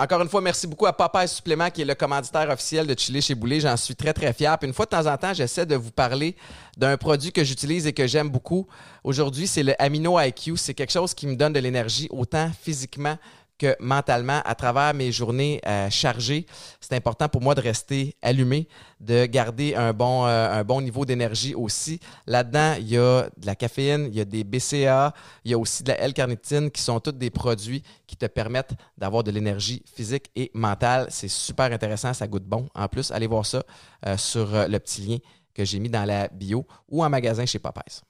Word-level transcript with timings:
encore 0.00 0.22
une 0.22 0.30
fois, 0.30 0.40
merci 0.40 0.66
beaucoup 0.66 0.86
à 0.86 0.94
Papa 0.94 1.26
Supplément, 1.26 1.68
qui 1.68 1.82
est 1.82 1.84
le 1.84 1.94
commanditaire 1.94 2.48
officiel 2.48 2.86
de 2.86 2.98
Chili 2.98 3.20
chez 3.20 3.34
Boulet. 3.34 3.60
J'en 3.60 3.76
suis 3.76 3.94
très, 3.94 4.14
très 4.14 4.32
fier. 4.32 4.56
Puis 4.58 4.66
une 4.66 4.72
fois 4.72 4.86
de 4.86 4.90
temps 4.90 5.06
en 5.06 5.16
temps, 5.18 5.34
j'essaie 5.34 5.66
de 5.66 5.76
vous 5.76 5.90
parler 5.90 6.36
d'un 6.78 6.96
produit 6.96 7.32
que 7.32 7.44
j'utilise 7.44 7.86
et 7.86 7.92
que 7.92 8.06
j'aime 8.06 8.30
beaucoup. 8.30 8.66
Aujourd'hui, 9.04 9.46
c'est 9.46 9.62
le 9.62 9.74
Amino 9.78 10.18
IQ. 10.18 10.56
C'est 10.56 10.72
quelque 10.72 10.92
chose 10.92 11.12
qui 11.12 11.26
me 11.26 11.36
donne 11.36 11.52
de 11.52 11.60
l'énergie, 11.60 12.08
autant 12.10 12.50
physiquement 12.62 13.18
que 13.60 13.76
mentalement, 13.78 14.40
à 14.46 14.54
travers 14.54 14.94
mes 14.94 15.12
journées 15.12 15.60
euh, 15.66 15.90
chargées, 15.90 16.46
c'est 16.80 16.94
important 16.94 17.28
pour 17.28 17.42
moi 17.42 17.54
de 17.54 17.60
rester 17.60 18.16
allumé, 18.22 18.66
de 19.00 19.26
garder 19.26 19.74
un 19.74 19.92
bon, 19.92 20.24
euh, 20.24 20.50
un 20.50 20.64
bon 20.64 20.80
niveau 20.80 21.04
d'énergie 21.04 21.54
aussi. 21.54 22.00
Là-dedans, 22.26 22.76
il 22.78 22.88
y 22.88 22.96
a 22.96 23.28
de 23.36 23.46
la 23.46 23.54
caféine, 23.54 24.06
il 24.10 24.16
y 24.16 24.20
a 24.20 24.24
des 24.24 24.44
BCA, 24.44 25.12
il 25.44 25.50
y 25.50 25.54
a 25.54 25.58
aussi 25.58 25.82
de 25.82 25.90
la 25.90 25.98
L-carnitine 26.00 26.70
qui 26.70 26.80
sont 26.80 27.00
tous 27.00 27.12
des 27.12 27.28
produits 27.28 27.82
qui 28.06 28.16
te 28.16 28.24
permettent 28.24 28.72
d'avoir 28.96 29.22
de 29.24 29.30
l'énergie 29.30 29.82
physique 29.94 30.30
et 30.34 30.50
mentale. 30.54 31.08
C'est 31.10 31.28
super 31.28 31.70
intéressant, 31.70 32.14
ça 32.14 32.26
goûte 32.26 32.44
bon. 32.44 32.66
En 32.74 32.88
plus, 32.88 33.10
allez 33.10 33.26
voir 33.26 33.44
ça 33.44 33.62
euh, 34.06 34.16
sur 34.16 34.48
le 34.52 34.78
petit 34.78 35.02
lien 35.02 35.18
que 35.52 35.66
j'ai 35.66 35.78
mis 35.80 35.90
dans 35.90 36.06
la 36.06 36.28
bio 36.28 36.66
ou 36.88 37.04
en 37.04 37.10
magasin 37.10 37.44
chez 37.44 37.58
Popeyes. 37.58 38.00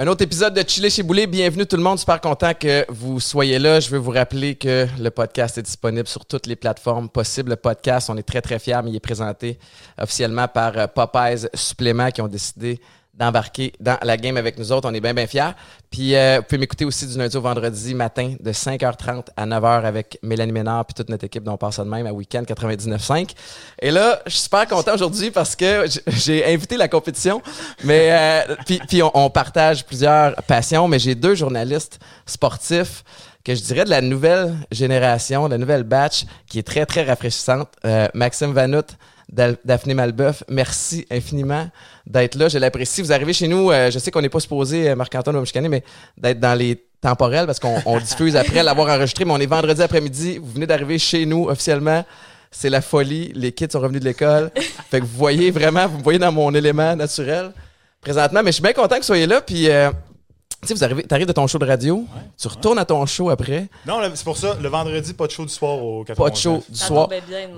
Un 0.00 0.06
autre 0.06 0.22
épisode 0.22 0.54
de 0.54 0.62
Chili 0.64 0.90
chez 0.90 1.02
Boulet. 1.02 1.26
Bienvenue 1.26 1.66
tout 1.66 1.76
le 1.76 1.82
monde. 1.82 1.98
Super 1.98 2.20
content 2.20 2.54
que 2.54 2.86
vous 2.88 3.18
soyez 3.18 3.58
là. 3.58 3.80
Je 3.80 3.90
veux 3.90 3.98
vous 3.98 4.12
rappeler 4.12 4.54
que 4.54 4.86
le 4.96 5.10
podcast 5.10 5.58
est 5.58 5.62
disponible 5.62 6.06
sur 6.06 6.24
toutes 6.24 6.46
les 6.46 6.54
plateformes 6.54 7.08
possibles. 7.08 7.50
Le 7.50 7.56
podcast, 7.56 8.08
on 8.08 8.16
est 8.16 8.22
très, 8.22 8.40
très 8.40 8.60
fiers, 8.60 8.78
mais 8.84 8.90
il 8.90 8.96
est 8.96 9.00
présenté 9.00 9.58
officiellement 10.00 10.46
par 10.46 10.78
euh, 10.78 10.86
Popeyes 10.86 11.48
Supplément 11.52 12.12
qui 12.12 12.22
ont 12.22 12.28
décidé 12.28 12.80
d'embarquer 13.18 13.72
dans 13.80 13.98
la 14.02 14.16
game 14.16 14.36
avec 14.36 14.58
nous 14.58 14.72
autres. 14.72 14.88
On 14.88 14.94
est 14.94 15.00
bien, 15.00 15.12
bien 15.12 15.26
fiers. 15.26 15.50
Puis, 15.90 16.14
euh, 16.14 16.38
vous 16.38 16.44
pouvez 16.44 16.58
m'écouter 16.58 16.84
aussi 16.84 17.06
du 17.06 17.18
lundi 17.18 17.36
au 17.36 17.40
vendredi 17.40 17.94
matin 17.94 18.34
de 18.38 18.52
5h30 18.52 19.26
à 19.36 19.46
9h 19.46 19.84
avec 19.84 20.18
Mélanie 20.22 20.52
Ménard 20.52 20.84
puis 20.84 20.94
toute 20.94 21.08
notre 21.08 21.24
équipe 21.24 21.42
dont 21.42 21.54
on 21.54 21.56
passe 21.56 21.78
de 21.78 21.84
même 21.84 22.06
à 22.06 22.12
Week-end 22.12 22.42
99.5. 22.42 23.30
Et 23.80 23.90
là, 23.90 24.20
je 24.26 24.32
suis 24.32 24.42
super 24.42 24.66
content 24.66 24.94
aujourd'hui 24.94 25.30
parce 25.30 25.56
que 25.56 25.86
j'ai 26.06 26.44
invité 26.46 26.76
la 26.76 26.88
compétition, 26.88 27.42
mais 27.84 28.08
euh, 28.12 28.54
puis, 28.66 28.80
puis 28.86 29.02
on, 29.02 29.30
partage 29.30 29.84
plusieurs 29.84 30.34
passions, 30.44 30.88
mais 30.88 30.98
j'ai 30.98 31.14
deux 31.14 31.34
journalistes 31.34 31.98
sportifs 32.26 33.02
que 33.44 33.54
je 33.54 33.62
dirais 33.62 33.84
de 33.84 33.90
la 33.90 34.00
nouvelle 34.00 34.54
génération, 34.70 35.46
de 35.46 35.52
la 35.52 35.58
nouvelle 35.58 35.82
batch, 35.82 36.24
qui 36.48 36.58
est 36.58 36.62
très, 36.62 36.86
très 36.86 37.02
rafraîchissante. 37.04 37.68
Euh, 37.84 38.08
Maxime 38.14 38.52
Vanout, 38.52 38.86
Daphné 39.30 39.92
Malbeuf, 39.92 40.42
merci 40.48 41.06
infiniment 41.10 41.68
d'être 42.06 42.34
là. 42.36 42.48
Je 42.48 42.58
l'apprécie. 42.58 43.02
Vous 43.02 43.12
arrivez 43.12 43.34
chez 43.34 43.46
nous, 43.46 43.70
euh, 43.70 43.90
je 43.90 43.98
sais 43.98 44.10
qu'on 44.10 44.22
n'est 44.22 44.30
pas 44.30 44.40
supposé, 44.40 44.88
euh, 44.88 44.96
Marc-Antoine 44.96 45.36
ou 45.36 45.40
Michigané, 45.40 45.68
mais 45.68 45.82
d'être 46.16 46.40
dans 46.40 46.54
les 46.54 46.82
temporels 47.00 47.46
parce 47.46 47.60
qu'on 47.60 47.98
diffuse 48.00 48.36
après 48.36 48.62
l'avoir 48.62 48.88
enregistré, 48.88 49.24
mais 49.24 49.32
on 49.32 49.38
est 49.38 49.46
vendredi 49.46 49.82
après-midi. 49.82 50.38
Vous 50.38 50.52
venez 50.52 50.66
d'arriver 50.66 50.98
chez 50.98 51.26
nous 51.26 51.48
officiellement. 51.48 52.04
C'est 52.50 52.70
la 52.70 52.80
folie. 52.80 53.30
Les 53.34 53.52
kids 53.52 53.68
sont 53.70 53.80
revenus 53.80 54.00
de 54.00 54.06
l'école. 54.06 54.50
fait 54.90 55.00
que 55.00 55.04
vous 55.04 55.18
voyez 55.18 55.50
vraiment, 55.50 55.86
vous 55.86 55.98
me 55.98 56.02
voyez 56.02 56.18
dans 56.18 56.32
mon 56.32 56.54
élément 56.54 56.96
naturel 56.96 57.52
présentement. 58.00 58.40
Mais 58.42 58.50
je 58.50 58.54
suis 58.54 58.62
bien 58.62 58.72
content 58.72 58.94
que 58.96 59.00
vous 59.00 59.06
soyez 59.06 59.26
là. 59.26 59.42
Puis 59.42 59.68
euh, 59.68 59.90
tu 60.60 60.68
sais, 60.68 60.74
vous 60.74 60.82
arrivez, 60.84 61.06
arrives 61.10 61.26
de 61.26 61.32
ton 61.32 61.46
show 61.46 61.58
de 61.58 61.66
radio, 61.66 62.04
tu 62.36 62.48
retournes 62.48 62.78
à 62.78 62.84
ton 62.84 63.06
show 63.06 63.30
après. 63.30 63.68
Non, 63.86 64.00
c'est 64.14 64.24
pour 64.24 64.36
ça, 64.36 64.56
le 64.60 64.68
vendredi, 64.68 65.14
pas 65.14 65.26
de 65.26 65.32
show 65.32 65.44
du 65.44 65.52
soir 65.52 65.82
au 65.82 66.04
91.9. 66.04 66.14
Pas 66.16 66.30
de 66.30 66.36
show 66.36 66.64
du 66.68 66.78
soir. 66.78 67.08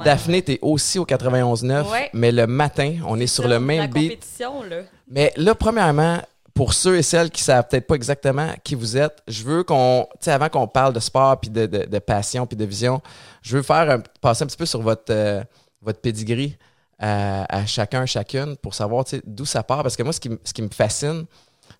Daphné, 0.04 0.42
t'es 0.42 0.58
aussi 0.60 0.98
au 0.98 1.06
91.9, 1.06 2.10
mais 2.12 2.30
le 2.30 2.46
matin, 2.46 2.96
on 3.06 3.18
est, 3.18 3.26
sur 3.26 3.48
le 3.48 3.58
même 3.58 3.90
beat. 3.90 4.10
compétition, 4.10 4.62
là. 4.64 4.82
Mais 5.08 5.32
là, 5.36 5.54
premièrement, 5.54 6.20
pour 6.54 6.74
ceux 6.74 6.98
et 6.98 7.02
celles 7.02 7.30
qui 7.30 7.42
savent 7.42 7.66
peut-être 7.68 7.86
pas 7.86 7.94
exactement 7.94 8.48
qui 8.62 8.74
vous 8.74 8.96
êtes, 8.96 9.22
je 9.26 9.44
veux 9.44 9.64
qu'on, 9.64 10.06
tu 10.12 10.26
sais, 10.26 10.32
avant 10.32 10.50
qu'on 10.50 10.68
parle 10.68 10.92
de 10.92 11.00
sport, 11.00 11.40
puis 11.40 11.50
de, 11.50 11.66
de, 11.66 11.98
passion, 11.98 12.46
puis 12.46 12.56
de 12.56 12.64
vision, 12.64 13.00
je 13.40 13.56
veux 13.56 13.62
faire 13.62 14.02
passer 14.20 14.44
un 14.44 14.46
petit 14.46 14.58
peu 14.58 14.66
sur 14.66 14.82
votre, 14.82 15.10
euh, 15.10 15.42
votre 15.80 16.00
pedigree 16.00 16.58
euh, 17.02 17.44
à 17.48 17.64
chacun, 17.64 18.04
chacune, 18.04 18.56
pour 18.58 18.74
savoir 18.74 19.04
d'où 19.24 19.46
ça 19.46 19.62
part. 19.62 19.82
Parce 19.82 19.96
que 19.96 20.02
moi, 20.02 20.12
ce 20.12 20.20
qui, 20.20 20.28
ce 20.44 20.52
qui 20.52 20.60
me 20.60 20.68
fascine, 20.68 21.24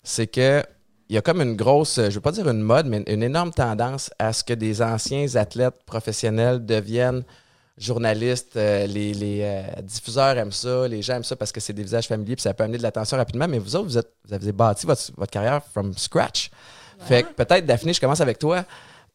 c'est 0.03 0.25
que 0.27 0.63
il 1.11 1.15
y 1.15 1.17
a 1.17 1.21
comme 1.21 1.41
une 1.41 1.57
grosse, 1.57 1.97
je 1.97 2.03
ne 2.03 2.09
veux 2.09 2.21
pas 2.21 2.31
dire 2.31 2.47
une 2.47 2.61
mode, 2.61 2.87
mais 2.87 3.03
une 3.07 3.21
énorme 3.21 3.51
tendance 3.51 4.11
à 4.17 4.31
ce 4.31 4.45
que 4.45 4.53
des 4.53 4.81
anciens 4.81 5.35
athlètes 5.35 5.83
professionnels 5.85 6.65
deviennent 6.65 7.23
journalistes. 7.77 8.55
Euh, 8.55 8.87
les, 8.87 9.41
euh, 9.41 9.61
diffuseurs 9.81 10.37
aiment 10.37 10.53
ça, 10.53 10.87
les 10.87 11.01
gens 11.01 11.15
aiment 11.15 11.25
ça 11.25 11.35
parce 11.35 11.51
que 11.51 11.59
c'est 11.59 11.73
des 11.73 11.83
visages 11.83 12.07
familiers 12.07 12.37
puis 12.37 12.43
ça 12.43 12.53
peut 12.53 12.63
amener 12.63 12.77
de 12.77 12.83
l'attention 12.83 13.17
rapidement. 13.17 13.45
Mais 13.45 13.59
vous 13.59 13.75
autres, 13.75 13.87
vous, 13.87 13.97
êtes, 13.97 14.09
vous 14.25 14.33
avez 14.33 14.53
bâti 14.53 14.85
votre, 14.85 15.11
carrière 15.29 15.61
from 15.73 15.93
scratch. 15.97 16.49
Fait 16.99 17.23
que 17.23 17.33
peut-être, 17.33 17.65
Daphné, 17.65 17.91
je 17.91 17.99
commence 17.99 18.21
avec 18.21 18.39
toi. 18.39 18.63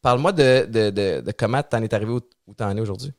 Parle-moi 0.03 0.33
de, 0.33 0.67
de, 0.69 0.91
de, 0.91 1.33
comment 1.33 1.63
tu 1.63 1.77
en 1.77 1.83
es 1.83 1.95
arrivé 1.95 2.13
où, 2.13 2.21
où 2.47 2.55
tu 2.55 2.63
en 2.63 2.77
es 2.77 2.81
aujourd'hui. 2.83 3.15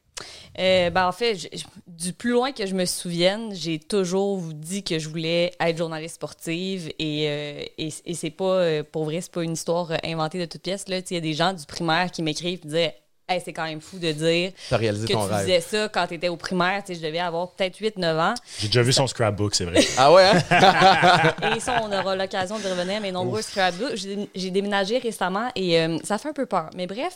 Euh, 0.59 0.89
ben, 0.89 1.07
en 1.07 1.11
fait, 1.11 1.49
du 1.87 2.13
plus 2.13 2.31
loin 2.31 2.51
que 2.51 2.65
je 2.65 2.73
me 2.73 2.85
souvienne, 2.85 3.53
j'ai 3.53 3.79
toujours 3.79 4.41
dit 4.41 4.83
que 4.83 4.97
je 4.99 5.09
voulais 5.09 5.53
être 5.59 5.77
journaliste 5.77 6.15
sportive 6.15 6.91
et, 6.99 7.25
euh, 7.29 7.89
c'est 8.13 8.31
pas, 8.31 8.45
euh, 8.45 8.83
pour 8.83 9.05
vrai, 9.05 9.21
c'est 9.21 9.31
pas 9.31 9.43
une 9.43 9.53
histoire 9.53 9.91
inventée 10.03 10.39
de 10.39 10.45
toute 10.45 10.61
pièce. 10.61 10.85
Il 10.87 11.13
y 11.13 11.17
a 11.17 11.21
des 11.21 11.33
gens 11.33 11.53
du 11.53 11.65
primaire 11.65 12.11
qui 12.11 12.23
m'écrivent 12.23 12.59
et 12.63 12.67
disaient 12.67 12.95
c'est 13.43 13.53
quand 13.53 13.65
même 13.65 13.81
fou 13.81 13.97
de 13.99 14.11
dire 14.11 14.51
que 14.69 15.05
tu 15.05 15.13
faisais 15.13 15.61
ça 15.61 15.89
quand 15.89 16.07
tu 16.07 16.15
étais 16.15 16.29
au 16.29 16.37
primaire. 16.37 16.83
Je 16.87 16.93
devais 16.95 17.19
avoir 17.19 17.51
peut-être 17.51 17.77
8-9 17.79 18.19
ans. 18.19 18.33
J'ai 18.59 18.67
déjà 18.67 18.81
vu 18.81 18.93
son 18.93 19.07
scrapbook, 19.07 19.55
c'est 19.55 19.65
vrai. 19.65 19.85
ah 19.97 20.13
ouais? 20.13 20.31
Hein? 20.51 21.53
et 21.55 21.59
ça, 21.59 21.81
on 21.83 21.91
aura 21.91 22.15
l'occasion 22.15 22.57
de 22.57 22.63
revenir 22.63 22.97
à 22.97 22.99
mes 22.99 23.11
nombreux 23.11 23.41
scrapbooks. 23.41 23.97
J'ai 24.35 24.51
déménagé 24.51 24.97
récemment 24.97 25.49
et 25.55 25.77
ça 26.03 26.17
fait 26.17 26.29
un 26.29 26.33
peu 26.33 26.45
peur. 26.45 26.69
Mais 26.75 26.87
bref, 26.87 27.15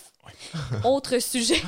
autre 0.84 1.20
sujet. 1.20 1.62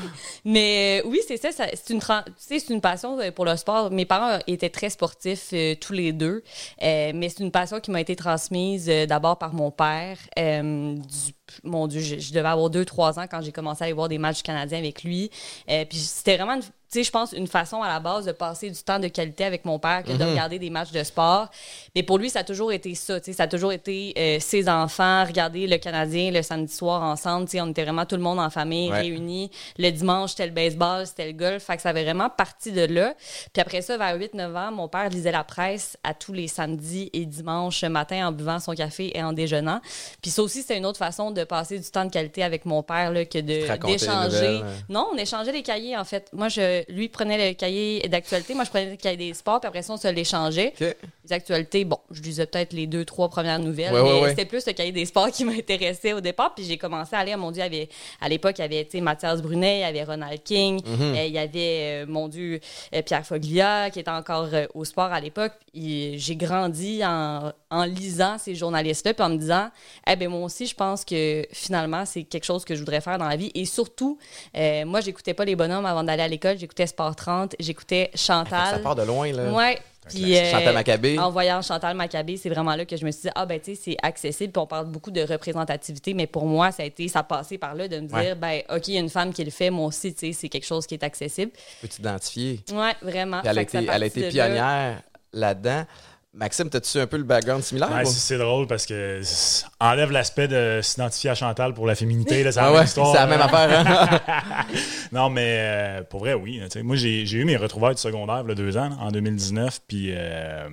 Mais 0.45 1.01
euh, 1.03 1.07
oui, 1.07 1.19
c'est 1.27 1.37
ça. 1.37 1.49
c'est 1.51 1.93
une, 1.93 2.01
c'est 2.37 2.69
une 2.69 2.81
passion 2.81 3.19
euh, 3.19 3.31
pour 3.31 3.45
le 3.45 3.55
sport. 3.55 3.91
Mes 3.91 4.05
parents 4.05 4.39
étaient 4.47 4.69
très 4.69 4.89
sportifs 4.89 5.49
euh, 5.53 5.75
tous 5.75 5.93
les 5.93 6.11
deux. 6.11 6.43
mais 6.81 7.29
c'est 7.29 7.43
une 7.43 7.51
passion 7.51 7.79
qui 7.79 7.91
m'a 7.91 8.01
été 8.01 8.15
transmise 8.15 8.87
d'abord 9.07 9.37
par 9.37 9.53
mon 9.53 9.71
père. 9.71 10.17
du, 10.37 11.33
mon 11.63 11.87
Dieu, 11.87 12.01
je, 12.01 12.33
devais 12.33 12.47
avoir 12.47 12.69
2-3 12.69 13.19
ans 13.19 13.25
quand 13.29 13.41
j'ai 13.41 13.51
commencé 13.51 13.83
à 13.83 13.85
aller 13.85 13.93
voir 13.93 14.07
des 14.07 14.17
matchs 14.17 14.43
canadiens 14.43 14.77
avec 14.77 15.03
lui. 15.03 15.29
puis 15.67 15.97
c'était 15.97 16.37
vraiment 16.37 16.55
une 16.55 16.63
sais, 16.93 17.03
je 17.03 17.11
pense, 17.11 17.33
une 17.33 17.47
façon 17.47 17.81
à 17.81 17.87
la 17.87 17.99
base 17.99 18.25
de 18.25 18.31
passer 18.31 18.69
du 18.69 18.81
temps 18.81 18.99
de 18.99 19.07
qualité 19.07 19.45
avec 19.45 19.65
mon 19.65 19.79
père 19.79 20.03
que 20.03 20.11
de 20.11 20.23
mhm. 20.23 20.31
regarder 20.31 20.59
des 20.59 20.69
matchs 20.69 20.91
de 20.91 21.03
sport. 21.03 21.49
Mais 21.95 22.03
pour 22.03 22.17
lui, 22.17 22.29
ça 22.29 22.39
a 22.39 22.43
toujours 22.43 22.71
été 22.71 22.93
ça. 22.95 23.19
Tu 23.19 23.27
sais, 23.27 23.37
ça 23.37 23.43
a 23.43 23.47
toujours 23.47 23.71
été 23.71 24.13
euh, 24.17 24.37
ses 24.39 24.67
enfants, 24.67 25.25
regarder 25.25 25.67
le 25.67 25.77
Canadien 25.77 26.31
le 26.31 26.41
samedi 26.41 26.73
soir 26.73 27.01
ensemble. 27.03 27.45
Tu 27.45 27.51
sais, 27.51 27.61
on 27.61 27.67
était 27.67 27.83
vraiment 27.83 28.05
tout 28.05 28.15
le 28.15 28.21
monde 28.21 28.39
en 28.39 28.49
famille, 28.49 28.91
réunis. 28.91 29.51
Le 29.77 29.89
dimanche, 29.91 30.31
c'était 30.31 30.47
le 30.47 30.51
baseball, 30.51 31.07
c'était 31.07 31.27
le 31.27 31.33
golf. 31.33 31.63
Fait 31.63 31.75
que 31.75 31.81
ça 31.81 31.89
avait 31.89 32.03
vraiment 32.03 32.29
parti 32.29 32.71
de 32.71 32.85
là. 32.85 33.13
Puis 33.53 33.61
après 33.61 33.81
ça, 33.81 33.97
vers 33.97 34.17
8-9 34.17 34.55
ans, 34.55 34.71
mon 34.71 34.87
père 34.87 35.09
lisait 35.09 35.31
la 35.31 35.43
presse 35.43 35.97
à 36.03 36.13
tous 36.13 36.33
les 36.33 36.47
samedis 36.47 37.09
et 37.13 37.25
dimanches 37.25 37.83
matin 37.93 38.27
en 38.27 38.31
buvant 38.31 38.59
son 38.59 38.73
café 38.73 39.17
et 39.17 39.23
en 39.23 39.33
déjeunant. 39.33 39.79
Puis 40.21 40.31
ça 40.31 40.41
aussi, 40.41 40.61
c'était 40.61 40.77
une 40.77 40.85
autre 40.85 40.97
façon 40.97 41.31
de 41.31 41.43
passer 41.43 41.79
du 41.79 41.89
temps 41.89 42.05
de 42.05 42.11
qualité 42.11 42.43
avec 42.43 42.65
mon 42.65 42.83
père 42.83 43.11
là, 43.11 43.25
que 43.25 43.39
d'échanger. 43.39 44.61
Non, 44.89 45.09
on 45.13 45.17
échangeait 45.17 45.51
les 45.51 45.63
cahiers, 45.63 45.97
en 45.97 46.03
fait. 46.03 46.29
Moi, 46.33 46.49
je, 46.49 46.82
lui 46.89 47.09
prenait 47.09 47.49
le 47.49 47.53
cahier 47.53 48.01
d'actualité, 48.09 48.53
moi 48.53 48.63
je 48.63 48.69
prenais 48.69 48.91
le 48.91 48.97
cahier 48.97 49.17
des 49.17 49.33
sports, 49.33 49.59
puis 49.59 49.67
après 49.67 49.81
ça, 49.81 49.93
on 49.93 49.97
se 49.97 50.07
l'échangeait. 50.07 50.73
Les 50.79 51.33
actualités, 51.33 51.85
bon, 51.85 51.99
je 52.11 52.21
lisais 52.21 52.45
peut-être 52.45 52.73
les 52.73 52.87
deux, 52.87 53.05
trois 53.05 53.29
premières 53.29 53.59
nouvelles, 53.59 53.93
mais 53.93 54.29
c'était 54.29 54.45
plus 54.45 54.65
le 54.65 54.73
cahier 54.73 54.91
des 54.91 55.05
sports 55.05 55.31
qui 55.31 55.45
m'intéressait 55.45 56.13
au 56.13 56.21
départ. 56.21 56.53
Puis 56.55 56.65
j'ai 56.65 56.77
commencé 56.77 57.15
à 57.15 57.19
aller, 57.19 57.35
mon 57.35 57.51
Dieu, 57.51 57.63
avait, 57.63 57.89
à 58.21 58.29
l'époque, 58.29 58.55
il 58.59 58.61
y 58.61 58.65
avait 58.65 58.87
Mathias 59.01 59.41
Brunet, 59.41 59.77
il 59.77 59.81
y 59.81 59.83
avait 59.83 60.03
Ronald 60.03 60.43
King, 60.43 60.81
mhm. 60.85 61.15
euh, 61.15 61.25
il 61.25 61.33
y 61.33 61.37
avait, 61.37 62.03
euh, 62.03 62.05
mon 62.07 62.27
Dieu, 62.27 62.59
euh, 62.93 63.01
Pierre 63.01 63.25
Foglia, 63.25 63.89
qui 63.89 63.99
était 63.99 64.11
encore 64.11 64.49
au 64.73 64.85
sport 64.85 65.11
à 65.11 65.19
l'époque. 65.19 65.53
J'ai 65.73 66.35
grandi 66.35 67.01
en, 67.03 67.51
lisant 67.85 68.37
ces 68.37 68.55
journalistes-là, 68.55 69.13
puis 69.13 69.23
en 69.23 69.29
me 69.29 69.37
disant, 69.37 69.69
eh 70.07 70.15
bien, 70.15 70.29
moi 70.29 70.41
aussi, 70.41 70.67
je 70.67 70.75
pense 70.75 71.03
que 71.03 71.45
finalement, 71.51 72.05
c'est 72.05 72.23
quelque 72.23 72.45
chose 72.45 72.63
que 72.65 72.75
je 72.75 72.79
voudrais 72.79 73.01
faire 73.01 73.17
dans 73.17 73.27
la 73.27 73.35
vie. 73.35 73.51
Et 73.55 73.65
surtout, 73.65 74.17
moi, 74.55 75.01
j'écoutais 75.01 75.33
pas 75.33 75.45
les 75.45 75.55
bonhommes 75.55 75.85
avant 75.85 76.03
d'aller 76.03 76.23
à 76.23 76.27
l'école, 76.27 76.57
j'écoutais 76.73 76.87
Sport 76.87 77.15
30, 77.15 77.55
j'écoutais 77.59 78.09
Chantal. 78.15 78.75
Ça 78.75 78.79
part 78.79 78.95
de 78.95 79.03
loin, 79.03 79.31
là. 79.31 79.51
Ouais. 79.51 79.79
Puis, 80.09 80.37
euh, 80.37 80.51
Chantal 80.51 80.73
Maccabé. 80.73 81.17
En 81.17 81.31
voyant 81.31 81.61
Chantal 81.61 81.95
Maccabé, 81.95 82.35
c'est 82.35 82.49
vraiment 82.49 82.75
là 82.75 82.83
que 82.83 82.97
je 82.97 83.05
me 83.05 83.11
suis 83.11 83.21
dit, 83.21 83.29
ah, 83.35 83.45
ben, 83.45 83.59
tu 83.59 83.73
sais, 83.73 83.81
c'est 83.81 83.97
accessible. 84.01 84.51
Puis 84.51 84.61
on 84.61 84.67
parle 84.67 84.87
beaucoup 84.87 85.11
de 85.11 85.21
représentativité, 85.21 86.13
mais 86.13 86.27
pour 86.27 86.45
moi, 86.45 86.71
ça 86.71 86.83
a 86.83 86.85
été, 86.85 87.07
ça 87.07 87.23
passé 87.23 87.57
par 87.57 87.73
là 87.75 87.87
de 87.87 87.99
me 87.99 88.07
dire, 88.07 88.35
ben, 88.35 88.61
OK, 88.69 88.87
il 88.89 88.95
y 88.95 88.97
a 88.97 88.99
une 88.99 89.09
femme 89.09 89.31
qui 89.31 89.45
le 89.45 89.51
fait, 89.51 89.69
moi 89.69 89.87
aussi, 89.87 90.13
tu 90.13 90.27
sais, 90.27 90.33
c'est 90.33 90.49
quelque 90.49 90.65
chose 90.65 90.85
qui 90.87 90.95
est 90.95 91.03
accessible. 91.03 91.51
Tu 91.51 91.75
peux 91.81 91.87
t'identifier? 91.87 92.59
Oui, 92.73 92.89
vraiment. 93.01 93.41
elle, 93.45 93.57
a 93.57 93.61
été, 93.61 93.77
elle 93.77 94.03
a 94.03 94.05
été 94.05 94.29
pionnière 94.29 95.01
là-dedans. 95.31 95.85
Maxime, 96.35 96.67
t'as-tu 96.67 96.97
un 96.99 97.05
peu 97.05 97.17
le 97.17 97.23
background 97.23 97.63
similaire? 97.63 97.91
Ouais, 97.91 98.05
c'est 98.05 98.39
drôle 98.39 98.65
parce 98.65 98.87
que 98.87 99.21
enlève 99.79 100.11
l'aspect 100.11 100.47
de 100.47 100.79
s'identifier 100.81 101.29
à 101.29 101.35
Chantal 101.35 101.75
pour 101.75 101.85
la 101.85 101.93
féminité. 101.93 102.43
C'est 102.51 102.55
la 102.59 102.65
Ah 102.65 102.71
même 102.71 102.79
ouais, 102.79 102.87
la 103.13 103.27
même 103.27 103.41
affaire. 103.41 103.85
Hein? 104.27 104.65
non, 105.11 105.29
mais 105.29 105.57
euh, 105.59 106.01
pour 106.03 106.21
vrai, 106.21 106.33
oui. 106.33 106.59
Moi, 106.83 106.95
j'ai 106.95 107.31
eu 107.31 107.45
mes 107.45 107.55
retrouvailles 107.55 107.93
du 107.93 108.01
secondaire 108.01 108.43
il 108.43 108.55
deux 108.55 108.77
ans, 108.77 108.89
en 108.99 109.11
2019. 109.11 109.81
Puis 109.87 110.07
euh, 110.09 110.67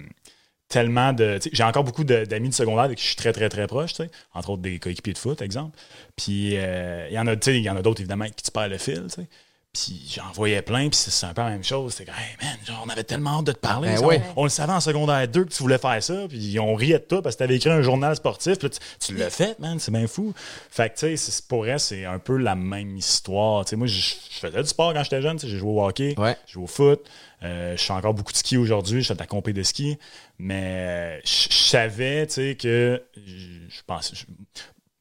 tellement 0.69 1.13
de. 1.13 1.39
J'ai 1.53 1.65
encore 1.65 1.85
beaucoup 1.85 2.05
de- 2.05 2.25
d'amis 2.25 2.49
de 2.49 2.55
secondaire 2.55 2.85
avec 2.85 2.97
qui 2.97 3.03
je 3.05 3.09
suis 3.09 3.17
très, 3.17 3.35
très, 3.35 3.51
très 3.51 3.67
proche. 3.67 3.93
Entre 4.33 4.49
autres, 4.51 4.63
des 4.63 4.79
coéquipiers 4.79 5.13
de 5.13 5.19
foot, 5.19 5.43
exemple. 5.43 5.79
Puis 6.17 6.53
euh, 6.57 7.07
il 7.11 7.15
y 7.15 7.19
en 7.19 7.27
a, 7.27 7.35
y 7.51 7.69
en 7.69 7.77
d'autres, 7.83 8.01
évidemment, 8.01 8.25
qui 8.25 8.45
tu 8.45 8.51
perds 8.51 8.69
le 8.69 8.79
fil. 8.79 9.07
Puis 9.73 10.15
j'en 10.17 10.33
voyais 10.33 10.63
plein, 10.63 10.89
puis 10.89 10.97
c'est 10.97 11.13
c'est 11.13 11.27
un 11.27 11.33
peu 11.33 11.43
la 11.43 11.51
même 11.51 11.63
chose. 11.63 11.93
C'était 11.95 12.11
comme, 12.11 12.21
hey 12.21 12.45
man, 12.45 12.57
genre, 12.67 12.83
on 12.85 12.89
avait 12.89 13.05
tellement 13.05 13.39
hâte 13.39 13.45
de 13.45 13.53
te 13.53 13.59
parler. 13.59 13.95
Ben 14.01 14.03
on, 14.35 14.41
on 14.41 14.45
le 14.45 14.51
savait 14.51 14.73
en 14.73 14.81
secondaire 14.81 15.29
2 15.29 15.45
que 15.45 15.51
tu 15.53 15.63
voulais 15.63 15.79
faire 15.79 16.03
ça, 16.03 16.27
puis 16.29 16.59
on 16.59 16.75
riait 16.75 16.99
de 16.99 17.05
toi 17.05 17.23
parce 17.23 17.37
que 17.37 17.39
tu 17.39 17.45
avais 17.45 17.55
écrit 17.55 17.71
un 17.71 17.81
journal 17.81 18.17
sportif, 18.17 18.59
puis 18.59 18.69
tu, 18.71 18.81
tu 18.99 19.15
l'as 19.15 19.31
fait, 19.31 19.57
man, 19.61 19.79
c'est 19.79 19.93
bien 19.93 20.09
fou. 20.09 20.35
Fait 20.71 20.89
que, 20.91 20.95
tu 20.95 21.17
sais, 21.17 21.17
c'est- 21.17 21.47
pour 21.47 21.69
elle, 21.69 21.79
c'est 21.79 22.05
un 22.05 22.19
peu 22.19 22.37
la 22.37 22.57
même 22.57 22.97
histoire. 22.97 23.65
Tu 23.65 23.71
sais, 23.71 23.77
moi, 23.77 23.87
je, 23.87 24.01
je 24.01 24.39
faisais 24.41 24.61
du 24.61 24.69
sport 24.69 24.93
quand 24.93 25.05
j'étais 25.05 25.23
jeune, 25.23 25.37
tu 25.37 25.47
sais, 25.47 25.53
j'ai 25.53 25.59
joué 25.59 25.71
au 25.71 25.85
hockey, 25.87 26.15
Ouais. 26.19 26.37
j'ai 26.49 26.55
joué 26.55 26.65
au 26.65 26.67
foot, 26.67 27.09
euh, 27.45 27.77
je 27.77 27.83
fais 27.83 27.93
encore 27.93 28.15
beaucoup 28.15 28.33
de 28.33 28.39
ski 28.39 28.57
aujourd'hui, 28.57 29.03
je 29.03 29.07
fais 29.07 29.15
de 29.15 29.21
la 29.21 29.27
compé 29.27 29.53
de 29.53 29.63
ski, 29.63 29.99
mais 30.41 31.21
je, 31.25 31.47
je 31.49 31.55
savais, 31.57 32.27
tu 32.27 32.33
sais, 32.35 32.57
que 32.57 33.01
je, 33.17 33.23
je- 33.69 34.25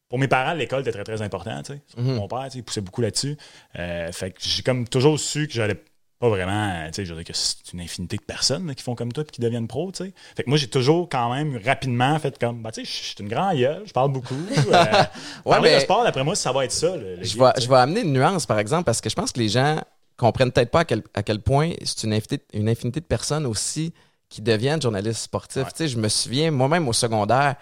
pour 0.09 0.19
mes 0.19 0.27
parents, 0.27 0.53
l'école 0.53 0.81
était 0.81 0.91
très, 0.91 1.03
très 1.03 1.21
important. 1.21 1.61
tu 1.63 1.73
sais. 1.73 1.81
Surtout 1.87 2.01
Mhm. 2.03 2.15
Mon 2.15 2.27
père, 2.27 2.43
tu 2.45 2.51
sais, 2.51 2.57
il 2.59 2.63
poussait 2.63 2.81
beaucoup 2.81 3.01
là-dessus. 3.01 3.37
Euh, 3.77 4.11
fait 4.11 4.31
que 4.31 4.39
j'ai 4.41 4.63
comme 4.63 4.87
toujours 4.87 5.19
su 5.19 5.47
que 5.47 5.53
j'allais 5.53 5.75
pas 6.19 6.27
vraiment. 6.29 6.85
tu 6.87 6.93
sais, 6.95 7.05
Je 7.05 7.13
veux 7.13 7.23
dire 7.23 7.33
que 7.33 7.37
c'est 7.37 7.71
une 7.73 7.79
infinité 7.79 8.17
de 8.17 8.23
personnes 8.23 8.67
là, 8.67 8.73
qui 8.75 8.83
font 8.83 8.95
comme 8.95 9.13
toi 9.13 9.23
et 9.25 9.31
qui 9.31 9.39
deviennent 9.39 9.67
pros. 9.67 9.91
tu 9.91 10.03
sais. 10.05 10.13
Fait 10.35 10.43
que 10.43 10.49
moi, 10.49 10.57
j'ai 10.57 10.67
toujours 10.67 11.07
quand 11.07 11.33
même 11.33 11.57
rapidement 11.63 12.17
fait 12.19 12.37
comme. 12.37 12.61
Bah, 12.61 12.71
tu 12.71 12.83
sais, 12.83 12.91
je 12.91 13.03
suis 13.05 13.15
une 13.19 13.29
grande 13.29 13.55
gueule, 13.57 13.83
je 13.85 13.93
parle 13.93 14.11
beaucoup. 14.11 14.33
Euh, 14.33 14.83
parler 15.45 15.69
mais- 15.69 15.75
de 15.75 15.79
sport, 15.81 16.03
d'après 16.03 16.23
moi, 16.23 16.35
ça 16.35 16.51
va 16.51 16.65
être 16.65 16.71
ça. 16.71 16.97
le- 16.97 17.15
le 17.15 17.23
je, 17.23 17.37
game, 17.37 17.53
je 17.57 17.69
vais 17.69 17.75
amener 17.77 18.01
une 18.01 18.11
nuance, 18.13 18.45
par 18.45 18.59
exemple, 18.59 18.83
parce 18.85 18.99
que 19.01 19.09
je 19.09 19.15
pense 19.15 19.31
que 19.31 19.39
les 19.39 19.49
gens 19.49 19.79
comprennent 20.17 20.51
peut-être 20.51 20.71
pas 20.71 20.81
à 20.81 20.85
quel, 20.85 21.03
à 21.13 21.23
quel 21.23 21.39
point 21.39 21.71
c'est 21.85 22.03
une 22.03 22.13
infinité, 22.13 22.41
une 22.53 22.67
infinité 22.67 22.99
de 22.99 23.05
personnes 23.05 23.45
aussi 23.45 23.93
qui 24.27 24.41
deviennent 24.41 24.81
journalistes 24.81 25.21
sportifs. 25.21 25.63
Ouais. 25.63 25.71
Tu 25.71 25.77
sais, 25.77 25.87
je 25.87 25.97
me 25.97 26.09
souviens, 26.09 26.51
moi-même 26.51 26.87
au 26.89 26.93
secondaire, 26.93 27.55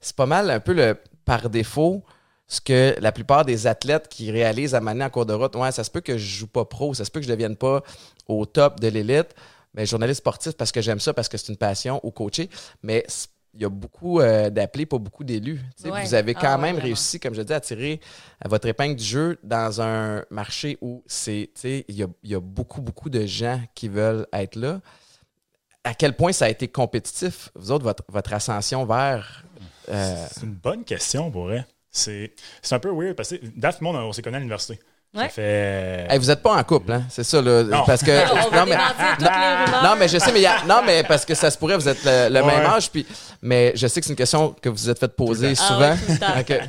c'est 0.00 0.16
pas 0.16 0.24
mal 0.26 0.48
un 0.50 0.60
peu 0.60 0.72
le 0.72 0.96
par 1.28 1.50
défaut 1.50 2.02
ce 2.46 2.62
que 2.62 2.96
la 2.98 3.12
plupart 3.12 3.44
des 3.44 3.66
athlètes 3.66 4.08
qui 4.08 4.30
réalisent 4.30 4.74
à 4.74 4.80
mener 4.80 5.04
en 5.04 5.10
cours 5.10 5.26
de 5.26 5.34
route, 5.34 5.54
ouais, 5.56 5.70
ça 5.70 5.84
se 5.84 5.90
peut 5.90 6.00
que 6.00 6.16
je 6.16 6.38
joue 6.38 6.46
pas 6.46 6.64
pro, 6.64 6.94
ça 6.94 7.04
se 7.04 7.10
peut 7.10 7.20
que 7.20 7.26
je 7.26 7.30
devienne 7.30 7.56
pas 7.56 7.82
au 8.26 8.46
top 8.46 8.80
de 8.80 8.88
l'élite, 8.88 9.34
mais 9.74 9.84
journaliste 9.84 10.20
sportif 10.20 10.52
parce 10.54 10.72
que 10.72 10.80
j'aime 10.80 11.00
ça, 11.00 11.12
parce 11.12 11.28
que 11.28 11.36
c'est 11.36 11.52
une 11.52 11.58
passion 11.58 12.00
ou 12.02 12.10
coaché, 12.10 12.48
mais 12.82 13.04
il 13.52 13.60
y 13.60 13.64
a 13.66 13.68
beaucoup 13.68 14.20
euh, 14.20 14.48
d'appelés, 14.48 14.86
pas 14.86 14.96
beaucoup 14.96 15.24
d'élus. 15.24 15.60
Ouais. 15.84 16.02
Vous 16.02 16.14
avez 16.14 16.34
Ah 16.36 16.40
quand 16.40 16.56
ouais, 16.56 16.72
même 16.72 16.78
réussi, 16.78 17.20
comme 17.20 17.34
je 17.34 17.42
dis, 17.42 17.52
à 17.52 17.60
tirer 17.60 18.00
à 18.40 18.48
votre 18.48 18.66
épingle 18.66 18.96
du 18.96 19.04
jeu 19.04 19.38
dans 19.42 19.82
un 19.82 20.24
marché 20.30 20.78
où 20.80 21.02
c'est, 21.06 21.50
tu 21.54 21.60
sais, 21.60 21.84
il 21.88 21.96
y 21.96 22.02
a, 22.02 22.06
y 22.24 22.34
a 22.34 22.40
beaucoup, 22.40 22.80
beaucoup 22.80 23.10
de 23.10 23.26
gens 23.26 23.60
qui 23.74 23.88
veulent 23.88 24.26
être 24.32 24.56
là. 24.56 24.80
À 25.84 25.92
quel 25.92 26.16
point 26.16 26.32
ça 26.32 26.46
a 26.46 26.48
été 26.48 26.68
compétitif, 26.68 27.50
vous 27.54 27.70
autres, 27.72 27.84
votre, 27.84 28.04
votre 28.08 28.32
ascension 28.32 28.86
vers. 28.86 29.44
Euh, 29.90 30.26
C'est 30.32 30.42
une 30.44 30.52
bonne 30.54 30.84
question 30.84 31.30
pour 31.30 31.44
vrai. 31.44 31.66
C'est 31.90 32.32
c'est 32.62 32.74
un 32.74 32.78
peu 32.78 32.90
weird 32.90 33.14
parce 33.16 33.30
que 33.30 33.36
Daph, 33.56 33.80
moi, 33.80 33.92
on, 33.94 34.08
on 34.08 34.12
s'est 34.12 34.22
connus 34.22 34.36
à 34.36 34.38
l'université. 34.40 34.78
Ça 35.14 35.22
Ouais. 35.22 35.28
fait. 35.30 36.06
hey, 36.10 36.18
vous 36.18 36.26
n'êtes 36.26 36.42
pas 36.42 36.54
en 36.54 36.62
couple, 36.64 36.92
hein? 36.92 37.02
C'est 37.08 37.24
ça, 37.24 37.40
là. 37.40 37.62
Non. 37.64 37.82
Parce 37.86 38.02
que. 38.02 38.10
On 38.10 38.50
va 38.50 38.60
non, 38.60 38.66
mais, 38.66 39.82
non, 39.88 39.96
mais 39.98 40.06
je 40.08 40.18
sais, 40.18 40.30
mais 40.32 40.40
il 40.40 40.42
y 40.42 40.46
a- 40.46 40.62
non, 40.66 40.82
mais 40.84 41.02
parce 41.02 41.24
que 41.24 41.34
ça 41.34 41.50
se 41.50 41.56
pourrait, 41.56 41.76
vous 41.76 41.88
êtes 41.88 42.04
le, 42.04 42.28
le 42.28 42.42
Ouais. 42.42 42.56
même 42.58 42.66
âge, 42.66 42.90
puis, 42.90 43.06
mais 43.40 43.72
je 43.74 43.86
sais 43.86 44.00
que 44.00 44.06
c'est 44.06 44.12
une 44.12 44.16
question 44.18 44.54
que 44.60 44.68
vous 44.68 44.76
vous 44.76 44.90
êtes 44.90 44.98
fait 44.98 45.08
poser 45.08 45.52
Ah 45.52 45.54
souvent. 45.54 45.80
ouais, 45.92 46.60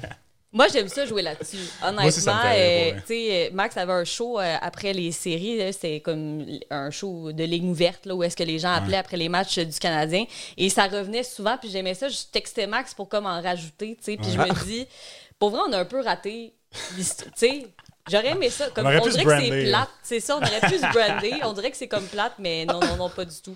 Moi, 0.51 0.67
j'aime 0.67 0.87
ça 0.87 1.05
jouer 1.05 1.21
là-dessus. 1.21 1.57
Honnêtement, 1.83 2.41
euh, 2.45 2.91
tu 3.01 3.07
sais, 3.07 3.49
euh, 3.49 3.53
Max 3.53 3.77
avait 3.77 3.93
un 3.93 4.03
show 4.03 4.39
euh, 4.39 4.55
après 4.61 4.93
les 4.93 5.11
séries. 5.11 5.61
C'était 5.71 5.99
comme 5.99 6.43
un 6.71 6.89
show 6.89 7.31
de 7.31 7.43
ligne 7.43 7.69
ouverte 7.69 8.07
là, 8.07 8.15
où 8.15 8.23
est-ce 8.23 8.35
que 8.35 8.43
les 8.43 8.57
gens 8.57 8.71
appelaient 8.71 8.97
après 8.97 9.17
les 9.17 9.29
matchs 9.29 9.59
du 9.59 9.77
Canadien. 9.77 10.25
Et 10.57 10.69
ça 10.69 10.87
revenait 10.87 11.21
souvent. 11.23 11.55
Puis 11.57 11.69
j'aimais 11.69 11.93
ça. 11.93 12.09
Je 12.09 12.17
textais 12.31 12.65
Max 12.65 12.95
pour 12.95 13.07
comme 13.07 13.27
en 13.27 13.39
rajouter. 13.41 13.95
tu 13.95 14.03
sais, 14.03 14.17
Puis 14.17 14.31
je 14.31 14.39
me 14.39 14.65
dis, 14.65 14.87
pour 15.37 15.51
vrai, 15.51 15.61
on 15.67 15.73
a 15.73 15.79
un 15.79 15.85
peu 15.85 16.01
raté 16.01 16.53
l'histoire. 16.97 17.31
Tu 17.37 17.47
sais, 17.47 17.67
J'aurais 18.09 18.29
aimé 18.29 18.49
ça. 18.49 18.67
Comme, 18.73 18.85
On 18.85 18.89
aurait 18.89 18.99
on 18.99 19.03
pu 19.05 19.11
se 19.11 19.17
dirait 19.17 19.37
que 19.39 19.45
c'est 19.55 19.63
plate. 19.69 19.89
C'est 20.03 20.19
ça, 20.19 20.35
on 20.37 20.39
aurait 20.41 20.61
pu 20.61 20.77
se 20.77 20.91
brander. 20.93 21.33
On 21.43 21.53
dirait 21.53 21.69
que 21.71 21.77
c'est 21.77 21.87
comme 21.87 22.05
plate, 22.05 22.33
mais 22.39 22.65
non, 22.65 22.79
non, 22.79 22.95
non, 22.97 23.09
pas 23.09 23.25
du 23.25 23.35
tout. 23.43 23.55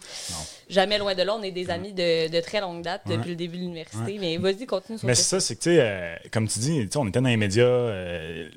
Jamais 0.69 0.98
loin 0.98 1.16
de 1.16 1.24
là. 1.24 1.36
On 1.36 1.42
est 1.44 1.51
des 1.51 1.69
amis 1.69 1.94
de, 1.94 2.30
de 2.30 2.40
très 2.42 2.62
longue 2.62 2.84
date 2.84 3.01
depuis 3.07 3.30
le 3.31 3.36
début 3.36 3.57
de 3.57 3.62
l'université. 3.63 4.18
Mais 4.19 4.38
vas-y, 4.38 4.66
continue 4.66 4.98
sur 5.00 5.07
Mais 5.07 5.16
c'est 5.16 5.24
ça, 5.24 5.40
c'est 5.40 5.56
que, 5.56 5.62
tu 5.63 5.69
sais, 5.72 5.78
euh, 5.81 6.16
comme 6.31 6.48
tu 6.48 6.60
dis, 6.60 6.80
tu 6.81 6.88
sais, 6.92 6.98
on 6.98 7.07
était 7.07 7.22
dans 7.22 7.30
les 7.30 7.38
médias. 7.38 7.63
euh, 7.63 8.48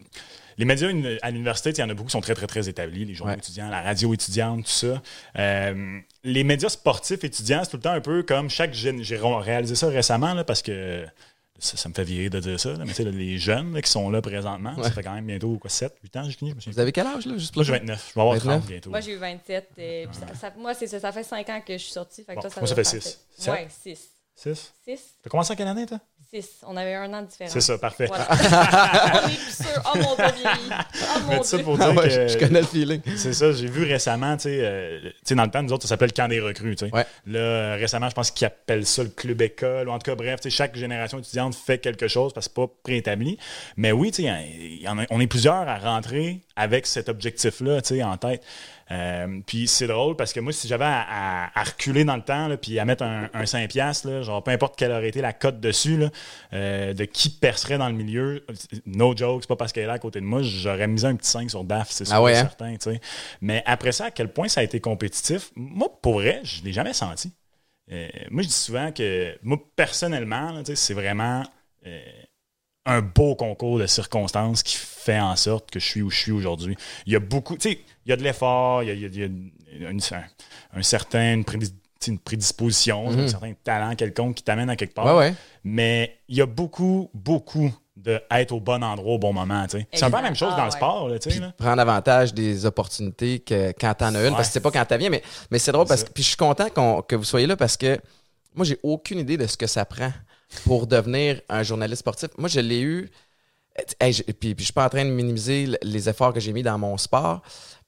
les 0.59 0.65
médias 0.65 0.89
à 1.21 1.31
l'université, 1.31 1.71
il 1.71 1.79
y 1.79 1.83
en 1.83 1.91
a 1.91 1.95
beaucoup 1.95 2.07
qui 2.09 2.13
sont 2.13 2.21
très, 2.23 2.35
très, 2.35 2.47
très 2.47 2.67
établis. 2.69 3.05
Les 3.05 3.15
journaux 3.15 3.33
Ouais. 3.33 3.39
étudiants, 3.39 3.69
la 3.69 3.83
radio 3.83 4.15
étudiante, 4.15 4.65
tout 4.65 4.71
ça. 4.71 5.03
Euh, 5.39 5.99
les 6.25 6.45
médias 6.45 6.71
sportifs 6.71 7.25
étudiants, 7.25 7.61
c'est 7.63 7.71
tout 7.71 7.77
le 7.77 7.83
temps 7.83 7.93
un 7.93 8.01
peu 8.01 8.23
comme 8.23 8.49
chaque 8.49 8.73
jeune. 8.73 9.03
J'ai 9.03 9.17
ré- 9.19 9.41
réalisé 9.43 9.75
ça 9.75 9.89
récemment 9.89 10.33
là, 10.33 10.45
parce 10.45 10.63
que 10.63 11.05
ça, 11.59 11.77
ça 11.77 11.89
me 11.89 11.95
fait 11.95 12.05
virer 12.05 12.29
de 12.31 12.39
dire 12.41 12.59
ça. 12.61 12.71
là, 12.73 12.79
mais 12.81 12.87
tu 12.87 12.95
sais, 12.95 13.05
là, 13.05 13.11
les 13.11 13.39
jeunes 13.39 13.73
là, 13.75 13.83
qui 13.83 13.91
sont 13.91 14.11
là 14.11 14.21
présentement, 14.23 14.81
ça 14.83 14.91
fait 14.91 15.03
quand 15.03 15.15
même 15.15 15.27
bientôt 15.27 15.57
quoi, 15.59 15.71
7, 15.71 15.95
8 16.03 16.17
ans, 16.17 16.25
j'ai 16.25 16.33
fini. 16.37 16.55
Je 16.59 16.71
Vous 16.71 16.79
avez 16.81 16.93
quel 16.93 17.07
âge, 17.07 17.27
là? 17.27 17.37
Juste 17.39 17.55
Moi, 17.57 17.65
j'ai 17.65 17.73
29. 17.73 18.09
Je 18.11 18.15
vais 18.15 18.21
avoir 18.21 18.37
30 18.39 18.47
29. 18.49 18.67
bientôt. 18.67 18.91
Moi, 18.91 19.01
j'ai 19.01 19.13
eu 19.13 19.17
27. 19.17 19.69
euh, 19.79 20.07
puis 20.07 20.17
ça- 20.19 20.35
ça- 20.35 20.53
moi, 20.59 20.75
c'est 20.75 20.87
ça. 20.87 21.01
Ça 21.01 21.13
fait 21.13 21.23
5 21.23 21.49
ans 21.49 21.61
que 21.67 21.73
je 21.75 21.83
suis 21.83 21.93
sortie. 21.93 22.23
Fait 22.25 22.33
que 22.33 22.37
Bon, 22.37 22.41
toi, 22.43 22.51
ça 22.51 22.61
moi, 22.61 22.67
ça 22.69 22.75
fait 22.75 22.85
faire 22.85 23.03
six. 23.03 23.09
sept. 23.09 23.21
Sept? 23.39 23.55
Ouais, 23.55 23.69
6. 23.83 24.09
6. 24.35 24.73
6. 24.85 25.01
T'as 25.23 25.31
commencé 25.31 25.53
en 25.53 25.57
quelle 25.57 25.69
année, 25.69 25.87
toi? 25.87 25.99
6. 26.31 26.49
On 26.67 26.77
avait 26.77 26.95
un 26.95 27.13
an 27.15 27.23
de 27.23 27.27
différence. 27.27 27.53
C'est 27.53 27.61
ça, 27.61 27.79
parfait. 27.79 28.07
Voilà. 28.07 28.27
On 28.31 29.29
est 29.29 29.35
plus 29.35 29.57
sûr. 29.65 29.83
Oh 29.95 29.99
mon 29.99 30.15
dieu, 30.17 30.25
vieilli. 30.37 30.71
Oh 31.17 31.21
Mais 31.29 31.37
mon 31.37 31.43
ça 31.43 31.57
dieu. 31.57 31.65
pour 31.65 31.77
dire 31.79 31.87
Ah 31.89 31.93
ouais, 31.93 32.09
que. 32.09 32.11
je, 32.11 32.29
je 32.29 32.39
connais 32.39 32.61
le 32.61 32.67
feeling. 32.67 33.01
C'est 33.17 33.33
ça, 33.33 33.53
j'ai 33.53 33.67
vu 33.69 33.85
récemment, 33.85 34.37
tu 34.37 34.45
sais, 34.45 34.59
euh, 34.63 35.11
dans 35.31 35.45
le 35.45 35.51
temps, 35.51 35.63
nous 35.63 35.73
autres, 35.73 35.83
ça 35.85 35.91
s'appelle 35.91 36.11
le 36.15 36.21
camp 36.23 36.29
des 36.29 36.41
recrues, 36.41 36.77
tu 36.77 36.87
sais. 36.87 36.93
Ouais. 36.95 37.07
Là, 37.27 37.39
euh, 37.39 37.77
récemment, 37.79 38.09
je 38.09 38.15
pense 38.15 38.31
qu'ils 38.31 38.47
appellent 38.47 38.87
ça 38.87 39.03
le 39.03 39.09
club 39.11 39.41
école, 39.43 39.89
ou 39.89 39.93
en 39.93 39.99
tout 39.99 40.11
cas, 40.11 40.15
bref, 40.17 40.41
tu 40.41 40.51
sais, 40.51 40.57
chaque 40.57 40.77
génération 40.77 41.19
étudiante 41.19 41.55
fait 41.55 41.79
quelque 41.79 42.09
chose 42.09 42.33
parce 42.33 42.49
que 42.49 42.53
c'est 42.55 42.67
pas 42.67 42.73
préétabli. 42.83 43.39
Mais 43.77 43.93
oui, 43.93 44.11
tu 44.11 44.23
sais, 44.25 44.33
on 45.11 45.21
est 45.21 45.27
plusieurs 45.27 45.69
à 45.69 45.79
rentrer 45.79 46.41
avec 46.57 46.87
cet 46.87 47.09
objectif-là, 47.09 47.81
tu 47.83 47.97
sais, 47.97 48.03
en 48.03 48.17
tête. 48.17 48.43
Euh, 48.93 49.41
puis 49.45 49.67
c'est 49.67 49.89
drôle 49.89 50.15
parce 50.15 50.33
que 50.33 50.39
moi, 50.39 50.53
si 50.53 50.69
j'avais 50.69 50.85
à, 50.85 51.01
à- 51.47 51.61
à 51.61 51.65
reculer 51.65 52.05
dans 52.05 52.15
le 52.17 52.23
temps, 52.23 52.47
là, 52.47 52.57
puis 52.57 52.79
à 52.79 52.85
mettre 52.85 53.03
un, 53.03 53.29
un 53.35 53.45
5$, 53.45 53.67
piastres, 53.69 54.09
là, 54.09 54.23
genre 54.23 54.45
peu 54.45 54.53
importe 54.53 54.77
quelle 54.77 54.93
aurait 54.93 55.09
été 55.09 55.21
la 55.21 55.33
cote 55.33 55.59
dessus, 55.61 55.97
là, 55.97 56.11
euh, 56.53 56.95
de 56.95 57.05
qui 57.05 57.31
percerait 57.31 57.79
dans 57.79 57.89
le 57.89 57.95
milieu, 57.95 58.47
no 58.87 59.17
joke, 59.17 59.43
c'est 59.43 59.49
pas 59.49 59.57
parce 59.57 59.73
qu'elle 59.73 59.85
est 59.85 59.89
là 59.89 59.95
à 59.95 59.99
côté 59.99 60.21
de 60.21 60.25
moi, 60.27 60.41
j'aurais 60.43 60.87
mis 60.87 61.05
un 61.05 61.17
petit 61.17 61.29
5 61.31 61.51
sur 61.51 61.65
DAF, 61.65 61.91
c'est 61.91 62.05
sûr 62.05 62.15
Ah 62.15 62.23
ouais, 62.23 62.37
hein? 62.37 62.49
certain. 62.59 62.77
Mais 63.41 63.63
après 63.67 63.93
ça, 63.93 64.07
à 64.07 64.11
quel 64.13 64.33
point 64.33 64.49
ça 64.49 64.61
a 64.61 64.65
été 64.65 64.79
compétitif, 64.81 65.51
moi, 65.57 65.89
pour 66.01 66.15
vrai, 66.15 66.41
je 66.45 66.63
l'ai 66.63 66.73
jamais 66.73 66.93
senti. 66.93 67.33
Euh, 67.91 68.09
moi, 68.31 68.43
je 68.43 68.49
dis 68.49 68.55
souvent 68.55 68.93
que, 68.93 69.37
moi, 69.43 69.59
personnellement, 69.75 70.63
c'est 70.75 70.95
vraiment 70.95 71.43
un 72.87 73.03
beau 73.03 73.35
concours 73.35 73.79
de 73.79 73.87
circonstances 73.87 74.63
qui 74.63 74.77
fait 74.77 75.19
en 75.21 75.37
sorte 75.37 75.71
que 75.71 75.79
je 75.81 75.85
suis 75.87 76.03
où 76.03 76.11
je 76.11 76.17
suis 76.19 76.33
aujourd'hui. 76.33 76.77
Il 77.07 77.13
y 77.13 77.17
a 77.17 77.21
beaucoup, 77.21 77.57
tu 77.57 77.71
sais, 77.71 77.81
il 78.07 78.11
y 78.11 78.13
a 78.13 78.17
de 78.17 78.23
l'effort, 78.23 78.83
il 78.83 78.87
y 78.89 78.91
a, 78.91 78.95
il 78.95 79.01
y 79.01 79.05
a- 79.05 79.09
il 79.09 79.19
y 79.19 79.23
a 79.87 79.89
une- 79.91 80.01
un, 80.01 80.79
un 80.79 80.83
certain, 80.83 81.35
une, 81.35 81.43
prédis- 81.45 81.75
prédisposition, 82.25 83.09
un 83.11 83.29
certain 83.29 83.53
talent 83.65 83.95
quelconque 83.97 84.37
qui 84.37 84.43
t'amène 84.43 84.71
à 84.71 84.77
quelque 84.77 84.95
part. 84.95 85.07
Ouais, 85.07 85.13
ouais. 85.29 85.35
Mais 85.65 86.19
il 86.29 86.37
y 86.37 86.41
a 86.43 86.47
beaucoup, 86.47 87.11
beaucoup 87.15 87.73
de 87.97 88.21
être 88.31 88.53
au 88.53 88.61
bon 88.61 88.85
endroit 88.85 89.15
au 89.15 89.19
bon 89.19 89.33
moment. 89.33 89.67
tu 89.67 89.79
sais. 89.79 89.87
C'est 89.93 90.05
un 90.05 90.11
peu 90.11 90.17
la 90.17 90.23
même 90.23 90.37
chose 90.37 90.51
dans 90.51 90.57
Ah, 90.59 90.67
le 90.67 90.71
ouais. 90.71 90.71
sport. 90.77 91.09
Là, 91.09 91.19
tu 91.19 91.31
sais, 91.31 91.41
là. 91.41 91.53
prendre 91.57 91.81
avantage 91.81 92.35
des 92.35 92.67
opportunités 92.67 93.39
que 93.41 93.73
quand 93.81 93.95
t'en 93.95 94.15
as 94.15 94.27
une, 94.27 94.35
parce 94.35 94.49
que 94.49 94.53
c'est 94.53 94.61
pas 94.61 94.71
quand 94.71 94.85
t'as 94.85 94.99
viens, 94.99 95.11
mais, 95.11 95.23
mais 95.51 95.59
c'est 95.59 95.73
drôle 95.73 95.87
parce 95.87 96.05
que 96.05 96.11
puis 96.11 96.23
je 96.23 96.29
suis 96.29 96.37
content 96.37 96.69
qu'on- 96.69 97.03
que 97.03 97.17
vous 97.17 97.25
soyez 97.25 97.47
là 97.47 97.57
parce 97.57 97.77
que 97.77 97.99
moi 98.55 98.65
j'ai 98.67 98.79
aucune 98.83 99.19
idée 99.19 99.37
de 99.39 99.47
ce 99.47 99.57
que 99.57 99.67
ça 99.67 99.85
prend 99.87 100.13
pour 100.65 100.87
devenir 100.87 101.41
un 101.49 101.63
journaliste 101.63 102.01
sportif. 102.01 102.31
Moi 102.39 102.49
je 102.49 102.61
l'ai 102.61 102.81
eu, 102.81 103.11
hey, 104.01 104.13
je- 104.13 104.23
puis, 104.23 104.55
puis 104.55 104.61
je 104.61 104.65
suis 104.65 104.73
pas 104.73 104.87
en 104.87 104.89
train 104.89 105.05
de 105.05 105.11
minimiser 105.11 105.69
les 105.83 106.09
efforts 106.09 106.33
que 106.33 106.41
j'ai 106.41 106.53
mis 106.53 106.63
dans 106.63 106.79
mon 106.79 106.97
sport, 106.99 107.43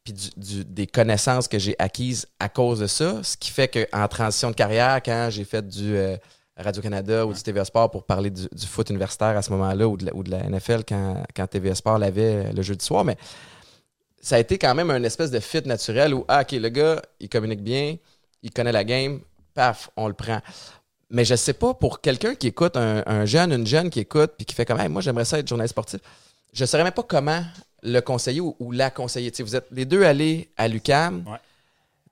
puis 0.04 0.12
du- 0.12 0.30
du- 0.36 0.64
des 0.64 0.86
connaissances 0.86 1.48
que 1.48 1.58
j'ai 1.58 1.76
acquises 1.78 2.26
à 2.40 2.48
cause 2.48 2.80
de 2.80 2.86
ça, 2.86 3.22
ce 3.22 3.36
qui 3.36 3.50
fait 3.50 3.68
qu'en 3.68 4.08
transition 4.08 4.50
de 4.50 4.56
carrière, 4.56 5.00
quand 5.04 5.28
j'ai 5.30 5.44
fait 5.44 5.66
du 5.66 5.96
euh, 5.96 6.16
Radio-Canada 6.56 7.24
ou 7.26 7.32
du 7.32 7.40
TVA 7.42 7.64
Sport 7.64 7.90
pour 7.90 8.04
parler 8.04 8.30
du, 8.30 8.48
du 8.50 8.66
foot 8.66 8.90
universitaire 8.90 9.36
à 9.36 9.42
ce 9.42 9.50
moment-là 9.52 9.86
ou 9.88 9.96
de 9.96 10.06
la, 10.06 10.14
ou 10.14 10.22
de 10.24 10.30
la 10.30 10.38
NFL 10.48 10.82
quand, 10.88 11.22
quand 11.36 11.46
TVA 11.46 11.74
Sport 11.76 11.98
l'avait 11.98 12.52
le 12.52 12.62
jeudi 12.62 12.84
soir, 12.84 13.04
mais 13.04 13.16
ça 14.20 14.36
a 14.36 14.38
été 14.38 14.58
quand 14.58 14.74
même 14.74 14.90
un 14.90 15.02
espèce 15.04 15.30
de 15.30 15.40
fit 15.40 15.62
naturel 15.64 16.12
où, 16.14 16.24
ah, 16.28 16.42
OK, 16.42 16.52
le 16.52 16.68
gars, 16.68 17.00
il 17.20 17.28
communique 17.28 17.62
bien, 17.62 17.96
il 18.42 18.50
connaît 18.50 18.72
la 18.72 18.84
game, 18.84 19.20
paf, 19.54 19.90
on 19.96 20.08
le 20.08 20.14
prend. 20.14 20.40
Mais 21.10 21.24
je 21.24 21.34
sais 21.34 21.54
pas, 21.54 21.72
pour 21.74 22.00
quelqu'un 22.00 22.34
qui 22.34 22.48
écoute, 22.48 22.76
un, 22.76 23.02
un 23.06 23.24
jeune, 23.24 23.52
une 23.52 23.66
jeune 23.66 23.88
qui 23.90 24.00
écoute, 24.00 24.32
puis 24.36 24.44
qui 24.44 24.54
fait 24.54 24.64
comme, 24.66 24.78
hey, 24.80 24.88
moi, 24.88 25.00
j'aimerais 25.00 25.24
ça 25.24 25.38
être 25.38 25.48
journaliste 25.48 25.72
sportif, 25.72 26.00
je 26.52 26.64
saurais 26.64 26.84
même 26.84 26.92
pas 26.92 27.02
comment 27.02 27.42
le 27.82 28.00
conseiller 28.00 28.40
ou, 28.40 28.56
ou 28.58 28.72
la 28.72 28.90
conseiller. 28.90 29.30
Tu 29.30 29.38
sais, 29.38 29.42
vous 29.42 29.56
êtes 29.56 29.66
les 29.70 29.84
deux 29.84 30.02
allés 30.04 30.50
à 30.56 30.68
l'UCAM. 30.68 31.24
Ouais. 31.26 31.38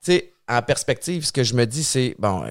Tu 0.03 0.13
sais, 0.13 0.33
en 0.49 0.63
perspective, 0.63 1.25
ce 1.27 1.33
que 1.33 1.43
je 1.43 1.55
me 1.55 1.67
dis, 1.67 1.83
c'est 1.85 2.15
bon, 2.19 2.45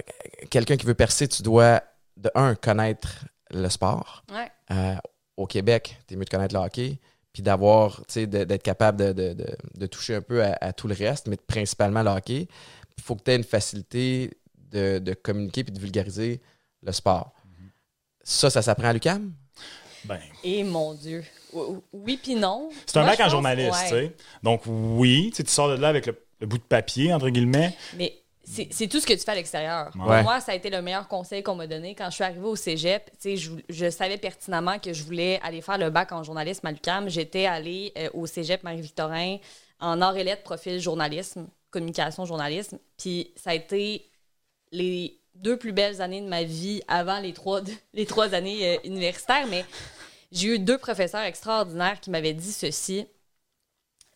quelqu'un 0.50 0.75
qui 0.78 0.86
veut 0.86 0.94
percer, 0.94 1.28
tu 1.28 1.42
dois, 1.42 1.82
de 2.18 2.30
un, 2.36 2.54
connaître 2.56 3.25
le 3.52 3.70
sport. 3.70 4.24
Ouais. 4.32 4.52
Euh, 4.72 4.96
au 5.38 5.48
Québec, 5.48 5.98
tu 6.08 6.14
es 6.14 6.18
mieux 6.18 6.25
de 6.25 6.30
connaître 6.30 6.54
le 6.54 6.62
hockey, 6.62 7.00
puis 7.34 7.42
d'avoir, 7.42 7.98
tu 8.00 8.04
sais, 8.10 8.28
de- 8.28 8.44
d'être 8.44 8.64
capable 8.64 9.00
de, 9.00 9.14
de- 9.14 9.34
de- 9.34 9.58
de 9.78 9.86
toucher 9.88 10.16
un 10.16 10.22
peu 10.22 10.44
à, 10.44 10.58
à 10.62 10.74
tout 10.74 10.88
le 10.88 10.96
reste, 10.96 11.28
mais 11.28 11.38
principalement 11.38 12.04
le 12.04 12.10
hockey. 12.12 12.48
Il 12.98 13.04
faut 13.04 13.16
que 13.16 13.24
tu 13.24 13.32
aies 13.32 13.36
une 13.36 13.44
facilité 13.44 14.32
de, 14.72 15.00
de 15.00 15.13
communiquer 15.13 15.63
puis 15.63 15.74
de 15.74 15.79
vulgariser 15.79 16.41
le 16.84 16.91
sport. 16.91 17.34
Ça, 18.24 18.50
ça 18.50 18.62
s'apprend 18.62 18.88
à 18.88 18.93
l'UCAM? 18.93 19.34
Ben, 20.05 20.19
Et 20.43 20.63
mon 20.63 20.93
Dieu. 20.93 21.24
Oui, 21.93 22.19
puis 22.22 22.36
non. 22.36 22.69
c'est 22.86 22.98
un 22.98 23.05
bac 23.05 23.19
en 23.19 23.29
journaliste, 23.29 23.72
ouais. 23.72 23.84
tu 23.84 23.89
sais. 23.89 24.15
Donc, 24.43 24.62
oui, 24.65 25.31
tu 25.36 25.43
sors 25.48 25.69
de 25.69 25.75
là 25.75 25.88
avec 25.88 26.05
le, 26.05 26.19
le 26.39 26.48
bout 26.48 26.57
de 26.57 26.63
papier, 26.63 27.13
entre 27.13 27.29
guillemets. 27.29 27.75
Mais 27.95 28.13
c'est 28.43 28.67
c'est 28.72 28.88
tout 28.88 29.00
ce 29.00 29.07
que 29.07 29.13
tu 29.13 29.19
fais 29.19 29.31
à 29.31 29.36
l'extérieur. 29.36 29.91
Ouais. 29.95 30.17
Pour 30.17 30.24
moi, 30.24 30.39
ça 30.41 30.51
a 30.51 30.55
été 30.55 30.69
le 30.69 30.81
meilleur 30.81 31.07
conseil 31.07 31.41
qu'on 31.41 31.55
m'a 31.55 31.65
donné. 31.65 31.95
Quand 31.95 32.10
je 32.10 32.15
suis 32.15 32.24
arrivée 32.24 32.45
au 32.45 32.55
cégep, 32.55 33.05
tu 33.12 33.17
sais, 33.19 33.38
je, 33.38 33.51
je 33.69 33.89
savais 33.89 34.17
pertinemment 34.17 34.77
que 34.79 34.93
je 34.93 35.03
voulais 35.03 35.39
aller 35.41 35.62
faire 35.62 35.77
le 35.77 35.89
bac 35.89 36.12
en 36.12 36.24
journalisme 36.24 36.67
à 36.67 36.72
l'UQAM. 36.72 37.10
J'étais 37.10 37.45
allée 37.45 37.91
euh, 37.98 38.10
au 38.13 38.27
cégep 38.27 38.62
Marie-Victorin 38.63 39.38
en 39.79 40.01
art 40.01 40.15
et 40.17 40.24
lettres, 40.24 40.43
profil 40.43 40.79
journalisme, 40.79 41.48
communication, 41.72 42.25
journalisme. 42.25 42.77
Puis 42.98 43.31
ça 43.36 43.51
a 43.51 43.53
été 43.55 44.05
les 44.75 45.17
deux 45.36 45.58
plus 45.58 45.72
belles 45.74 46.01
années 46.01 46.22
de 46.22 46.27
ma 46.27 46.44
vie 46.44 46.82
avant 46.88 47.20
les 47.20 47.34
trois, 47.34 47.62
les 47.94 48.05
trois 48.05 48.34
années 48.34 48.75
euh, 48.75 48.79
universitaires. 48.84 49.48
Mais 49.48 49.65
j'ai 50.32 50.55
eu 50.55 50.60
deux 50.60 50.77
professeurs 50.77 51.22
extraordinaires 51.22 52.00
qui 52.00 52.10
m'avaient 52.10 52.34
dit 52.34 52.51
ceci. 52.51 53.05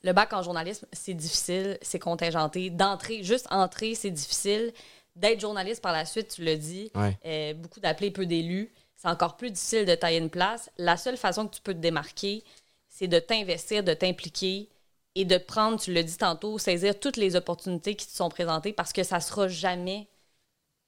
Le 0.03 0.13
bac 0.13 0.31
en 0.31 0.41
journalisme, 0.43 0.87
c'est 0.93 1.13
difficile, 1.13 1.77
c'est 1.81 1.99
contingenté. 1.99 2.69
D'entrer, 2.69 3.21
juste 3.23 3.47
entrer, 3.51 3.95
c'est 3.95 4.11
difficile. 4.11 4.71
D'être 5.15 5.41
journaliste 5.41 5.81
par 5.81 5.91
la 5.91 6.05
suite, 6.05 6.29
tu 6.29 6.43
le 6.45 6.55
dis, 6.55 6.89
Ouais. 6.95 7.17
euh, 7.25 7.53
beaucoup 7.53 7.81
d'appelés, 7.81 8.11
peu 8.11 8.25
d'élus. 8.25 8.71
C'est 8.95 9.09
encore 9.09 9.35
plus 9.35 9.51
difficile 9.51 9.85
de 9.85 9.95
tailler 9.95 10.17
une 10.19 10.29
place. 10.29 10.69
La 10.77 10.95
seule 10.95 11.17
façon 11.17 11.47
que 11.47 11.55
tu 11.55 11.61
peux 11.61 11.73
te 11.73 11.79
démarquer, 11.79 12.43
c'est 12.87 13.07
de 13.07 13.19
t'investir, 13.19 13.83
de 13.83 13.93
t'impliquer 13.93 14.69
et 15.15 15.25
de 15.25 15.37
prendre, 15.37 15.79
tu 15.79 15.91
l'as 15.93 16.03
dit 16.03 16.17
tantôt, 16.17 16.57
saisir 16.57 16.97
toutes 16.97 17.17
les 17.17 17.35
opportunités 17.35 17.95
qui 17.95 18.07
te 18.07 18.15
sont 18.15 18.29
présentées 18.29 18.71
parce 18.73 18.93
que 18.93 19.03
ça 19.03 19.19
sera 19.19 19.47
jamais 19.49 20.07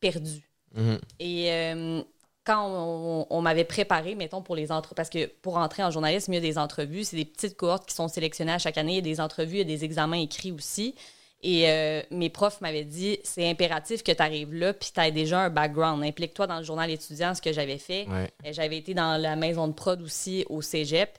perdu. 0.02 0.42
Mhm. 0.76 1.00
Et 1.20 1.52
euh, 1.52 2.02
quand 2.44 2.68
on, 2.68 3.28
on 3.30 3.42
m'avait 3.42 3.64
préparé, 3.64 4.16
mettons, 4.16 4.42
pour 4.42 4.56
les 4.56 4.72
entrevues, 4.72 4.96
parce 4.96 5.10
que 5.10 5.28
pour 5.42 5.58
entrer 5.58 5.84
en 5.84 5.92
journalisme, 5.92 6.34
il 6.34 6.36
y 6.36 6.40
a 6.40 6.42
des 6.42 6.58
entrevues, 6.58 7.04
c'est 7.04 7.16
des 7.16 7.26
petites 7.26 7.56
cohortes 7.56 7.88
qui 7.88 7.96
sont 7.96 8.08
sélectionnées 8.08 8.54
à 8.54 8.60
chaque 8.60 8.78
année, 8.78 8.94
il 8.94 8.96
y 8.96 9.00
a 9.00 9.02
des 9.02 9.22
entrevues, 9.22 9.56
il 9.56 9.60
y 9.60 9.62
a 9.62 9.64
des 9.64 9.86
examens 9.86 10.18
écrits 10.18 10.52
aussi. 10.52 10.96
Et 11.44 11.70
euh, 11.70 12.02
mes 12.12 12.30
profs 12.30 12.62
m'avaient 12.62 12.84
dit, 12.84 13.18
c'est 13.24 13.50
impératif 13.50 14.04
que 14.04 14.12
tu 14.12 14.22
arrives 14.22 14.54
là, 14.54 14.74
puis 14.74 14.92
tu 14.94 15.00
as 15.00 15.10
déjà 15.10 15.40
un 15.40 15.50
background. 15.50 16.04
Implique-toi 16.04 16.46
dans 16.46 16.60
le 16.60 16.64
journal 16.64 16.90
étudiant, 16.92 17.34
ce 17.34 17.42
que 17.42 17.52
j'avais 17.52 17.80
fait. 17.80 18.08
Ouais. 18.08 18.30
Euh, 18.46 18.54
J'avais 18.54 18.78
été 18.78 18.94
dans 18.94 19.20
la 19.20 19.36
maison 19.36 19.68
de 19.68 19.74
prod 19.74 20.00
aussi 20.02 20.46
au 20.50 20.62
cégep. 20.62 21.18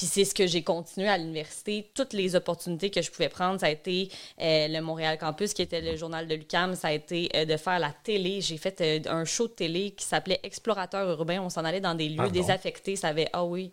Puis 0.00 0.06
c'est 0.06 0.24
ce 0.24 0.34
que 0.34 0.46
j'ai 0.46 0.62
continué 0.62 1.08
à 1.08 1.18
l'université. 1.18 1.90
Toutes 1.92 2.14
les 2.14 2.34
opportunités 2.34 2.88
que 2.88 3.02
je 3.02 3.10
pouvais 3.10 3.28
prendre, 3.28 3.60
ça 3.60 3.66
a 3.66 3.68
été 3.68 4.08
euh, 4.40 4.66
le 4.66 4.80
Montréal 4.80 5.18
Campus, 5.18 5.52
qui 5.52 5.60
était 5.60 5.82
le 5.82 5.94
journal 5.94 6.26
de 6.26 6.36
l'UCAM. 6.36 6.74
Ça 6.74 6.88
a 6.88 6.92
été 6.92 7.28
euh, 7.34 7.44
de 7.44 7.54
faire 7.58 7.78
la 7.78 7.92
télé. 8.02 8.40
J'ai 8.40 8.56
fait 8.56 8.80
euh, 8.80 9.12
un 9.12 9.26
show 9.26 9.46
de 9.46 9.52
télé 9.52 9.90
qui 9.90 10.06
s'appelait 10.06 10.40
Explorateur 10.42 11.06
urbain. 11.10 11.42
On 11.42 11.50
s'en 11.50 11.66
allait 11.66 11.82
dans 11.82 11.94
des 11.94 12.08
lieux 12.08 12.16
Pardon? 12.16 12.32
désaffectés. 12.32 12.96
Ça 12.96 13.08
avait, 13.08 13.28
ah 13.34 13.44
oui. 13.44 13.72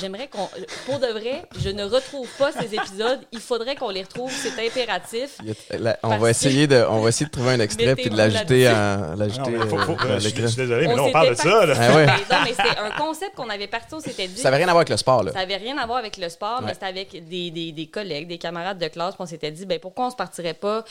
J'aimerais 0.00 0.26
qu'on. 0.28 0.48
Pour 0.86 0.98
de 1.00 1.06
vrai, 1.08 1.42
je 1.60 1.68
ne 1.68 1.84
retrouve 1.84 2.26
pas 2.38 2.50
ces 2.50 2.74
épisodes. 2.74 3.20
Il 3.30 3.40
faudrait 3.40 3.76
qu'on 3.76 3.90
les 3.90 4.02
retrouve. 4.02 4.32
C'est 4.32 4.58
impératif. 4.66 5.36
A- 5.70 5.76
là, 5.76 5.98
on, 6.02 6.08
va 6.16 6.18
que- 6.18 6.30
essayer 6.30 6.66
de, 6.66 6.82
on 6.88 7.00
va 7.00 7.10
essayer 7.10 7.26
de 7.26 7.30
trouver 7.30 7.50
un 7.50 7.60
extrait 7.60 7.94
puis 7.94 8.08
de 8.08 8.16
l'ajouter 8.16 8.64
Non, 8.70 9.16
l'ajouter 9.16 9.56
euh, 9.56 9.60
à 9.60 10.18
je, 10.18 10.20
suis- 10.20 10.30
je 10.30 10.34
l'écran. 10.34 10.48
suis 10.48 10.56
désolé, 10.56 10.86
mais 10.86 10.94
On 10.94 10.96
là, 10.96 11.02
on 11.02 11.12
parle 11.12 11.30
de 11.30 11.34
ça. 11.34 11.66
là. 11.66 11.74
Ah 11.78 11.94
ouais. 11.94 12.06
Mais 12.06 12.12
non, 12.36 12.42
mais 12.44 12.50
c'était 12.50 12.78
un 12.78 12.90
concept 12.96 13.34
qu'on 13.36 13.50
avait 13.50 13.66
parti, 13.66 13.94
on 13.94 14.00
s'était 14.00 14.28
dit. 14.28 14.40
Ça 14.40 14.44
n'avait 14.44 14.56
rien 14.64 14.68
à 14.68 14.72
voir 14.72 14.78
avec 14.80 14.88
le 14.88 14.96
sport, 14.96 15.22
là. 15.24 15.32
Ça 15.32 15.40
n'avait 15.40 15.56
rien 15.56 15.76
à 15.76 15.84
voir 15.86 15.98
avec 15.98 16.16
le 16.16 16.28
sport, 16.30 16.60
Ouais. 16.60 16.66
mais 16.68 16.72
c'était 16.74 16.86
avec 16.86 17.28
des, 17.28 17.50
des- 17.50 17.72
des 17.72 17.86
collègues, 17.86 18.28
des 18.28 18.38
camarades 18.38 18.78
de 18.78 18.88
classe. 18.88 19.14
Puis 19.14 19.22
on 19.22 19.26
s'était 19.26 19.50
dit, 19.50 19.66
ben, 19.66 19.78
pourquoi 19.78 20.06
on 20.06 20.10
se 20.10 20.16
partirait 20.16 20.54
pas 20.54 20.84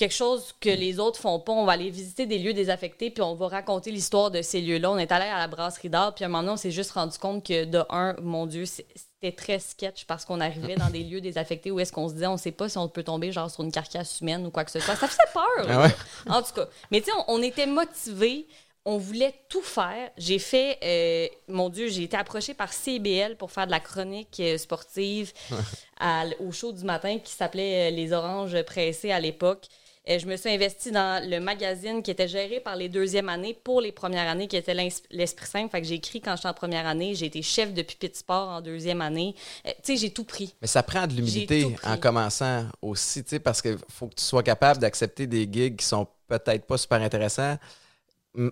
quelque 0.00 0.14
chose 0.14 0.54
que 0.60 0.70
les 0.70 0.98
autres 0.98 1.20
font 1.20 1.38
pas? 1.38 1.52
On 1.52 1.66
va 1.66 1.72
aller 1.72 1.90
visiter 1.90 2.24
des 2.24 2.38
lieux 2.38 2.54
désaffectés, 2.54 3.10
puis 3.10 3.22
on 3.22 3.34
va 3.34 3.48
raconter 3.48 3.90
l'histoire 3.90 4.30
de 4.30 4.40
ces 4.40 4.62
lieux-là. 4.62 4.90
On 4.90 4.96
est 4.96 5.12
allé 5.12 5.26
à 5.26 5.38
la 5.38 5.46
brasserie 5.46 5.90
d'art, 5.90 6.14
puis 6.14 6.24
à 6.24 6.26
un 6.26 6.30
moment 6.30 6.42
donné, 6.42 6.52
on 6.54 6.56
s'est 6.56 6.70
juste 6.70 6.92
rendu 6.92 7.18
compte 7.18 7.46
que, 7.46 7.66
de 7.66 7.84
un, 7.90 8.16
mon 8.22 8.46
Dieu, 8.46 8.64
c'était 8.64 9.36
très 9.36 9.58
sketch 9.58 10.06
parce 10.06 10.24
qu'on 10.24 10.40
arrivait 10.40 10.76
dans 10.76 10.88
des 10.88 11.04
lieux 11.04 11.20
désaffectés 11.20 11.70
où 11.70 11.78
est-ce 11.78 11.92
qu'on 11.92 12.08
se 12.08 12.14
disait, 12.14 12.26
on 12.26 12.38
sait 12.38 12.50
pas 12.50 12.70
si 12.70 12.78
on 12.78 12.88
peut 12.88 13.02
tomber 13.02 13.30
genre 13.30 13.50
sur 13.50 13.62
une 13.62 13.70
carcasse 13.70 14.22
humaine 14.22 14.46
ou 14.46 14.50
quoi 14.50 14.64
que 14.64 14.70
ce 14.70 14.80
soit. 14.80 14.96
Ça 14.96 15.06
faisait 15.06 15.18
peur. 15.34 15.66
Ah 15.68 15.82
ouais? 15.82 15.94
En 16.30 16.40
tout 16.42 16.54
cas. 16.54 16.66
Mais 16.90 17.00
tu 17.02 17.10
sais, 17.10 17.12
on, 17.28 17.34
on 17.34 17.42
était 17.42 17.66
motivés. 17.66 18.46
On 18.86 18.96
voulait 18.96 19.34
tout 19.50 19.60
faire. 19.60 20.10
J'ai 20.16 20.38
fait, 20.38 20.78
euh, 20.82 21.28
mon 21.48 21.68
Dieu, 21.68 21.88
j'ai 21.88 22.04
été 22.04 22.16
approchée 22.16 22.54
par 22.54 22.72
CBL 22.72 23.36
pour 23.36 23.50
faire 23.50 23.66
de 23.66 23.70
la 23.70 23.80
chronique 23.80 24.40
euh, 24.40 24.56
sportive 24.56 25.34
à 26.00 26.24
au 26.40 26.50
show 26.50 26.72
du 26.72 26.84
matin 26.84 27.18
qui 27.18 27.32
s'appelait 27.34 27.90
euh, 27.90 27.94
Les 27.94 28.14
Oranges 28.14 28.62
pressées 28.62 29.12
à 29.12 29.20
l'époque. 29.20 29.66
Euh, 30.08 30.18
je 30.18 30.26
me 30.26 30.36
suis 30.36 30.48
investie 30.48 30.90
dans 30.90 31.22
le 31.28 31.40
magazine 31.40 32.02
qui 32.02 32.10
était 32.10 32.26
géré 32.26 32.58
par 32.60 32.74
les 32.74 32.88
deuxièmes 32.88 33.28
années 33.28 33.52
pour 33.52 33.82
les 33.82 33.92
premières 33.92 34.28
années, 34.30 34.48
qui 34.48 34.56
était 34.56 34.72
l'Esprit 35.10 35.46
Simple. 35.46 35.70
Fait 35.70 35.82
que 35.82 35.86
j'ai 35.86 35.96
écrit 35.96 36.22
quand 36.22 36.36
j'étais 36.36 36.48
en 36.48 36.54
première 36.54 36.86
année. 36.86 37.14
J'ai 37.14 37.26
été 37.26 37.42
chef 37.42 37.74
de 37.74 37.82
pupitre 37.82 38.18
sport 38.18 38.48
en 38.48 38.60
deuxième 38.62 39.02
année. 39.02 39.34
Euh, 39.66 39.70
tu 39.84 39.92
sais, 39.92 39.96
j'ai 40.00 40.10
tout 40.10 40.24
pris. 40.24 40.54
Mais 40.62 40.66
ça 40.68 40.82
prend 40.82 41.06
de 41.06 41.12
l'humilité 41.12 41.66
en 41.84 41.98
commençant 41.98 42.64
aussi, 42.80 43.22
tu 43.22 43.30
sais, 43.30 43.38
parce 43.40 43.60
qu'il 43.60 43.76
faut 43.90 44.06
que 44.06 44.14
tu 44.14 44.24
sois 44.24 44.42
capable 44.42 44.80
d'accepter 44.80 45.26
des 45.26 45.46
gigs 45.50 45.76
qui 45.76 45.84
sont 45.84 46.06
peut-être 46.28 46.64
pas 46.64 46.78
super 46.78 47.02
intéressants, 47.02 47.56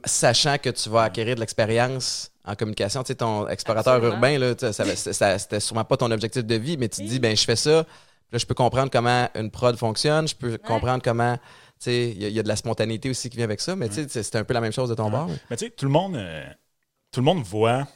sachant 0.05 0.59
que 0.59 0.71
tu 0.71 0.91
vas 0.91 1.05
acquérir 1.05 1.35
de 1.37 1.41
l'expérience 1.41 2.31
en 2.45 2.55
communication. 2.57 3.03
Tu 3.03 3.09
sais, 3.09 3.15
ton 3.15 3.49
explorateur 3.49 3.95
Absolument. 3.95 4.17
urbain, 4.17 4.39
là, 4.39 4.55
ça, 4.59 4.73
ça- 4.73 5.13
ça- 5.15 5.39
c'était 5.39 5.61
sûrement 5.61 5.85
pas 5.85 5.97
ton 5.97 6.11
objectif 6.11 6.45
de 6.45 6.55
vie, 6.57 6.77
mais 6.77 6.89
tu 6.91 6.99
te 7.03 7.07
dis, 7.09 7.19
ben 7.19 7.35
je 7.37 7.45
fais 7.45 7.57
ça, 7.57 7.87
là, 8.33 8.39
je 8.39 8.47
peux 8.47 8.55
comprendre 8.55 8.91
comment 8.91 9.29
une 9.35 9.51
prod 9.51 9.77
fonctionne, 9.77 10.27
je 10.29 10.35
peux 10.37 10.59
comprendre 10.59 11.03
comment, 11.03 11.37
tu 11.37 11.43
sais, 11.79 12.11
il 12.11 12.23
y, 12.23 12.25
a- 12.25 12.29
il 12.29 12.35
y 12.35 12.41
a 12.41 12.43
de 12.43 12.49
la 12.49 12.57
spontanéité 12.57 13.11
aussi 13.11 13.31
qui 13.31 13.37
vient 13.37 13.45
avec 13.47 13.61
ça, 13.61 13.77
mais 13.77 13.89
tu 13.89 14.07
sais, 14.09 14.23
c'est- 14.23 14.37
un 14.37 14.45
peu 14.45 14.55
la 14.55 14.61
même 14.61 14.73
chose 14.73 14.89
de 14.89 14.95
ton 14.95 15.11
bord. 15.11 15.29
Mais 15.51 15.57
tu 15.57 15.67
sais, 15.67 15.71
tout 15.71 15.85
le 15.87 15.91
monde, 15.93 16.17
euh, 16.17 16.45
tout 17.13 17.21
le 17.21 17.25
monde 17.25 17.43
voit, 17.45 17.87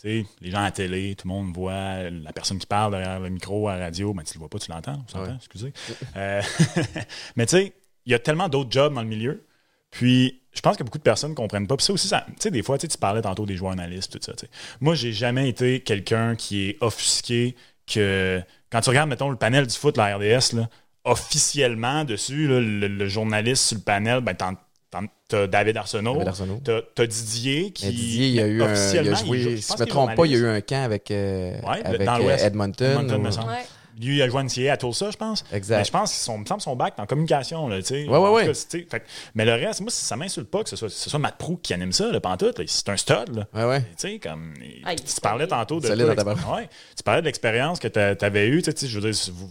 tu 0.00 0.08
sais, 0.22 0.26
les 0.40 0.50
gens 0.50 0.58
à 0.58 0.64
la 0.64 0.70
télé, 0.70 1.14
tout 1.16 1.28
le 1.28 1.34
monde 1.34 1.54
voit 1.54 2.10
la 2.10 2.32
personne 2.32 2.58
qui 2.58 2.66
parle 2.66 2.92
derrière 2.92 3.20
le 3.20 3.28
micro 3.30 3.68
à 3.68 3.76
la 3.76 3.84
radio. 3.86 4.12
Ben, 4.14 4.22
tu 4.24 4.34
le 4.34 4.38
vois 4.40 4.48
pas, 4.48 4.58
tu 4.58 4.70
l'entends, 4.70 5.02
on 5.04 5.08
s'entend, 5.10 5.30
Ouais. 5.30 5.36
excusez. 5.36 5.72
Euh, 6.16 6.42
mais 7.36 7.46
tu 7.46 7.56
sais, 7.56 7.72
il 8.06 8.12
y 8.12 8.14
a 8.14 8.18
tellement 8.18 8.48
d'autres 8.48 8.70
jobs 8.70 8.94
dans 8.94 9.02
le 9.02 9.08
milieu. 9.08 9.44
Puis, 9.90 10.40
je 10.54 10.60
pense 10.62 10.76
que 10.78 10.82
beaucoup 10.82 10.98
de 10.98 11.02
personnes 11.02 11.30
ne 11.32 11.36
comprennent 11.36 11.66
pas. 11.66 11.76
Puis 11.76 11.84
ça 11.84 11.92
aussi, 11.92 12.08
ça- 12.08 12.24
tu 12.26 12.34
sais, 12.38 12.50
des 12.50 12.62
fois, 12.62 12.78
tu 12.78 12.82
sais, 12.82 12.88
tu 12.88 12.96
parlais 12.98 13.20
tantôt 13.20 13.44
des 13.46 13.56
joueurs 13.56 13.72
analystes, 13.72 14.12
tout 14.12 14.18
ça. 14.22 14.32
tu 14.32 14.46
sais. 14.46 14.50
Moi, 14.80 14.94
j'ai 14.94 15.12
jamais 15.12 15.48
été 15.48 15.80
quelqu'un 15.80 16.34
qui 16.34 16.70
est 16.70 16.78
offusqué 16.82 17.54
que 17.86 18.42
quand 18.72 18.80
tu 18.80 18.88
regardes, 18.90 19.08
mettons, 19.10 19.28
le 19.30 19.36
panel 19.36 19.66
du 19.66 19.76
foot, 19.76 19.96
la 19.96 20.16
RDS, 20.16 20.54
là, 20.56 20.68
officiellement 21.04 22.04
dessus, 22.04 22.48
là, 22.48 22.60
le, 22.60 22.88
le 22.88 23.08
journaliste 23.08 23.64
sur 23.68 23.76
le 23.78 23.82
panel, 23.82 24.20
ben, 24.20 24.34
t'as 24.34 25.46
David 25.46 25.76
Arsenault, 25.76 26.14
David 26.14 26.28
Arsenault. 26.28 26.60
t'as 26.94 27.06
Didier 27.06 27.70
qui. 27.72 27.86
Mais 27.86 27.92
Didier, 27.92 28.26
il 28.28 28.34
y 28.34 28.40
a 28.40 28.46
eu 28.46 28.62
un, 28.62 28.74
il 28.74 28.98
a 29.08 29.14
joué, 29.14 29.38
il 29.38 29.42
joue- 29.42 29.50
je 29.50 29.56
si 29.56 29.68
pense 29.68 29.78
je 29.78 29.82
me 29.82 29.86
qu'il 29.86 29.92
est 29.92 29.94
trompe 29.94 30.14
pas, 30.14 30.26
il 30.26 30.32
y 30.32 30.34
a 30.34 30.38
eu 30.38 30.46
un 30.46 30.60
camp 30.60 30.82
avec, 30.84 31.10
euh, 31.10 31.58
Ouais, 31.62 31.82
avec 31.84 32.02
dans 32.04 32.20
euh. 32.20 32.36
Edmonton. 32.38 32.90
Edmonton, 33.00 33.20
ou- 33.20 33.24
me 33.24 33.30
semble. 33.30 33.48
Ouais. 33.50 33.64
Lui, 34.02 34.16
il 34.16 34.22
a 34.22 34.28
joué 34.28 34.40
un 34.40 34.44
NCAA 34.44 34.72
à 34.72 34.76
Tulsa, 34.76 35.10
je 35.10 35.16
pense. 35.16 35.44
Exact. 35.52 35.78
Mais 35.78 35.84
je 35.84 35.90
pense 35.90 36.10
que 36.10 36.16
son, 36.18 36.38
me 36.38 36.44
semble 36.44 36.60
son 36.60 36.76
bac 36.76 36.94
est 36.98 37.00
en 37.00 37.06
communication, 37.06 37.68
là, 37.68 37.78
tu 37.78 37.88
sais. 37.88 38.08
Ouais, 38.08 38.18
ouais, 38.18 38.30
ouais. 38.30 38.46
cas, 38.46 38.54
fait 38.90 39.04
mais 39.34 39.44
le 39.44 39.52
reste, 39.52 39.80
moi, 39.80 39.90
ça 39.90 40.16
m'insulte 40.16 40.50
pas 40.50 40.62
que 40.62 40.68
ce 40.68 40.76
soit, 40.76 40.88
ce 40.88 41.08
soit 41.08 41.18
Matt 41.18 41.36
Prou 41.38 41.56
qui 41.56 41.72
anime 41.72 41.92
ça, 41.92 42.10
là, 42.10 42.20
pantoute. 42.20 42.60
C'est 42.66 42.88
un 42.88 42.96
stud, 42.96 43.34
là. 43.34 43.46
Ouais, 43.54 43.64
ouais. 43.64 43.80
Tu 43.80 43.86
sais, 43.96 44.18
comme. 44.18 44.54
Ah, 44.84 44.94
tu 44.94 45.20
parlais 45.20 45.46
tantôt 45.46 45.80
de. 45.80 45.86
Toi, 45.86 46.56
ouais, 46.56 46.68
tu 46.96 47.02
parlais 47.02 47.20
de 47.20 47.26
l'expérience 47.26 47.78
que 47.78 47.88
tu 47.88 48.24
avais 48.24 48.48
eue. 48.48 48.62
Tu 48.62 48.72
sais, 48.74 48.86
je 48.86 48.98
veux 48.98 49.10
dire, 49.10 49.32
vous, 49.32 49.50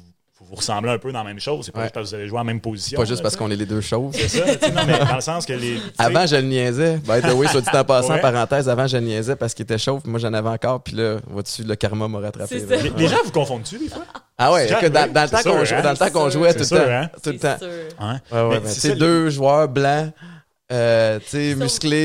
vous 0.51 0.57
ressemblez 0.57 0.91
un 0.91 0.97
peu 0.97 1.11
dans 1.13 1.19
la 1.19 1.25
même 1.29 1.39
chose. 1.39 1.65
C'est 1.65 1.71
pas 1.71 1.79
Ouais. 1.79 1.85
juste 1.85 1.93
parce 1.95 2.03
que 2.05 2.09
vous 2.09 2.15
avez 2.15 2.27
joué 2.27 2.37
en 2.39 2.43
même 2.43 2.59
position. 2.59 2.99
Pas 2.99 3.05
juste 3.05 3.19
là, 3.19 3.23
parce 3.23 3.37
qu'on 3.37 3.49
est 3.49 3.55
les 3.55 3.65
deux 3.65 3.79
chauves. 3.81 4.11
C'est 4.13 4.27
ça, 4.27 4.43
tu 4.55 4.59
sais, 4.67 4.71
non, 4.71 4.81
mais 4.85 4.99
dans 4.99 5.15
le 5.15 5.21
sens 5.21 5.45
que 5.45 5.53
les. 5.53 5.77
Avant, 5.97 6.25
je 6.27 6.35
le 6.35 6.41
niaisais. 6.43 6.97
By 6.97 7.21
the 7.21 7.33
way, 7.33 7.47
soit 7.47 7.61
dit 7.61 7.69
en 7.73 7.83
passant, 7.85 8.09
Ouais. 8.15 8.19
parenthèse, 8.21 8.67
avant, 8.67 8.85
je 8.85 8.97
le 8.97 9.03
niaisais 9.03 9.35
parce 9.37 9.53
qu'il 9.53 9.63
était 9.63 9.77
chauve, 9.77 10.01
puis 10.01 10.11
moi, 10.11 10.19
j'en 10.19 10.33
avais 10.33 10.49
encore, 10.49 10.83
puis 10.83 10.95
là, 10.95 11.17
vois-tu, 11.27 11.63
le 11.63 11.75
karma 11.75 12.07
m'a 12.09 12.19
rattrapé. 12.19 12.59
Les, 12.69 12.89
les 12.97 13.07
gens 13.07 13.17
vous 13.23 13.31
confondent-tu 13.31 13.77
des 13.79 13.87
fois? 13.87 14.03
Ah 14.37 14.51
ouais, 14.51 14.67
C'est 14.67 14.73
écoute, 14.79 14.91
dans, 14.91 15.11
dans 15.11 15.23
le 15.23 15.29
temps 15.29 15.41
qu'on 15.43 15.63
jouait, 15.63 15.77
hein? 15.77 15.81
dans 15.83 15.91
le 15.91 15.97
temps 15.97 16.09
qu'on 16.09 16.25
C'est 16.29 16.37
jouait 16.37 16.51
sûr. 16.51 16.53
tout 16.53 16.59
le 16.59 16.65
C'est 16.65 16.75
sûr, 16.75 16.85
temps. 16.85 16.91
hein? 16.91 17.09
Tout 17.23 17.29
le 17.29 17.37
C'est 17.39 17.57
temps. 17.57 18.45
Hein? 18.51 18.59
C'est 18.65 18.95
deux 18.95 19.29
joueurs 19.29 19.67
blancs, 19.69 20.11
euh, 20.71 21.19
tu 21.19 21.25
sais, 21.29 21.55
Même 21.55 21.61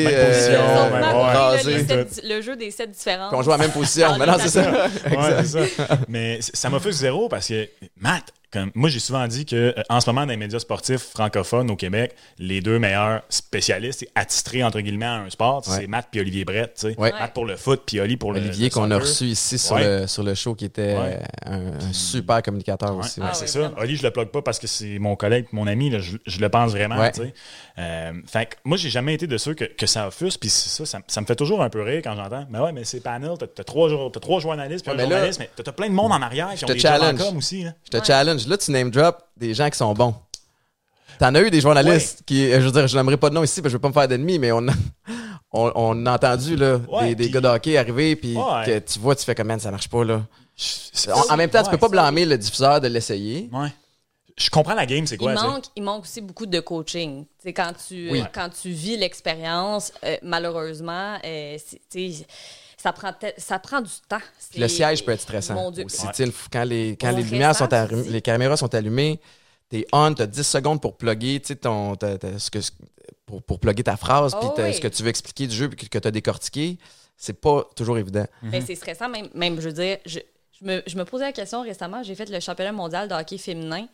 euh, 0.09 0.27
position, 0.27 0.95
ouais. 0.95 1.01
là, 1.01 1.59
sept- 1.87 2.21
le 2.25 2.41
jeu 2.43 2.57
des 2.57 2.71
sept 2.71 2.91
différences. 2.91 3.29
Puis 3.31 3.39
on 3.39 3.43
joue 3.43 3.53
à 3.53 3.57
la 3.57 3.63
même 3.65 3.73
position. 3.73 4.09
Dans 4.11 4.19
Mais 4.19 4.27
non, 4.27 4.37
c'est 4.39 4.49
ça. 4.49 4.71
Ouais. 5.11 5.69
Mais 6.09 6.39
ça 6.41 6.69
m'offusque 6.71 6.99
zéro 6.99 7.29
parce 7.29 7.49
que, 7.49 7.69
Matt, 8.01 8.25
comme- 8.53 8.71
moi, 8.75 8.89
j'ai 8.89 9.01
souvent 9.01 9.27
dit 9.27 9.45
que 9.45 9.57
euh, 9.77 9.83
en 9.89 10.01
ce 10.01 10.09
moment, 10.09 10.23
dans 10.23 10.31
les 10.31 10.37
médias 10.37 10.59
sportifs 10.59 11.11
francophones 11.11 11.71
au 11.71 11.77
Québec, 11.77 12.15
les 12.39 12.61
deux 12.61 12.79
meilleurs 12.79 13.23
spécialistes 13.29 14.03
et 14.05 14.09
attitrés, 14.15 14.63
entre 14.65 14.81
guillemets, 14.81 15.05
à 15.07 15.15
un 15.17 15.31
sport, 15.31 15.63
Ouais. 15.69 15.77
c'est 15.81 15.87
Matt 15.87 16.09
puis 16.11 16.21
Olivier 16.21 16.45
Brett. 16.45 16.73
tu 16.75 16.93
sais. 16.93 16.99
Ouais. 16.99 17.13
Matt 17.13 17.33
pour 17.35 17.45
le 17.45 17.57
foot, 17.57 17.83
puis 17.87 18.01
Oli 18.01 18.17
pour 18.17 18.33
le 18.33 18.41
Olivier 18.41 18.71
qu'on 18.71 18.91
a 18.91 18.99
reçu 18.99 19.25
ici 19.25 19.59
sur, 19.59 19.77
Ouais. 19.77 20.01
le, 20.03 20.07
sur 20.07 20.23
le 20.23 20.35
show 20.35 20.55
qui 20.55 20.65
était 20.65 20.97
Ouais. 20.97 21.21
euh, 21.49 21.73
un, 21.81 21.89
un 21.89 21.93
super 21.93 22.43
communicateur 22.43 22.93
Ouais, 22.97 23.05
aussi. 23.05 23.21
Ah 23.23 23.33
c'est 23.35 23.43
ouais, 23.59 23.69
ça. 23.69 23.73
Oli, 23.79 23.97
je 23.97 24.03
le 24.03 24.11
plug 24.11 24.29
pas 24.29 24.43
parce 24.43 24.59
que 24.59 24.67
c'est 24.67 24.99
mon 24.99 25.17
collègue, 25.17 25.47
mon 25.53 25.67
ami, 25.67 25.91
là, 25.91 25.99
je, 25.99 26.17
je 26.27 26.41
le 26.41 26.49
pense 26.49 26.71
vraiment. 26.73 26.99
Ouais. 26.99 27.13
tu 27.13 27.23
sais. 27.23 27.35
Euh, 27.79 28.13
fait 28.27 28.47
que 28.47 28.55
moi, 28.65 28.77
j'ai 28.77 28.91
jamais 28.91 29.15
été 29.15 29.27
de 29.27 29.37
ceux 29.39 29.55
que, 29.55 29.65
que 29.65 29.87
ça 29.87 30.09
offusque, 30.09 30.41
puis 30.41 30.49
ça, 30.49 30.87
ça, 30.87 30.99
ça 31.07 31.21
me 31.21 31.27
fait 31.27 31.37
toujours 31.37 31.63
un 31.63 31.69
peu 31.69 31.83
rire 31.83 32.01
quand 32.03 32.15
j'entends. 32.17 32.47
Mais 32.51 32.59
ouais, 32.59 32.73
mais 32.73 32.85
c'est 32.85 33.01
panel, 33.01 33.33
t'as 33.39 33.47
as 33.61 33.65
trois, 33.65 33.91
trois 34.21 34.41
journalistes, 34.41 34.85
puis 34.85 34.95
Ouais, 34.95 35.01
un 35.01 35.05
mais 35.05 35.11
là- 35.11 35.17
journaliste, 35.17 35.41
mais 35.41 35.51
t'as 35.57 35.69
as 35.71 35.73
plein 35.73 35.89
de 35.89 35.95
monde 35.95 36.13
en 36.13 36.23
arrière, 36.23 36.55
qui 36.55 36.65
ont 36.65 36.69
te 36.69 36.79
challenge. 36.79 37.21
aussi. 37.37 37.65
Là. 37.65 37.73
Je 37.85 37.91
te 37.91 37.97
Ouais. 37.99 38.03
Challenge. 38.39 38.49
Là, 38.49 38.57
tu 38.59 38.71
name 38.71 38.91
drop 38.91 39.19
des 39.37 39.55
gens 39.55 39.69
qui 39.71 39.79
sont 39.79 39.93
bons. 39.95 40.15
T'en 41.19 41.35
as 41.35 41.41
eu 41.41 41.51
des 41.51 41.61
journalistes 41.63 42.23
qui, 42.27 42.53
euh, 42.53 42.61
je 42.61 42.67
veux 42.67 42.73
dire, 42.73 42.87
je 42.87 42.97
n'aimerais 42.97 43.17
pas 43.17 43.31
de 43.31 43.35
nom 43.35 43.43
ici 43.43 43.61
parce 43.63 43.65
que 43.65 43.71
je 43.71 43.77
veux 43.77 43.81
pas 43.81 43.89
me 43.89 43.95
faire 43.95 44.07
d'ennemis, 44.09 44.39
mais 44.39 44.53
on 44.53 44.69
a, 44.69 44.73
on, 45.53 45.73
on 45.75 46.07
a 46.07 46.13
entendu 46.15 46.57
là, 46.57 46.79
Ouais, 46.91 47.15
des, 47.15 47.31
gars 47.31 47.41
de 47.41 47.49
hockey 47.49 47.79
arriver, 47.79 48.17
puis 48.17 48.37
Ouais. 48.37 48.65
que 48.67 48.79
tu 48.81 48.99
vois, 48.99 49.17
tu 49.17 49.25
fais 49.25 49.35
comme, 49.35 49.47
man, 49.47 49.59
ça 49.61 49.71
marche 49.71 49.89
pas 49.89 50.05
là. 50.05 50.23
Je- 50.57 51.11
En, 51.11 51.33
en 51.33 51.37
même 51.37 51.49
temps, 51.51 51.63
tu 51.63 51.71
peux 51.71 51.79
pas 51.79 51.89
blâmer 51.89 52.27
le 52.27 52.37
diffuseur 52.37 52.81
de 52.81 52.89
l'essayer. 52.89 53.49
Ouais. 53.53 53.69
Je 54.39 54.51
comprends 54.51 54.75
la 54.75 54.85
game, 54.85 55.07
c'est 55.07 55.17
quoi, 55.17 55.33
il, 55.33 55.41
manque, 55.41 55.65
il 55.77 55.83
manque 55.83 56.03
aussi 56.03 56.21
beaucoup 56.21 56.45
de 56.45 56.61
coaching. 56.61 57.25
C'est 57.43 57.55
quand 57.55 57.73
tu 57.89 58.11
Oui. 58.11 58.23
quand 58.35 58.51
tu 58.51 58.69
vis 58.69 58.99
l'expérience, 58.99 59.93
euh, 60.05 60.19
malheureusement, 60.23 61.17
euh, 61.25 61.57
c'est- 61.65 61.81
tu 61.91 62.13
sais, 62.13 62.27
ça 62.77 62.93
prend 62.93 63.13
ça 63.39 63.59
prend 63.59 63.81
du 63.81 63.91
temps. 64.09 64.21
Le 64.57 64.69
siège 64.69 65.05
peut 65.05 65.13
être 65.13 65.21
stressant. 65.21 65.55
Mon 65.55 65.71
Dieu. 65.71 65.85
aussi. 65.85 66.07
Ouais. 66.07 66.13
Tu 66.15 66.27
sais, 66.27 66.33
Quand, 66.53 66.65
les, 66.65 66.97
quand 66.97 67.11
les 67.11 67.23
lumières 67.23 67.55
sont 67.57 67.67
tu 67.67 67.75
allumées, 67.75 68.09
les 68.09 68.23
caméras 68.23 68.57
sont 68.57 68.75
allumées, 68.75 69.21
t'es 69.69 69.87
on, 69.93 70.13
t'as 70.15 70.27
10 70.27 70.43
secondes 70.43 70.81
pour 70.83 70.97
plugger, 70.97 71.41
tu 71.41 71.57
ton, 71.57 71.95
ce 72.01 72.51
que, 72.51 72.59
pour, 73.25 73.43
pour 73.43 73.59
plugger 73.61 73.83
ta 73.85 73.97
phrase, 73.97 74.33
Oh 74.41 74.51
puis 74.55 74.65
oui. 74.65 74.75
ce 74.75 74.81
que 74.81 74.89
tu 74.89 75.03
veux 75.03 75.09
expliquer 75.09 75.47
du 75.47 75.55
jeu, 75.57 75.69
puis 75.69 75.89
que, 75.89 75.99
que 75.99 75.99
t'as 75.99 76.11
décortiqué. 76.11 76.79
C'est 77.17 77.41
pas 77.41 77.65
toujours 77.75 77.97
évident. 77.97 78.27
Ben, 78.43 78.63
c'est 78.65 78.75
stressant, 78.75 79.09
même, 79.09 79.29
même, 79.35 79.59
je 79.59 79.69
veux 79.69 79.73
dire, 79.73 79.97
je, 80.05 80.19
je 80.61 80.65
me, 80.67 80.83
je 80.87 80.97
me 80.99 81.05
posais 81.05 81.25
la 81.25 81.33
question 81.33 81.63
récemment, 81.63 82.03
j'ai 82.03 82.15
fait 82.15 82.29
le 82.29 82.41
championnat 82.41 82.73
mondial 82.73 83.09
de 83.09 83.15
hockey 83.15 83.39
féminin 83.39 83.87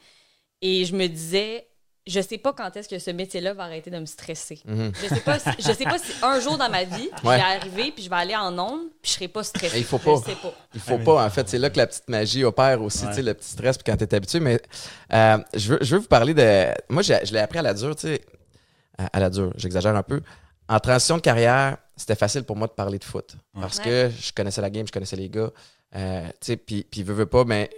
et 0.60 0.84
je 0.84 0.94
me 0.94 1.06
disais, 1.06 1.66
je 2.06 2.20
sais 2.20 2.38
pas 2.38 2.52
quand 2.52 2.76
est-ce 2.76 2.88
que 2.88 2.98
ce 2.98 3.10
métier-là 3.10 3.54
va 3.54 3.64
arrêter 3.64 3.90
de 3.90 3.98
me 3.98 4.06
stresser. 4.06 4.60
Je 4.66 5.08
sais 5.08 5.20
pas 5.20 5.38
si, 5.38 5.48
je 5.58 5.72
sais 5.72 5.84
pas 5.84 5.98
si 5.98 6.12
un 6.22 6.40
jour 6.40 6.58
dans 6.58 6.68
ma 6.70 6.84
vie, 6.84 7.08
Ouais. 7.12 7.20
je 7.22 7.28
vais 7.28 7.40
arriver 7.40 7.92
puis 7.92 8.02
je 8.04 8.10
vais 8.10 8.16
aller 8.16 8.34
en 8.36 8.58
onde 8.58 8.88
puis 9.00 9.10
je 9.10 9.14
serai 9.16 9.28
pas 9.28 9.42
stressée. 9.44 9.76
Et 9.76 9.80
il 9.80 9.84
faut 9.84 9.98
Je 9.98 10.04
pas. 10.04 10.16
sais 10.18 10.34
pas. 10.36 10.54
Il 10.74 10.80
faut 10.80 10.98
pas, 10.98 11.24
en 11.24 11.30
fait. 11.30 11.48
C'est 11.48 11.58
là 11.58 11.70
que 11.70 11.76
la 11.78 11.86
petite 11.86 12.08
magie 12.08 12.42
opère 12.44 12.82
aussi, 12.82 13.04
Ouais. 13.04 13.10
tu 13.10 13.16
sais, 13.16 13.22
le 13.22 13.34
petit 13.34 13.48
stress, 13.50 13.76
puis 13.78 13.84
quand 13.84 13.96
t'es 13.96 14.14
habitué. 14.14 14.40
Mais 14.40 14.60
euh, 15.12 15.38
je, 15.54 15.72
veux, 15.74 15.78
je 15.80 15.94
veux 15.94 16.00
vous 16.02 16.08
parler 16.08 16.34
de. 16.34 16.66
Moi, 16.88 17.02
j'ai- 17.02 17.24
je 17.24 17.32
l'ai 17.32 17.38
appris 17.40 17.58
à 17.58 17.62
la 17.62 17.74
dure, 17.74 17.94
tu 17.94 18.08
sais. 18.08 18.20
À, 18.98 19.06
à 19.16 19.20
la 19.20 19.30
dure, 19.30 19.52
j'exagère 19.56 19.94
un 19.96 20.02
peu. 20.02 20.20
En 20.68 20.78
transition 20.80 21.16
de 21.16 21.22
carrière, 21.22 21.76
c'était 21.96 22.14
facile 22.16 22.44
pour 22.44 22.56
moi 22.56 22.66
de 22.66 22.72
parler 22.72 22.98
de 22.98 23.04
foot. 23.04 23.36
Parce 23.60 23.78
Ouais. 23.78 23.84
que 23.84 24.10
je 24.20 24.32
connaissais 24.32 24.60
la 24.60 24.70
game, 24.70 24.86
je 24.86 24.92
connaissais 24.92 25.16
les 25.16 25.28
gars. 25.28 25.50
Euh, 25.94 26.24
tu 26.26 26.32
sais, 26.40 26.56
puis, 26.56 26.84
puis 26.90 27.02
veux, 27.02 27.14
veux 27.14 27.26
pas, 27.26 27.44
mais 27.44 27.68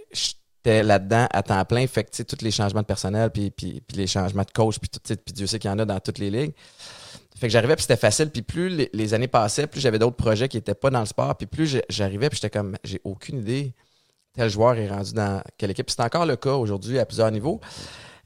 j'étais 0.65 0.83
là-dedans 0.83 1.27
à 1.31 1.43
temps 1.43 1.63
plein. 1.65 1.85
Fait 1.87 2.03
que, 2.03 2.09
tu 2.11 2.17
sais, 2.17 2.23
tous 2.25 2.43
les 2.43 2.51
changements 2.51 2.81
de 2.81 2.85
personnel, 2.85 3.29
puis, 3.29 3.51
puis, 3.51 3.81
puis 3.85 3.97
les 3.97 4.07
changements 4.07 4.43
de 4.43 4.51
coach, 4.51 4.79
puis, 4.79 4.89
tout, 4.89 4.99
tu 4.99 5.13
sais, 5.13 5.15
puis 5.15 5.33
Dieu 5.33 5.47
sait 5.47 5.59
qu'il 5.59 5.69
y 5.69 5.73
en 5.73 5.79
a 5.79 5.85
dans 5.85 5.99
toutes 5.99 6.17
les 6.17 6.29
ligues. 6.29 6.53
Fait 7.37 7.47
que 7.47 7.51
j'arrivais, 7.51 7.75
puis 7.75 7.83
c'était 7.83 7.97
facile. 7.97 8.29
Puis 8.29 8.41
plus 8.41 8.69
les, 8.69 8.89
les 8.93 9.13
années 9.13 9.27
passaient, 9.27 9.67
plus 9.67 9.81
j'avais 9.81 9.99
d'autres 9.99 10.15
projets 10.15 10.47
qui 10.47 10.57
n'étaient 10.57 10.73
pas 10.73 10.89
dans 10.89 11.01
le 11.01 11.05
sport. 11.05 11.35
Puis 11.35 11.47
plus 11.47 11.79
j'arrivais, 11.89 12.29
puis 12.29 12.39
j'étais 12.41 12.49
comme, 12.49 12.77
j'ai 12.83 13.01
aucune 13.03 13.39
idée 13.39 13.73
tel 14.35 14.49
joueur 14.49 14.75
est 14.75 14.89
rendu 14.89 15.13
dans 15.13 15.41
quelle 15.57 15.71
équipe. 15.71 15.89
C'est 15.89 16.01
encore 16.01 16.25
le 16.25 16.35
cas 16.35 16.53
aujourd'hui 16.53 16.99
à 16.99 17.05
plusieurs 17.05 17.31
niveaux. 17.31 17.61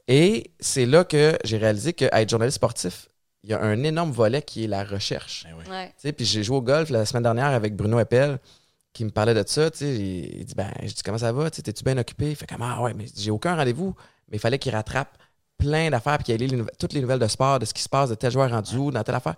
Et 0.07 0.51
c'est 0.59 0.85
là 0.85 1.03
que 1.03 1.37
j'ai 1.43 1.57
réalisé 1.57 1.93
qu'être 1.93 2.29
journaliste 2.29 2.55
sportif, 2.55 3.07
il 3.43 3.51
y 3.51 3.53
a 3.53 3.61
un 3.61 3.83
énorme 3.83 4.11
volet 4.11 4.41
qui 4.41 4.63
est 4.63 4.67
la 4.67 4.83
recherche. 4.83 5.45
Ben 5.45 5.55
oui. 5.57 5.71
Ouais. 5.71 5.87
Tu 5.89 5.93
sais, 5.97 6.11
Puis 6.11 6.25
j'ai 6.25 6.43
joué 6.43 6.57
au 6.57 6.61
golf 6.61 6.89
la 6.89 7.05
semaine 7.05 7.23
dernière 7.23 7.47
avec 7.47 7.75
Bruno 7.75 7.99
Eppel 7.99 8.39
qui 8.93 9.05
me 9.05 9.09
parlait 9.09 9.33
de 9.33 9.43
ça. 9.45 9.69
tu 9.71 9.79
sais, 9.79 9.95
Il 9.95 10.39
il 10.39 10.45
dit 10.45 10.55
ben, 10.55 10.71
Je 10.81 10.93
dis 10.93 11.01
Comment 11.03 11.17
ça 11.17 11.31
va 11.31 11.49
T'es-tu 11.49 11.83
bien 11.83 11.97
occupé? 11.97 12.31
Il 12.31 12.35
fait 12.35 12.47
comme 12.47 12.61
Ah 12.61 12.81
ouais, 12.81 12.93
mais 12.93 13.05
j'ai 13.15 13.31
aucun 13.31 13.55
rendez-vous. 13.55 13.95
Mais 14.29 14.37
il 14.37 14.39
fallait 14.39 14.59
qu'il 14.59 14.73
rattrape 14.73 15.17
plein 15.57 15.89
d'affaires 15.89 16.17
puis 16.17 16.25
qu'il 16.25 16.41
ait 16.41 16.47
les 16.47 16.63
toutes 16.79 16.93
les 16.93 17.01
nouvelles 17.01 17.19
de 17.19 17.27
sport, 17.27 17.59
de 17.59 17.65
ce 17.65 17.73
qui 17.73 17.81
se 17.81 17.89
passe, 17.89 18.09
de 18.09 18.15
tel 18.15 18.31
joueur 18.31 18.49
rendu 18.49 18.77
où, 18.77 18.91
dans 18.91 19.03
telle 19.03 19.15
affaire. 19.15 19.35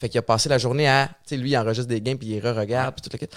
Fait 0.00 0.08
qu'il 0.08 0.18
a 0.18 0.22
passé 0.22 0.48
la 0.48 0.58
journée 0.58 0.88
à. 0.88 1.08
Tu 1.08 1.30
sais, 1.30 1.36
lui, 1.36 1.50
il 1.50 1.56
enregistre 1.58 1.88
des 1.88 2.00
games 2.00 2.18
puis 2.18 2.28
il 2.28 2.40
re-regarde 2.40 2.94
puis 2.94 3.02
tout 3.02 3.10
le 3.12 3.18
kit. 3.18 3.32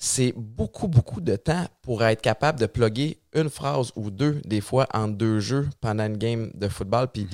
C'est 0.00 0.32
beaucoup, 0.36 0.86
beaucoup 0.86 1.20
de 1.20 1.34
temps 1.34 1.66
pour 1.82 2.04
être 2.04 2.22
capable 2.22 2.60
de 2.60 2.66
plugger 2.66 3.20
une 3.34 3.50
phrase 3.50 3.92
ou 3.96 4.10
deux, 4.10 4.40
des 4.44 4.60
fois, 4.60 4.86
en 4.94 5.08
deux 5.08 5.40
jeux 5.40 5.68
pendant 5.80 6.06
une 6.06 6.16
game 6.16 6.52
de 6.54 6.68
football. 6.68 7.08
Puis, 7.08 7.26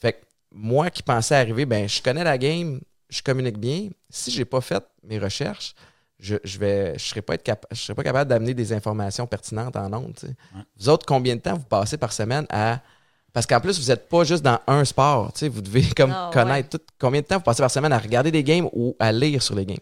fait 0.00 0.14
que 0.14 0.18
moi 0.50 0.90
qui 0.90 1.04
pensais 1.04 1.36
arriver, 1.36 1.64
ben, 1.64 1.88
je 1.88 2.02
connais 2.02 2.24
la 2.24 2.36
game, 2.36 2.80
je 3.08 3.22
communique 3.22 3.58
bien. 3.58 3.90
Si 4.10 4.32
j'ai 4.32 4.44
pas 4.44 4.60
fait 4.60 4.82
mes 5.04 5.20
recherches, 5.20 5.74
je, 6.20 6.36
je 6.44 6.58
vais 6.58 6.94
je 6.98 7.04
serais 7.04 7.22
pas 7.22 7.34
être 7.34 7.44
capa- 7.44 7.68
je 7.70 7.76
serais 7.76 7.94
pas 7.94 8.02
capable 8.04 8.28
d'amener 8.30 8.54
des 8.54 8.72
informations 8.72 9.26
pertinentes 9.26 9.76
en 9.76 9.92
ondes. 9.92 10.18
Ouais. 10.24 10.60
Vous 10.78 10.88
autres, 10.88 11.06
combien 11.06 11.36
de 11.36 11.40
temps 11.40 11.54
vous 11.56 11.64
passez 11.64 11.96
par 11.96 12.12
semaine 12.12 12.46
à 12.50 12.80
parce 13.32 13.46
qu'en 13.46 13.60
plus, 13.60 13.78
vous 13.78 13.86
n'êtes 13.88 14.08
pas 14.08 14.24
juste 14.24 14.42
dans 14.42 14.58
un 14.66 14.84
sport. 14.84 15.32
tu 15.32 15.40
sais, 15.40 15.48
Vous 15.48 15.60
devez 15.60 15.82
comme 15.96 16.12
Ah, 16.12 16.30
connaître 16.32 16.70
tout. 16.70 16.84
Combien 16.98 17.20
de 17.20 17.26
temps 17.26 17.36
vous 17.36 17.42
passez 17.44 17.62
par 17.62 17.70
semaine 17.70 17.92
à 17.92 17.98
regarder 17.98 18.30
des 18.32 18.42
games 18.42 18.68
ou 18.72 18.96
à 18.98 19.12
lire 19.12 19.42
sur 19.42 19.54
les 19.54 19.66
games? 19.66 19.76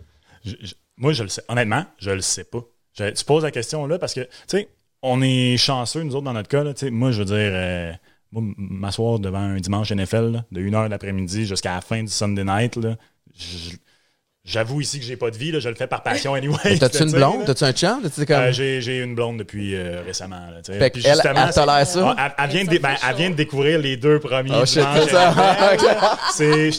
Je- 0.45 0.57
je- 0.61 0.75
moi, 0.97 1.13
je 1.13 1.23
le 1.23 1.29
sais. 1.29 1.43
Honnêtement, 1.49 1.85
je 1.99 2.11
le 2.11 2.21
sais 2.21 2.45
pas. 2.45 2.61
Je- 2.99 3.11
tu 3.11 3.25
poses 3.25 3.45
la 3.45 3.51
question 3.53 3.87
là 3.87 3.99
parce 3.99 4.13
que, 4.15 4.21
tu 4.23 4.29
sais, 4.49 4.69
on 5.01 5.23
est 5.23 5.57
chanceux, 5.57 6.03
nous 6.03 6.15
autres, 6.17 6.25
dans 6.25 6.33
notre 6.33 6.49
cas. 6.49 6.65
Là, 6.65 6.75
tu 6.75 6.87
sais, 6.87 6.91
moi, 6.91 7.13
je 7.13 7.19
veux 7.21 7.25
dire, 7.25 7.37
euh, 7.39 7.93
m'asseoir 8.33 9.19
devant 9.21 9.39
un 9.39 9.57
dimanche 9.61 9.91
NFL, 9.93 10.33
là, 10.33 10.45
de 10.51 10.61
1h 10.61 10.85
de 10.87 10.91
l'après-midi 10.91 11.47
jusqu'à 11.47 11.75
la 11.77 11.81
fin 11.81 12.03
du 12.03 12.09
Sunday 12.11 12.45
night, 12.45 12.77
là, 12.77 12.97
je- 13.39 13.77
j'avoue 14.47 14.81
ici 14.81 14.99
que 14.99 15.05
j'ai 15.05 15.17
pas 15.17 15.31
de 15.31 15.37
vie. 15.37 15.51
Là, 15.51 15.59
je 15.59 15.69
le 15.69 15.75
fais 15.75 15.87
par 15.87 16.03
passion 16.03 16.35
anyway. 16.35 16.79
T'as-tu 16.79 16.99
tu 16.99 17.03
une 17.05 17.13
blonde? 17.13 17.45
T'as-tu 17.45 17.65
un 17.65 17.73
chum? 17.73 18.03
Comme... 18.27 18.37
Euh, 18.37 18.53
j'ai, 18.53 18.99
une 18.99 19.15
blonde 19.15 19.39
depuis 19.39 19.75
euh, 19.75 20.01
récemment. 20.07 20.37
Là, 20.37 20.63
fait 20.65 20.91
Puis 20.91 21.03
qu'elle, 21.03 21.15
justement, 21.15 21.47
elle 21.47 21.55
tolère 21.55 21.87
ça? 21.87 22.15
Ah, 22.17 22.35
elle, 22.39 22.45
elle 22.45 22.51
vient 22.51 22.65
de, 22.65 22.79
ben, 22.79 22.95
elle 23.09 23.17
vient 23.17 23.31
de 23.31 23.35
découvrir 23.35 23.79
les 23.79 23.97
deux 23.97 24.21
premiers. 24.21 24.53
Oh, 24.55 24.65
je 24.67 24.81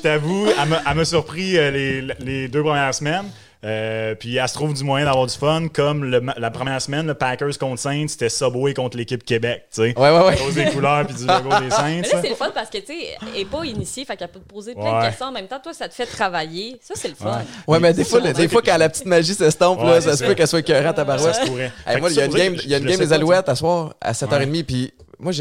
t'avoue, 0.01 0.47
elle 0.47 0.69
m'a, 0.69 0.81
elle 0.89 0.95
m'a 0.95 1.05
surpris 1.05 1.57
euh, 1.57 1.71
les, 1.71 2.01
les 2.19 2.47
deux 2.47 2.63
premières 2.63 2.93
semaines. 2.93 3.25
Euh, 3.63 4.13
puis 4.15 4.35
elle 4.37 4.47
se 4.47 4.53
trouve 4.53 4.73
du 4.73 4.83
moyen 4.83 5.05
d'avoir 5.05 5.25
du 5.25 5.33
fun, 5.35 5.67
comme 5.73 6.03
le 6.03 6.21
la 6.37 6.51
première 6.51 6.81
semaine, 6.81 7.07
le 7.07 7.15
Packers 7.15 7.57
contre 7.59 7.79
Saints, 7.79 8.05
c'était 8.09 8.29
Subway 8.29 8.73
contre 8.75 8.97
l'équipe 8.97 9.23
Québec, 9.25 9.63
tu 9.73 9.81
sais. 9.81 9.97
Ouais, 9.99 10.11
ouais, 10.11 10.19
ouais. 10.25 10.33
À 10.33 10.35
cause 10.35 10.53
des 10.55 10.65
couleurs 10.65 11.05
puis 11.07 11.15
du 11.15 11.25
logo 11.25 11.49
des 11.59 11.69
Saints. 11.71 12.01
Mais 12.01 12.09
là, 12.09 12.21
c'est 12.21 12.29
le 12.29 12.35
fun 12.35 12.51
parce 12.53 12.69
que, 12.69 12.77
tu 12.77 12.85
sais, 12.87 13.17
elle 13.21 13.39
n'est 13.39 13.45
pas 13.45 13.63
initiée, 13.65 14.05
fait 14.05 14.15
qu'elle 14.15 14.27
peut 14.27 14.39
te 14.39 14.47
poser 14.47 14.73
plein 14.75 14.83
Ouais. 14.99 15.01
de 15.05 15.07
questions 15.09 15.25
en 15.27 15.31
même 15.31 15.47
temps. 15.47 15.59
Toi, 15.61 15.73
ça 15.73 15.89
te 15.89 15.93
fait 15.95 16.05
travailler. 16.05 16.77
Ça, 16.81 16.93
c'est 16.95 17.07
le 17.07 17.15
fun. 17.15 17.41
Ouais, 17.67 17.79
mais 17.79 17.93
des 17.93 18.03
fois, 18.03 18.21
ça, 18.21 18.31
des 18.33 18.47
fois 18.47 18.61
quand 18.63 18.77
la 18.77 18.89
petite 18.89 19.05
magie 19.05 19.33
s'estompe, 19.33 19.79
là, 19.81 19.85
Ouais, 19.93 20.01
ça 20.01 20.11
c'est 20.11 20.17
se 20.17 20.17
ça. 20.17 20.27
peut 20.27 20.33
qu'elle 20.35 20.47
soit 20.47 20.59
écœurante 20.59 20.93
à 20.99 21.01
Ça 21.01 21.03
barouette. 21.05 21.35
se 21.35 21.45
pourrait. 21.47 21.71
Hey, 21.87 21.99
moi, 21.99 22.09
il 22.11 22.15
y 22.15 22.19
a 22.19 22.21
ça, 22.21 22.25
une 22.27 22.31
ça, 22.31 22.37
game, 22.37 22.55
y 22.65 22.73
a 22.75 22.77
une 22.77 22.85
game 22.85 22.99
des 22.99 23.13
Alouettes 23.13 23.49
à 23.49 23.55
soir 23.55 23.95
à 24.01 24.11
7h30, 24.13 24.63
puis 24.65 24.93
moi, 25.19 25.31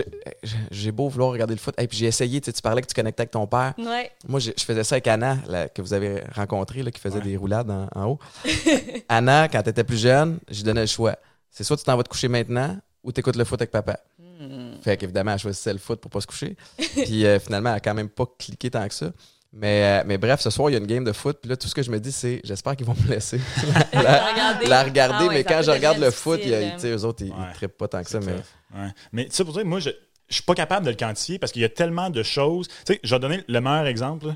j'ai 0.71 0.93
beau 0.93 1.09
vouloir 1.09 1.31
regarder 1.31 1.55
le 1.55 1.61
foot. 1.61 1.75
Hey, 1.79 1.87
puis 1.87 1.99
j'ai 1.99 2.07
essayé, 2.07 2.41
tu 2.41 2.47
sais, 2.47 2.53
tu 2.53 2.63
parlais 2.63 2.83
que 2.83 2.87
tu 2.87 2.95
connectais 2.95 3.23
avec 3.23 3.31
ton 3.31 3.47
père. 3.47 3.75
Ouais. 3.79 4.11
Moi, 4.27 4.41
j'ai- 4.41 4.55
je 4.59 4.65
faisais 4.65 4.85
ça 4.85 4.95
avec 4.97 5.07
Anna, 5.09 5.39
là, 5.49 5.69
que 5.69 5.83
vous 5.83 5.93
avez 5.93 6.23
rencontrée, 6.35 6.83
là, 6.83 6.91
qui 6.91 7.01
faisait 7.01 7.21
des 7.21 7.37
roulades 7.37 7.71
en, 7.71 7.89
en 7.95 8.05
haut. 8.11 8.19
Anna, 9.09 9.49
quand 9.49 9.61
elle 9.63 9.69
était 9.71 9.85
plus 9.85 10.01
jeune, 10.01 10.39
je 10.51 10.57
lui 10.57 10.63
donnais 10.65 10.81
le 10.83 10.87
choix. 10.87 11.17
C'est 11.51 11.65
soit 11.65 11.77
tu 11.77 11.85
t'en 11.85 11.97
vas 11.97 12.03
te 12.03 12.09
coucher 12.09 12.29
maintenant 12.29 12.77
ou 13.03 13.13
tu 13.13 13.21
écoutes 13.21 13.37
le 13.37 13.45
foot 13.45 13.61
avec 13.61 13.71
papa. 13.71 13.99
Fait 14.83 14.97
qu'évidemment, 14.99 15.33
elle 15.33 15.39
choisissait 15.39 15.73
le 15.73 15.79
foot 15.79 16.01
pour 16.01 16.11
pas 16.11 16.21
se 16.21 16.27
coucher. 16.27 16.57
Puis 16.77 17.25
euh, 17.25 17.39
finalement, 17.41 17.71
elle 17.71 17.77
a 17.77 17.81
quand 17.81 17.95
même 17.95 18.09
pas 18.11 18.27
cliqué 18.39 18.71
tant 18.71 18.87
que 18.87 18.95
ça. 18.95 19.11
Mais, 19.53 20.01
euh, 20.01 20.05
mais 20.07 20.19
bref, 20.19 20.41
ce 20.41 20.51
soir, 20.51 20.69
il 20.69 20.75
y 20.75 20.77
a 20.77 20.79
une 20.79 20.87
game 20.87 21.03
de 21.05 21.13
foot. 21.13 21.39
Puis 21.41 21.49
là, 21.49 21.57
tout 21.57 21.67
ce 21.67 21.75
que 21.75 21.83
je 21.83 21.91
me 21.91 21.99
dis, 21.99 22.13
c'est 22.13 22.43
j'espère 22.45 22.77
qu'ils 22.77 22.85
vont 22.85 22.95
me 22.95 23.09
laisser 23.09 23.41
la, 23.95 24.03
La 24.03 24.27
regarder. 24.31 24.67
la 24.67 24.83
regarder. 24.83 25.15
Ah 25.19 25.29
ouais, 25.29 25.35
mais 25.35 25.45
quand 25.45 25.63
je 25.63 25.71
regarde 25.71 25.99
le 25.99 26.11
foot, 26.11 26.41
il 26.43 26.51
y 26.51 26.55
a- 26.55 26.73
tu 26.73 26.87
eux 26.89 27.05
autres, 27.05 27.25
ils, 27.25 27.31
Ouais. 27.31 27.37
ils 27.51 27.55
trippent 27.55 27.79
pas 27.79 27.89
tant 27.89 28.03
que 28.03 28.11
ça. 28.11 28.21
Mais 28.21 28.35
Ouais. 28.77 28.89
Mais 29.13 29.25
tu 29.27 29.33
sais, 29.33 29.45
pour 29.45 29.55
dire, 29.55 29.65
moi, 29.65 29.81
je, 29.81 29.91
je 30.29 30.35
suis 30.35 30.43
pas 30.45 30.55
capable 30.55 30.85
de 30.87 30.91
le 30.91 30.97
quantifier 30.97 31.39
parce 31.39 31.53
qu'il 31.53 31.63
y 31.63 31.65
a 31.65 31.69
tellement 31.69 32.11
de 32.11 32.23
choses. 32.23 32.69
Tu 32.69 32.95
sais, 32.95 33.01
je 33.03 33.15
vais 33.15 33.19
donner 33.21 33.43
le 33.49 33.61
meilleur 33.61 33.87
exemple. 33.87 34.35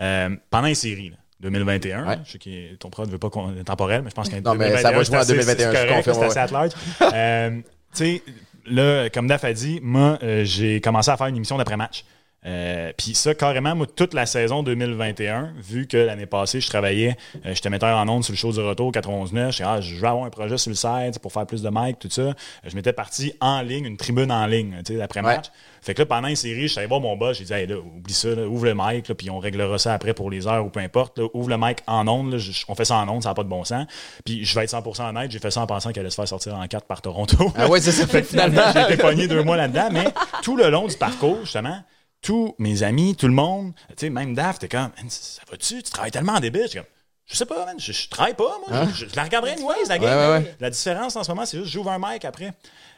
Euh, 0.00 0.36
pendant 0.50 0.66
les 0.68 0.74
séries, 0.74 1.10
là, 1.10 1.16
2021, 1.40 2.06
Ouais. 2.06 2.18
je 2.24 2.32
sais 2.32 2.38
que 2.38 2.74
ton 2.76 2.90
prof 2.90 3.06
ne 3.06 3.12
veut 3.12 3.18
pas 3.18 3.30
qu'on 3.30 3.56
est 3.56 3.64
temporel, 3.64 4.02
mais 4.02 4.10
je 4.10 4.14
pense 4.14 4.28
qu'en 4.28 4.40
Non, 4.40 4.54
mais 4.54 4.76
ça 4.80 4.90
va 4.92 4.92
2021, 4.92 4.92
jouer 4.92 5.00
en 5.00 5.04
c'est 5.04 5.16
assez- 5.16 5.32
2021, 5.32 5.56
c'est 5.56 5.76
je 5.76 5.86
correct, 5.88 6.04
confirme, 6.06 6.30
C'est 6.30 6.38
assez 6.40 6.52
large. 6.52 6.70
Euh, 7.14 7.50
tu 7.50 7.62
sais, 7.92 8.22
là, 8.66 9.08
comme 9.10 9.26
Daf 9.26 9.44
a 9.44 9.52
dit, 9.52 9.80
moi, 9.82 10.18
euh, 10.22 10.44
j'ai 10.44 10.80
commencé 10.80 11.10
à 11.10 11.16
faire 11.16 11.26
une 11.26 11.36
émission 11.36 11.56
d'après-match. 11.58 12.04
Euh, 12.46 12.92
Puis 12.96 13.14
ça, 13.14 13.34
carrément, 13.34 13.74
moi, 13.74 13.86
toute 13.86 14.14
la 14.14 14.24
saison 14.24 14.62
2021, 14.62 15.54
vu 15.60 15.86
que 15.88 15.96
l'année 15.96 16.26
passée, 16.26 16.60
je 16.60 16.68
travaillais, 16.68 17.16
euh, 17.44 17.52
j'étais 17.52 17.68
metteur 17.68 17.96
en 17.96 18.08
ondes 18.08 18.22
sur 18.24 18.32
le 18.32 18.36
show 18.38 18.52
du 18.52 18.60
retour 18.60 18.92
91.9, 18.92 19.56
je 19.56 19.62
ah, 19.64 19.80
je 19.80 19.96
veux 19.96 20.06
avoir 20.06 20.24
un 20.24 20.30
projet 20.30 20.56
sur 20.56 20.70
le 20.70 20.76
site 20.76 21.18
pour 21.20 21.32
faire 21.32 21.46
plus 21.46 21.62
de 21.62 21.68
mic, 21.72 21.98
tout 21.98 22.08
ça. 22.10 22.34
Je 22.64 22.76
m'étais 22.76 22.92
parti 22.92 23.32
en 23.40 23.60
ligne, 23.62 23.86
une 23.86 23.96
tribune 23.96 24.30
en 24.30 24.46
ligne, 24.46 24.76
tu 24.84 24.92
sais, 24.92 24.98
d'après-match. 24.98 25.46
Fait 25.82 25.94
que 25.94 26.02
là, 26.02 26.06
pendant 26.06 26.28
une 26.28 26.36
série, 26.36 26.68
je 26.68 26.74
savais 26.74 26.86
voir 26.86 27.00
mon 27.00 27.16
boss, 27.16 27.38
j'ai 27.38 27.44
dit, 27.44 27.52
hey, 27.52 27.66
là, 27.66 27.76
oublie 27.78 28.14
ça, 28.14 28.28
là, 28.28 28.46
ouvre 28.46 28.66
le 28.66 28.74
mic, 28.74 29.08
là, 29.08 29.14
puis 29.16 29.30
on 29.30 29.38
réglera 29.38 29.78
ça 29.78 29.92
après 29.94 30.14
pour 30.14 30.30
les 30.30 30.46
heures 30.46 30.64
ou 30.64 30.70
peu 30.70 30.80
importe. 30.80 31.18
Là, 31.18 31.26
ouvre 31.34 31.48
le 31.50 31.56
mic 31.58 31.78
en 31.88 32.06
ondes, 32.06 32.32
là, 32.32 32.38
je- 32.38 32.64
on 32.68 32.74
fait 32.76 32.84
ça 32.84 32.96
en 32.96 33.08
ondes, 33.08 33.22
ça 33.24 33.30
n'a 33.30 33.34
pas 33.34 33.44
de 33.44 33.48
bon 33.48 33.64
sens. 33.64 33.84
Puis 34.24 34.44
je 34.44 34.54
vais 34.54 34.64
être 34.64 34.70
100% 34.70 35.08
honnête, 35.08 35.30
j'ai 35.32 35.38
fait 35.40 35.50
ça 35.50 35.60
en 35.62 35.66
pensant 35.66 35.90
qu'elle 35.90 36.02
allait 36.02 36.10
se 36.10 36.16
faire 36.16 36.28
sortir 36.28 36.54
en 36.54 36.66
4 36.68 36.86
par 36.86 37.02
Toronto. 37.02 37.52
Ah 37.56 37.68
ouais, 37.68 37.80
c'est 37.80 37.92
ça. 37.92 38.06
Fait 38.08 38.22
que 38.22 38.28
finalement. 38.28 38.62
J'ai 38.72 38.82
été 38.82 38.96
pogné 38.96 39.26
deux 39.28 39.42
mois 39.42 39.56
là-dedans, 39.56 39.88
mais 39.92 40.04
tout 40.42 40.56
le 40.56 40.68
long 40.70 40.86
du 40.86 40.96
parcours, 40.96 41.38
justement, 41.42 41.78
tous 42.20 42.54
mes 42.58 42.82
amis, 42.82 43.14
tout 43.16 43.28
le 43.28 43.34
monde, 43.34 43.72
tu 43.90 43.94
sais, 43.98 44.10
même 44.10 44.34
Daf, 44.34 44.58
t'es 44.58 44.68
comme, 44.68 44.90
Man, 44.96 45.08
ça 45.08 45.42
va-tu? 45.50 45.82
Tu 45.82 45.90
travailles 45.90 46.10
tellement 46.10 46.34
en 46.34 46.40
débit. 46.40 46.60
Je 46.62 46.66
suis 46.68 46.78
comme, 46.78 46.88
je 47.26 47.36
sais 47.36 47.46
pas, 47.46 47.64
man, 47.66 47.76
je, 47.78 47.92
je 47.92 48.08
travaille 48.08 48.34
pas, 48.34 48.58
moi. 48.68 48.86
Je, 48.94 49.06
je 49.06 49.16
la 49.16 49.24
regarderai 49.24 49.52
anyways, 49.52 49.84
la 49.88 49.98
game. 49.98 50.08
Ouais, 50.18 50.26
ouais, 50.38 50.44
ouais. 50.44 50.56
La 50.60 50.70
différence 50.70 51.14
en 51.16 51.22
ce 51.24 51.30
moment, 51.30 51.46
c'est 51.46 51.58
juste 51.58 51.70
j'ouvre 51.70 51.90
un 51.90 51.98
mic 52.00 52.24
après. 52.24 52.52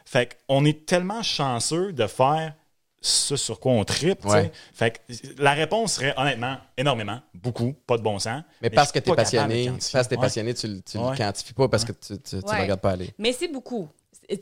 Fait 0.04 0.36
qu'on 0.48 0.64
est 0.64 0.86
tellement 0.86 1.22
chanceux 1.22 1.92
de 1.92 2.06
faire 2.06 2.54
ce 3.02 3.34
sur 3.36 3.60
quoi 3.60 3.72
on 3.72 3.84
tripe. 3.84 4.20
tu. 4.20 4.28
Ouais. 4.28 4.52
Fait 4.74 4.90
que 5.08 5.42
la 5.42 5.52
réponse 5.52 5.94
serait 5.94 6.12
honnêtement 6.18 6.58
énormément, 6.76 7.20
beaucoup, 7.34 7.72
pas 7.86 7.96
de 7.96 8.02
bon 8.02 8.18
sens. 8.18 8.42
Mais 8.62 8.68
parce 8.70 8.92
que 8.92 8.98
tu 8.98 9.10
es 9.10 9.14
passionné, 9.14 9.66
parce 9.70 9.90
que 9.90 10.10
t'es 10.10 10.16
Ouais. 10.16 10.20
passionné, 10.20 10.54
tu, 10.54 10.82
tu 10.82 10.98
le 10.98 11.16
quantifies 11.16 11.54
pas 11.54 11.68
parce 11.68 11.84
que 11.84 11.92
tu, 11.92 12.18
tu, 12.18 12.22
tu 12.22 12.36
le 12.36 12.42
Ouais. 12.44 12.60
regardes 12.62 12.80
pas 12.80 12.90
aller. 12.90 13.10
Mais 13.18 13.32
c'est 13.32 13.48
beaucoup. 13.48 13.88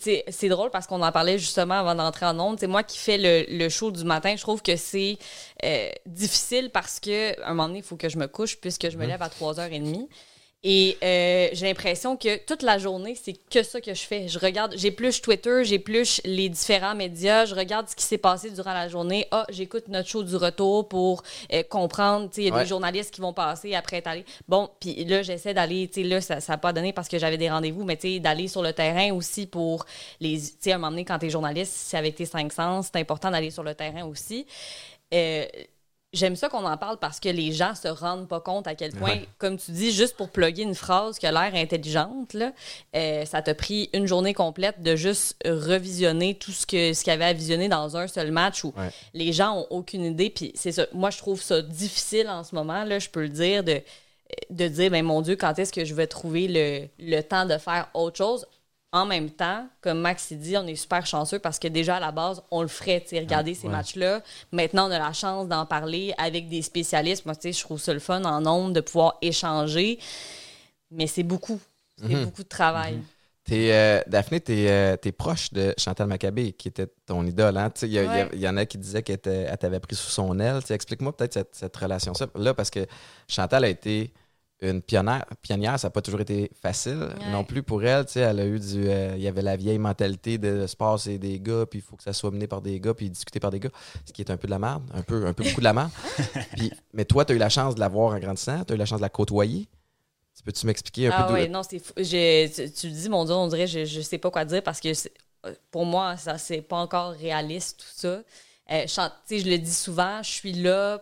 C'est- 0.00 0.48
drôle 0.48 0.70
parce 0.70 0.86
qu'on 0.86 1.02
en 1.02 1.12
parlait 1.12 1.38
justement 1.38 1.74
avant 1.74 1.94
d'entrer 1.94 2.26
en 2.26 2.38
onde. 2.38 2.58
C'est 2.60 2.66
moi 2.66 2.82
qui 2.82 2.98
fais 2.98 3.18
le, 3.18 3.44
le 3.48 3.68
show 3.68 3.90
du 3.90 4.04
matin. 4.04 4.34
Je 4.36 4.42
trouve 4.42 4.62
que 4.62 4.76
c'est 4.76 5.16
euh, 5.64 5.88
difficile 6.06 6.70
parce 6.70 7.00
que 7.00 7.40
à 7.42 7.46
un 7.46 7.54
moment 7.54 7.68
donné, 7.68 7.78
il 7.78 7.84
faut 7.84 7.96
que 7.96 8.08
je 8.08 8.18
me 8.18 8.26
couche 8.26 8.56
puisque 8.60 8.90
je 8.90 8.96
Mhm. 8.96 9.02
me 9.02 9.06
lève 9.08 9.22
à 9.22 9.28
3h30. 9.28 10.08
Et 10.64 10.98
euh, 11.04 11.48
j'ai 11.52 11.66
l'impression 11.66 12.16
que 12.16 12.36
toute 12.44 12.62
la 12.62 12.78
journée, 12.78 13.14
c'est 13.14 13.32
que 13.48 13.62
ça 13.62 13.80
que 13.80 13.94
je 13.94 14.02
fais. 14.02 14.26
Je 14.26 14.40
regarde, 14.40 14.74
j'épluche 14.76 15.22
Twitter, 15.22 15.62
j'épluche 15.62 16.20
les 16.24 16.48
différents 16.48 16.96
médias, 16.96 17.44
je 17.44 17.54
regarde 17.54 17.88
ce 17.88 17.94
qui 17.94 18.02
s'est 18.02 18.18
passé 18.18 18.50
durant 18.50 18.72
la 18.72 18.88
journée. 18.88 19.28
Ah, 19.30 19.46
j'écoute 19.50 19.86
notre 19.86 20.08
show 20.08 20.24
du 20.24 20.34
retour 20.34 20.88
pour 20.88 21.22
euh, 21.52 21.62
comprendre. 21.62 22.28
Tu 22.28 22.34
sais, 22.36 22.42
Il 22.42 22.48
y 22.48 22.50
a 22.50 22.54
Ouais. 22.56 22.62
des 22.64 22.68
journalistes 22.68 23.14
qui 23.14 23.20
vont 23.20 23.32
passer 23.32 23.76
après 23.76 23.98
être 23.98 24.08
allés. 24.08 24.24
Bon, 24.48 24.68
puis 24.80 25.04
là, 25.04 25.22
j'essaie 25.22 25.54
d'aller, 25.54 25.86
tu 25.86 26.02
sais, 26.02 26.08
là, 26.08 26.20
ça 26.20 26.38
n'a 26.48 26.58
pas 26.58 26.72
donné 26.72 26.92
parce 26.92 27.06
que 27.06 27.20
j'avais 27.20 27.38
des 27.38 27.48
rendez-vous, 27.50 27.84
mais 27.84 27.96
tu 27.96 28.14
sais, 28.14 28.18
d'aller 28.18 28.48
sur 28.48 28.62
le 28.62 28.72
terrain 28.72 29.12
aussi 29.14 29.46
pour 29.46 29.86
les. 30.18 30.40
Tu 30.40 30.52
sais, 30.58 30.72
à 30.72 30.74
un 30.74 30.78
moment 30.78 30.90
donné, 30.90 31.04
quand 31.04 31.20
tu 31.20 31.26
es 31.26 31.30
journaliste, 31.30 31.72
c'est 31.72 31.96
avec 31.96 32.16
tes 32.16 32.26
cinq 32.26 32.52
sens, 32.52 32.88
c'est 32.92 32.98
important 32.98 33.30
d'aller 33.30 33.52
sur 33.52 33.62
le 33.62 33.76
terrain 33.76 34.04
aussi. 34.06 34.44
Euh, 35.14 35.46
J'aime 36.18 36.34
ça 36.34 36.48
qu'on 36.48 36.64
en 36.64 36.76
parle 36.76 36.96
parce 36.98 37.20
que 37.20 37.28
les 37.28 37.52
gens 37.52 37.74
se 37.76 37.86
rendent 37.86 38.26
pas 38.26 38.40
compte 38.40 38.66
à 38.66 38.74
quel 38.74 38.92
point, 38.92 39.10
Ouais. 39.12 39.28
comme 39.38 39.56
tu 39.56 39.70
dis, 39.70 39.92
juste 39.92 40.16
pour 40.16 40.30
plugger 40.30 40.62
une 40.64 40.74
phrase 40.74 41.18
qui 41.18 41.26
a 41.26 41.30
l'air 41.32 41.54
intelligente, 41.54 42.34
là, 42.34 42.52
euh, 42.96 43.24
ça 43.24 43.40
t'a 43.40 43.54
pris 43.54 43.88
une 43.92 44.06
journée 44.06 44.34
complète 44.34 44.82
de 44.82 44.96
juste 44.96 45.36
revisionner 45.46 46.34
tout 46.34 46.50
ce 46.50 46.66
que 46.66 46.92
ce 46.92 47.04
qu'il 47.04 47.12
y 47.12 47.14
avait 47.14 47.24
à 47.26 47.32
visionner 47.32 47.68
dans 47.68 47.96
un 47.96 48.08
seul 48.08 48.32
match 48.32 48.64
où 48.64 48.74
Ouais. 48.76 48.90
les 49.14 49.32
gens 49.32 49.58
ont 49.60 49.66
aucune 49.70 50.04
idée. 50.04 50.30
Puis 50.30 50.50
c'est 50.56 50.72
ça. 50.72 50.86
Moi, 50.92 51.10
je 51.10 51.18
trouve 51.18 51.40
ça 51.40 51.62
difficile 51.62 52.28
en 52.28 52.42
ce 52.42 52.54
moment, 52.54 52.82
là, 52.84 52.98
je 52.98 53.08
peux 53.08 53.22
le 53.22 53.28
dire, 53.28 53.62
de, 53.62 53.80
de 54.50 54.68
dire, 54.68 54.90
ben 54.90 55.04
mon 55.04 55.22
Dieu, 55.22 55.36
quand 55.36 55.58
est-ce 55.58 55.72
que 55.72 55.84
je 55.84 55.94
vais 55.94 56.06
trouver 56.08 56.48
le, 56.48 56.88
le 56.98 57.20
temps 57.22 57.46
de 57.46 57.56
faire 57.58 57.88
autre 57.94 58.16
chose? 58.18 58.44
En 58.90 59.04
même 59.04 59.28
temps, 59.28 59.68
comme 59.82 60.00
Max 60.00 60.32
dit, 60.32 60.56
on 60.56 60.66
est 60.66 60.74
super 60.74 61.04
chanceux 61.04 61.38
parce 61.38 61.58
que 61.58 61.68
déjà 61.68 61.96
à 61.96 62.00
la 62.00 62.10
base, 62.10 62.42
on 62.50 62.62
le 62.62 62.68
ferait, 62.68 63.04
tu 63.06 63.16
regarder 63.18 63.52
ces 63.52 63.66
ouais. 63.66 63.72
matchs-là. 63.72 64.22
Maintenant, 64.50 64.88
on 64.88 64.90
a 64.90 64.98
la 64.98 65.12
chance 65.12 65.46
d'en 65.46 65.66
parler 65.66 66.14
avec 66.16 66.48
des 66.48 66.62
spécialistes. 66.62 67.26
Moi, 67.26 67.34
tu 67.36 67.42
sais, 67.42 67.52
je 67.52 67.60
trouve 67.60 67.78
ça 67.78 67.92
le 67.92 67.98
fun 67.98 68.24
en 68.24 68.40
nombre 68.40 68.72
de 68.72 68.80
pouvoir 68.80 69.18
échanger. 69.20 69.98
Mais 70.90 71.06
c'est 71.06 71.22
beaucoup. 71.22 71.60
C'est 71.98 72.08
Mhm. 72.14 72.24
beaucoup 72.24 72.42
de 72.42 72.48
travail. 72.48 72.98
T'es, 73.44 73.72
euh, 73.72 74.00
Daphné, 74.06 74.40
tu 74.40 74.52
es, 74.52 75.12
proche 75.12 75.52
de 75.52 75.74
Chantal 75.76 76.06
Maccabé, 76.06 76.52
qui 76.52 76.68
était 76.68 76.86
ton 77.06 77.26
idole. 77.26 77.56
Hein? 77.58 77.70
Il 77.82 77.92
y, 77.92 78.48
en 78.48 78.56
a 78.56 78.64
qui 78.66 78.78
disaient 78.78 79.02
qu'elle 79.02 79.18
t'avait 79.18 79.80
pris 79.80 79.96
sous 79.96 80.10
son 80.10 80.38
aile. 80.38 80.60
Explique-moi 80.68 81.14
peut-être 81.14 81.34
cette, 81.34 81.54
cette 81.54 81.76
relation-là, 81.76 82.54
parce 82.54 82.70
que 82.70 82.86
Chantal 83.26 83.64
a 83.64 83.68
été 83.68 84.12
une 84.60 84.82
pionnière. 84.82 85.24
Pionnière, 85.42 85.78
ça 85.78 85.86
n'a 85.86 85.90
pas 85.90 86.02
toujours 86.02 86.20
été 86.20 86.50
facile 86.60 86.98
Ouais. 86.98 87.30
non 87.30 87.44
plus 87.44 87.62
pour 87.62 87.84
elle. 87.84 88.04
Tu 88.06 88.12
sais, 88.14 88.20
Elle 88.20 88.40
a 88.40 88.46
eu 88.46 88.58
du. 88.58 88.88
euh, 88.88 89.14
il 89.16 89.22
y 89.22 89.28
avait 89.28 89.42
la 89.42 89.56
vieille 89.56 89.78
mentalité 89.78 90.36
de 90.38 90.66
sport, 90.66 90.98
c'est 90.98 91.18
des 91.18 91.38
gars, 91.38 91.64
puis 91.66 91.78
il 91.78 91.82
faut 91.82 91.96
que 91.96 92.02
ça 92.02 92.12
soit 92.12 92.30
mené 92.30 92.46
par 92.46 92.60
des 92.60 92.80
gars, 92.80 92.92
puis 92.94 93.08
discuté 93.08 93.38
par 93.40 93.50
des 93.50 93.60
gars, 93.60 93.70
ce 94.04 94.12
qui 94.12 94.20
est 94.22 94.30
un 94.30 94.36
peu 94.36 94.46
de 94.48 94.50
la 94.52 94.58
merde, 94.58 94.82
un 94.94 95.02
peu, 95.02 95.26
un 95.26 95.32
peu 95.32 95.44
beaucoup 95.44 95.60
de 95.60 95.64
la 95.64 95.72
merde. 95.74 95.90
Puis- 96.56 96.72
mais 96.92 97.04
toi, 97.04 97.24
tu 97.24 97.32
as 97.32 97.36
eu 97.36 97.38
la 97.38 97.48
chance 97.48 97.74
de 97.76 97.80
la 97.80 97.88
voir 97.88 98.14
en 98.14 98.18
grandissant, 98.18 98.64
tu 98.64 98.72
as 98.72 98.76
eu 98.76 98.78
la 98.78 98.86
chance 98.86 98.98
de 98.98 99.04
la 99.04 99.08
côtoyer. 99.10 99.68
Tu 100.36 100.42
Peux-tu 100.44 100.66
m'expliquer 100.66 101.08
un 101.08 101.12
Ah 101.14 101.24
peu 101.24 101.34
oui, 101.34 101.48
non, 101.48 101.62
c'est 101.62 101.78
fou. 101.80 101.92
Je- 101.96 102.46
tu, 102.66 102.72
tu 102.72 102.86
le 102.88 102.92
dis, 102.94 103.08
mon 103.08 103.24
Dieu, 103.24 103.34
on 103.34 103.48
dirait, 103.48 103.66
je, 103.66 103.84
je 103.84 104.00
sais 104.00 104.18
pas 104.18 104.30
quoi 104.30 104.44
dire 104.44 104.62
parce 104.62 104.80
que 104.80 104.88
euh, 105.46 105.54
pour 105.70 105.84
moi, 105.86 106.16
ça 106.16 106.36
c'est 106.38 106.62
pas 106.62 106.76
encore 106.78 107.10
réaliste, 107.12 107.78
tout 107.80 107.86
ça. 107.94 108.22
Euh, 108.70 108.86
sais, 108.86 109.38
je 109.38 109.48
le 109.48 109.58
dis 109.58 109.72
souvent, 109.74 110.22
je 110.22 110.30
suis 110.30 110.52
là 110.52 111.00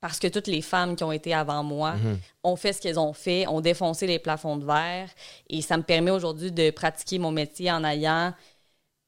parce 0.00 0.18
que 0.18 0.26
toutes 0.28 0.46
les 0.46 0.62
femmes 0.62 0.96
qui 0.96 1.04
ont 1.04 1.12
été 1.12 1.34
avant 1.34 1.62
moi 1.62 1.92
Mhm. 1.92 2.18
ont 2.44 2.56
fait 2.56 2.72
ce 2.72 2.80
qu'elles 2.80 2.98
ont 2.98 3.12
fait, 3.12 3.46
ont 3.46 3.60
défoncé 3.60 4.06
les 4.06 4.18
plafonds 4.18 4.56
de 4.56 4.64
verre. 4.64 5.08
Et 5.50 5.60
ça 5.60 5.76
me 5.76 5.82
permet 5.82 6.10
aujourd'hui 6.10 6.50
de 6.52 6.70
pratiquer 6.70 7.18
mon 7.18 7.30
métier 7.32 7.70
en 7.70 7.84
ayant 7.84 8.32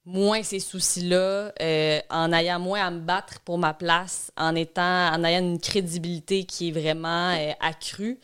moins 0.05 0.43
ces 0.43 0.59
soucis-là, 0.59 1.53
euh, 1.61 2.01
en 2.11 2.33
ayant 2.33 2.59
moins 2.59 2.87
à 2.87 2.91
me 2.91 3.01
battre 3.01 3.39
pour 3.41 3.59
ma 3.59 3.73
place, 3.73 4.33
en 4.37 4.55
étant, 4.57 5.13
en 5.13 5.23
ayant 5.23 5.39
une 5.39 5.61
crédibilité 5.61 6.45
qui 6.45 6.69
est 6.69 6.73
vraiment 6.73 7.31
euh, 7.31 7.53
accrue. 7.61 8.19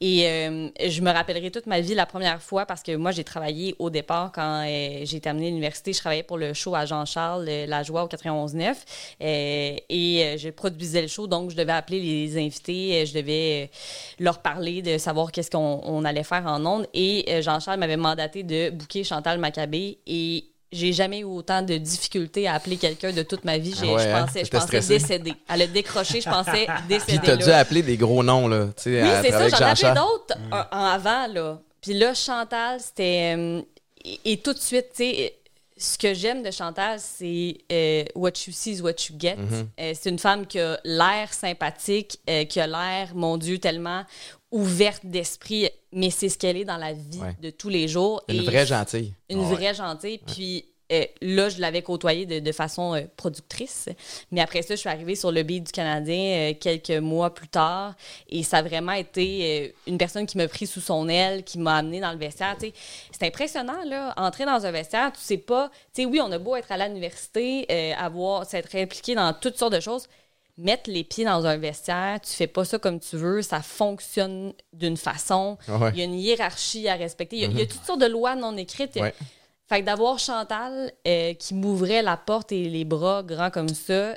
Et 0.00 0.28
euh, 0.28 0.68
je 0.86 1.00
me 1.00 1.10
rappellerai 1.10 1.50
toute 1.50 1.66
ma 1.66 1.80
vie 1.80 1.94
la 1.94 2.04
première 2.04 2.42
fois 2.42 2.66
parce 2.66 2.82
que 2.82 2.94
moi, 2.94 3.10
j'ai 3.10 3.24
travaillé 3.24 3.74
au 3.78 3.90
départ 3.90 4.32
quand 4.32 4.64
euh, 4.64 5.00
j'ai 5.04 5.18
terminé 5.18 5.48
l'université. 5.48 5.92
Je 5.92 5.98
travaillais 5.98 6.22
pour 6.22 6.36
le 6.36 6.52
show 6.52 6.74
à 6.74 6.84
Jean-Charles, 6.84 7.46
euh, 7.48 7.66
La 7.66 7.82
Joie 7.82 8.04
au 8.04 8.08
91.9. 8.08 8.76
Euh, 9.22 9.76
et 9.88 10.36
je 10.38 10.50
produisais 10.50 11.02
le 11.02 11.08
show, 11.08 11.26
donc 11.26 11.50
je 11.50 11.56
devais 11.56 11.72
appeler 11.72 12.00
les 12.00 12.36
invités, 12.36 13.06
je 13.06 13.14
devais 13.14 13.70
leur 14.18 14.40
parler 14.40 14.82
de 14.82 14.98
savoir 14.98 15.32
qu'est-ce 15.32 15.50
qu'on 15.50 15.80
on 15.82 16.04
allait 16.04 16.22
faire 16.22 16.46
en 16.46 16.64
ondes. 16.66 16.86
Et 16.92 17.40
Jean-Charles 17.42 17.80
m'avait 17.80 17.96
mandaté 17.96 18.42
de 18.42 18.70
booker 18.70 19.04
Chantal 19.04 19.38
Maccabé 19.38 19.98
et 20.06 20.44
j'ai 20.74 20.92
jamais 20.92 21.20
eu 21.20 21.24
autant 21.24 21.62
de 21.62 21.76
difficultés 21.76 22.46
à 22.48 22.54
appeler 22.54 22.76
quelqu'un 22.76 23.12
de 23.12 23.22
toute 23.22 23.44
ma 23.44 23.56
vie. 23.58 23.74
J'ai- 23.78 23.88
Ah 23.90 23.94
ouais, 23.94 24.02
je 24.04 24.08
hein? 24.08 24.24
pensais, 24.26 24.44
je 24.44 24.50
pensais 24.50 24.80
décéder. 24.80 25.32
Elle 25.48 25.62
a 25.62 25.66
décroché, 25.66 26.20
je 26.20 26.28
pensais 26.28 26.66
Puis 26.88 26.88
décéder. 26.88 27.20
t'as 27.24 27.36
dû 27.36 27.50
appeler 27.50 27.82
des 27.82 27.96
gros 27.96 28.22
noms, 28.22 28.48
là. 28.48 28.68
Oui, 28.86 28.98
à 29.00 29.22
c'est 29.22 29.30
ça, 29.30 29.48
j'en 29.48 29.58
ai 29.58 29.70
appelé 29.70 29.92
d'autres 29.94 30.36
en 30.72 30.84
avant, 30.84 31.26
là. 31.28 31.60
Puis 31.80 31.94
là, 31.94 32.14
Chantal, 32.14 32.80
c'était... 32.80 33.34
euh, 33.36 33.60
et, 34.04 34.32
et 34.32 34.36
tout 34.38 34.52
de 34.54 34.58
suite, 34.58 34.86
tu 34.94 35.04
sais, 35.04 35.34
ce 35.76 35.98
que 35.98 36.14
j'aime 36.14 36.42
de 36.42 36.50
Chantal, 36.50 36.98
c'est 37.00 37.58
euh, 37.72 38.04
what 38.14 38.30
you 38.46 38.52
see 38.52 38.72
is 38.72 38.80
what 38.80 38.92
you 39.10 39.16
get. 39.18 39.36
Mhm. 39.36 39.68
Euh, 39.80 39.92
c'est 40.00 40.08
une 40.10 40.18
femme 40.18 40.46
qui 40.46 40.60
a 40.60 40.78
l'air 40.84 41.32
sympathique, 41.34 42.18
qui 42.48 42.60
a 42.60 42.66
l'air, 42.66 43.10
mon 43.14 43.36
Dieu, 43.36 43.58
tellement 43.58 44.04
ouverte 44.54 45.04
d'esprit, 45.04 45.68
mais 45.92 46.10
c'est 46.10 46.28
ce 46.28 46.38
qu'elle 46.38 46.56
est 46.56 46.64
dans 46.64 46.76
la 46.76 46.92
vie 46.92 47.20
Ouais. 47.20 47.36
de 47.42 47.50
tous 47.50 47.68
les 47.68 47.88
jours. 47.88 48.22
Une 48.28 48.36
Et 48.42 48.44
vraie 48.44 48.66
gentille. 48.66 49.12
une 49.28 49.40
Ouais. 49.40 49.54
vraie 49.54 49.74
gentille. 49.74 50.18
Puis 50.18 50.64
euh, 50.92 51.02
là, 51.22 51.48
je 51.48 51.60
l'avais 51.60 51.80
côtoyée 51.82 52.26
de, 52.26 52.40
de 52.40 52.52
façon 52.52 52.94
euh, 52.94 53.00
productrice. 53.16 53.88
Mais 54.30 54.42
après 54.42 54.60
ça, 54.62 54.74
je 54.74 54.80
suis 54.80 54.88
arrivée 54.88 55.14
sur 55.16 55.32
le 55.32 55.42
beat 55.42 55.64
du 55.64 55.72
Canadien 55.72 56.50
euh, 56.50 56.54
quelques 56.60 56.90
mois 56.90 57.32
plus 57.34 57.48
tard. 57.48 57.94
Et 58.28 58.42
ça 58.42 58.58
a 58.58 58.62
vraiment 58.62 58.92
été 58.92 59.74
une 59.86 59.96
personne 59.98 60.26
qui 60.26 60.36
m'a 60.36 60.46
pris 60.46 60.66
sous 60.66 60.82
son 60.82 61.08
aile, 61.08 61.42
qui 61.42 61.58
m'a 61.58 61.76
amené 61.76 62.00
dans 62.00 62.12
le 62.12 62.18
vestiaire. 62.18 62.56
C'est 62.60 63.26
impressionnant, 63.26 63.82
là. 63.86 64.12
Entrer 64.18 64.44
dans 64.44 64.64
un 64.66 64.70
vestiaire, 64.70 65.10
tu 65.12 65.20
sais 65.20 65.38
pas. 65.38 65.70
Tu 65.94 66.02
sais, 66.02 66.06
oui, 66.06 66.20
on 66.22 66.30
a 66.30 66.38
beau 66.38 66.54
être 66.54 66.70
à 66.70 66.76
l'université, 66.86 67.66
avoir, 67.94 68.44
s'être 68.46 68.74
impliqué 68.76 69.14
dans 69.14 69.32
toutes 69.32 69.56
sortes 69.56 69.72
de 69.72 69.80
choses. 69.80 70.06
Mettre 70.56 70.88
les 70.88 71.02
pieds 71.02 71.24
dans 71.24 71.46
un 71.46 71.56
vestiaire, 71.56 72.20
tu 72.20 72.32
fais 72.32 72.46
pas 72.46 72.64
ça 72.64 72.78
comme 72.78 73.00
tu 73.00 73.16
veux, 73.16 73.42
ça 73.42 73.60
fonctionne 73.60 74.52
d'une 74.72 74.96
façon. 74.96 75.58
Ouais. 75.68 75.90
Il 75.92 75.98
y 75.98 76.02
a 76.02 76.04
une 76.04 76.14
hiérarchie 76.14 76.88
à 76.88 76.94
respecter. 76.94 77.36
Il 77.36 77.42
y 77.42 77.44
a, 77.44 77.48
il 77.48 77.58
y 77.58 77.62
a 77.62 77.66
toutes 77.66 77.84
sortes 77.84 78.00
de 78.00 78.06
lois 78.06 78.36
non 78.36 78.56
écrites. 78.56 78.94
Ouais. 78.96 79.12
Fait 79.66 79.80
que 79.80 79.86
d'avoir 79.86 80.18
Chantal 80.18 80.92
euh, 81.06 81.34
qui 81.34 81.54
m'ouvrait 81.54 82.02
la 82.02 82.16
porte 82.16 82.52
et 82.52 82.68
les 82.68 82.84
bras 82.84 83.22
grands 83.22 83.50
comme 83.50 83.68
ça, 83.68 84.16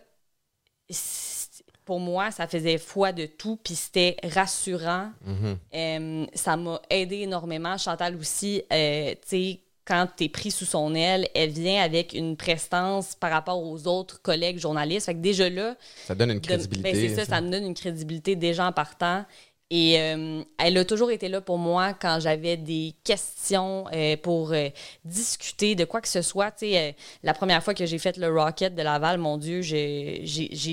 pour 1.85 1.99
moi, 2.01 2.31
ça 2.31 2.47
faisait 2.47 2.77
foi 2.77 3.13
de 3.13 3.25
tout, 3.25 3.57
puis 3.63 3.75
c'était 3.75 4.17
rassurant. 4.23 5.11
Mhm. 5.25 5.57
Euh, 5.73 6.25
ça 6.33 6.57
m'a 6.57 6.81
aidé 6.89 7.19
énormément. 7.19 7.77
Chantal 7.77 8.17
aussi, 8.17 8.61
euh, 8.73 9.11
tu 9.13 9.27
sais, 9.27 9.61
quand 9.87 10.05
tu 10.17 10.25
es 10.25 10.29
pris 10.29 10.51
sous 10.51 10.65
son 10.65 10.93
aile, 10.93 11.29
elle 11.33 11.51
vient 11.51 11.81
avec 11.81 12.11
une 12.11 12.35
prestance 12.35 13.15
par 13.15 13.31
rapport 13.31 13.63
aux 13.63 13.87
autres 13.87 14.21
collègues 14.21 14.59
journalistes. 14.59 15.05
Fait 15.05 15.13
que 15.13 15.19
déjà 15.19 15.49
là, 15.49 15.75
Ça 16.05 16.13
donne 16.13 16.31
une 16.31 16.41
crédibilité. 16.41 16.91
ben, 16.91 16.95
c'est 16.95 17.15
ça, 17.15 17.23
ça 17.25 17.39
me 17.39 17.49
donne 17.49 17.63
une 17.63 17.73
crédibilité 17.73 18.35
déjà 18.35 18.67
en 18.67 18.73
partant. 18.73 19.23
Et 19.69 19.99
euh, 19.99 20.43
elle 20.57 20.77
a 20.77 20.85
toujours 20.85 21.11
été 21.11 21.27
là 21.27 21.41
pour 21.41 21.57
moi 21.57 21.93
quand 21.93 22.19
j'avais 22.21 22.55
des 22.55 22.95
questions 23.03 23.85
euh, 23.93 24.15
pour 24.15 24.53
euh, 24.53 24.69
discuter 25.03 25.75
de 25.75 25.83
quoi 25.83 25.99
que 25.99 26.07
ce 26.07 26.21
soit. 26.21 26.51
Tu 26.51 26.67
sais, 26.67 26.77
euh, 26.77 26.91
la 27.21 27.33
première 27.33 27.61
fois 27.61 27.73
que 27.73 27.85
j'ai 27.85 27.97
fait 27.97 28.15
le 28.15 28.29
Rocket 28.29 28.75
de 28.75 28.81
Laval, 28.81 29.17
mon 29.17 29.37
Dieu, 29.37 29.61
j'ai 29.61 30.23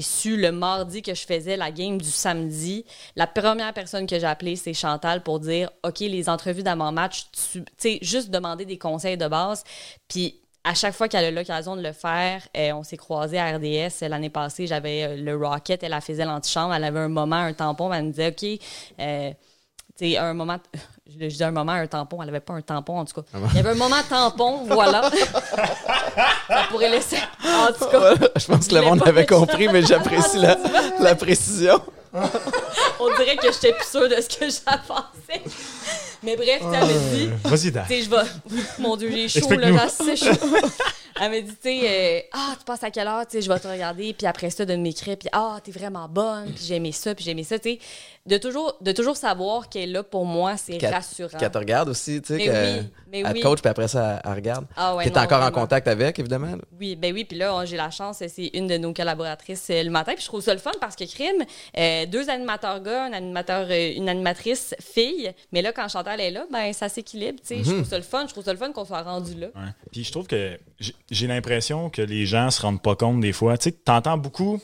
su 0.01 0.37
le 0.37 0.53
mardi 0.53 1.03
que 1.03 1.13
je 1.13 1.27
faisais 1.27 1.57
la 1.57 1.73
game 1.73 2.01
du 2.01 2.09
samedi. 2.09 2.85
La 3.17 3.27
première 3.27 3.75
personne 3.75 4.07
que 4.07 4.17
j'ai 4.17 4.27
appelée, 4.27 4.55
c'est 4.55 4.75
Chantal 4.75 5.25
pour 5.25 5.41
dire 5.41 5.71
OK, 5.83 5.99
les 5.99 6.29
entrevues 6.29 6.63
d'avant-match, 6.63 7.27
tu 7.33 7.65
sais, 7.77 7.99
juste 8.01 8.31
demander 8.31 8.65
des 8.65 8.79
conseils 8.79 9.17
de 9.17 9.27
base. 9.27 9.65
Puis 10.07 10.41
à 10.65 10.75
chaque 10.75 10.95
fois 10.95 11.09
qu'elle 11.09 11.27
a 11.27 11.31
l'occasion 11.31 11.77
de 11.77 11.83
le 11.83 11.93
faire, 11.93 12.41
euh, 12.57 12.73
on 12.73 12.83
s'est 12.83 12.97
croisés 12.97 13.39
à 13.39 13.57
RDS 13.57 14.09
l'année 14.09 14.31
passée. 14.31 14.67
J'avais 14.67 15.05
euh, 15.05 15.17
le 15.17 15.37
Rocket, 15.37 15.83
elle, 15.83 15.93
elle 15.93 16.01
faisait 16.01 16.25
l'antichambre, 16.25 16.75
elle 16.75 16.85
avait 16.85 17.01
un 17.01 17.09
moment, 17.09 17.37
un 17.37 17.53
tampon, 17.53 17.93
elle 17.93 18.05
me 18.05 18.11
disait 18.11 18.29
OK, 18.29 18.61
euh, 19.01 19.31
tu 19.97 20.13
sais, 20.13 20.17
un 20.17 20.33
moment, 20.33 20.57
je, 21.07 21.27
dis 21.27 21.45
un 21.45 21.51
moment, 21.51 21.73
un 21.73 21.87
tampon, 21.87 22.23
elle 22.23 22.31
avait 22.31 22.41
pas 22.41 22.55
un 22.55 22.63
tampon 22.63 22.99
en 22.99 23.05
tout 23.05 23.21
cas. 23.21 23.29
Il 23.51 23.57
y 23.57 23.59
avait 23.59 23.71
un 23.71 23.75
moment 23.75 24.03
tampon, 24.09 24.65
voilà. 24.65 25.11
Ça 26.49 26.65
pourrait 26.71 26.91
laisser. 26.91 27.19
En 27.45 27.73
tout 27.73 27.91
cas, 27.91 28.15
je 28.37 28.47
pense 28.47 28.67
que 28.67 28.75
le 28.75 28.83
monde 28.83 29.03
avait 29.07 29.27
compris, 29.27 29.69
mais 29.69 29.83
j'apprécie 29.83 30.39
la, 30.39 30.57
la 30.99 31.15
précision. 31.15 31.79
on 33.01 33.09
dirait 33.17 33.37
que 33.37 33.51
j'étais 33.53 33.73
plus 33.73 33.89
sûre 33.89 34.09
de 34.09 34.15
ce 34.15 34.29
que 34.29 34.45
j'avançais. 34.45 35.43
Mais 36.23 36.37
bref, 36.37 36.61
tu 36.61 36.67
elle 36.73 36.87
me 36.87 37.15
dit. 37.15 37.31
Vas-y, 37.45 37.71
Dan. 37.73 37.85
Tu 37.89 37.95
sais, 37.95 38.03
je 38.03 38.11
vais. 38.11 38.61
Mon 38.79 38.97
Dieu, 38.97 39.11
j'ai 39.11 39.29
chaud, 39.29 39.51
là, 39.51 39.73
j'ai 39.73 39.79
assez 39.79 40.17
chaud. 40.17 40.49
Elle 41.21 41.31
m'a 41.31 41.41
dit, 41.41 41.51
tu 41.53 41.57
sais, 41.63 41.81
euh, 41.85 42.21
ah, 42.33 42.55
tu 42.59 42.65
passes 42.65 42.83
à 42.83 42.91
quelle 42.91 43.07
heure, 43.07 43.25
tu 43.27 43.37
sais, 43.37 43.43
je 43.43 43.49
vais 43.53 43.59
te 43.61 43.69
regarder, 43.69 44.13
puis 44.15 44.27
après 44.27 44.51
ça, 44.51 44.65
de 44.65 44.75
m'écrire, 44.75 45.17
puis 45.17 45.29
ah, 45.33 45.59
t'es 45.63 45.71
vraiment 45.71 46.09
bonne, 46.09 46.47
puis 46.53 46.65
j'ai 46.67 46.75
aimé 46.77 46.91
ça, 46.93 47.15
puis 47.15 47.25
j'ai 47.25 47.31
aimé 47.31 47.45
ça, 47.45 47.59
tu 47.59 47.71
sais. 47.75 47.79
De 48.27 48.39
toujours, 48.39 48.75
de 48.81 48.91
toujours 48.93 49.17
savoir 49.17 49.69
qu'elle 49.69 49.83
est 49.91 49.93
là 49.93 50.03
pour 50.03 50.25
moi, 50.25 50.57
c'est 50.57 50.79
Qu'elle- 50.79 50.95
rassurant. 50.95 51.37
Qu'elle 51.39 51.51
te 51.51 51.59
regarde 51.59 51.91
aussi, 51.91 52.21
tu 52.23 52.39
sais, 52.39 52.85
Mais 53.13 53.23
que- 53.23 53.33
oui, 53.33 53.41
coach, 53.43 53.61
puis 53.61 53.69
après 53.69 53.87
ça, 53.87 54.21
elle 54.25 54.33
regarde. 54.33 54.65
Ah 54.77 54.97
ouais, 54.97 55.05
T'es 55.05 55.11
non, 55.11 55.21
encore 55.21 55.43
en 55.43 55.51
contact 55.51 55.87
avec, 55.89 56.19
évidemment. 56.19 56.57
là? 56.57 56.63
Oui, 56.81 56.97
ben 56.97 57.13
oui, 57.15 57.25
puis 57.25 57.37
là, 57.39 57.65
j'ai 57.67 57.77
la 57.77 57.91
chance, 57.91 58.23
c'est 58.27 58.51
une 58.55 58.67
de 58.67 58.77
nos 58.79 58.93
collaboratrices 58.95 59.69
euh, 59.71 59.83
le 59.83 59.91
matin, 59.91 60.13
puis 60.15 60.23
je 60.23 60.27
trouve 60.29 60.41
ça 60.41 60.53
le 60.55 60.59
fun 60.61 60.73
parce 60.81 60.97
que 60.97 61.05
crime, 61.05 61.45
euh, 61.79 62.07
deux 62.07 62.29
animateurs 62.31 62.81
gars, 62.81 63.05
un 63.05 63.13
animateur, 63.13 63.69
une 63.71 64.09
animatrice 64.09 64.75
fille, 64.81 65.31
mais 65.53 65.61
là, 65.63 65.73
quand 65.73 65.89
Chantal 65.89 66.19
est 66.21 66.31
là, 66.31 66.47
ben 66.51 66.73
ça 66.73 66.89
s'équilibre, 66.89 67.39
tu 67.41 67.57
sais, 67.57 67.63
je 67.63 67.71
trouve 67.71 67.85
ça 67.85 67.99
le 67.99 68.03
fun, 68.05 68.25
je 68.27 68.33
trouve 68.33 68.45
ça 68.45 68.53
le 68.53 68.59
fun 68.59 68.73
qu'on 68.73 68.85
soit 68.87 69.03
rendu 69.03 69.35
là. 69.35 69.49
Ouais. 69.55 69.71
Puis 69.93 70.03
je 70.03 70.11
trouve 70.11 70.27
que 70.27 70.59
j'ai- 71.11 71.27
l'impression 71.27 71.91
que 71.91 72.03
les 72.03 72.27
gens 72.27 72.51
se 72.51 72.63
rendent 72.63 72.83
pas 72.83 72.97
compte 72.97 73.21
des 73.21 73.33
fois. 73.33 73.57
Tu 73.59 73.65
sais, 73.71 73.73
t'entends 73.73 74.19
beaucoup, 74.19 74.61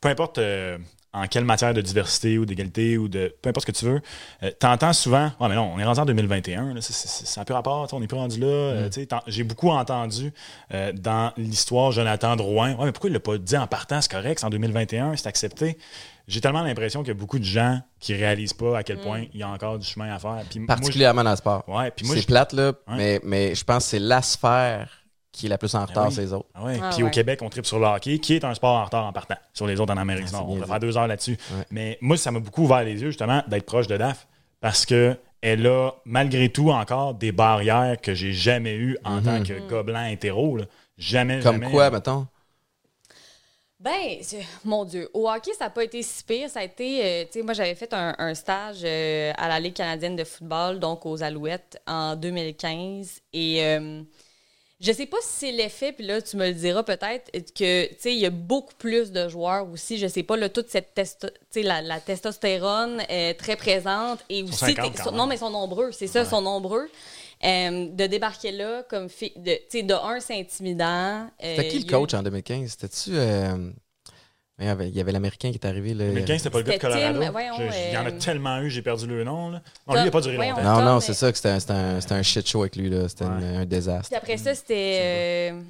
peu 0.00 0.08
importe 0.08 0.38
euh, 0.38 0.78
en 1.14 1.26
quelle 1.26 1.44
matière 1.44 1.72
de 1.72 1.80
diversité 1.80 2.36
ou 2.38 2.44
d'égalité 2.44 2.98
ou 2.98 3.08
de 3.08 3.34
peu 3.40 3.48
importe 3.48 3.66
ce 3.66 3.72
que 3.72 3.76
tu 3.78 3.84
veux, 3.86 4.00
euh, 4.42 4.50
t'entends 4.60 4.92
souvent, 4.92 5.32
ouais 5.40 5.48
mais 5.48 5.54
non, 5.54 5.72
on 5.74 5.78
est 5.78 5.84
rendu 5.84 6.00
en 6.00 6.04
2021, 6.04 6.74
là, 6.74 6.80
c'est- 6.82 6.92
c'est 6.92 7.26
c'est 7.26 7.40
un 7.40 7.44
peu 7.44 7.54
rapport, 7.54 7.88
on 7.92 8.00
n'est 8.00 8.06
pas 8.06 8.16
rendu 8.16 8.38
là. 8.38 8.46
euh, 8.46 8.88
tu 8.90 9.00
sais, 9.00 9.06
t'en- 9.06 9.22
J'ai 9.26 9.42
beaucoup 9.42 9.70
entendu 9.70 10.32
euh, 10.74 10.92
dans 10.92 11.32
l'histoire 11.38 11.92
Jonathan 11.92 12.36
Drouin, 12.36 12.74
ouais 12.74 12.84
mais 12.84 12.92
pourquoi 12.92 13.08
il 13.10 13.14
l'a 13.14 13.20
pas 13.20 13.38
dit 13.38 13.56
en 13.56 13.66
partant, 13.66 14.00
c'est 14.02 14.10
correct, 14.12 14.38
c'est 14.38 14.46
en 14.46 14.50
2021, 14.50 15.16
c'est 15.16 15.26
accepté. 15.26 15.78
J'ai 16.28 16.42
tellement 16.42 16.62
l'impression 16.62 17.00
qu'il 17.00 17.08
y 17.08 17.16
a 17.16 17.18
beaucoup 17.18 17.38
de 17.38 17.44
gens 17.44 17.80
qui 18.00 18.12
réalisent 18.14 18.52
pas 18.52 18.76
à 18.76 18.82
quel 18.82 19.00
point 19.00 19.24
il 19.32 19.40
y 19.40 19.42
a 19.42 19.48
encore 19.48 19.78
du 19.78 19.86
chemin 19.86 20.14
à 20.14 20.18
faire. 20.18 20.44
Puis 20.50 20.60
moi, 20.60 20.66
je- 20.68 20.78
Particulièrement 20.80 21.24
dans 21.24 21.30
le 21.30 21.36
sport. 21.36 21.64
Ouais, 21.66 21.90
puis 21.90 22.04
moi, 22.04 22.16
c'est 22.16 22.20
je- 22.22 22.26
plate, 22.26 22.52
là, 22.52 22.74
Ouais. 22.86 22.96
mais, 22.96 23.20
mais 23.24 23.54
je 23.54 23.64
pense 23.64 23.84
que 23.84 23.90
c'est 23.92 23.98
la 23.98 24.20
sphère 24.20 24.90
qui 25.32 25.46
est 25.46 25.48
la 25.48 25.58
plus 25.58 25.74
en 25.74 25.84
retard, 25.84 26.06
oui. 26.08 26.12
c'est 26.14 26.22
les 26.22 26.32
autres. 26.32 26.48
Ah. 26.54 26.64
Ah 26.82 26.90
Puis 26.92 27.02
au. 27.02 27.10
Québec, 27.10 27.40
on 27.42 27.48
tripe 27.50 27.66
sur 27.66 27.78
le 27.78 27.86
hockey, 27.86 28.18
qui 28.18 28.34
est 28.34 28.44
un 28.44 28.54
sport 28.54 28.74
en 28.76 28.84
retard 28.84 29.04
en 29.06 29.12
partant 29.12 29.36
sur 29.52 29.66
les 29.66 29.78
autres 29.80 29.92
en 29.92 29.96
Amérique 29.96 30.24
du 30.26 30.30
Ah, 30.34 30.38
Nord. 30.38 30.50
On 30.50 30.56
va 30.56 30.66
faire 30.66 30.80
deux 30.80 30.96
heures 30.96 31.06
là-dessus. 31.06 31.38
Ouais. 31.52 31.64
Mais 31.70 31.98
moi, 32.00 32.16
ça 32.16 32.30
m'a 32.30 32.40
beaucoup 32.40 32.62
ouvert 32.64 32.82
les 32.82 32.94
yeux, 33.00 33.08
justement, 33.10 33.42
d'être 33.48 33.66
proche 33.66 33.86
de 33.86 33.96
DAF 33.96 34.26
parce 34.60 34.84
que 34.86 35.16
elle 35.40 35.64
a, 35.68 35.92
malgré 36.04 36.48
tout, 36.48 36.70
encore 36.70 37.14
des 37.14 37.30
barrières 37.30 38.00
que 38.00 38.12
j'ai 38.14 38.32
jamais 38.32 38.74
eues 38.74 38.98
en 39.04 39.22
tant 39.22 39.42
que 39.42 39.68
gobelin 39.68 40.08
hétéro. 40.08 40.56
là. 40.56 40.64
Jamais, 40.96 41.36
Mhm. 41.36 41.42
Comme 41.44 41.60
jamais. 41.60 41.70
quoi, 41.70 41.90
mettons? 41.90 42.26
Ben, 43.80 44.18
mon 44.64 44.84
Dieu, 44.84 45.08
au 45.14 45.30
hockey, 45.30 45.52
ça 45.56 45.66
n'a 45.66 45.70
pas 45.70 45.84
été 45.84 46.02
si 46.02 46.24
pire. 46.24 46.50
Ça 46.50 46.58
a 46.58 46.64
été, 46.64 47.00
euh, 47.04 47.24
tu 47.26 47.38
sais, 47.38 47.42
moi, 47.44 47.54
j'avais 47.54 47.76
fait 47.76 47.92
un, 47.94 48.12
un 48.18 48.34
stage 48.34 48.78
euh, 48.82 49.32
à 49.38 49.46
la 49.48 49.60
Ligue 49.60 49.74
canadienne 49.74 50.16
de 50.16 50.24
football, 50.24 50.80
donc 50.80 51.06
aux 51.06 51.22
Alouettes, 51.22 51.80
en 51.86 52.16
2015. 52.16 53.20
Et 53.32 53.64
euh, 53.64 54.02
je 54.80 54.92
sais 54.92 55.06
pas 55.06 55.16
si 55.22 55.28
c'est 55.38 55.52
l'effet, 55.52 55.92
puis 55.92 56.06
là, 56.06 56.22
tu 56.22 56.36
me 56.36 56.46
le 56.46 56.54
diras 56.54 56.82
peut-être, 56.82 57.30
que, 57.52 57.86
tu 57.88 57.94
sais, 57.98 58.12
il 58.12 58.18
y 58.20 58.26
a 58.26 58.30
beaucoup 58.30 58.74
plus 58.78 59.10
de 59.10 59.28
joueurs 59.28 59.68
aussi. 59.70 59.98
Je 59.98 60.06
sais 60.06 60.22
pas, 60.22 60.36
là, 60.36 60.48
toute 60.48 60.68
cette 60.70 60.94
testo- 60.96 61.30
tu 61.30 61.38
sais, 61.50 61.62
la, 61.62 61.82
la 61.82 61.98
testostérone 62.00 63.02
est 63.08 63.34
très 63.34 63.56
présente. 63.56 64.20
Et 64.28 64.42
aussi, 64.42 64.52
50 64.54 64.74
t'es- 64.92 64.98
quand 64.98 65.04
sont- 65.04 65.10
même. 65.10 65.18
non, 65.18 65.26
mais 65.26 65.34
ils 65.34 65.38
sont 65.38 65.50
nombreux, 65.50 65.90
c'est 65.92 66.06
ça, 66.06 66.20
ils 66.22 66.26
sont 66.28 66.42
nombreux. 66.42 66.88
Euh, 67.44 67.86
de 67.90 68.06
débarquer 68.08 68.50
là 68.50 68.82
comme 68.88 69.08
fille, 69.08 69.32
de, 69.36 69.52
tu 69.52 69.60
sais, 69.68 69.82
de 69.84 69.94
un, 69.94 70.18
c'est 70.20 70.38
intimidant. 70.40 71.28
C'était 71.40 71.60
Euh, 71.60 71.70
qui 71.70 71.76
il 71.78 71.86
le 71.86 71.94
a 71.94 71.98
coach 71.98 72.14
en 72.14 72.22
2015? 72.24 72.70
C'était-tu. 72.70 73.10
euh, 73.16 73.70
Il 74.60 74.66
y 74.66 75.00
avait- 75.00 75.12
l'Américain 75.12 75.50
qui 75.50 75.54
est 75.56 75.66
arrivé. 75.66 75.94
Là. 75.94 76.06
2015, 76.06 76.38
c'était 76.38 76.50
pas 76.50 76.58
le 76.58 76.64
gars 76.64 76.72
de 76.76 76.80
Colorado. 76.80 77.20
Tim, 77.20 77.30
voyons, 77.30 77.52
Je- 77.58 77.88
Il 77.90 77.94
y 77.94 77.96
en 77.96 78.04
a 78.04 78.08
euh, 78.08 78.18
tellement 78.18 78.58
eu, 78.60 78.70
j'ai 78.70 78.82
perdu 78.82 79.06
le 79.06 79.22
nom. 79.22 79.50
Là. 79.50 79.62
Non, 79.86 79.94
Tom- 79.94 79.94
lui, 79.94 80.00
il 80.02 80.04
n'a 80.06 80.10
pas 80.10 80.20
duré 80.20 80.36
voyons, 80.36 80.56
longtemps. 80.56 80.78
Non, 80.78 80.84
non, 80.84 80.94
mais- 80.96 81.00
c'est 81.00 81.14
ça, 81.14 81.30
que 81.30 81.36
c'était 81.38 81.48
un, 81.50 82.00
c'était 82.00 82.14
un, 82.14 82.22
shit 82.22 82.48
show 82.48 82.60
avec 82.62 82.74
lui. 82.76 82.90
là. 82.90 83.08
C'était 83.08 83.24
Ouais. 83.24 83.30
un 83.56 83.64
désastre. 83.64 84.08
Puis 84.08 84.16
après 84.16 84.36
ça, 84.36 84.54
c'était. 84.56 84.98
euh, 85.52 85.60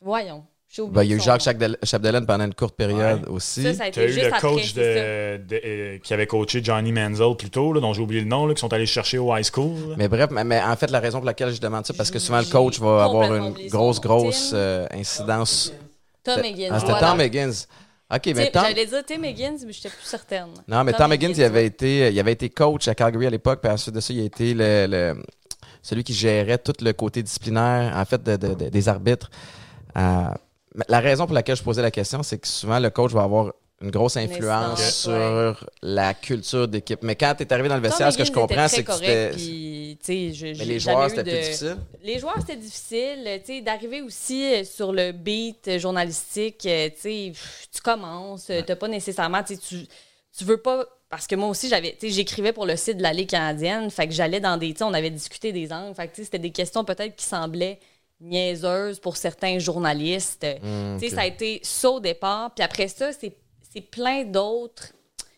Voyons. 0.00 0.44
j'ai 0.68 0.82
oublié 0.82 0.94
Ben, 0.94 1.02
il 1.02 1.10
y 1.10 1.12
a 1.14 1.16
eu 1.16 1.20
Jacques 1.20 1.40
Chapdelaine 1.82 2.24
pendant 2.24 2.44
une 2.44 2.54
courte 2.54 2.76
période 2.76 3.22
Ouais. 3.24 3.28
aussi. 3.28 3.62
Ça, 3.64 3.74
ça 3.74 3.84
a 3.84 3.90
Tu 3.90 3.98
as 3.98 4.02
été 4.04 4.12
eu 4.12 4.14
juste 4.14 4.26
le 4.32 4.40
coach 4.40 4.74
de, 4.74 5.36
de- 5.48 5.60
euh, 5.64 5.98
qui 5.98 6.14
avait 6.14 6.28
coaché 6.28 6.62
Johnny 6.62 6.92
Manziel 6.92 7.34
plus 7.36 7.50
tôt, 7.50 7.72
là, 7.72 7.80
dont 7.80 7.92
j'ai 7.92 8.00
oublié 8.00 8.20
le 8.20 8.28
nom, 8.28 8.46
là, 8.46 8.54
qui 8.54 8.60
sont 8.60 8.72
allés 8.72 8.86
chercher 8.86 9.18
au 9.18 9.36
high 9.36 9.44
school. 9.44 9.72
là. 9.90 9.94
Mais 9.98 10.06
bref, 10.06 10.30
mais, 10.30 10.44
mais 10.44 10.62
en 10.62 10.76
fait, 10.76 10.90
la 10.92 11.00
raison 11.00 11.18
pour 11.18 11.26
laquelle 11.26 11.52
je 11.52 11.60
demande 11.60 11.84
ça, 11.84 11.92
parce 11.94 12.12
que 12.12 12.20
souvent 12.20 12.38
le 12.38 12.44
coach 12.46 12.78
va 12.78 13.02
avoir 13.04 13.34
une 13.34 13.54
grosse, 13.68 14.00
grosse 14.00 14.52
euh, 14.54 14.86
incidence. 14.92 15.72
Tom 16.22 16.34
C'était- 16.36 16.50
Higgins. 16.50 16.68
Ah, 16.70 16.78
c'était 16.78 16.92
voilà. 16.92 17.08
Tom 17.08 17.20
Higgins. 17.20 17.52
OK, 18.12 18.26
mais 18.34 18.50
Tom. 18.50 18.62
J'allais 18.64 18.86
dire 18.86 19.02
Tim 19.06 19.22
Higgins, 19.22 19.56
mais 19.66 19.72
je 19.72 19.78
n'étais 19.78 19.88
plus 19.88 20.04
certaine. 20.04 20.48
Non, 20.66 20.82
mais 20.84 20.92
Tom, 20.92 21.12
Higgins, 21.12 21.32
il 21.36 21.42
avait, 21.44 21.66
été, 21.66 22.10
il 22.12 22.18
avait 22.18 22.32
été 22.32 22.50
coach 22.50 22.88
à 22.88 22.94
Calgary 22.94 23.26
à 23.26 23.30
l'époque, 23.30 23.60
puis 23.62 23.70
ensuite 23.70 23.94
de 23.94 24.00
ça, 24.00 24.12
il 24.12 24.20
a 24.20 24.24
été 24.24 24.52
le, 24.54 24.86
le- 24.88 25.22
celui 25.82 26.02
qui 26.04 26.12
gérait 26.12 26.58
tout 26.58 26.72
le 26.80 26.92
côté 26.92 27.22
disciplinaire, 27.22 27.92
en 27.96 28.04
fait, 28.04 28.22
de- 28.22 28.36
de- 28.36 28.54
de- 28.54 28.68
des 28.68 28.88
arbitres. 28.88 29.30
Euh, 29.96 30.24
la 30.88 31.00
raison 31.00 31.26
pour 31.26 31.34
laquelle 31.34 31.56
je 31.56 31.62
posais 31.62 31.82
la 31.82 31.90
question, 31.90 32.22
c'est 32.22 32.38
que 32.38 32.46
souvent, 32.48 32.78
le 32.78 32.90
coach 32.90 33.12
va 33.12 33.22
avoir 33.22 33.52
une 33.82 33.90
grosse 33.90 34.16
influence 34.16 34.82
sur 35.02 35.68
la 35.82 36.12
culture 36.12 36.68
d'équipe. 36.68 37.02
Mais 37.02 37.16
quand 37.16 37.34
tu 37.36 37.44
es 37.44 37.52
arrivé 37.52 37.68
dans 37.68 37.76
le 37.76 37.80
vestiaire, 37.82 38.12
ce 38.12 38.18
que 38.18 38.24
je 38.24 38.32
comprends, 38.32 38.68
c'est 38.68 38.84
que 38.84 38.92
c'était. 38.92 39.32
Mais 40.58 40.64
les 40.64 40.78
joueurs, 40.80 41.06
eu 41.06 41.10
c'était 41.10 41.24
de- 41.24 41.30
plus 41.30 41.40
difficile? 41.40 41.76
Les 42.02 42.18
joueurs, 42.18 42.36
c'était 42.40 42.56
difficile. 42.56 43.62
D'arriver 43.64 44.02
aussi 44.02 44.44
euh, 44.44 44.64
sur 44.64 44.92
le 44.92 45.12
beat 45.12 45.68
euh, 45.68 45.78
journalistique, 45.78 46.64
euh, 46.66 46.88
tu 46.88 47.00
sais, 47.00 47.30
pff, 47.32 47.68
tu 47.72 47.80
commences, 47.80 48.50
euh, 48.50 48.62
t'as 48.66 48.76
pas 48.76 48.88
nécessairement, 48.88 49.42
tu 49.42 49.56
tu, 49.58 50.44
veux 50.44 50.56
pas. 50.58 50.84
Parce 51.08 51.26
que 51.26 51.34
moi 51.34 51.48
aussi, 51.48 51.68
j'avais, 51.68 51.96
j'écrivais 52.00 52.52
pour 52.52 52.66
le 52.66 52.76
site 52.76 52.98
de 52.98 53.02
la 53.02 53.12
Ligue 53.12 53.30
canadienne, 53.30 53.90
fait 53.90 54.06
que 54.06 54.14
j'allais 54.14 54.40
dans 54.40 54.56
des, 54.56 54.74
on 54.80 54.94
avait 54.94 55.10
discuté 55.10 55.52
des 55.52 55.72
angles, 55.72 55.94
fait 55.94 56.06
que, 56.08 56.22
c'était 56.22 56.38
des 56.38 56.52
questions 56.52 56.84
peut-être 56.84 57.16
qui 57.16 57.24
semblaient 57.24 57.78
niaiseuses 58.20 59.00
pour 59.00 59.16
certains 59.16 59.58
journalistes. 59.58 60.46
Hum, 60.62 60.98
Tu 61.00 61.08
sais, 61.08 61.12
ok. 61.12 61.18
ça 61.18 61.22
a 61.22 61.26
été 61.26 61.60
ça 61.62 61.90
au 61.90 62.00
départ, 62.00 62.52
puis 62.54 62.62
après 62.64 62.86
ça, 62.88 63.10
c'est, 63.12 63.32
c'est 63.72 63.80
plein 63.80 64.24
d'autres 64.24 64.92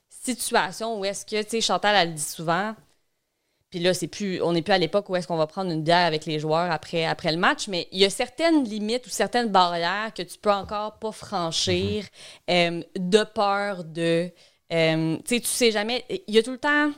situations 0.08 0.98
où 0.98 1.04
est-ce 1.04 1.24
que, 1.24 1.42
tu 1.42 1.50
sais, 1.50 1.60
Chantal, 1.60 1.94
elle 1.96 2.08
le 2.10 2.14
dit 2.14 2.22
souvent, 2.22 2.74
puis 3.72 3.80
là, 3.80 3.94
c'est 3.94 4.06
plus, 4.06 4.42
on 4.42 4.52
n'est 4.52 4.60
plus 4.60 4.74
à 4.74 4.78
l'époque 4.78 5.08
où 5.08 5.16
est-ce 5.16 5.26
qu'on 5.26 5.38
va 5.38 5.46
prendre 5.46 5.70
une 5.70 5.82
bière 5.82 6.06
avec 6.06 6.26
les 6.26 6.38
joueurs 6.38 6.70
après, 6.70 7.06
après 7.06 7.32
le 7.32 7.38
match, 7.38 7.68
mais 7.68 7.88
il 7.90 8.00
y 8.00 8.04
a 8.04 8.10
certaines 8.10 8.64
limites 8.64 9.06
ou 9.06 9.10
certaines 9.10 9.48
barrières 9.48 10.12
que 10.14 10.22
tu 10.22 10.38
peux 10.38 10.52
encore 10.52 10.98
pas 10.98 11.10
franchir 11.10 12.04
euh, 12.50 12.82
de 12.98 13.24
peur 13.24 13.84
de. 13.84 14.30
euh, 14.72 15.16
tu 15.16 15.22
sais, 15.36 15.40
tu 15.40 15.46
sais 15.46 15.70
jamais. 15.70 16.04
Il 16.28 16.34
y 16.34 16.38
a 16.38 16.42
tout 16.42 16.50
le 16.50 16.58
temps 16.58 16.92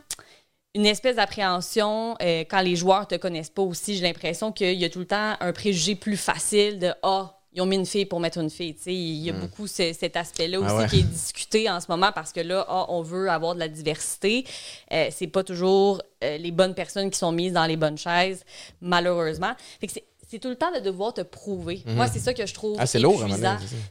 une 0.74 0.86
espèce 0.86 1.14
d'appréhension 1.14 2.16
euh, 2.20 2.40
quand 2.40 2.60
les 2.60 2.74
joueurs 2.74 3.06
te 3.06 3.14
connaissent 3.14 3.50
pas 3.50 3.62
aussi. 3.62 3.94
J'ai 3.96 4.02
l'impression 4.02 4.50
qu'il 4.50 4.76
y 4.76 4.84
a 4.84 4.90
tout 4.90 4.98
le 4.98 5.06
temps 5.06 5.36
un 5.38 5.52
préjugé 5.52 5.94
plus 5.94 6.16
facile 6.16 6.80
de 6.80 6.92
Ah, 7.04 7.38
ils 7.54 7.62
ont 7.62 7.66
mis 7.66 7.76
une 7.76 7.86
fille 7.86 8.04
pour 8.04 8.18
mettre 8.20 8.38
une 8.38 8.50
fille. 8.50 8.74
Tu 8.74 8.82
sais, 8.82 8.94
il 8.94 9.22
y 9.24 9.30
a 9.30 9.32
beaucoup 9.32 9.66
ce- 9.66 9.92
cet 9.92 10.16
aspect-là 10.16 10.58
aussi 10.58 10.68
Ah 10.70 10.76
ouais. 10.78 10.88
qui 10.88 10.98
est 11.00 11.02
discuté 11.02 11.70
en 11.70 11.80
ce 11.80 11.86
moment 11.88 12.10
parce 12.12 12.32
que 12.32 12.40
là, 12.40 12.64
ah, 12.68 12.86
on 12.88 13.00
veut 13.02 13.30
avoir 13.30 13.54
de 13.54 13.60
la 13.60 13.68
diversité. 13.68 14.44
Euh, 14.92 15.08
c'est 15.10 15.28
pas 15.28 15.44
toujours 15.44 16.02
euh, 16.24 16.36
les 16.38 16.50
bonnes 16.50 16.74
personnes 16.74 17.10
qui 17.10 17.18
sont 17.18 17.30
mises 17.32 17.52
dans 17.52 17.66
les 17.66 17.76
bonnes 17.76 17.98
chaises, 17.98 18.44
malheureusement. 18.80 19.52
Fait 19.80 19.86
que 19.86 19.92
c'est- 19.92 20.04
c'est 20.28 20.38
tout 20.38 20.48
le 20.48 20.56
temps 20.56 20.72
de 20.72 20.80
devoir 20.80 21.14
te 21.14 21.20
prouver. 21.20 21.82
Moi, 21.86 22.08
c'est 22.08 22.18
ça 22.18 22.34
que 22.34 22.44
je 22.44 22.54
trouve 22.54 22.72
Mhm. 22.72 22.80
Ah, 22.80 22.86
c'est 22.86 22.98
lourd, 22.98 23.22
à 23.22 23.28
donné, 23.28 23.36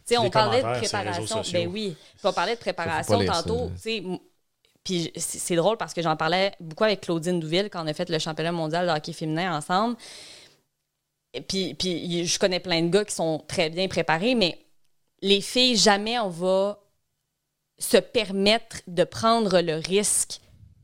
sais, 0.03 0.17
on 0.17 0.29
parlait 0.29 0.57
de 0.57 0.63
préparation. 0.79 1.41
Ben 1.53 1.67
oui. 1.71 1.95
Puis 2.17 2.27
on 2.27 2.33
parlait 2.33 2.55
de 2.55 2.59
préparation 2.59 3.13
tantôt. 3.25 3.71
puis 4.83 5.11
c'est 5.15 5.39
c'est 5.39 5.55
drôle 5.55 5.77
parce 5.77 5.93
que 5.93 6.01
j'en 6.01 6.17
parlais 6.17 6.51
beaucoup 6.59 6.83
avec 6.83 6.99
Claudine 7.01 7.39
Douville 7.39 7.69
quand 7.71 7.81
on 7.83 7.87
a 7.87 7.93
fait 7.93 8.09
le 8.09 8.19
championnat 8.19 8.51
mondial 8.51 8.85
de 8.87 8.91
hockey 8.91 9.13
féminin 9.13 9.55
ensemble. 9.57 9.95
Puis, 11.47 11.75
je 12.25 12.39
connais 12.39 12.59
plein 12.59 12.81
de 12.81 12.89
gars 12.89 13.05
qui 13.05 13.15
sont 13.15 13.43
très 13.47 13.69
bien 13.69 13.87
préparés, 13.87 14.35
mais 14.35 14.59
les 15.21 15.41
filles, 15.41 15.75
jamais 15.75 16.19
on 16.19 16.29
va 16.29 16.79
se 17.79 17.97
permettre 17.97 18.77
de 18.87 19.03
prendre 19.03 19.61
le 19.61 19.75
risque 19.75 20.39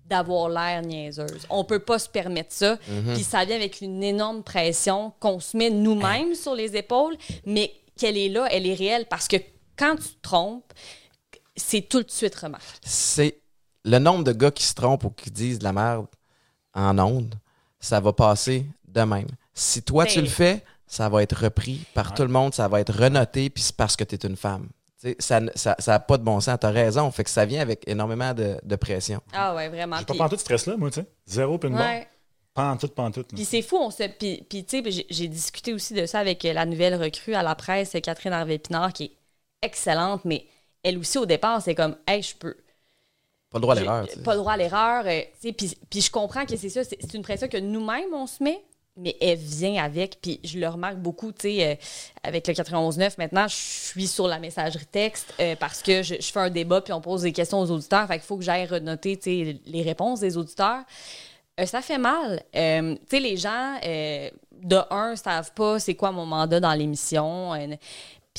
d'avoir 0.06 0.50
l'air 0.50 0.82
niaiseuse. 0.82 1.46
On 1.50 1.64
peut 1.64 1.80
pas 1.80 2.00
se 2.00 2.10
permettre 2.10 2.52
ça. 2.52 2.78
Mhm. 2.88 3.14
Puis 3.14 3.24
ça 3.24 3.46
vient 3.46 3.56
avec 3.56 3.82
une 3.82 4.04
énorme 4.04 4.44
pression 4.44 5.14
qu'on 5.20 5.40
se 5.40 5.56
met 5.56 5.70
nous-mêmes 5.70 6.34
sur 6.34 6.56
les 6.56 6.76
épaules, 6.76 7.16
mais 7.46 7.72
qu'elle 7.96 8.18
est 8.18 8.30
là, 8.30 8.48
elle 8.50 8.66
est 8.66 8.74
réelle 8.74 9.06
parce 9.08 9.28
que 9.28 9.38
quand 9.78 9.96
tu 9.98 10.10
te 10.10 10.22
trompes, 10.22 10.74
c'est 11.56 11.82
tout 11.82 12.02
de 12.02 12.10
suite 12.10 12.36
remarqué. 12.36 12.80
C'est 12.84 13.40
le 13.86 14.00
nombre 14.00 14.24
de 14.24 14.32
gars 14.32 14.52
qui 14.52 14.64
se 14.64 14.74
trompent 14.74 15.04
ou 15.04 15.10
qui 15.12 15.30
disent 15.30 15.60
de 15.60 15.64
la 15.64 15.74
merde 15.74 16.08
en 16.74 16.98
ondes, 16.98 17.36
ça 17.80 18.00
va 18.00 18.14
passer 18.14 18.66
de 18.88 19.02
même. 19.02 19.28
Si 19.60 19.82
toi 19.84 20.06
tu 20.06 20.16
Ben- 20.16 20.24
le 20.26 20.30
fais, 20.30 20.64
ça 20.88 21.10
va 21.10 21.22
être 21.24 21.36
repris 21.44 21.86
par 21.94 22.14
tout 22.14 22.22
le 22.24 22.30
monde, 22.30 22.54
ça 22.54 22.68
va 22.68 22.80
être 22.82 22.94
renoté, 22.94 23.50
puis 23.50 23.62
c'est 23.64 23.76
parce 23.76 23.96
que 23.96 24.04
tu 24.04 24.16
es 24.16 24.20
une 24.28 24.36
femme. 24.38 24.70
Tu 25.02 25.10
sais, 25.10 25.16
ça 25.20 25.40
n'a 25.40 25.52
ça, 25.56 25.76
ça 25.80 25.96
a 25.96 26.00
pas 26.00 26.18
de 26.18 26.24
bon 26.24 26.40
sens, 26.40 26.58
tu 26.60 26.66
as 26.66 26.72
raison. 26.72 27.10
Fait 27.12 27.24
que 27.24 27.30
ça 27.30 27.46
vient 27.46 27.62
avec 27.62 27.88
énormément 27.88 28.34
de, 28.34 28.58
de 28.64 28.76
pression. 28.76 29.22
Ah 29.34 29.56
ouais, 29.56 29.70
vraiment. 29.70 29.98
J'ai 29.98 30.06
pas 30.06 30.14
pas 30.16 30.30
tout 30.30 30.36
ce 30.36 30.42
stress-là, 30.42 30.76
moi, 30.78 30.90
tu 30.92 31.02
sais. 31.02 31.06
Zéro 31.26 31.58
puis 31.58 31.70
une 31.70 31.76
Ouais. 31.76 31.82
barre. 31.82 32.06
Pas 32.54 32.72
en 32.72 32.78
tout, 32.78 32.88
pas 32.88 33.04
en 33.04 33.12
tout. 33.12 33.20
là. 33.22 33.26
Puis 33.36 33.46
c'est 33.46 33.62
fou, 33.62 33.78
on 33.78 33.92
se. 33.92 34.04
Puis, 34.18 34.44
puis, 34.50 34.66
tu 34.66 34.82
sais, 34.84 35.06
j'ai- 35.10 35.28
discuté 35.28 35.74
aussi 35.74 35.94
de 35.94 36.06
ça 36.06 36.20
avec 36.20 36.44
euh, 36.46 36.52
la 36.54 36.66
nouvelle 36.66 36.96
recrue 36.96 37.34
à 37.36 37.44
la 37.44 37.56
presse, 37.56 37.96
Catherine 38.04 38.34
Harvey-Pinard, 38.34 38.92
qui 38.92 39.04
est 39.06 39.12
excellente, 39.62 40.26
mais 40.26 40.46
elle 40.84 40.98
aussi, 40.98 41.18
au 41.18 41.26
départ, 41.26 41.62
c'est 41.62 41.76
comme, 41.76 41.96
hey, 42.08 42.22
je 42.22 42.36
peux. 42.36 42.56
Pas 43.52 43.58
le 43.58 43.62
droit 43.62 43.76
à 43.76 43.80
l'erreur. 43.80 44.08
Pas 44.24 44.34
le 44.34 44.40
droit 44.40 44.54
à 44.54 44.58
l'erreur. 44.58 45.04
euh, 45.06 45.22
tu 45.42 45.48
sais, 45.48 45.54
puis, 45.54 45.78
puis 45.90 46.02
je 46.02 46.12
comprends 46.12 46.46
que 46.46 46.56
c'est 46.58 46.70
ça, 46.70 46.84
c'est 46.84 47.14
une 47.14 47.22
pression 47.24 47.48
que 47.48 47.58
nous-mêmes, 47.58 48.14
on 48.14 48.28
se 48.28 48.44
met, 48.44 48.62
mais 49.00 49.16
elle 49.22 49.38
vient 49.38 49.84
avec. 49.84 50.20
Puis 50.22 50.40
je 50.44 50.60
le 50.60 50.68
remarque 50.68 50.98
beaucoup, 50.98 51.32
tu 51.32 51.42
sais, 51.42 51.68
euh, 51.68 51.76
avec 52.24 52.48
le 52.48 52.54
91.9, 52.54 53.16
maintenant, 53.18 53.48
je 53.48 53.56
suis 53.56 54.08
sur 54.08 54.28
la 54.28 54.40
messagerie 54.40 54.86
texte 54.86 55.34
euh, 55.40 55.56
parce 55.56 55.82
que 55.82 56.04
je, 56.04 56.16
fais 56.16 56.40
un 56.40 56.50
débat, 56.50 56.82
puis 56.82 56.94
on 56.94 57.02
pose 57.02 57.24
des 57.24 57.32
questions 57.32 57.60
aux 57.60 57.72
auditeurs. 57.72 58.08
Fait 58.08 58.16
qu'il 58.16 58.24
faut 58.24 58.38
que 58.38 58.44
j'aille 58.44 58.66
renoter, 58.66 59.18
tu 59.18 59.24
sais, 59.24 59.60
les 59.66 59.82
réponses 59.82 60.20
des 60.20 60.38
auditeurs. 60.38 60.84
Euh, 61.60 61.66
ça 61.66 61.82
fait 61.82 61.98
mal. 61.98 62.42
Tu 62.54 62.60
sais, 63.10 63.20
les 63.20 63.38
gens, 63.38 63.76
de 64.62 64.78
un, 64.92 65.16
savent 65.16 65.54
pas 65.54 65.80
c'est 65.80 65.96
quoi 65.96 66.12
mon 66.12 66.26
mandat 66.26 66.60
dans 66.60 66.74
l'émission. 66.74 67.54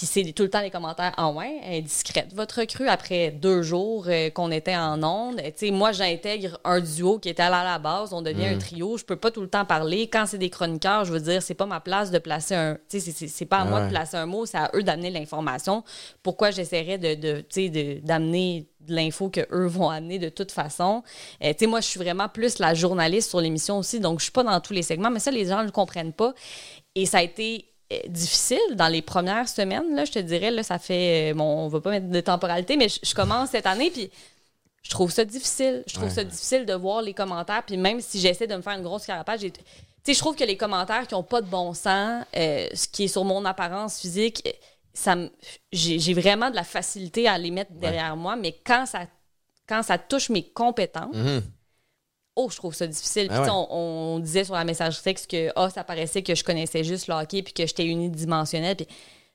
Puis 0.00 0.06
c'est 0.06 0.32
tout 0.32 0.44
le 0.44 0.48
temps 0.48 0.62
les 0.62 0.70
commentaires 0.70 1.12
Ah 1.18 1.28
ouais, 1.28 1.60
indiscrète 1.66 2.32
votre 2.34 2.60
recrue 2.60 2.88
après 2.88 3.32
deux 3.32 3.60
jours 3.60 4.06
euh, 4.08 4.30
qu'on 4.30 4.50
était 4.50 4.74
en 4.74 5.02
onde. 5.02 5.36
Tu 5.42 5.52
sais, 5.56 5.70
moi, 5.70 5.92
j'intègre 5.92 6.58
un 6.64 6.80
duo 6.80 7.18
qui 7.18 7.28
était 7.28 7.42
à 7.42 7.50
la 7.50 7.78
base, 7.78 8.14
on 8.14 8.22
devient 8.22 8.46
un 8.46 8.56
trio. 8.56 8.96
Je 8.96 9.04
peux 9.04 9.16
pas 9.16 9.30
tout 9.30 9.42
le 9.42 9.48
temps 9.50 9.66
parler. 9.66 10.08
Quand 10.08 10.24
c'est 10.24 10.38
des 10.38 10.48
chroniqueurs, 10.48 11.04
je 11.04 11.12
veux 11.12 11.20
dire, 11.20 11.42
c'est 11.42 11.52
pas 11.52 11.66
ma 11.66 11.80
place 11.80 12.10
de 12.10 12.18
placer 12.18 12.54
un. 12.54 12.78
Tu 12.88 12.98
sais, 12.98 13.12
c'est- 13.28 13.44
pas 13.44 13.58
à 13.58 13.64
moi 13.66 13.80
Ouais. 13.80 13.84
de 13.88 13.90
placer 13.90 14.16
un 14.16 14.24
mot, 14.24 14.46
c'est 14.46 14.56
à 14.56 14.70
eux 14.74 14.82
d'amener 14.82 15.10
l'information. 15.10 15.84
Pourquoi 16.22 16.50
j'essaierais 16.50 16.96
de, 16.96 17.14
de, 17.16 17.40
tu 17.42 17.46
sais, 17.50 17.68
de- 17.68 18.00
d'amener 18.00 18.68
de 18.80 18.94
l'info 18.94 19.28
que 19.28 19.46
eux 19.52 19.66
vont 19.66 19.90
amener 19.90 20.18
de 20.18 20.30
toute 20.30 20.50
façon? 20.50 21.02
Euh, 21.44 21.50
tu 21.52 21.58
sais, 21.58 21.66
moi, 21.66 21.82
je 21.82 21.88
suis 21.88 22.00
vraiment 22.00 22.30
plus 22.30 22.58
la 22.58 22.72
journaliste 22.72 23.28
sur 23.28 23.42
l'émission 23.42 23.76
aussi, 23.76 24.00
donc 24.00 24.20
je 24.20 24.24
suis 24.24 24.32
pas 24.32 24.44
dans 24.44 24.58
tous 24.60 24.72
les 24.72 24.82
segments, 24.82 25.10
mais 25.10 25.20
ça, 25.20 25.30
les 25.30 25.44
gens 25.44 25.58
ne 25.60 25.64
le 25.66 25.72
comprennent 25.72 26.14
pas. 26.14 26.32
Et 26.94 27.04
ça 27.04 27.18
a 27.18 27.22
été 27.22 27.66
difficile 28.08 28.58
dans 28.76 28.88
les 28.88 29.02
premières 29.02 29.48
semaines, 29.48 29.94
là, 29.94 30.04
je 30.04 30.12
te 30.12 30.18
dirais, 30.18 30.50
là, 30.50 30.62
ça 30.62 30.78
fait, 30.78 31.32
euh, 31.32 31.34
bon, 31.34 31.44
on 31.44 31.68
va 31.68 31.80
pas 31.80 31.90
mettre 31.90 32.08
de 32.08 32.20
temporalité, 32.20 32.76
mais 32.76 32.88
je, 32.88 32.98
je 33.02 33.14
commence 33.14 33.50
cette 33.50 33.66
année, 33.66 33.90
puis 33.90 34.10
je 34.82 34.90
trouve 34.90 35.10
ça 35.10 35.24
difficile. 35.24 35.82
Je 35.86 35.94
trouve 35.94 36.08
ça 36.08 36.24
difficile 36.24 36.64
de 36.66 36.74
voir 36.74 37.02
les 37.02 37.14
commentaires, 37.14 37.62
puis 37.64 37.76
même 37.76 38.00
si 38.00 38.20
j'essaie 38.20 38.46
de 38.46 38.54
me 38.54 38.62
faire 38.62 38.74
une 38.78 38.82
grosse 38.84 39.06
carapace, 39.06 39.40
j'ai... 39.40 39.50
Tu 39.50 39.60
sais, 40.04 40.14
je 40.14 40.18
trouve 40.18 40.34
que 40.34 40.44
les 40.44 40.56
commentaires 40.56 41.06
qui 41.06 41.14
ont 41.14 41.22
pas 41.22 41.42
de 41.42 41.46
bon 41.46 41.74
sens, 41.74 42.24
euh, 42.36 42.68
ce 42.72 42.88
qui 42.88 43.04
est 43.04 43.08
sur 43.08 43.24
mon 43.24 43.44
apparence 43.44 43.98
physique, 44.00 44.48
ça 44.94 45.14
j'ai 45.72 46.14
vraiment 46.14 46.50
de 46.50 46.56
la 46.56 46.64
facilité 46.64 47.28
à 47.28 47.36
les 47.38 47.50
mettre 47.50 47.72
derrière 47.72 48.16
moi, 48.16 48.34
mais 48.36 48.52
quand 48.64 48.86
ça, 48.86 49.00
quand 49.68 49.82
ça 49.82 49.98
touche 49.98 50.30
mes 50.30 50.42
compétences, 50.42 51.14
Mhm. 51.14 51.42
Oh, 52.36 52.48
je 52.50 52.56
trouve 52.56 52.74
ça 52.74 52.86
difficile. 52.86 53.28
Puis, 53.28 53.36
Ah 53.38 53.42
ouais. 53.42 53.48
on, 53.50 54.14
on 54.14 54.18
disait 54.18 54.44
sur 54.44 54.54
la 54.54 54.64
messagerie 54.64 55.02
texte 55.02 55.30
que 55.30 55.50
ah, 55.56 55.68
ça 55.70 55.84
paraissait 55.84 56.22
que 56.22 56.34
je 56.34 56.44
connaissais 56.44 56.84
juste 56.84 57.06
le 57.08 57.14
hockey 57.14 57.42
puis 57.42 57.52
que 57.52 57.66
j'étais 57.66 57.86
unidimensionnelle. 57.86 58.76
Puis 58.76 58.86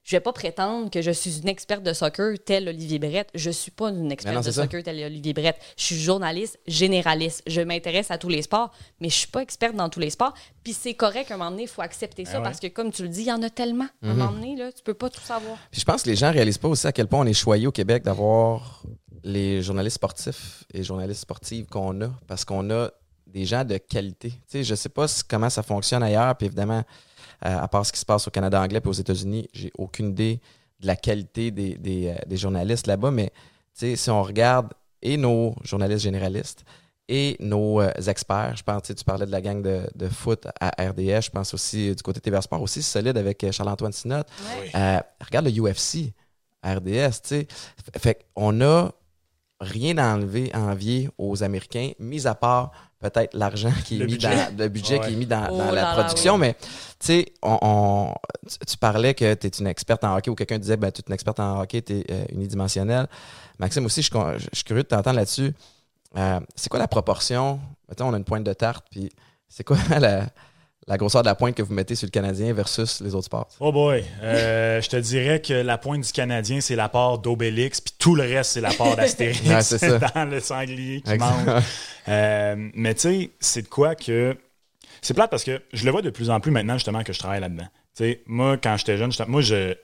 je 0.03 0.15
vais 0.15 0.19
pas 0.21 0.33
prétendre 0.33 0.91
que 0.91 1.01
je 1.01 1.09
suis 1.09 1.39
une 1.39 1.47
experte 1.47 1.81
de 1.81 1.91
soccer 1.91 2.35
telle 2.45 2.67
Olivier 2.69 2.99
Brett. 2.99 3.27
Je 3.33 3.49
suis 3.49 3.71
pas 3.71 3.89
une 3.89 4.11
experte 4.11 4.35
non, 4.35 4.41
de 4.41 4.51
ça. 4.51 4.61
soccer 4.61 4.83
telle 4.83 5.03
Olivier 5.03 5.33
Brett. 5.33 5.55
Je 5.77 5.83
suis 5.83 5.99
journaliste 5.99 6.59
généraliste. 6.67 7.41
Je 7.47 7.61
m'intéresse 7.61 8.11
à 8.11 8.19
tous 8.19 8.29
les 8.29 8.43
sports, 8.43 8.71
mais 8.99 9.09
je 9.09 9.15
suis 9.15 9.27
pas 9.27 9.41
experte 9.41 9.75
dans 9.75 9.89
tous 9.89 9.99
les 9.99 10.11
sports. 10.11 10.35
Puis 10.63 10.73
c'est 10.73 10.93
correct, 10.93 11.31
à 11.31 11.33
un 11.33 11.37
moment 11.37 11.49
donné, 11.49 11.63
il 11.63 11.67
faut 11.69 11.81
accepter 11.81 12.23
ça 12.23 12.33
Ah 12.35 12.37
ouais. 12.37 12.43
parce 12.43 12.59
que, 12.59 12.67
comme 12.67 12.91
tu 12.91 13.01
le 13.01 13.09
dis, 13.09 13.21
il 13.21 13.27
y 13.27 13.31
en 13.31 13.41
a 13.41 13.49
tellement. 13.49 13.87
À 14.03 14.07
un 14.09 14.13
Mhm. 14.13 14.17
moment 14.19 14.31
donné, 14.33 14.55
là, 14.55 14.71
tu 14.71 14.83
peux 14.83 14.93
pas 14.93 15.09
tout 15.09 15.21
savoir. 15.21 15.57
Puis 15.71 15.81
je 15.81 15.85
pense 15.85 16.03
que 16.03 16.09
les 16.09 16.15
gens 16.15 16.31
réalisent 16.31 16.59
pas 16.59 16.67
aussi 16.67 16.85
à 16.85 16.91
quel 16.91 17.07
point 17.07 17.21
on 17.21 17.25
est 17.25 17.33
choyé 17.33 17.65
au 17.65 17.71
Québec 17.71 18.03
d'avoir 18.03 18.83
les 19.25 19.63
journalistes 19.63 19.95
sportifs 19.95 20.63
et 20.71 20.83
journalistes 20.83 21.21
sportives 21.21 21.65
qu'on 21.65 21.99
a, 22.01 22.09
parce 22.27 22.45
qu'on 22.45 22.69
a 22.69 22.91
des 23.25 23.43
gens 23.43 23.65
de 23.65 23.77
qualité. 23.77 24.29
Tu 24.29 24.37
sais, 24.47 24.63
je 24.63 24.75
sais 24.75 24.87
pas 24.87 25.07
comment 25.27 25.49
ça 25.49 25.63
fonctionne 25.63 26.03
ailleurs, 26.03 26.35
puis 26.37 26.45
évidemment, 26.45 26.83
euh, 27.45 27.59
à 27.59 27.67
part 27.67 27.85
ce 27.85 27.91
qui 27.91 27.99
se 27.99 28.05
passe 28.05 28.27
au 28.27 28.31
Canada 28.31 28.61
anglais 28.61 28.79
puis 28.79 28.89
aux 28.89 28.93
États-Unis, 28.93 29.49
j'ai 29.51 29.71
aucune 29.79 30.09
idée 30.09 30.39
de 30.79 30.87
la 30.87 30.95
qualité 30.95 31.49
des, 31.49 31.75
des, 31.75 32.09
euh, 32.09 32.15
des 32.27 32.37
journalistes 32.37 32.85
là-bas, 32.85 33.09
mais 33.09 33.31
tu 33.73 33.87
sais, 33.87 33.95
si 33.95 34.11
on 34.11 34.21
regarde 34.21 34.71
et 35.01 35.17
nos 35.17 35.55
journalistes 35.63 36.03
généralistes 36.03 36.63
et 37.07 37.35
nos 37.39 37.81
euh, 37.81 37.91
experts, 38.07 38.57
je 38.57 38.63
pense, 38.63 38.83
tu 38.83 38.87
sais, 38.89 38.95
tu 38.95 39.03
parlais 39.03 39.25
de 39.25 39.31
la 39.31 39.41
gang 39.41 39.59
de, 39.59 39.89
de 39.95 40.07
foot 40.07 40.47
à 40.61 40.69
RDS, 40.69 41.23
je 41.23 41.29
pense 41.31 41.51
aussi 41.55 41.95
du 41.95 42.03
côté 42.03 42.19
TVA 42.19 42.43
Sport 42.43 42.61
aussi, 42.61 42.83
solide 42.83 43.17
avec 43.17 43.43
Charles-Antoine. 43.51 43.91
Oui. 44.05 44.69
Euh, 44.75 44.99
regarde 45.19 45.47
le 45.47 45.51
UFC, 45.51 46.13
RDS, 46.63 47.21
tu 47.23 47.29
sais. 47.29 47.47
Fait 47.97 48.23
qu'on 48.35 48.61
a 48.61 48.91
rien 49.59 49.97
à 49.97 50.13
enlever, 50.15 50.51
à 50.53 50.59
envier 50.59 51.09
aux 51.17 51.43
Américains, 51.43 51.91
mis 51.99 52.27
à 52.27 52.35
part 52.35 52.71
peut-être 52.99 53.33
l'argent 53.35 53.71
qui 53.85 53.95
est 53.95 53.99
Le 53.99 54.05
mis 54.05 54.13
budget. 54.13 54.29
dans 54.51 54.63
le 54.63 54.69
budget 54.69 54.99
Ouais. 54.99 55.07
qui 55.07 55.13
est 55.13 55.17
mis 55.17 55.25
dans, 55.25 55.47
Oh 55.51 55.57
dans 55.57 55.71
la 55.71 55.93
production. 55.93 56.37
Mais 56.37 56.53
tu 56.53 56.59
sais, 56.99 57.25
on, 57.41 57.57
on- 57.61 58.13
tu, 58.49 58.57
tu 58.65 58.77
parlais 58.77 59.13
que 59.13 59.33
tu 59.35 59.47
es 59.47 59.49
une 59.59 59.67
experte 59.67 60.03
en 60.03 60.15
hockey 60.17 60.29
ou 60.31 60.35
quelqu'un 60.35 60.57
disait 60.59 60.77
ben, 60.77 60.91
tu 60.91 61.01
es 61.01 61.03
une 61.07 61.13
experte 61.13 61.39
en 61.39 61.61
hockey, 61.61 61.81
tu 61.81 61.93
es 61.99 62.25
unidimensionnelle. 62.31 63.07
Maxime 63.59 63.85
aussi, 63.85 64.01
je, 64.01 64.09
je 64.37 64.47
suis 64.53 64.63
curieux 64.63 64.83
de 64.83 64.87
t'entendre 64.87 65.17
là-dessus. 65.17 65.53
Euh, 66.17 66.39
c'est 66.55 66.69
quoi 66.69 66.79
la 66.79 66.87
proportion? 66.87 67.59
Mettons, 67.89 68.07
on 68.09 68.13
a 68.13 68.17
une 68.17 68.23
pointe 68.23 68.43
de 68.43 68.53
tarte, 68.53 68.85
puis 68.89 69.09
c'est 69.47 69.63
quoi 69.63 69.77
la, 69.99 70.27
la 70.87 70.97
grosseur 70.97 71.23
de 71.23 71.27
la 71.27 71.35
pointe 71.35 71.55
que 71.55 71.63
vous 71.63 71.73
mettez 71.73 71.95
sur 71.95 72.05
le 72.05 72.11
Canadien 72.11 72.53
versus 72.53 73.01
les 73.01 73.15
autres 73.15 73.25
sports? 73.25 73.47
Oh 73.59 73.71
boy, 73.71 74.03
Euh, 74.21 74.79
je 74.81 74.89
te 74.89 74.97
dirais 74.97 75.41
que 75.41 75.53
la 75.53 75.77
pointe 75.77 76.01
du 76.05 76.11
Canadien, 76.11 76.61
c'est 76.61 76.75
la 76.75 76.89
part 76.89 77.17
d'Obélix, 77.19 77.81
puis 77.81 77.93
tout 77.97 78.15
le 78.15 78.23
reste, 78.23 78.51
c'est 78.51 78.61
la 78.61 78.71
part 78.73 78.95
d'Astérix 78.95 79.41
Ouais, 79.81 79.99
dans 80.15 80.25
le 80.29 80.39
sanglier 80.39 81.01
qui 81.01 81.17
mange. 81.17 81.63
Euh, 82.07 82.55
mais 82.75 82.93
tu 82.93 82.99
sais, 83.01 83.29
c'est 83.39 83.63
de 83.63 83.67
quoi 83.67 83.95
que. 83.95 84.37
C'est 85.01 85.13
plate 85.13 85.29
parce 85.31 85.43
que 85.43 85.61
je 85.73 85.85
le 85.85 85.91
vois 85.91 86.01
de 86.01 86.09
plus 86.09 86.29
en 86.29 86.39
plus 86.39 86.51
maintenant, 86.51 86.75
justement, 86.75 87.03
que 87.03 87.13
je 87.13 87.19
travaille 87.19 87.41
là-dedans. 87.41 87.67
Tu 87.95 88.03
sais, 88.03 88.21
moi, 88.27 88.57
quand 88.57 88.77
j'étais 88.77 88.97
jeune, 88.97 89.11
moi, 89.27 89.41
je. 89.41 89.75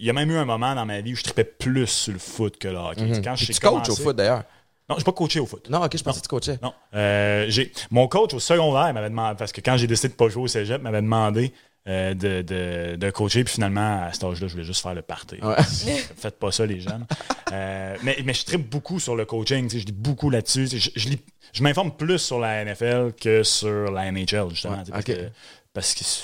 Il 0.00 0.04
y 0.04 0.10
a 0.10 0.12
même 0.12 0.30
eu 0.30 0.36
un 0.36 0.44
moment 0.44 0.74
dans 0.76 0.84
ma 0.86 1.00
vie 1.00 1.12
où 1.14 1.16
je 1.16 1.24
tripais 1.24 1.44
plus 1.44 1.86
sur 1.86 2.12
le 2.12 2.18
foot 2.20 2.56
que 2.58 2.68
le 2.68 2.76
hockey. 2.76 3.02
Mhm. 3.02 3.22
Quand 3.24 3.34
tu 3.34 3.46
coaches 3.46 3.58
commencé- 3.60 3.90
au 3.90 3.96
foot 3.96 4.14
d'ailleurs. 4.16 4.44
Non, 4.88 4.94
je 4.96 5.00
suis 5.00 5.04
pas 5.04 5.12
coaché 5.12 5.38
au 5.40 5.46
foot. 5.46 5.68
Non, 5.68 5.82
ok, 5.84 5.96
je 5.96 6.02
pensais 6.02 6.18
que 6.20 6.24
tu 6.24 6.28
coachais. 6.28 6.58
Non. 6.62 6.72
Euh, 6.94 7.44
j'ai, 7.48 7.72
mon 7.90 8.08
coach 8.08 8.32
au 8.34 8.40
secondaire 8.40 8.92
m'avait 8.94 9.10
demandé, 9.10 9.36
parce 9.38 9.52
que 9.52 9.60
quand 9.60 9.76
j'ai 9.76 9.86
décidé 9.86 10.08
de 10.08 10.14
pas 10.14 10.28
jouer 10.28 10.44
au 10.44 10.46
cégep, 10.48 10.80
m'avait 10.80 11.02
demandé 11.02 11.52
euh, 11.88 12.14
de, 12.14 12.42
de, 12.42 12.96
de 12.96 13.10
coacher. 13.10 13.44
Puis 13.44 13.54
finalement, 13.54 14.02
à 14.04 14.12
cet 14.12 14.24
âge-là, 14.24 14.46
je 14.46 14.52
voulais 14.52 14.64
juste 14.64 14.82
faire 14.82 14.94
le 14.94 15.02
party. 15.02 15.36
Ouais. 15.42 15.56
Faites 16.16 16.38
pas 16.38 16.50
ça, 16.52 16.64
les 16.66 16.80
jeunes. 16.80 17.06
Euh, 17.52 17.96
mais, 18.02 18.16
mais 18.24 18.32
je 18.34 18.44
tripe 18.44 18.68
beaucoup 18.68 18.98
sur 18.98 19.14
le 19.16 19.24
coaching. 19.26 19.68
Je 19.70 19.76
lis 19.78 19.92
beaucoup 19.92 20.30
là-dessus. 20.30 20.68
Je, 20.70 20.90
je, 20.96 21.08
lis- 21.08 21.20
je 21.52 21.62
m'informe 21.62 21.92
plus 21.94 22.18
sur 22.18 22.38
la 22.40 22.64
NFL 22.64 23.12
que 23.20 23.42
sur 23.42 23.90
la 23.90 24.10
NHL, 24.10 24.50
justement. 24.50 24.76
Ouais, 24.78 24.82
parce, 24.90 25.04
que, 25.04 25.28
parce 25.72 25.94
que 25.94 26.04
c'est 26.04 26.22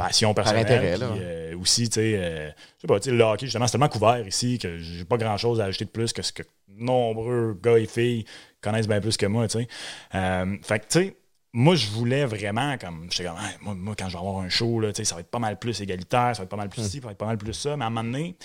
passion 0.00 0.34
personnelle. 0.34 0.62
intérêt, 0.62 0.96
là, 0.96 1.08
puis, 1.08 1.20
ouais. 1.20 1.26
euh, 1.26 1.56
aussi, 1.58 1.88
tu 1.88 1.94
sais, 1.94 2.14
euh, 2.16 2.48
je 2.48 2.80
sais 2.82 2.86
pas, 2.86 3.00
tu 3.00 3.10
sais, 3.10 3.16
le 3.16 3.22
hockey, 3.22 3.46
justement, 3.46 3.66
c'est 3.66 3.72
tellement 3.72 3.88
couvert 3.88 4.26
ici 4.26 4.58
que 4.58 4.78
j'ai 4.78 5.04
pas 5.04 5.16
grand-chose 5.16 5.60
à 5.60 5.64
ajouter 5.64 5.84
de 5.84 5.90
plus 5.90 6.12
que 6.12 6.22
ce 6.22 6.32
que 6.32 6.42
nombreux 6.76 7.58
gars 7.62 7.78
et 7.78 7.86
filles 7.86 8.24
connaissent 8.60 8.88
bien 8.88 9.00
plus 9.00 9.16
que 9.16 9.26
moi, 9.26 9.48
tu 9.48 9.58
sais. 9.58 9.68
Euh, 10.14 10.56
fait 10.62 10.80
que, 10.80 10.84
tu 10.84 10.98
sais, 11.00 11.16
moi, 11.52 11.74
je 11.74 11.88
voulais 11.88 12.26
vraiment, 12.26 12.78
comme, 12.78 13.08
j'étais 13.10 13.28
comme, 13.28 13.38
Hey, 13.38 13.56
moi, 13.60 13.74
moi, 13.74 13.94
quand 13.98 14.08
je 14.08 14.12
vais 14.12 14.20
avoir 14.20 14.38
un 14.38 14.48
show, 14.48 14.78
là, 14.78 14.92
tu 14.92 14.98
sais, 14.98 15.04
ça 15.04 15.16
va 15.16 15.22
être 15.22 15.30
pas 15.30 15.40
mal 15.40 15.58
plus 15.58 15.80
égalitaire, 15.80 16.30
ça 16.36 16.42
va 16.42 16.44
être 16.44 16.48
pas 16.48 16.56
mal 16.56 16.68
plus 16.68 16.82
ci, 16.82 17.00
ça 17.00 17.06
va 17.06 17.12
être 17.12 17.18
pas 17.18 17.26
mal 17.26 17.38
plus 17.38 17.54
ça. 17.54 17.76
Mais 17.76 17.84
à 17.84 17.88
un 17.88 17.90
moment 17.90 18.04
donné, 18.04 18.36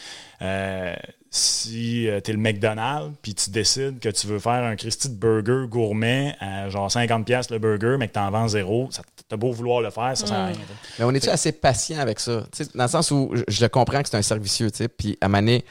euh, 0.41 0.95
si 1.29 2.07
tu 2.07 2.21
t'es 2.23 2.31
le 2.31 2.39
McDonald's, 2.39 3.15
puis 3.21 3.35
tu 3.35 3.51
décides 3.51 3.99
que 3.99 4.09
tu 4.09 4.25
veux 4.25 4.39
faire 4.39 4.63
un 4.63 4.75
Christy 4.75 5.09
de 5.09 5.15
burger 5.15 5.67
gourmet 5.67 6.35
à 6.39 6.69
genre 6.69 6.89
50$ 6.89 7.51
le 7.51 7.59
burger, 7.59 7.97
mais 7.99 8.07
que 8.07 8.13
t'en 8.13 8.31
vends 8.31 8.47
zéro, 8.47 8.87
ça 8.89 9.03
t'as 9.27 9.38
beau 9.38 9.51
vouloir 9.51 9.81
le 9.81 9.89
faire, 9.89 10.15
ça 10.15 10.27
sert 10.27 10.35
à 10.38 10.45
rien. 10.47 10.55
tu 10.55 10.61
sais. 10.61 10.93
Mais 10.99 11.05
on 11.05 11.11
est-tu 11.11 11.29
assez 11.29 11.51
patient 11.51 11.99
avec 11.99 12.19
ça? 12.19 12.43
Tu 12.51 12.63
sais, 12.63 12.69
dans 12.75 12.83
le 12.83 12.89
sens 12.89 13.11
où 13.11 13.31
je, 13.33 13.43
je 13.47 13.61
le 13.63 13.69
comprends 13.69 14.01
que 14.03 14.09
c'est 14.09 14.17
un 14.17 14.21
servicieux, 14.21 14.69
tu 14.71 14.77
sais, 14.77 14.88
puis 14.88 15.17
à 15.21 15.27
Mané, 15.27 15.65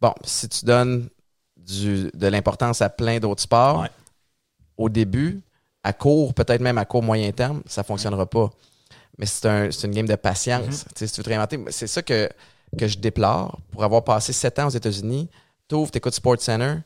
bon, 0.00 0.12
si 0.24 0.48
tu 0.48 0.64
donnes 0.64 1.08
du, 1.56 2.10
de 2.14 2.26
l'importance 2.28 2.80
à 2.82 2.88
plein 2.88 3.18
d'autres 3.18 3.42
sports, 3.42 3.80
Ouais. 3.80 3.90
au 4.76 4.88
début, 4.88 5.40
à 5.84 5.92
court, 5.92 6.32
peut-être 6.34 6.60
même 6.60 6.78
à 6.78 6.84
court 6.84 7.02
moyen 7.02 7.30
terme, 7.32 7.62
ça 7.66 7.82
fonctionnera 7.82 8.26
pas. 8.26 8.50
Mais 9.18 9.26
c'est 9.26 9.46
un, 9.48 9.70
c'est 9.70 9.86
une 9.86 9.92
game 9.94 10.06
de 10.06 10.14
patience. 10.14 10.64
Mm-hmm. 10.84 10.88
Tu 10.88 10.98
sais, 10.98 11.06
Si 11.08 11.12
tu 11.14 11.20
veux 11.20 11.24
te 11.24 11.28
réinventer, 11.28 11.58
c'est 11.70 11.86
ça 11.86 12.02
que, 12.02 12.28
que 12.78 12.86
je 12.88 12.98
déplore. 12.98 13.58
Pour 13.70 13.84
avoir 13.84 14.02
passé 14.04 14.32
sept 14.32 14.58
ans 14.58 14.66
aux 14.66 14.70
États-Unis, 14.70 15.28
tu 15.68 15.74
ouvres, 15.74 15.90
tu 15.90 15.98
écoutes 15.98 16.14
SportsCenter, 16.14 16.76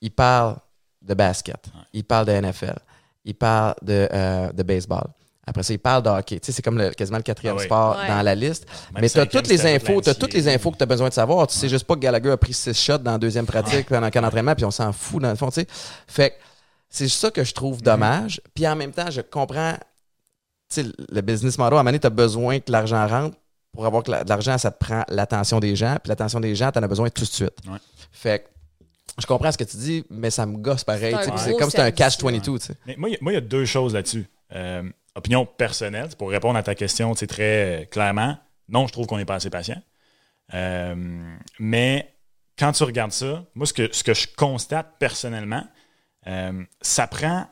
ils 0.00 0.10
parlent 0.10 0.56
de 1.02 1.14
basket, 1.14 1.64
ils 1.92 2.04
parlent 2.04 2.26
de 2.26 2.32
NFL, 2.32 2.78
il 3.24 3.34
parle 3.34 3.74
de, 3.82 4.08
euh, 4.12 4.52
de 4.52 4.62
baseball. 4.62 5.06
Après 5.46 5.62
ça, 5.62 5.72
il 5.72 5.78
parle 5.78 6.02
de 6.02 6.08
hockey. 6.10 6.38
Tu 6.38 6.46
sais, 6.46 6.52
c'est 6.52 6.62
comme 6.62 6.78
le- 6.78 6.90
quasiment 6.90 7.16
le 7.16 7.22
quatrième 7.24 7.56
Ah 7.56 7.60
oui. 7.60 7.64
sport 7.64 7.98
Ouais. 7.98 8.06
dans 8.08 8.22
la 8.22 8.34
liste. 8.34 8.66
Même 8.94 9.00
Mais 9.02 9.08
tu 9.08 9.18
as 9.18 9.26
toutes 9.26 9.48
les 9.48 9.66
infos, 9.66 10.00
tu 10.00 10.08
as 10.10 10.14
toutes 10.14 10.34
les 10.34 10.46
infos 10.48 10.70
que 10.70 10.76
tu 10.76 10.82
as 10.82 10.86
besoin 10.86 11.08
de 11.08 11.14
savoir. 11.14 11.46
Tu 11.46 11.56
sais 11.56 11.68
juste 11.68 11.84
pas 11.86 11.94
que 11.94 12.00
Gallagher 12.00 12.30
a 12.30 12.36
pris 12.36 12.52
six 12.52 12.74
shots 12.74 12.98
dans 12.98 13.12
la 13.12 13.18
deuxième 13.18 13.46
pratique 13.46 13.86
pendant 13.88 14.10
qu'un 14.10 14.22
entraînement, 14.22 14.54
puis 14.54 14.64
on 14.64 14.70
s'en 14.70 14.92
fout 14.92 15.20
dans 15.22 15.30
le 15.30 15.36
fond, 15.36 15.48
tu 15.50 15.60
sais. 15.62 15.66
Fait 16.06 16.30
que 16.30 16.34
c'est 16.88 17.08
ça 17.08 17.30
que 17.30 17.42
je 17.42 17.52
trouve 17.54 17.82
dommage. 17.82 18.40
Puis 18.54 18.66
en 18.68 18.76
même 18.76 18.92
temps, 18.92 19.10
je 19.10 19.22
comprends, 19.22 19.74
tu 20.72 20.82
sais, 20.82 20.86
le 21.10 21.20
business 21.22 21.58
model, 21.58 21.74
à 21.74 21.80
un 21.80 21.82
moment 21.82 21.84
donné, 21.90 21.98
tu 22.00 22.06
as 22.06 22.10
besoin 22.10 22.60
que 22.60 22.70
l'argent 22.70 23.06
rentre. 23.08 23.36
Pour 23.72 23.86
avoir 23.86 24.02
que 24.02 24.10
la- 24.10 24.24
de 24.24 24.28
l'argent, 24.28 24.58
ça 24.58 24.72
te 24.72 24.84
prend 24.84 25.04
l'attention 25.08 25.60
des 25.60 25.76
gens. 25.76 25.96
Puis 26.02 26.08
l'attention 26.08 26.40
des 26.40 26.56
gens, 26.56 26.72
tu 26.72 26.80
en 26.80 26.82
as 26.82 26.88
besoin 26.88 27.08
tout 27.08 27.22
de 27.22 27.28
suite. 27.28 27.54
Ouais. 27.68 27.78
Fait 28.10 28.40
que 28.40 28.48
je 29.22 29.26
comprends 29.26 29.52
ce 29.52 29.58
que 29.58 29.62
tu 29.64 29.76
dis, 29.76 30.04
mais 30.10 30.28
ça 30.30 30.44
me 30.44 30.56
gosse 30.56 30.82
pareil. 30.82 31.14
C'est 31.20 31.28
comme 31.30 31.38
si 31.38 31.44
c'était 31.44 31.82
un 31.82 31.94
service, 31.94 31.94
catch-22. 31.94 32.58
tu 32.58 32.66
sais. 32.66 32.74
Mais 32.84 32.96
moi, 32.98 33.08
il 33.08 33.12
y 33.12 33.14
a- 33.14 33.18
moi, 33.20 33.30
il 33.32 33.34
y 33.36 33.38
a 33.38 33.42
deux 33.42 33.64
choses 33.64 33.94
là-dessus. 33.94 34.26
Euh, 34.52 34.82
opinion 35.14 35.46
personnelle, 35.46 36.06
c'est 36.10 36.18
pour 36.18 36.30
répondre 36.30 36.58
à 36.58 36.62
ta 36.62 36.74
question 36.74 37.14
très 37.14 37.82
euh, 37.82 37.84
clairement. 37.84 38.38
Non, 38.68 38.86
je 38.86 38.92
trouve 38.92 39.06
qu'on 39.06 39.16
n'est 39.16 39.24
pas 39.24 39.36
assez 39.36 39.50
patient. 39.50 39.80
Euh, 40.54 40.94
mais 41.58 42.14
quand 42.58 42.72
tu 42.72 42.84
regardes 42.84 43.12
ça, 43.12 43.44
moi, 43.54 43.66
ce 43.66 43.72
que, 43.72 43.88
ce 43.92 44.04
que 44.04 44.14
je 44.14 44.26
constate 44.36 44.94
personnellement, 44.98 45.64
euh, 46.26 46.62
ça 46.80 47.06
prend 47.06 47.46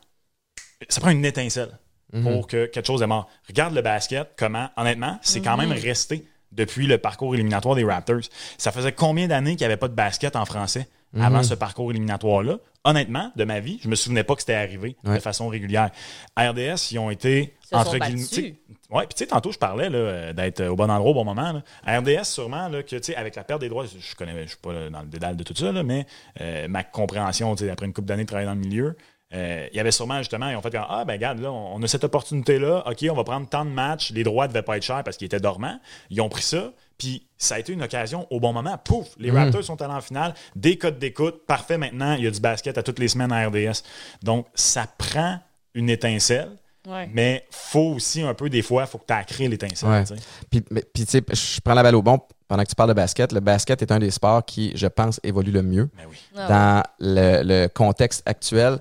ça 0.88 1.00
prend 1.00 1.11
une 1.11 1.24
étincelle 1.24 1.76
Mhm. 2.12 2.22
pour 2.22 2.46
que 2.46 2.66
quelque 2.66 2.86
chose 2.86 3.00
démarre. 3.00 3.28
Regarde 3.46 3.74
le 3.74 3.82
basket, 3.82 4.30
comment, 4.36 4.70
honnêtement, 4.76 5.18
c'est 5.22 5.42
quand 5.42 5.56
même 5.56 5.72
resté 5.72 6.26
depuis 6.52 6.86
le 6.86 6.96
parcours 6.96 7.34
éliminatoire 7.34 7.74
des 7.74 7.84
Raptors. 7.84 8.22
Ça 8.56 8.72
faisait 8.72 8.92
combien 8.92 9.28
d'années 9.28 9.50
qu'il 9.50 9.61
n'y 9.61 9.66
avait 9.66 9.76
pas 9.76 9.88
de 9.88 9.94
basket 9.94 10.34
en 10.34 10.46
français? 10.46 10.88
Avant 11.18 11.42
ce 11.42 11.54
parcours 11.54 11.90
éliminatoire-là? 11.90 12.59
Honnêtement, 12.84 13.32
de 13.36 13.44
ma 13.44 13.61
vie, 13.61 13.78
je 13.82 13.88
me 13.88 13.94
souvenais 13.94 14.24
pas 14.24 14.34
que 14.34 14.40
c'était 14.40 14.54
arrivé 14.54 14.96
de 15.04 15.18
façon 15.18 15.48
régulière. 15.48 15.90
À 16.36 16.50
RDS, 16.50 16.92
ils 16.92 16.98
ont 16.98 17.11
été 17.11 17.54
se 17.68 17.76
entre 17.76 17.98
guillemets. 17.98 18.56
Ouais, 18.90 19.04
puis 19.04 19.14
tu 19.14 19.24
sais, 19.24 19.26
tantôt, 19.26 19.52
je 19.52 19.59
parlais 19.59 19.90
là, 19.90 19.98
euh, 19.98 20.32
d'être 20.32 20.64
au 20.64 20.76
bon 20.76 20.90
endroit 20.90 21.11
au 21.11 21.14
bon 21.14 21.24
moment. 21.24 21.52
là. 21.52 21.62
À 21.84 21.98
RDS, 21.98 22.24
sûrement, 22.24 22.68
là, 22.68 22.82
que 22.82 22.96
tu 22.96 23.02
sais, 23.02 23.16
avec 23.16 23.36
la 23.36 23.44
perte 23.44 23.61
des 23.61 23.68
droits, 23.68 23.84
je 23.84 24.14
connais, 24.14 24.44
je 24.44 24.48
suis 24.48 24.56
pas 24.56 24.72
là, 24.72 24.88
dans 24.88 25.00
le 25.02 25.09
dédale 25.09 25.36
de 25.36 25.42
tout 25.44 25.54
ça, 25.54 25.70
là, 25.72 25.82
mais 25.82 26.06
euh, 26.40 26.68
ma 26.68 26.84
compréhension, 26.84 27.54
tu 27.54 27.64
sais, 27.64 27.70
après 27.70 27.84
une 27.84 27.92
couple 27.92 28.09
d'années 28.09 28.22
de 28.22 28.28
travailler 28.28 28.46
dans 28.48 28.54
le 28.54 28.61
milieu, 28.61 28.96
euh, 29.34 29.68
il 29.70 29.76
y 29.76 29.80
avait 29.80 29.90
sûrement 29.90 30.18
justement, 30.18 30.48
ils 30.48 30.56
ont 30.56 30.62
fait 30.62 30.70
comme, 30.70 30.86
ah 30.88 31.04
ben 31.04 31.12
regarde, 31.12 31.40
là, 31.40 31.52
on 31.52 31.76
on 31.76 31.82
a 31.82 31.86
cette 31.86 32.04
opportunité-là, 32.04 32.84
ok, 32.86 33.04
on 33.11 33.14
va 33.14 33.24
prendre 33.24 33.46
tant 33.46 33.66
de 33.66 33.70
matchs, 33.70 34.11
les 34.12 34.24
droits 34.24 34.46
ne 34.46 34.52
devaient 34.52 34.62
pas 34.62 34.78
être 34.78 34.82
chers 34.82 35.04
parce 35.04 35.18
qu'ils 35.18 35.26
étaient 35.26 35.38
dormants. 35.38 35.78
Ils 36.09 36.22
ont 36.22 36.30
pris 36.30 36.42
ça, 36.42 36.72
puis 36.99 37.26
ça 37.36 37.55
a 37.55 37.59
été 37.61 37.72
une 37.72 37.82
occasion 37.82 38.26
au 38.30 38.40
bon 38.40 38.53
moment. 38.53 38.76
Pouf, 38.78 39.09
les 39.18 39.30
Raptors 39.30 39.62
sont 39.64 39.80
allés 39.80 39.94
en 39.94 40.01
finale, 40.01 40.34
des 40.57 40.76
codes 40.76 40.99
d'écoute, 40.99 41.46
parfait 41.46 41.78
maintenant, 41.78 42.14
il 42.14 42.24
y 42.24 42.26
a 42.26 42.30
du 42.30 42.40
basket 42.40 42.76
à 42.76 42.82
toutes 42.82 42.99
les 42.99 43.09
semaines 43.09 43.32
à 43.32 43.46
RDS. 43.49 43.82
Donc, 44.22 44.46
ça 44.55 44.86
prend 44.99 45.38
une 45.74 45.88
étincelle. 45.88 46.51
Ouais. 46.86 47.09
Mais 47.12 47.44
faut 47.51 47.94
aussi 47.96 48.22
un 48.22 48.32
peu, 48.34 48.49
des 48.49 48.62
fois, 48.62 48.86
faut 48.86 48.99
que 48.99 49.05
tu 49.07 49.24
créé 49.34 49.49
l'étincelle. 49.49 49.88
Ouais. 49.88 50.05
Puis, 50.51 50.64
mais- 50.70 50.82
puis, 50.82 51.05
tu 51.05 51.11
sais, 51.12 51.22
je 51.30 51.61
prends 51.61 51.74
la 51.74 51.82
balle 51.82 51.94
au 51.96 52.03
bon 52.03 52.18
pendant 52.46 52.62
que 52.62 52.68
tu 52.68 52.74
parles 52.74 52.88
de 52.88 52.94
basket. 52.94 53.32
Le 53.32 53.40
basket 53.40 53.82
est 53.82 53.92
un 53.92 53.99
des 53.99 54.11
sports 54.11 54.44
qui, 54.44 54.72
je 54.74 54.86
pense, 54.86 55.20
évolue 55.22 55.51
le 55.53 55.62
mieux 55.62 55.90
Mais 55.96 56.07
oui. 56.09 56.16
Ah 56.34 56.40
ouais. 56.40 56.49
dans 56.49 56.82
le, 57.01 57.42
le 57.42 57.68
contexte 57.68 58.22
actuel. 58.26 58.78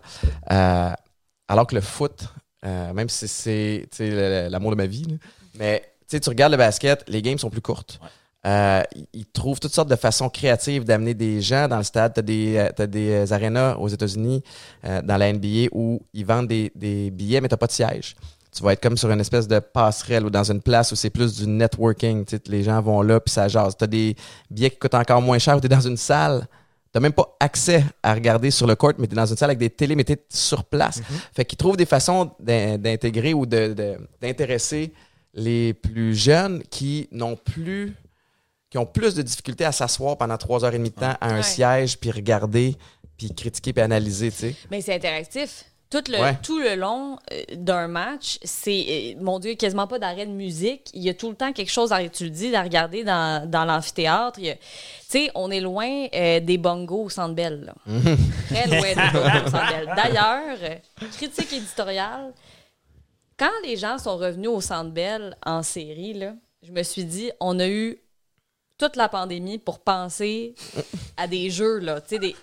Euh, 0.51 0.91
alors 1.49 1.67
que 1.67 1.75
le 1.75 1.81
foot, 1.81 2.23
euh, 2.65 2.93
même 2.93 3.09
si 3.09 3.27
c'est 3.27 3.87
l'amour 4.49 4.71
de 4.71 4.75
ma 4.77 4.85
vie, 4.85 5.03
là, 5.03 5.15
mais 5.55 5.83
sais, 6.07 6.19
tu 6.19 6.29
regardes 6.29 6.51
le 6.53 6.57
basket, 6.57 7.03
les 7.07 7.21
games 7.21 7.37
sont 7.37 7.49
plus 7.49 7.61
courtes. 7.61 7.99
Ouais. 8.01 8.07
Euh, 8.45 8.81
ils- 9.13 9.25
trouvent 9.25 9.59
toutes 9.59 9.73
sortes 9.73 9.89
de 9.89 9.95
façons 9.95 10.29
créatives 10.29 10.85
d'amener 10.85 11.13
des 11.13 11.41
gens 11.41 11.67
dans 11.67 11.77
le 11.77 11.83
stade. 11.83 12.13
Tu 12.13 12.19
as 12.19 12.23
des, 12.23 12.57
euh, 12.57 12.69
t'as 12.75 12.87
des 12.87 13.09
euh, 13.29 13.33
arénas 13.33 13.75
aux 13.75 13.87
États-Unis, 13.89 14.41
euh, 14.85 15.01
dans 15.01 15.17
la 15.17 15.27
NBA, 15.33 15.67
où 15.73 16.01
ils 16.13 16.25
vendent 16.25 16.47
des, 16.47 16.71
des 16.75 17.11
billets, 17.11 17.41
mais 17.41 17.49
tu 17.49 17.57
pas 17.57 17.67
de 17.67 17.71
siège. 17.71 18.15
Tu 18.55 18.63
vas 18.63 18.73
être 18.73 18.81
comme 18.81 18.95
sur 18.95 19.11
une 19.11 19.19
espèce 19.19 19.47
de 19.47 19.59
passerelle 19.59 20.25
ou 20.25 20.29
dans 20.29 20.49
une 20.49 20.61
place 20.61 20.91
où 20.91 20.95
c'est 20.95 21.09
plus 21.09 21.35
du 21.35 21.47
networking. 21.47 22.23
Tu 22.25 22.37
sais, 22.37 22.41
les 22.47 22.63
gens 22.63 22.81
vont 22.81 23.01
là, 23.01 23.19
puis 23.19 23.31
ça 23.33 23.47
jase. 23.47 23.75
Tu 23.77 23.83
as 23.83 23.87
des 23.87 24.15
billets 24.49 24.69
qui 24.69 24.77
coûtent 24.77 24.93
encore 24.95 25.21
moins 25.21 25.39
cher, 25.39 25.57
ou 25.57 25.59
tu 25.59 25.65
es 25.65 25.69
dans 25.69 25.81
une 25.81 25.97
salle. 25.97 26.47
Tu 26.93 26.99
même 27.01 27.11
pas 27.13 27.35
accès 27.39 27.83
à 28.01 28.13
regarder 28.13 28.49
sur 28.49 28.65
le 28.65 28.75
court, 28.75 28.93
mais 28.97 29.07
tu 29.07 29.13
es 29.13 29.15
dans 29.15 29.25
une 29.25 29.35
salle 29.35 29.49
avec 29.49 29.59
des 29.59 29.69
télés, 29.69 29.95
mais 29.95 30.05
tu 30.05 30.15
sur 30.29 30.63
place. 30.63 31.01
Fait 31.35 31.43
qu'ils 31.43 31.57
trouvent 31.57 31.75
des 31.77 31.85
façons 31.85 32.31
d'in- 32.39 32.77
d'intégrer 32.77 33.33
ou 33.33 33.45
de- 33.45 33.73
de- 33.73 33.97
d'intéresser 34.21 34.93
les 35.37 35.73
plus 35.73 36.13
jeunes 36.15 36.61
qui 36.63 37.07
n'ont 37.13 37.37
plus 37.37 37.95
qui 38.69 38.77
ont 38.77 38.85
plus 38.85 39.15
de 39.15 39.21
difficultés 39.21 39.63
à 39.63 39.71
s'asseoir 39.71 40.17
pendant 40.17 40.35
trois 40.37 40.65
heures 40.65 40.73
et 40.73 40.77
demie 40.77 40.89
de 40.89 40.95
temps 40.95 41.15
à 41.21 41.29
un 41.29 41.37
Ouais. 41.37 41.41
siège, 41.43 41.97
puis 41.97 42.11
regarder, 42.11 42.75
puis 43.17 43.33
critiquer, 43.33 43.71
puis 43.71 43.81
analyser, 43.81 44.29
tu 44.29 44.37
sais. 44.37 44.55
Mais 44.69 44.81
c'est 44.81 44.93
interactif. 44.95 45.63
Tout 45.89 46.03
le, 46.09 46.19
Ouais. 46.21 46.37
tout 46.43 46.59
le 46.59 46.75
long 46.75 47.17
euh, 47.31 47.43
d'un 47.55 47.87
match, 47.87 48.39
c'est, 48.43 49.15
euh, 49.17 49.21
mon 49.23 49.39
Dieu, 49.39 49.53
quasiment 49.55 49.87
pas 49.87 49.99
d'arrêt 49.99 50.25
de 50.25 50.33
musique. 50.33 50.89
Il 50.93 51.01
y 51.01 51.07
a 51.09 51.13
tout 51.13 51.29
le 51.29 51.35
temps 51.37 51.53
quelque 51.53 51.71
chose, 51.71 51.93
à, 51.93 52.05
tu 52.09 52.25
le 52.25 52.29
dis, 52.29 52.53
à 52.53 52.61
regarder 52.61 53.05
dans, 53.05 53.49
dans 53.49 53.63
l'amphithéâtre. 53.63 54.37
Tu 54.41 54.49
sais, 55.07 55.31
on 55.33 55.49
est 55.49 55.61
loin 55.61 56.07
euh, 56.13 56.41
des 56.41 56.57
bongos 56.57 57.03
au 57.05 57.09
Centre 57.09 57.35
Bell. 57.35 57.73
Très 58.49 58.67
loin 58.67 58.81
des 58.81 59.17
bongos 59.17 59.45
au 59.47 59.49
Centre. 59.49 59.95
D'ailleurs, 59.95 60.57
critique 61.13 61.53
éditoriale, 61.53 62.33
quand 63.37 63.51
les 63.63 63.77
gens 63.77 63.97
sont 63.97 64.17
revenus 64.17 64.49
au 64.49 64.61
Centre 64.61 64.91
Bell 64.91 65.35
en 65.45 65.63
série, 65.63 66.13
là, 66.13 66.33
je 66.63 66.71
me 66.71 66.83
suis 66.83 67.05
dit, 67.05 67.31
on 67.39 67.59
a 67.59 67.67
eu 67.67 67.99
toute 68.77 68.95
la 68.95 69.09
pandémie 69.09 69.57
pour 69.57 69.79
penser 69.79 70.55
à 71.17 71.27
des 71.27 71.49
jeux, 71.49 71.79
là, 71.79 72.01
tu 72.01 72.09
sais, 72.09 72.19
des... 72.19 72.35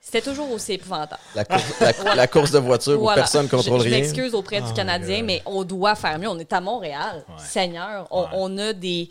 C'était 0.00 0.22
toujours 0.30 0.50
aussi 0.52 0.72
épouvantable. 0.74 1.20
La, 1.34 1.44
course, 1.44 1.80
la- 1.80 2.14
la 2.14 2.26
course 2.26 2.50
de 2.50 2.58
voiture 2.58 3.02
où 3.02 3.06
personne 3.14 3.44
ne 3.44 3.50
contrôle 3.50 3.80
je, 3.80 3.84
je 3.84 3.88
rien. 3.90 3.98
m'excuse 4.00 4.34
auprès 4.34 4.60
du 4.62 4.68
Oh 4.70 4.74
Canadien, 4.74 5.22
mais 5.22 5.42
on 5.44 5.64
doit 5.64 5.96
faire 5.96 6.18
mieux. 6.18 6.28
On 6.28 6.38
est 6.38 6.50
à 6.52 6.60
Montréal. 6.62 7.24
Ouais. 7.28 7.34
Seigneur, 7.38 8.06
on, 8.10 8.22
Ouais. 8.22 8.28
on 8.32 8.56
a 8.58 8.72
des, 8.72 9.10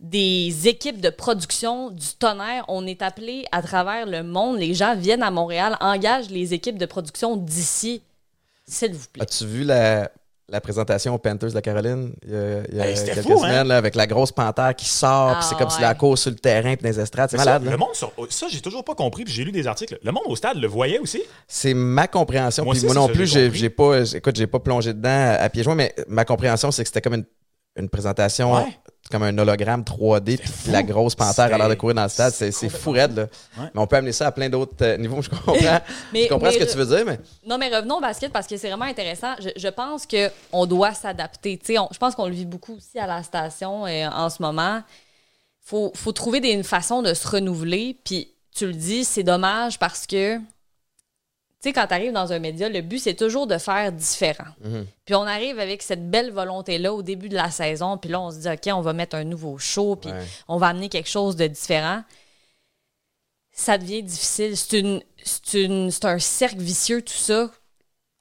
des 0.00 0.68
équipes 0.68 1.00
de 1.00 1.08
production 1.08 1.90
du 1.90 2.08
tonnerre. 2.18 2.64
On 2.68 2.86
est 2.86 3.00
appelé 3.00 3.46
à 3.52 3.62
travers 3.62 4.04
le 4.04 4.22
monde. 4.22 4.58
Les 4.58 4.74
gens 4.74 4.94
viennent 4.96 5.22
à 5.22 5.30
Montréal, 5.30 5.78
engagent 5.80 6.28
les 6.28 6.52
équipes 6.52 6.78
de 6.78 6.86
production 6.86 7.36
d'ici. 7.36 8.02
S'il 8.66 8.92
vous 8.92 9.06
plaît. 9.10 9.22
As-tu 9.22 9.46
vu 9.46 9.64
la, 9.64 10.10
la 10.50 10.60
présentation 10.62 11.14
aux 11.14 11.18
Panthers 11.18 11.50
de 11.50 11.54
la 11.54 11.60
Caroline 11.62 12.14
il 12.26 12.32
y 12.32 12.34
a, 12.36 12.38
il 12.70 12.76
y 12.76 12.80
a 12.80 12.88
Hey, 12.88 12.96
c'était 12.96 13.12
quelques 13.14 13.26
fou, 13.26 13.32
hein? 13.34 13.48
semaines, 13.48 13.68
là, 13.68 13.76
avec 13.76 13.94
la 13.94 14.06
grosse 14.06 14.32
panthère 14.32 14.74
qui 14.74 14.86
sort, 14.88 15.32
puis 15.32 15.36
Ah, 15.40 15.46
c'est 15.48 15.58
comme 15.58 15.68
si 15.70 15.80
la 15.82 15.94
course 15.94 16.22
sur 16.22 16.30
le 16.30 16.36
terrain, 16.38 16.74
puis 16.74 16.82
dans 16.84 16.88
les 16.88 17.00
estrades. 17.00 17.28
C'est 17.30 17.36
ça, 17.36 17.44
malade, 17.44 17.64
là. 17.64 17.70
le 17.72 17.76
monde 17.76 17.94
sur- 17.94 18.12
ça, 18.30 18.46
j'ai 18.50 18.60
toujours 18.60 18.82
pas 18.84 18.94
compris, 18.94 19.24
puis 19.24 19.32
j'ai 19.34 19.44
lu 19.44 19.52
des 19.52 19.66
articles. 19.66 19.98
Le 20.02 20.10
monde 20.12 20.22
au 20.26 20.36
stade 20.36 20.56
le 20.56 20.66
voyait 20.66 20.98
aussi? 20.98 21.22
C'est 21.46 21.74
ma 21.74 22.06
compréhension. 22.08 22.64
Moi 22.64 22.72
Puis 22.72 22.78
aussi, 22.78 22.86
moi 22.86 22.94
non 22.94 23.06
ça, 23.08 23.12
plus, 23.12 23.26
j'ai 23.26 23.40
j'ai 23.40 23.46
compris. 23.46 23.58
j'ai 23.58 23.70
pas, 23.70 24.16
écoute, 24.16 24.36
j'ai 24.36 24.46
pas 24.46 24.58
plongé 24.60 24.94
dedans 24.94 25.36
à 25.38 25.48
pieds 25.50 25.62
joints, 25.62 25.74
mais 25.74 25.94
ma 26.08 26.24
compréhension, 26.24 26.70
c'est 26.70 26.82
que 26.82 26.88
c'était 26.88 27.02
comme 27.02 27.14
une, 27.14 27.26
une 27.76 27.88
présentation, 27.90 28.54
Ouais. 28.54 28.64
Comme 29.10 29.22
un 29.22 29.38
hologramme 29.38 29.82
3D, 29.82 30.36
puis 30.38 30.70
la 30.70 30.82
grosse 30.82 31.14
panthère 31.14 31.46
a 31.54 31.56
l'air 31.56 31.68
de 31.70 31.74
courir 31.74 31.94
dans 31.94 32.02
le 32.02 32.08
stade. 32.10 32.32
C'est 32.32 32.50
c'est 32.52 32.68
fou 32.68 32.90
raide, 32.90 33.16
là. 33.16 33.22
Ouais. 33.56 33.70
Mais 33.74 33.80
on 33.80 33.86
peut 33.86 33.96
amener 33.96 34.12
ça 34.12 34.26
à 34.26 34.32
plein 34.32 34.50
d'autres 34.50 34.74
euh, 34.82 34.96
niveaux. 34.98 35.22
Je 35.22 35.30
comprends, 35.30 35.54
Mais- 36.12 36.24
je 36.24 36.28
comprends 36.28 36.46
mais 36.48 36.52
ce 36.52 36.58
que 36.58 36.66
je- 36.66 36.70
tu 36.72 36.76
veux 36.76 36.86
dire, 36.86 37.04
mais 37.06 37.18
Non, 37.46 37.56
mais 37.56 37.74
revenons 37.74 37.96
au 37.96 38.00
basket 38.00 38.30
parce 38.32 38.46
que 38.46 38.56
c'est 38.58 38.68
vraiment 38.68 38.84
intéressant. 38.84 39.34
Je, 39.40 39.48
je 39.56 39.68
pense 39.68 40.06
qu'on 40.06 40.66
doit 40.66 40.92
s'adapter. 40.92 41.56
Tu 41.56 41.66
sais, 41.72 41.78
on- 41.78 41.88
je 41.90 41.98
pense 41.98 42.14
qu'on 42.14 42.26
le 42.26 42.34
vit 42.34 42.44
beaucoup 42.44 42.76
aussi 42.76 42.98
à 42.98 43.06
la 43.06 43.22
station 43.22 43.86
euh, 43.86 44.08
en 44.10 44.28
ce 44.28 44.42
moment. 44.42 44.82
faut, 45.64 45.90
faut 45.94 46.12
trouver 46.12 46.40
des, 46.40 46.50
une 46.50 46.64
façon 46.64 47.00
de 47.02 47.14
se 47.14 47.26
renouveler. 47.28 47.96
Puis, 48.04 48.28
tu 48.54 48.66
le 48.66 48.72
dis, 48.74 49.04
c'est 49.04 49.22
dommage 49.22 49.78
parce 49.78 50.06
que, 50.06 50.38
tu 51.60 51.68
sais, 51.68 51.72
quand 51.72 51.86
tu 51.88 51.94
arrives 51.94 52.12
dans 52.12 52.32
un 52.32 52.38
média, 52.38 52.68
le 52.68 52.80
but, 52.82 52.98
c'est 53.00 53.14
toujours 53.14 53.46
de 53.48 53.58
faire 53.58 53.90
différent. 53.90 54.52
Puis, 55.04 55.14
on 55.16 55.22
arrive 55.26 55.58
avec 55.58 55.82
cette 55.82 56.08
belle 56.08 56.30
volonté-là 56.30 56.92
au 56.94 57.02
début 57.02 57.28
de 57.28 57.34
la 57.34 57.50
saison. 57.50 57.98
Puis 57.98 58.10
là, 58.10 58.20
on 58.20 58.30
se 58.30 58.36
dit, 58.38 58.48
OK, 58.48 58.68
on 58.72 58.80
va 58.80 58.92
mettre 58.92 59.16
un 59.16 59.24
nouveau 59.24 59.58
show. 59.58 59.96
Puis, 59.96 60.10
Ouais. 60.10 60.24
on 60.46 60.56
va 60.56 60.68
amener 60.68 60.88
quelque 60.88 61.08
chose 61.10 61.34
de 61.36 61.46
différent 61.46 62.02
ça 63.52 63.76
devient 63.76 64.04
difficile. 64.04 64.56
C'est 64.56 64.78
une, 64.78 65.02
c'est 65.24 65.54
une, 65.64 65.90
c'est 65.90 66.04
un 66.04 66.20
cercle 66.20 66.60
vicieux, 66.60 67.02
tout 67.02 67.12
ça. 67.12 67.50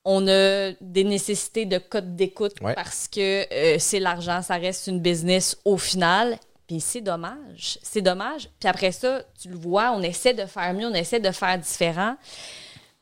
On 0.03 0.27
a 0.27 0.71
des 0.81 1.03
nécessités 1.03 1.65
de 1.67 1.77
code 1.77 2.15
d'écoute 2.15 2.53
Ouais. 2.61 2.73
parce 2.73 3.07
que 3.07 3.45
euh, 3.53 3.77
c'est 3.77 3.99
l'argent, 3.99 4.41
ça 4.41 4.55
reste 4.55 4.87
une 4.87 4.99
business 4.99 5.55
au 5.63 5.77
final. 5.77 6.39
Puis 6.65 6.79
c'est 6.79 7.01
dommage. 7.01 7.77
C'est 7.83 8.01
dommage. 8.01 8.49
Puis 8.59 8.67
après 8.67 8.91
ça, 8.91 9.21
tu 9.39 9.49
le 9.49 9.57
vois, 9.57 9.91
on 9.91 10.01
essaie 10.01 10.33
de 10.33 10.45
faire 10.47 10.73
mieux, 10.73 10.87
on 10.87 10.93
essaie 10.95 11.19
de 11.19 11.31
faire 11.31 11.57
différent. 11.59 12.15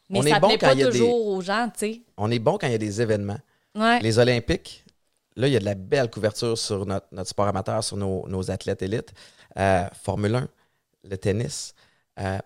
Mais 0.10 0.20
On 0.20 0.24
est 0.24 0.30
ça 0.32 0.39
bon 0.39 0.47
plaît 0.49 0.58
quand 0.58 0.68
pas 0.68 0.74
il 0.74 0.80
y 0.80 0.84
a 0.84 0.89
des- 0.91 0.99
toujours 0.99 1.28
aux 1.28 1.41
gens, 1.41 1.70
tu 1.74 1.80
sais. 1.80 2.01
on 2.18 2.30
est 2.32 2.39
bon 2.39 2.58
quand 2.58 2.68
il 2.68 2.72
y 2.72 2.76
a 2.76 2.80
des 2.80 3.01
événements. 3.01 3.39
Ouais. 3.76 3.99
Les 4.01 4.20
Olympiques, 4.20 4.86
là, 5.36 5.47
il 5.47 5.53
y 5.53 5.58
a 5.58 5.60
de 5.60 5.66
la 5.66 5.74
belle 5.76 6.10
couverture 6.10 6.58
sur 6.58 6.86
notre, 6.86 7.08
notre 7.12 7.30
sport 7.30 7.47
amateur, 7.47 7.84
sur 7.84 7.97
nos, 7.97 8.28
nos 8.28 8.51
athlètes 8.51 8.82
élites. 8.84 9.14
Euh, 9.58 9.86
Formule 10.03 10.36
1, 10.36 10.47
le 11.10 11.18
tennis. 11.18 11.74
Euh, 12.20 12.38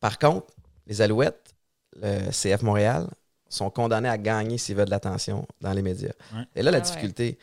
par 0.00 0.18
contre, 0.18 0.46
les 0.86 1.00
Alouettes, 1.02 1.54
le 1.96 2.30
CF 2.30 2.62
Montréal, 2.62 3.06
sont 3.48 3.68
condamnés 3.70 4.08
à 4.08 4.16
gagner 4.16 4.56
s'ils 4.58 4.74
veulent 4.74 4.86
de 4.86 4.90
l'attention 4.90 5.46
dans 5.60 5.72
les 5.72 5.82
médias. 5.82 6.12
Ouais. 6.34 6.44
Et 6.56 6.62
là, 6.62 6.70
la 6.70 6.78
Ah 6.78 6.80
ouais. 6.80 6.86
difficulté, 6.86 7.38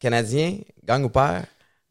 Canadien, 0.00 0.58
gagne 0.84 1.04
ou 1.04 1.08
perd, 1.08 1.44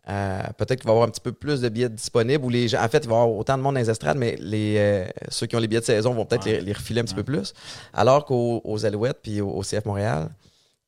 euh, 0.10 0.42
peut-être 0.58 0.80
qu'il 0.82 0.86
va 0.88 0.92
y 0.92 0.96
avoir 0.96 1.08
un 1.08 1.12
petit 1.12 1.22
peu 1.22 1.32
plus 1.32 1.62
de 1.62 1.70
billets 1.70 1.90
disponibles 1.90 2.44
ou 2.44 2.50
les 2.50 2.68
gens, 2.68 2.84
en 2.84 2.90
fait, 2.90 3.00
il 3.06 3.10
va 3.10 3.16
y 3.16 3.18
avoir 3.22 3.32
autant 3.32 3.58
de 3.58 3.64
monde 3.64 3.76
dans 3.76 3.80
les 3.82 3.90
estrades, 3.90 4.18
mais 4.18 4.36
les, 4.40 4.76
euh, 4.78 5.06
ceux 5.30 5.48
qui 5.48 5.56
ont 5.56 5.60
les 5.60 5.68
billets 5.68 5.80
de 5.82 5.86
saison 5.86 6.14
vont 6.14 6.26
peut-être 6.26 6.46
Ouais. 6.46 6.54
les, 6.58 6.62
les 6.62 6.74
refiler 6.74 7.00
un 7.02 7.04
petit 7.06 7.14
Ouais. 7.16 7.24
peu 7.24 7.32
plus. 7.32 7.54
Alors 7.94 8.26
qu'aux 8.26 8.62
aux 8.66 8.86
Alouettes 8.86 9.20
puis 9.24 9.40
au, 9.42 9.50
au 9.50 9.62
CF 9.64 9.86
Montréal, 9.86 10.30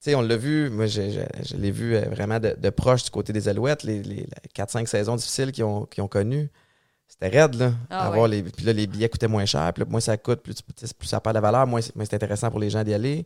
tu 0.03 0.11
sais, 0.11 0.15
on 0.15 0.21
l'a 0.21 0.35
vu, 0.37 0.69
moi, 0.69 0.85
je, 0.87 1.01
je- 1.09 1.43
je 1.49 1.55
l'ai 1.55 1.71
vu 1.71 1.95
euh, 1.95 2.01
vraiment 2.11 2.39
de, 2.39 2.55
de 2.59 2.69
proche 2.69 3.03
du 3.05 3.09
côté 3.09 3.31
des 3.33 3.47
Alouettes, 3.47 3.83
les, 3.83 4.03
les 4.03 4.27
4-5 4.53 4.85
saisons 4.87 5.15
difficiles 5.15 5.51
qu'ils 5.51 5.63
ont, 5.63 5.85
qu'ils 5.85 6.03
ont 6.03 6.07
connues. 6.09 6.49
C'était 7.07 7.29
raide, 7.29 7.55
là. 7.55 7.71
Ah 7.89 8.07
Avoir 8.07 8.23
ouais. 8.23 8.29
les, 8.29 8.43
puis 8.43 8.65
là, 8.65 8.73
les 8.73 8.85
billets 8.87 9.07
coûtaient 9.09 9.27
moins 9.29 9.45
cher. 9.45 9.71
Puis 9.73 9.83
là, 9.83 9.89
moins 9.89 9.99
ça 10.01 10.17
coûte, 10.17 10.41
plus, 10.41 10.55
ça 11.03 11.19
perd 11.21 11.35
de 11.35 11.41
valeur, 11.41 11.65
moins 11.67 11.79
c'est 11.81 12.13
intéressant 12.13 12.49
pour 12.51 12.59
les 12.59 12.69
gens 12.69 12.83
d'y 12.83 12.93
aller. 12.93 13.25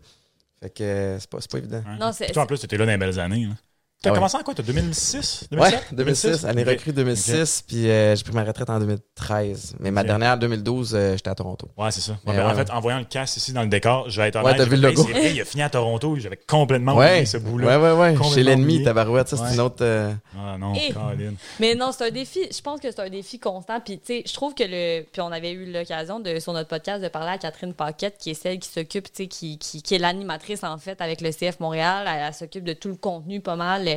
Fait 0.61 0.69
que 0.69 1.17
c'est 1.19 1.29
pas, 1.29 1.37
c'est 1.41 1.49
pas 1.49 1.57
évident. 1.57 1.77
Ouais. 1.87 1.97
Non, 1.99 2.11
Puis 2.13 2.31
toi, 2.31 2.43
en 2.43 2.45
plus, 2.45 2.59
tu 2.59 2.65
étais 2.65 2.77
là 2.77 2.85
dans 2.85 2.91
les 2.91 2.97
belles 2.97 3.19
années. 3.19 3.45
là. 3.47 3.53
T'as 4.01 4.11
Ah 4.11 4.13
ouais. 4.13 4.17
commencé 4.19 4.37
en 4.37 4.43
quoi? 4.43 4.53
T'as 4.53 4.63
2006? 4.63 5.47
Ouais, 5.51 5.57
2007? 5.91 5.93
2006, 5.93 6.45
année 6.45 6.63
recrue 6.63 6.93
2006, 6.93 7.63
puis 7.67 7.89
euh, 7.89 8.15
j'ai 8.15 8.23
pris 8.23 8.31
ma 8.33 8.45
retraite 8.45 8.69
en 8.69 8.79
2013. 8.79 9.75
Mais 9.81 9.91
ma 9.91 10.05
dernière, 10.05 10.37
2012, 10.37 10.95
euh, 10.95 11.17
j'étais 11.17 11.29
à 11.29 11.35
Toronto. 11.35 11.67
Ouais, 11.77 11.91
c'est 11.91 11.99
ça. 11.99 12.13
Ouais, 12.13 12.17
Mais 12.27 12.37
ben, 12.37 12.45
En 12.45 12.49
ouais, 12.55 12.55
fait, 12.65 12.71
en 12.71 12.79
voyant 12.79 12.99
le 12.99 13.03
cast 13.03 13.35
ici 13.35 13.51
dans 13.51 13.61
le 13.61 13.67
décor, 13.67 14.09
je 14.09 14.21
vais 14.21 14.29
être 14.29 14.37
Ouais, 14.37 14.45
honnête. 14.45 14.57
t'as 14.57 14.63
j'ai 14.63 14.69
vu 14.69 14.75
le 14.77 14.87
logo. 14.87 15.03
Vrai, 15.03 15.33
il 15.33 15.41
a 15.41 15.43
fini 15.43 15.63
à 15.63 15.69
Toronto. 15.69 16.15
J'avais 16.17 16.37
complètement 16.37 16.95
Ouais, 16.95 17.07
oublié 17.09 17.25
ce 17.25 17.35
ouais, 17.35 17.43
bout-là. 17.43 17.77
ouais, 17.77 17.91
ouais. 17.91 18.13
Complètement 18.13 18.35
Chez 18.35 18.43
l'ennemi. 18.43 18.83
Tabarouette, 18.83 19.27
ça, 19.27 19.35
c'est 19.35 19.43
Ouais. 19.43 19.53
une 19.55 19.59
autre. 19.59 19.75
euh, 19.81 20.13
Ah 20.33 20.57
non, 20.57 20.73
Et- 20.75 20.93
Caroline. 20.93 21.35
Mais 21.59 21.75
non, 21.75 21.91
c'est 21.91 22.07
un 22.07 22.11
défi. 22.11 22.39
Je 22.55 22.61
pense 22.61 22.79
que 22.79 22.89
c'est 22.89 23.01
un 23.01 23.09
défi 23.09 23.37
constant. 23.37 23.81
Puis, 23.81 23.99
tu 23.99 24.05
sais, 24.05 24.23
je 24.25 24.33
trouve 24.33 24.53
que 24.55 24.63
le. 24.65 25.01
Puis, 25.11 25.21
on 25.21 25.31
avait 25.33 25.51
eu 25.51 25.69
l'occasion 25.73 26.21
de, 26.21 26.39
sur 26.39 26.53
notre 26.53 26.69
podcast, 26.69 27.03
de 27.03 27.09
parler 27.09 27.31
à 27.31 27.37
Catherine 27.37 27.73
Paquette, 27.73 28.15
qui 28.17 28.29
est 28.29 28.33
celle 28.41 28.59
qui 28.59 28.69
s'occupe, 28.69 29.11
tu 29.11 29.23
sais, 29.23 29.27
qui, 29.27 29.57
qui, 29.57 29.81
qui 29.81 29.95
est 29.95 29.99
l'animatrice, 29.99 30.63
en 30.63 30.77
fait, 30.77 31.01
avec 31.01 31.19
le 31.19 31.31
CF 31.31 31.59
Montréal. 31.59 32.05
Elle, 32.07 32.23
elle 32.27 32.33
s'occupe 32.33 32.63
de 32.63 32.71
tout 32.71 32.87
le 32.87 32.95
contenu, 32.95 33.41
pas 33.41 33.57
mal, 33.57 33.88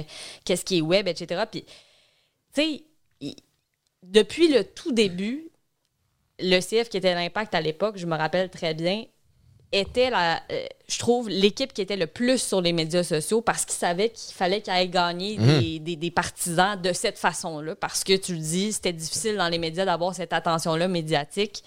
qu'est-ce 0.45 0.65
qui 0.65 0.79
est 0.79 0.83
web, 0.83 1.09
etc. 1.09 1.43
Puis, 1.51 1.65
tu 2.55 2.63
sais, 2.63 3.35
depuis 4.03 4.49
le 4.49 4.65
tout 4.65 4.93
début, 4.93 5.49
le 6.39 6.61
CF 6.61 6.89
qui 6.89 6.97
était 6.97 7.15
l'impact 7.15 7.55
à 7.55 7.61
l'époque, 7.61 7.97
je 7.99 8.07
me 8.07 8.17
rappelle 8.17 8.51
très 8.51 8.75
bien, 8.75 9.05
était 9.75 10.11
la, 10.11 10.43
euh, 10.51 10.67
je 10.87 10.99
trouve, 10.99 11.31
l'équipe 11.31 11.73
qui 11.73 11.81
était 11.81 11.97
le 11.97 12.07
plus 12.07 12.43
sur 12.43 12.61
les 12.61 12.73
médias 12.75 13.03
sociaux 13.05 13.41
parce 13.41 13.65
qu'ils 13.65 13.79
savaient 13.79 14.11
qu'il 14.11 14.35
fallait 14.35 14.61
qu'ils 14.61 14.73
aillent 14.73 14.91
gagner 14.91 15.39
des, 15.61 15.79
des- 15.79 15.97
des 15.97 16.11
partisans 16.11 16.79
de 16.81 16.93
cette 16.93 17.19
façon-là. 17.19 17.75
Parce 17.77 18.05
que 18.05 18.15
tu 18.17 18.35
le 18.35 18.41
dis, 18.41 18.73
c'était 18.75 18.93
difficile 18.93 19.37
dans 19.37 19.49
les 19.49 19.57
médias 19.59 19.87
d'avoir 19.87 20.15
cette 20.15 20.35
attention-là 20.35 20.89
médiatique. 20.89 21.63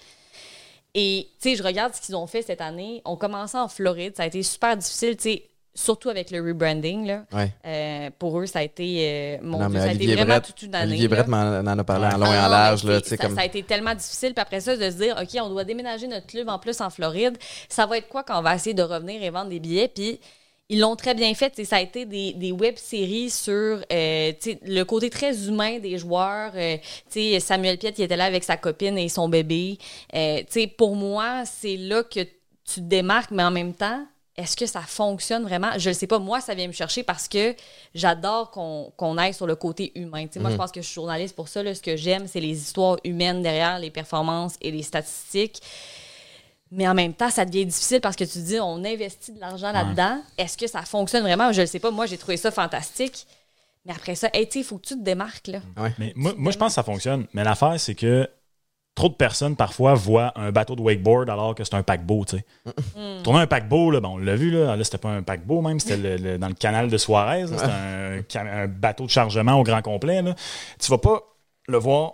Et, 0.93 1.30
tu 1.41 1.49
sais, 1.49 1.55
je 1.55 1.63
regarde 1.63 1.95
ce 1.95 2.01
qu'ils 2.01 2.15
ont 2.15 2.28
fait 2.28 2.43
cette 2.43 2.61
année. 2.61 3.01
On 3.05 3.15
commençait 3.15 3.57
en 3.57 3.67
Floride. 3.67 4.15
Ça 4.15 4.23
a 4.23 4.28
été 4.28 4.43
super 4.43 4.78
difficile, 4.78 5.17
tu 5.17 5.23
sais, 5.23 5.49
surtout 5.76 6.09
avec 6.09 6.32
le 6.32 6.41
rebranding. 6.41 7.05
Là. 7.05 7.26
Ouais. 7.34 7.51
Euh, 7.65 8.09
pour 8.17 8.39
eux, 8.39 8.45
ça 8.45 8.59
a 8.59 8.63
été, 8.63 8.97
euh, 9.01 9.38
mon 9.43 9.59
Non, 9.59 9.69
Dieu, 9.69 9.80
ça 9.80 9.86
a 9.86 9.91
été 9.91 10.05
vraiment 10.07 10.26
Brett- 10.26 10.45
toute 10.47 10.61
une 10.63 10.73
année. 10.73 10.88
Olivier. 10.91 11.07
Brett 11.09 11.28
m'en 11.28 11.38
a 11.65 11.84
parlé 11.84 12.07
en 12.07 12.17
long 12.17 12.26
et 12.26 12.36
Ah 12.36 12.39
en 12.39 12.43
non, 12.45 12.49
large. 12.49 12.84
Là, 12.86 12.95
c'est- 12.95 13.01
tu 13.01 13.09
sais, 13.09 13.15
ça, 13.17 13.23
comme... 13.28 13.36
ça 13.36 13.41
a 13.41 13.45
été 13.45 13.61
tellement 13.61 13.93
difficile. 13.93 14.34
Puis 14.34 14.41
après 14.41 14.61
ça, 14.61 14.76
de 14.76 14.89
se 14.89 14.95
dire, 14.95 15.15
OK, 15.21 15.30
on 15.43 15.49
doit 15.49 15.63
déménager 15.65 16.07
notre 16.07 16.28
club 16.28 16.47
en 16.49 16.57
plus 16.57 16.80
en 16.82 16.89
Floride. 16.89 17.38
Ça 17.69 17.86
va 17.86 17.97
être 17.97 18.07
quoi 18.07 18.23
quand 18.23 18.39
on 18.39 18.41
va 18.41 18.55
essayer 18.55 18.73
de 18.73 18.84
revenir 18.84 19.21
et 19.21 19.30
vendre 19.30 19.49
des 19.49 19.59
billets? 19.59 19.89
Puis 19.89 20.19
ils 20.69 20.80
l'ont 20.80 20.95
très 20.95 21.13
bien 21.13 21.34
fait. 21.36 21.49
Tu 21.51 21.57
sais, 21.57 21.65
Ça 21.65 21.76
a 21.76 21.82
été 21.82 22.05
des, 22.05 22.34
des 22.34 22.51
web-séries 22.51 23.30
sur 23.30 23.53
euh, 23.91 24.32
le 24.63 24.84
côté 24.84 25.09
très 25.09 25.47
humain 25.47 25.78
des 25.80 25.97
joueurs. 25.97 26.53
Euh, 26.55 26.78
tu 27.11 27.19
sais, 27.34 27.39
Samuel 27.39 27.78
Piet 27.78 27.91
qui 27.91 28.01
était 28.01 28.17
là 28.17 28.26
avec 28.26 28.43
sa 28.43 28.57
copine 28.57 28.97
et 28.97 29.09
son 29.09 29.30
bébé. 29.30 29.78
Euh, 30.15 30.38
tu 30.39 30.61
sais, 30.61 30.67
pour 30.67 30.95
moi, 30.95 31.43
c'est 31.45 31.76
là 31.78 32.01
que 32.03 32.21
tu 32.21 32.76
te 32.76 32.80
démarques, 32.80 33.30
mais 33.32 33.43
en 33.43 33.51
même 33.51 33.73
temps, 33.76 34.07
est-ce 34.38 34.57
que 34.57 34.65
ça 34.65 34.81
fonctionne 34.81 35.43
vraiment? 35.43 35.69
Je 35.77 35.89
ne 35.89 35.93
sais 35.93 36.07
pas. 36.07 36.19
Moi, 36.19 36.41
ça 36.41 36.53
vient 36.55 36.67
me 36.67 36.73
chercher 36.73 37.03
parce 37.03 37.27
que 37.27 37.55
j'adore 37.93 38.51
qu'on 38.51 38.91
qu'on 38.97 39.17
aille 39.17 39.33
sur 39.33 39.47
le 39.47 39.55
côté 39.55 39.91
humain. 39.97 40.27
Tu 40.27 40.33
sais, 40.33 40.39
Moi, 40.39 40.51
je 40.51 40.57
pense 40.57 40.71
que 40.71 40.81
je 40.81 40.86
suis 40.86 40.95
journaliste 40.95 41.36
pour 41.36 41.47
ça. 41.47 41.63
là. 41.63 41.73
Ce 41.73 41.81
que 41.81 41.95
j'aime, 41.95 42.27
c'est 42.27 42.41
les 42.41 42.57
histoires 42.57 42.97
humaines 43.05 43.41
derrière 43.41 43.79
les 43.79 43.91
performances 43.91 44.55
et 44.61 44.71
les 44.71 44.83
statistiques. 44.83 45.61
Mais 46.71 46.88
en 46.88 46.93
même 46.93 47.13
temps, 47.13 47.29
ça 47.29 47.45
devient 47.45 47.65
difficile 47.65 48.01
parce 48.01 48.15
que 48.17 48.23
tu 48.25 48.31
te 48.33 48.39
dis, 48.39 48.59
on 48.59 48.83
investit 48.83 49.31
de 49.31 49.39
l'argent 49.39 49.71
là-dedans. 49.71 50.21
Est-ce 50.38 50.57
que 50.57 50.67
ça 50.67 50.81
fonctionne 50.81 51.23
vraiment? 51.23 51.53
Je 51.53 51.61
ne 51.61 51.65
sais 51.65 51.79
pas. 51.79 51.91
Moi, 51.91 52.05
j'ai 52.05 52.17
trouvé 52.17 52.36
ça 52.38 52.51
fantastique. 52.51 53.25
Mais 53.86 53.93
après 53.93 54.15
ça, 54.15 54.29
hey, 54.33 54.49
il 54.55 54.63
faut 54.63 54.77
que 54.79 54.88
tu 54.88 54.95
te 54.95 55.03
démarques. 55.03 55.47
Là. 55.47 55.59
Mais 55.99 56.11
moi, 56.15 56.33
moi, 56.36 56.51
je 56.51 56.57
pense 56.57 56.69
que 56.69 56.73
ça 56.75 56.83
fonctionne. 56.83 57.27
Mais 57.33 57.43
l'affaire, 57.43 57.79
c'est 57.79 57.93
que 57.95 58.27
trop 58.95 59.09
de 59.09 59.13
personnes, 59.13 59.55
parfois, 59.57 59.93
voient 59.93 60.31
un 60.35 60.51
bateau 60.51 60.75
de 60.75 60.81
wakeboard 60.81 61.29
alors 61.29 61.53
que 61.53 61.63
c'est 61.65 61.75
un 61.75 61.83
paquebot, 61.83 62.23
tu 62.25 62.37
sais. 62.37 62.45
Tourner 63.23 63.41
un 63.41 63.47
paquebot, 63.47 63.91
là, 63.91 63.99
bon, 63.99 64.13
on 64.13 64.17
l'a 64.17 64.35
vu, 64.35 64.51
là, 64.51 64.75
là 64.75 64.83
c'était 64.83 64.97
pas 64.97 65.09
un 65.09 65.21
paquebot 65.21 65.61
même, 65.61 65.79
c'était 65.79 65.97
le- 65.97 66.15
le- 66.15 66.37
dans 66.37 66.47
le 66.47 66.53
canal 66.53 66.89
de 66.89 66.97
Suarez, 66.97 67.45
c'était 67.47 68.39
un, 68.39 68.67
bateau 68.67 69.05
de 69.05 69.09
chargement 69.09 69.59
au 69.59 69.63
grand 69.63 69.81
complet, 69.81 70.21
là. 70.21 70.33
Tu 70.79 70.89
vas 70.89 70.97
pas 70.97 71.21
le 71.67 71.77
voir 71.77 72.13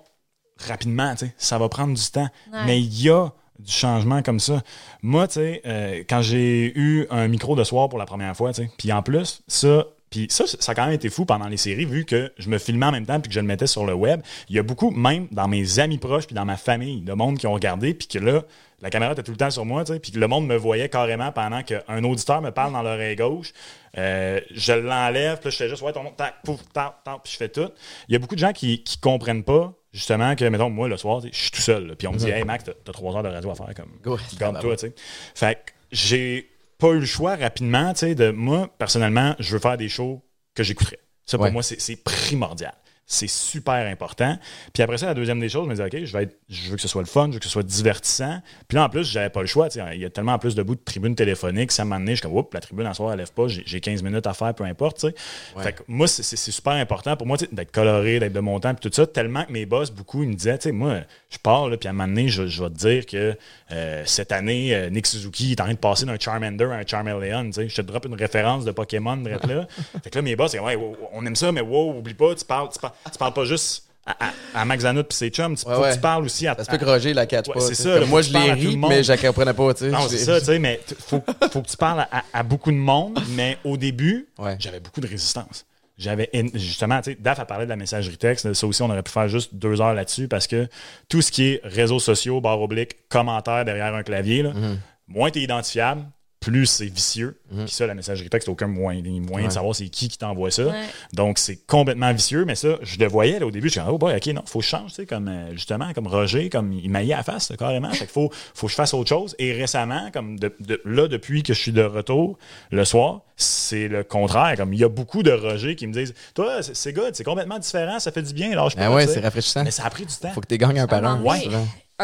rapidement, 0.67 1.11
tu 1.13 1.27
sais. 1.27 1.33
Ça 1.37 1.57
va 1.57 1.69
prendre 1.69 1.93
du 1.93 2.11
temps. 2.11 2.29
Ouais. 2.51 2.65
Mais 2.65 2.81
il 2.81 3.01
y 3.01 3.09
a 3.09 3.29
du 3.59 3.71
changement 3.71 4.23
comme 4.23 4.39
ça. 4.39 4.61
Moi, 5.03 5.27
tu 5.27 5.35
sais, 5.35 5.61
euh, 5.65 6.03
quand 6.09 6.21
j'ai 6.21 6.77
eu 6.77 7.05
un 7.11 7.27
micro 7.27 7.55
de 7.55 7.63
soir 7.63 7.89
pour 7.89 7.99
la 7.99 8.05
première 8.05 8.35
fois, 8.35 8.53
tu 8.53 8.63
sais, 8.63 8.71
puis 8.77 8.91
en 8.91 9.03
plus, 9.03 9.43
ça, 9.47 9.85
puis 10.11 10.27
ça, 10.29 10.45
ça 10.45 10.73
a 10.73 10.75
quand 10.75 10.85
même 10.85 10.93
été 10.93 11.09
fou 11.09 11.25
pendant 11.25 11.47
les 11.47 11.57
séries, 11.57 11.85
vu 11.85 12.03
que 12.03 12.31
je 12.37 12.49
me 12.49 12.57
filmais 12.57 12.85
en 12.85 12.91
même 12.91 13.05
temps 13.05 13.19
puis 13.21 13.29
que 13.29 13.33
je 13.33 13.39
le 13.39 13.47
mettais 13.47 13.65
sur 13.65 13.85
le 13.85 13.93
web. 13.93 14.21
Il 14.49 14.55
y 14.57 14.59
a 14.59 14.63
beaucoup, 14.63 14.91
même 14.91 15.27
dans 15.31 15.47
mes 15.47 15.79
amis 15.79 15.97
proches 15.97 16.27
puis 16.27 16.35
dans 16.35 16.43
ma 16.43 16.57
famille, 16.57 17.01
de 17.01 17.13
monde 17.13 17.37
qui 17.37 17.47
ont 17.47 17.53
regardé, 17.53 17.93
puis 17.93 18.09
que 18.09 18.19
là, 18.19 18.43
la 18.81 18.89
caméra 18.89 19.13
était 19.13 19.23
tout 19.23 19.31
le 19.31 19.37
temps 19.37 19.49
sur 19.49 19.63
moi, 19.63 19.85
tu 19.85 19.93
sais, 19.93 19.99
puis 19.99 20.11
que 20.11 20.19
le 20.19 20.27
monde 20.27 20.47
me 20.47 20.57
voyait 20.57 20.89
carrément 20.89 21.31
pendant 21.31 21.63
qu'un 21.63 22.03
auditeur 22.03 22.41
me 22.41 22.51
parle 22.51 22.73
dans 22.73 22.81
l'oreille 22.81 23.15
gauche. 23.15 23.53
Euh, 23.97 24.41
je 24.51 24.73
l'enlève, 24.73 25.37
puis 25.37 25.45
là, 25.45 25.51
je 25.51 25.55
fais 25.55 25.69
juste, 25.69 25.81
ouais, 25.81 25.93
ton 25.93 26.03
nom, 26.03 26.11
tac, 26.11 26.35
pouf, 26.43 26.59
tac, 26.73 26.95
tac, 27.05 27.21
puis 27.23 27.31
je 27.31 27.37
fais 27.37 27.49
tout. 27.49 27.69
Il 28.09 28.13
y 28.13 28.15
a 28.17 28.19
beaucoup 28.19 28.35
de 28.35 28.39
gens 28.39 28.51
qui, 28.51 28.83
qui 28.83 28.97
comprennent 28.97 29.43
pas, 29.43 29.73
justement, 29.93 30.35
que, 30.35 30.43
mettons, 30.43 30.69
moi, 30.69 30.89
le 30.89 30.97
soir, 30.97 31.21
je 31.21 31.29
suis 31.31 31.51
tout 31.51 31.61
seul. 31.61 31.95
Puis 31.95 32.07
on 32.07 32.11
me 32.11 32.17
dit, 32.17 32.29
hey, 32.29 32.43
Max, 32.43 32.65
t'as 32.65 32.91
trois 32.91 33.15
heures 33.15 33.23
de 33.23 33.29
radio 33.29 33.51
à 33.51 33.55
faire, 33.55 33.73
comme, 33.75 34.17
comme 34.37 34.59
toi, 34.59 34.75
tu 34.75 34.87
sais. 34.87 34.93
Fait 35.35 35.55
que 35.55 35.71
j'ai 35.91 36.50
pas 36.81 36.89
eu 36.89 36.99
le 36.99 37.05
choix 37.05 37.35
rapidement, 37.35 37.93
tu 37.93 37.99
sais, 37.99 38.15
de 38.15 38.31
moi, 38.31 38.69
personnellement, 38.77 39.35
je 39.39 39.53
veux 39.53 39.59
faire 39.59 39.77
des 39.77 39.87
shows 39.87 40.21
que 40.55 40.63
j'écouterais. 40.63 40.99
Ça, 41.25 41.37
pour 41.37 41.45
Ouais. 41.45 41.51
moi, 41.51 41.63
c'est 41.63 41.79
c'est 41.79 41.95
primordial. 42.03 42.73
C'est 43.05 43.27
super 43.27 43.85
important. 43.91 44.37
Puis 44.73 44.81
après 44.81 44.97
ça, 44.97 45.07
la 45.07 45.13
deuxième 45.13 45.39
des 45.41 45.49
choses, 45.49 45.65
je 45.65 45.69
me 45.69 45.75
disais, 45.75 45.85
OK, 45.99 46.05
je, 46.05 46.17
vais 46.17 46.23
être, 46.23 46.37
je 46.47 46.69
veux 46.69 46.77
que 46.77 46.81
ce 46.81 46.87
soit 46.87 47.01
le 47.01 47.07
fun, 47.07 47.27
je 47.27 47.33
veux 47.33 47.39
que 47.39 47.45
ce 47.45 47.51
soit 47.51 47.63
divertissant. 47.63 48.41
Puis 48.69 48.77
là, 48.77 48.85
en 48.85 48.89
plus, 48.89 49.03
j'avais 49.03 49.29
pas 49.29 49.41
le 49.41 49.47
choix. 49.47 49.67
Il 49.93 49.99
y 49.99 50.05
a 50.05 50.09
tellement 50.09 50.39
plus 50.39 50.55
de 50.55 50.63
bouts 50.63 50.75
de 50.75 50.79
tribune 50.79 51.13
téléphonique. 51.13 51.73
Ça 51.73 51.83
m'a 51.83 51.97
amené, 51.97 52.11
je 52.11 52.15
suis 52.17 52.21
comme, 52.21 52.37
oups, 52.37 52.53
la 52.53 52.61
tribune, 52.61 52.87
en 52.87 52.93
soir, 52.93 53.11
elle 53.11 53.19
lève 53.19 53.33
pas. 53.33 53.49
J'ai 53.49 53.63
j'ai 53.65 53.81
15 53.81 54.01
minutes 54.01 54.27
à 54.27 54.33
faire, 54.33 54.53
peu 54.53 54.63
importe. 54.63 55.03
Ouais. 55.03 55.13
Fait 55.61 55.73
que 55.73 55.83
moi, 55.89 56.07
c'est- 56.07 56.35
super 56.51 56.73
important 56.73 57.17
pour 57.17 57.27
moi 57.27 57.37
d'être 57.51 57.71
coloré, 57.71 58.19
d'être 58.19 58.31
de 58.33 58.39
mon 58.39 58.59
temps, 58.61 58.73
puis 58.73 58.89
tout 58.89 58.95
ça. 58.95 59.05
Tellement 59.05 59.43
que 59.43 59.51
mes 59.51 59.65
boss, 59.65 59.91
beaucoup, 59.91 60.23
ils 60.23 60.29
me 60.29 60.33
disaient, 60.35 60.57
tu 60.57 60.69
sais, 60.69 60.71
moi, 60.71 61.01
je 61.29 61.37
pars, 61.37 61.67
là, 61.67 61.75
puis 61.77 61.87
à 61.87 61.91
un 61.91 61.93
moment 61.93 62.07
donné, 62.07 62.29
je, 62.29 62.47
je 62.47 62.63
vais 62.63 62.69
te 62.69 62.75
dire 62.75 63.05
que 63.05 63.37
euh, 63.71 64.03
cette 64.05 64.31
année, 64.31 64.73
euh, 64.73 64.89
Nick 64.89 65.05
Suzuki 65.07 65.51
est 65.51 65.59
en 65.59 65.65
train 65.65 65.73
de 65.73 65.77
passer 65.79 66.05
d'un 66.05 66.17
Charmander 66.17 66.65
à 66.65 66.75
un 66.75 66.85
Charmeleon. 66.85 67.45
tu 67.47 67.53
sais. 67.53 67.69
Je 67.69 67.75
te 67.75 67.81
drop 67.81 68.05
une 68.05 68.15
référence 68.15 68.63
de 68.63 68.71
Pokémon, 68.71 69.17
là. 69.17 69.37
fait 70.03 70.09
que 70.09 70.17
là, 70.17 70.21
mes 70.21 70.35
boss, 70.37 70.53
ouais, 70.53 70.77
on 71.11 71.25
aime 71.25 71.35
ça, 71.35 71.51
mais 71.51 71.61
wow, 71.61 71.97
oublie 71.97 72.13
pas, 72.13 72.33
tu 72.35 72.45
parles, 72.45 72.69
tu 72.71 72.79
parles, 72.79 72.93
tu 73.09 73.17
parles 73.17 73.33
pas 73.33 73.45
juste 73.45 73.85
à, 74.05 74.15
à, 74.55 74.61
à 74.61 74.65
Max 74.65 74.83
Zanout 74.83 75.03
puis 75.03 75.15
ses 75.17 75.29
chums, 75.29 75.55
tu, 75.55 75.65
Ouais, 75.67 75.75
ouais. 75.77 75.93
tu 75.93 75.99
parles 75.99 76.23
aussi 76.25 76.47
à, 76.47 76.55
Ça 76.55 76.63
se 76.65 76.69
peut 76.71 76.77
que 76.77 76.85
Roger 76.85 77.13
la 77.13 77.25
catch 77.25 77.47
Ouais, 77.47 77.53
pas. 77.55 77.59
c'est 77.61 77.75
ça, 77.75 77.99
là, 77.99 78.05
moi, 78.05 78.21
je 78.21 78.29
que 78.29 78.33
tu 78.33 78.39
l'ai 78.41 78.47
parles 78.47 78.51
à 78.51 78.61
tout 78.61 78.67
ri, 78.67 78.73
le 78.73 78.77
monde. 78.79 78.89
mais 78.89 79.03
je 79.03 79.11
la 79.11 79.17
comprenais 79.17 79.53
pas. 79.53 79.73
Tu 79.73 79.79
sais. 79.85 79.89
Non, 79.91 80.07
c'est 80.09 80.17
ça, 80.17 80.39
tu 80.39 80.45
sais, 80.47 80.59
mais 80.59 80.79
faut, 81.07 81.23
faut 81.51 81.61
que 81.61 81.67
tu 81.69 81.77
parles 81.77 82.07
à, 82.11 82.23
à 82.33 82.43
beaucoup 82.43 82.71
de 82.71 82.77
monde, 82.77 83.19
mais 83.35 83.57
au 83.63 83.77
début, 83.77 84.27
j'avais 84.59 84.79
beaucoup 84.79 85.01
de 85.01 85.07
résistance. 85.07 85.65
J'avais 85.97 86.29
en- 86.33 86.47
justement, 86.57 86.99
tu 87.01 87.11
sais, 87.11 87.17
Daf 87.19 87.39
a 87.39 87.45
parlé 87.45 87.65
de 87.65 87.69
la 87.69 87.75
messagerie 87.75 88.17
texte. 88.17 88.51
Ça 88.53 88.65
aussi, 88.65 88.81
on 88.81 88.89
aurait 88.89 89.03
pu 89.03 89.11
faire 89.11 89.27
juste 89.27 89.53
deux 89.53 89.81
heures 89.81 89.93
là-dessus 89.93 90.27
parce 90.27 90.47
que 90.47 90.67
tout 91.09 91.21
ce 91.21 91.31
qui 91.31 91.49
est 91.49 91.61
réseaux 91.63 91.99
sociaux, 91.99 92.41
barre 92.41 92.59
oblique, 92.61 93.07
commentaires 93.07 93.65
derrière 93.65 93.93
un 93.93 94.01
clavier, 94.01 94.41
là, 94.41 94.49
Mhm. 94.53 94.79
moins 95.07 95.29
tu 95.29 95.39
es 95.39 95.43
identifiable, 95.43 96.05
plus 96.41 96.65
c'est 96.65 96.87
vicieux. 96.87 97.39
Puis 97.55 97.69
ça, 97.69 97.85
la 97.87 97.93
messagerie 97.93 98.27
texte, 98.29 98.49
aucun 98.49 98.65
moyen, 98.67 99.01
moyen 99.03 99.43
Ouais. 99.43 99.47
de 99.47 99.53
savoir 99.53 99.75
c'est 99.75 99.87
qui 99.89 100.09
qui 100.09 100.17
t'envoie 100.17 100.49
ça. 100.49 100.65
Ouais. 100.65 100.73
Donc, 101.13 101.37
c'est 101.37 101.55
complètement 101.67 102.11
vicieux, 102.11 102.45
mais 102.45 102.55
ça, 102.55 102.79
je 102.81 102.97
le 102.97 103.05
voyais 103.07 103.39
là, 103.39 103.45
au 103.45 103.51
début. 103.51 103.67
Je 103.69 103.79
suis 103.79 103.81
oh 103.87 103.97
boy, 103.99 104.15
ok, 104.15 104.25
non, 104.33 104.41
faut 104.47 104.57
que 104.59 104.65
je 104.65 104.69
change, 104.69 104.89
tu 104.89 104.95
sais, 104.95 105.05
comme 105.05 105.27
euh, 105.27 105.51
justement, 105.53 105.93
comme 105.93 106.07
Roger, 106.07 106.49
comme 106.49 106.73
il 106.73 106.89
maillait 106.89 107.13
à 107.13 107.17
la 107.17 107.23
face, 107.23 107.51
là, 107.51 107.57
carrément. 107.57 107.91
Fait 107.91 107.99
qu'il 107.99 108.07
faut, 108.07 108.31
faut 108.55 108.65
que 108.65 108.71
je 108.71 108.75
fasse 108.75 108.93
autre 108.95 109.07
chose. 109.09 109.35
Et 109.37 109.53
récemment, 109.53 110.09
comme 110.11 110.39
de, 110.39 110.51
de- 110.59 110.81
là, 110.83 111.07
depuis 111.07 111.43
que 111.43 111.53
je 111.53 111.61
suis 111.61 111.71
de 111.71 111.83
retour 111.83 112.39
le 112.71 112.85
soir, 112.85 113.21
c'est 113.37 113.87
le 113.87 114.03
contraire. 114.03 114.55
Comme 114.57 114.73
il 114.73 114.79
y 114.79 114.83
a 114.83 114.89
beaucoup 114.89 115.21
de 115.21 115.31
Roger 115.31 115.75
qui 115.75 115.85
me 115.85 115.93
disent, 115.93 116.15
toi, 116.33 116.63
c'est- 116.63 116.91
good, 116.93 117.11
c'est 117.13 117.23
complètement 117.23 117.59
différent, 117.59 117.99
ça 117.99 118.11
fait 118.11 118.23
du 118.23 118.33
bien. 118.33 118.51
Alors, 118.51 118.71
je 118.71 118.77
Ah 118.79 118.91
ouais, 118.91 119.05
c'est 119.05 119.19
rafraîchissant. 119.19 119.63
Mais 119.63 119.69
ça 119.71 119.85
a 119.85 119.89
pris 119.91 120.07
du 120.07 120.15
temps. 120.15 120.31
Faut 120.31 120.41
que 120.41 120.47
tu 120.47 120.57
gagnes 120.57 120.79
un 120.79 120.87
par 120.87 121.05
un. 121.05 121.21
Ouais. 121.21 121.43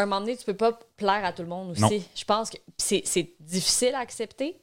Un 0.02 0.06
moment 0.06 0.20
donné, 0.20 0.36
tu 0.36 0.44
peux 0.44 0.56
pas 0.56 0.78
plaire 0.96 1.24
à 1.24 1.32
tout 1.32 1.42
le 1.42 1.48
monde 1.48 1.70
aussi. 1.70 1.82
Non. 1.82 2.02
Je 2.14 2.24
pense 2.24 2.50
que 2.50 2.56
c'est 2.76 3.30
difficile 3.40 3.94
à 3.94 4.00
accepter, 4.00 4.60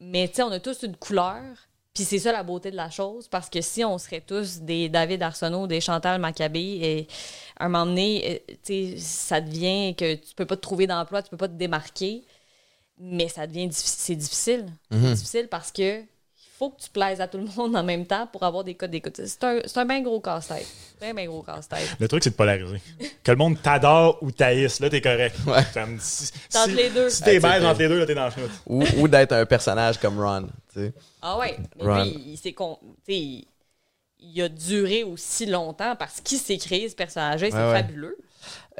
mais 0.00 0.28
tu 0.28 0.36
sais, 0.36 0.42
on 0.42 0.50
a 0.50 0.60
tous 0.60 0.82
une 0.82 0.96
couleur. 0.96 1.42
Puis 1.92 2.04
c'est 2.04 2.20
ça 2.20 2.30
la 2.30 2.44
beauté 2.44 2.70
de 2.70 2.76
la 2.76 2.88
chose, 2.88 3.26
parce 3.26 3.50
que 3.50 3.60
si 3.60 3.84
on 3.84 3.98
serait 3.98 4.20
tous 4.20 4.60
des 4.60 4.88
David 4.88 5.22
Arsenault, 5.22 5.66
des 5.66 5.80
Chantal 5.80 6.20
Maccabé, 6.20 6.60
et 6.60 7.08
à 7.58 7.64
un 7.64 7.68
moment 7.68 7.86
donné, 7.86 8.40
euh, 8.48 8.54
tu 8.62 8.96
sais, 8.96 8.98
ça 8.98 9.40
devient 9.40 9.96
que 9.96 10.14
tu 10.14 10.34
peux 10.36 10.46
pas 10.46 10.56
te 10.56 10.60
trouver 10.60 10.86
d'emploi, 10.86 11.20
tu 11.20 11.30
peux 11.30 11.36
pas 11.36 11.48
te 11.48 11.54
démarquer, 11.54 12.24
mais 12.96 13.28
ça 13.28 13.46
devient 13.46 13.68
c'est 13.72 14.14
difficile. 14.14 14.66
Mhm. 14.92 15.02
C'est 15.02 15.14
difficile 15.14 15.48
parce 15.48 15.72
que 15.72 16.04
faut 16.60 16.68
que 16.70 16.82
tu 16.82 16.90
plaises 16.90 17.22
à 17.22 17.26
tout 17.26 17.38
le 17.38 17.46
monde 17.56 17.74
en 17.74 17.82
même 17.82 18.04
temps 18.04 18.26
pour 18.30 18.42
avoir 18.42 18.62
des 18.64 18.74
codes 18.74 18.90
d'écoute. 18.90 19.18
C'est 19.24 19.44
un, 19.44 19.60
c'est 19.64 19.78
un 19.78 19.86
bien 19.86 20.02
gros 20.02 20.20
casse-tête. 20.20 20.66
Bien, 21.00 21.14
bien 21.14 21.24
gros 21.26 21.42
casse-tête. 21.42 21.96
Le 21.98 22.06
truc, 22.06 22.22
c'est 22.22 22.28
de 22.30 22.34
polariser. 22.34 22.82
que 23.24 23.30
le 23.30 23.36
monde 23.38 23.56
t'adore 23.62 24.18
ou 24.22 24.30
t'haïsse, 24.30 24.78
là, 24.80 24.90
t'es 24.90 25.00
correct. 25.00 25.34
Ouais. 25.46 25.64
Comme 25.72 25.96
si, 25.98 26.30
Entre 26.54 26.68
si- 26.68 26.74
les 26.76 26.90
deux. 26.90 27.08
Si 27.08 27.22
t'es 27.22 27.40
Ah, 27.42 27.66
entre 27.70 27.80
les 27.80 27.88
deux, 27.88 27.98
là, 28.00 28.04
t'es 28.04 28.14
dans 28.14 28.26
le 28.26 28.30
chenoute. 28.30 28.50
Ou, 28.66 28.84
ou 28.98 29.08
d'être 29.08 29.32
un 29.32 29.46
personnage 29.46 29.98
comme 29.98 30.20
Ron. 30.20 30.48
Ah 31.22 31.38
ouais, 31.38 31.56
mais 31.78 31.84
Ron. 31.84 32.04
lui, 32.04 32.22
il, 32.26 32.36
s'est 32.36 32.52
con- 32.52 32.78
il, 33.08 33.46
il 34.20 34.42
a 34.42 34.48
duré 34.50 35.02
aussi 35.02 35.46
longtemps 35.46 35.96
parce 35.96 36.20
qu'il 36.20 36.36
s'est 36.38 36.58
créé 36.58 36.88
ce 36.90 36.94
personnage-là. 36.94 37.48
C'est 37.50 37.56
Ouais, 37.56 37.64
ouais. 37.72 37.82
fabuleux. 37.82 38.18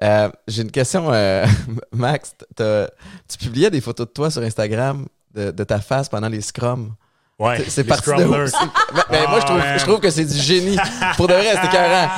Euh, 0.02 0.28
J'ai 0.46 0.62
une 0.62 0.70
question, 0.70 1.10
euh, 1.12 1.46
Max. 1.92 2.34
Tu 2.56 3.38
publiais 3.38 3.70
des 3.70 3.80
photos 3.80 4.06
de 4.06 4.12
toi 4.12 4.30
sur 4.30 4.42
Instagram 4.42 5.06
de, 5.34 5.50
de 5.50 5.64
ta 5.64 5.80
face 5.80 6.10
pendant 6.10 6.28
les 6.28 6.42
scrums? 6.42 6.94
Ouais. 7.40 7.64
C'est- 7.68 7.84
parti 7.84 8.10
de 8.10 8.16
Ben, 8.16 8.26
moi, 8.28 9.40
je 9.40 9.44
trouve, 9.46 9.58
man. 9.58 9.78
je 9.78 9.84
trouve 9.84 9.98
que 10.00 10.10
c'est 10.10 10.26
du 10.26 10.36
génie. 10.38 10.76
Pour 11.16 11.26
de 11.26 11.32
vrai, 11.32 11.46
c'est 11.54 11.68
écœurant. 11.68 12.08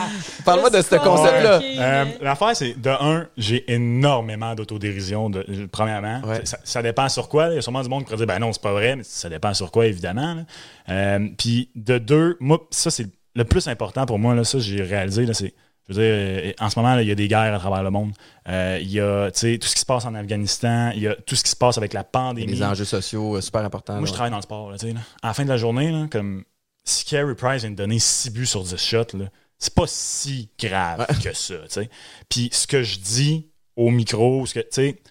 Parle-moi 0.45 0.69
de 0.71 0.83
ce 0.83 0.97
concept-là. 0.97 1.59
ok. 1.59 1.65
Euh, 1.79 2.05
L'affaire, 2.21 2.57
c'est 2.57 2.75
de 2.81 2.91
un, 2.91 3.27
j'ai 3.37 3.73
énormément 3.73 4.55
d'autodérision, 4.57 5.31
premièrement. 5.71 6.21
Ouais. 6.27 6.41
Ça, 6.45 6.59
ça 6.65 6.83
dépend 6.83 7.09
sur 7.09 7.29
quoi. 7.29 7.49
Il 7.51 7.55
y 7.55 7.59
a 7.59 7.63
sûrement 7.63 7.83
du 7.83 7.89
monde 7.89 8.01
qui 8.01 8.07
pourrait 8.07 8.17
dire, 8.17 8.27
ben 8.27 8.41
non, 8.41 8.53
c'est 8.53 8.61
pas 8.63 8.73
vrai, 8.73 8.97
mais 8.97 9.05
ça 9.05 9.29
dépend 9.29 9.55
sur 9.55 9.71
quoi, 9.71 9.87
évidemment. 9.87 10.45
Euh, 10.89 11.29
Puis 11.39 11.71
de 11.77 11.99
deux, 11.99 12.37
moi, 12.41 12.59
ça, 12.71 12.91
c'est 12.91 13.07
le 13.37 13.45
plus 13.45 13.69
important 13.69 14.05
pour 14.07 14.19
moi, 14.19 14.35
là, 14.35 14.43
ça, 14.43 14.59
j'ai 14.59 14.83
réalisé, 14.83 15.25
là, 15.25 15.35
c'est. 15.35 15.55
Je 15.89 15.95
veux 15.95 16.01
dire, 16.03 16.13
euh, 16.15 16.53
en 16.65 16.71
ce 16.71 16.79
moment, 16.79 16.95
là, 16.95 17.03
il 17.03 17.09
y 17.09 17.11
a 17.11 17.15
des 17.15 17.29
guerres 17.29 17.55
à 17.55 17.59
travers 17.59 17.83
le 17.83 17.91
monde. 17.91 18.13
Euh, 18.49 18.79
Il 18.81 18.91
y 18.91 19.01
a 19.01 19.31
tu 19.31 19.41
sais, 19.41 19.59
tout 19.59 19.67
ce 19.69 19.75
qui 19.75 19.81
se 19.81 19.87
passe 19.87 20.05
en 20.05 20.15
Afghanistan. 20.15 20.91
Il 20.95 21.03
y 21.03 21.09
a 21.09 21.15
tout 21.17 21.35
ce 21.35 21.43
qui 21.43 21.51
se 21.51 21.57
passe 21.57 21.77
avec 21.79 21.93
la 21.93 22.05
pandémie. 22.05 22.53
Les 22.53 22.63
enjeux 22.63 22.85
sociaux, 22.85 23.37
euh, 23.37 23.41
super 23.41 23.63
importants. 23.65 23.97
Moi, 23.97 24.07
je 24.07 24.13
travaille 24.13 24.31
dans 24.31 24.37
le 24.37 24.43
sport. 24.43 24.71
Là, 24.71 24.79
tu 24.79 24.87
sais, 24.89 24.93
là. 24.95 25.01
À 25.23 25.29
la 25.29 25.35
fin 25.35 25.45
de 25.45 25.49
la 25.49 25.57
journée, 25.57 25.91
là, 25.91 26.07
comme 26.11 26.45
si 26.85 27.05
Carey 27.05 27.35
Price 27.35 27.63
vient 27.63 27.71
de 27.71 27.77
donner 27.77 27.99
6 27.99 28.31
buts 28.31 28.47
sur 28.47 28.63
10 28.63 28.77
shots, 28.77 29.17
là, 29.17 29.27
c'est 29.59 29.75
pas 29.75 29.87
si 29.87 30.51
grave 30.59 31.07
que 31.23 31.33
ça. 31.33 31.55
tu 31.55 31.61
sais. 31.69 31.91
Puis 32.29 32.49
ce 32.53 32.67
que 32.67 32.83
je 32.83 32.99
dis 32.99 33.49
au 33.77 33.91
micro, 33.91 34.45
ce 34.47 34.55
que, 34.55 34.61
tu 34.61 34.67
sais, 34.71 35.03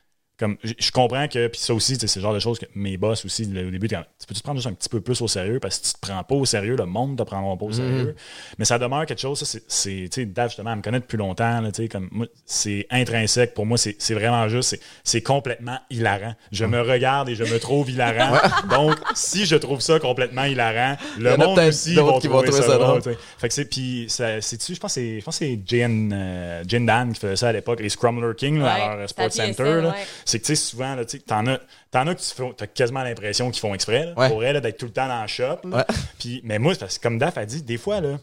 comme 0.41 0.57
je 0.63 0.91
comprends 0.91 1.27
que, 1.29 1.47
puis 1.47 1.61
ça 1.61 1.73
aussi, 1.73 1.95
c'est 1.95 2.13
le 2.15 2.21
genre 2.21 2.33
de 2.33 2.39
choses 2.39 2.59
que 2.59 2.65
mes 2.75 2.97
boss 2.97 3.23
aussi, 3.23 3.43
au 3.43 3.71
début, 3.71 3.87
tu 3.87 3.95
peux 4.27 4.33
te 4.33 4.41
prendre 4.43 4.57
juste 4.57 4.67
un 4.67 4.73
petit 4.73 4.89
peu 4.89 4.99
plus 4.99 5.21
au 5.21 5.27
sérieux? 5.29 5.59
Parce 5.61 5.79
que 5.79 5.85
si 5.85 5.93
tu 5.93 5.99
te 6.01 6.05
prends 6.07 6.21
pas 6.23 6.35
au 6.35 6.45
sérieux, 6.45 6.75
le 6.75 6.85
monde 6.85 7.17
te 7.17 7.23
prendra 7.23 7.55
pas 7.55 7.65
au 7.65 7.71
sérieux. 7.71 8.15
Mais 8.57 8.65
ça 8.65 8.77
demeure 8.79 9.05
quelque 9.05 9.21
chose, 9.21 9.39
ça, 9.39 9.45
c'est- 9.45 9.63
c'est, 9.67 10.09
tu 10.11 10.21
sais, 10.21 10.25
Dave, 10.25 10.49
justement, 10.49 10.71
elle 10.71 10.77
me 10.77 10.81
connaît 10.81 10.99
depuis 10.99 11.17
longtemps, 11.17 11.61
là, 11.61 11.71
tu 11.71 11.83
sais, 11.83 11.87
comme, 11.87 12.09
moi, 12.11 12.25
c'est 12.45 12.87
intrinsèque. 12.89 13.53
Pour 13.53 13.65
moi, 13.65 13.77
c'est 13.77 13.95
c'est 13.99 14.13
vraiment 14.15 14.47
juste, 14.49 14.69
c'est- 14.69 14.81
c'est 15.03 15.21
complètement 15.21 15.77
hilarant. 15.89 16.33
Je 16.51 16.65
me 16.65 16.81
regarde 16.81 17.29
et 17.29 17.35
je 17.35 17.43
me 17.43 17.59
trouve 17.59 17.89
hilarant. 17.91 18.37
Donc, 18.69 18.97
si 19.13 19.45
je 19.45 19.55
trouve 19.55 19.79
ça 19.79 19.99
complètement 19.99 20.45
hilarant, 20.45 20.97
le 21.19 21.29
monde 21.37 21.59
aussi 21.69 21.93
va 21.95 22.13
qui 22.13 22.27
trouver 22.27 22.27
vont 22.29 22.41
trouver 22.43 22.51
ça 22.61 22.67
ça 22.67 22.77
drôle. 22.77 23.01
Fait 23.37 23.47
que 23.47 23.53
c'est, 23.53 23.65
puis, 23.65 24.05
ça- 24.09 24.41
c'est-tu, 24.41 24.73
je 24.75 24.79
pense 24.79 24.95
que 24.95 25.01
c'est, 25.01 25.19
je 25.19 25.23
pense 25.25 25.37
que 25.37 25.45
c'est 25.45 25.59
Jen, 25.67 26.11
euh, 26.13 26.63
Jen 26.67 26.85
Dan 26.85 27.13
qui 27.13 27.19
faisait 27.19 27.35
ça 27.35 27.49
à 27.49 27.53
l'époque, 27.53 27.79
les 27.79 27.89
Scrumler 27.89 28.33
King, 28.35 28.59
là, 28.59 28.65
Ouais, 28.75 28.81
à 28.81 28.95
leur 28.95 29.09
Sports 29.09 29.25
Tati 29.25 29.37
Center. 29.37 29.63
SN, 29.63 29.81
là. 29.83 29.89
ouais. 29.89 29.95
C'est 30.31 30.39
que, 30.39 30.45
tu 30.45 30.55
sais, 30.55 30.61
souvent, 30.63 30.95
là, 30.95 31.03
tu 31.05 31.19
t'en 31.21 31.45
as, 31.47 31.59
t'en 31.91 32.07
as 32.07 32.15
que 32.15 32.21
tu 32.21 32.55
t'as 32.55 32.67
quasiment 32.67 33.03
l'impression 33.03 33.51
qu'ils 33.51 33.59
font 33.59 33.73
exprès, 33.73 34.05
là, 34.05 34.13
Ouais. 34.17 34.29
pour 34.29 34.43
elle, 34.43 34.59
d'être 34.61 34.77
tout 34.77 34.85
le 34.85 34.91
temps 34.93 35.07
dans 35.07 35.21
le 35.21 35.27
shop. 35.27 35.57
Ouais. 35.65 35.83
Puis, 36.19 36.41
mais 36.43 36.57
moi, 36.59 36.73
parce 36.79 36.97
que 36.97 37.03
comme 37.03 37.17
Daph 37.17 37.37
a 37.37 37.45
dit, 37.45 37.61
des 37.63 37.77
fois, 37.77 37.99
là, 38.01 38.17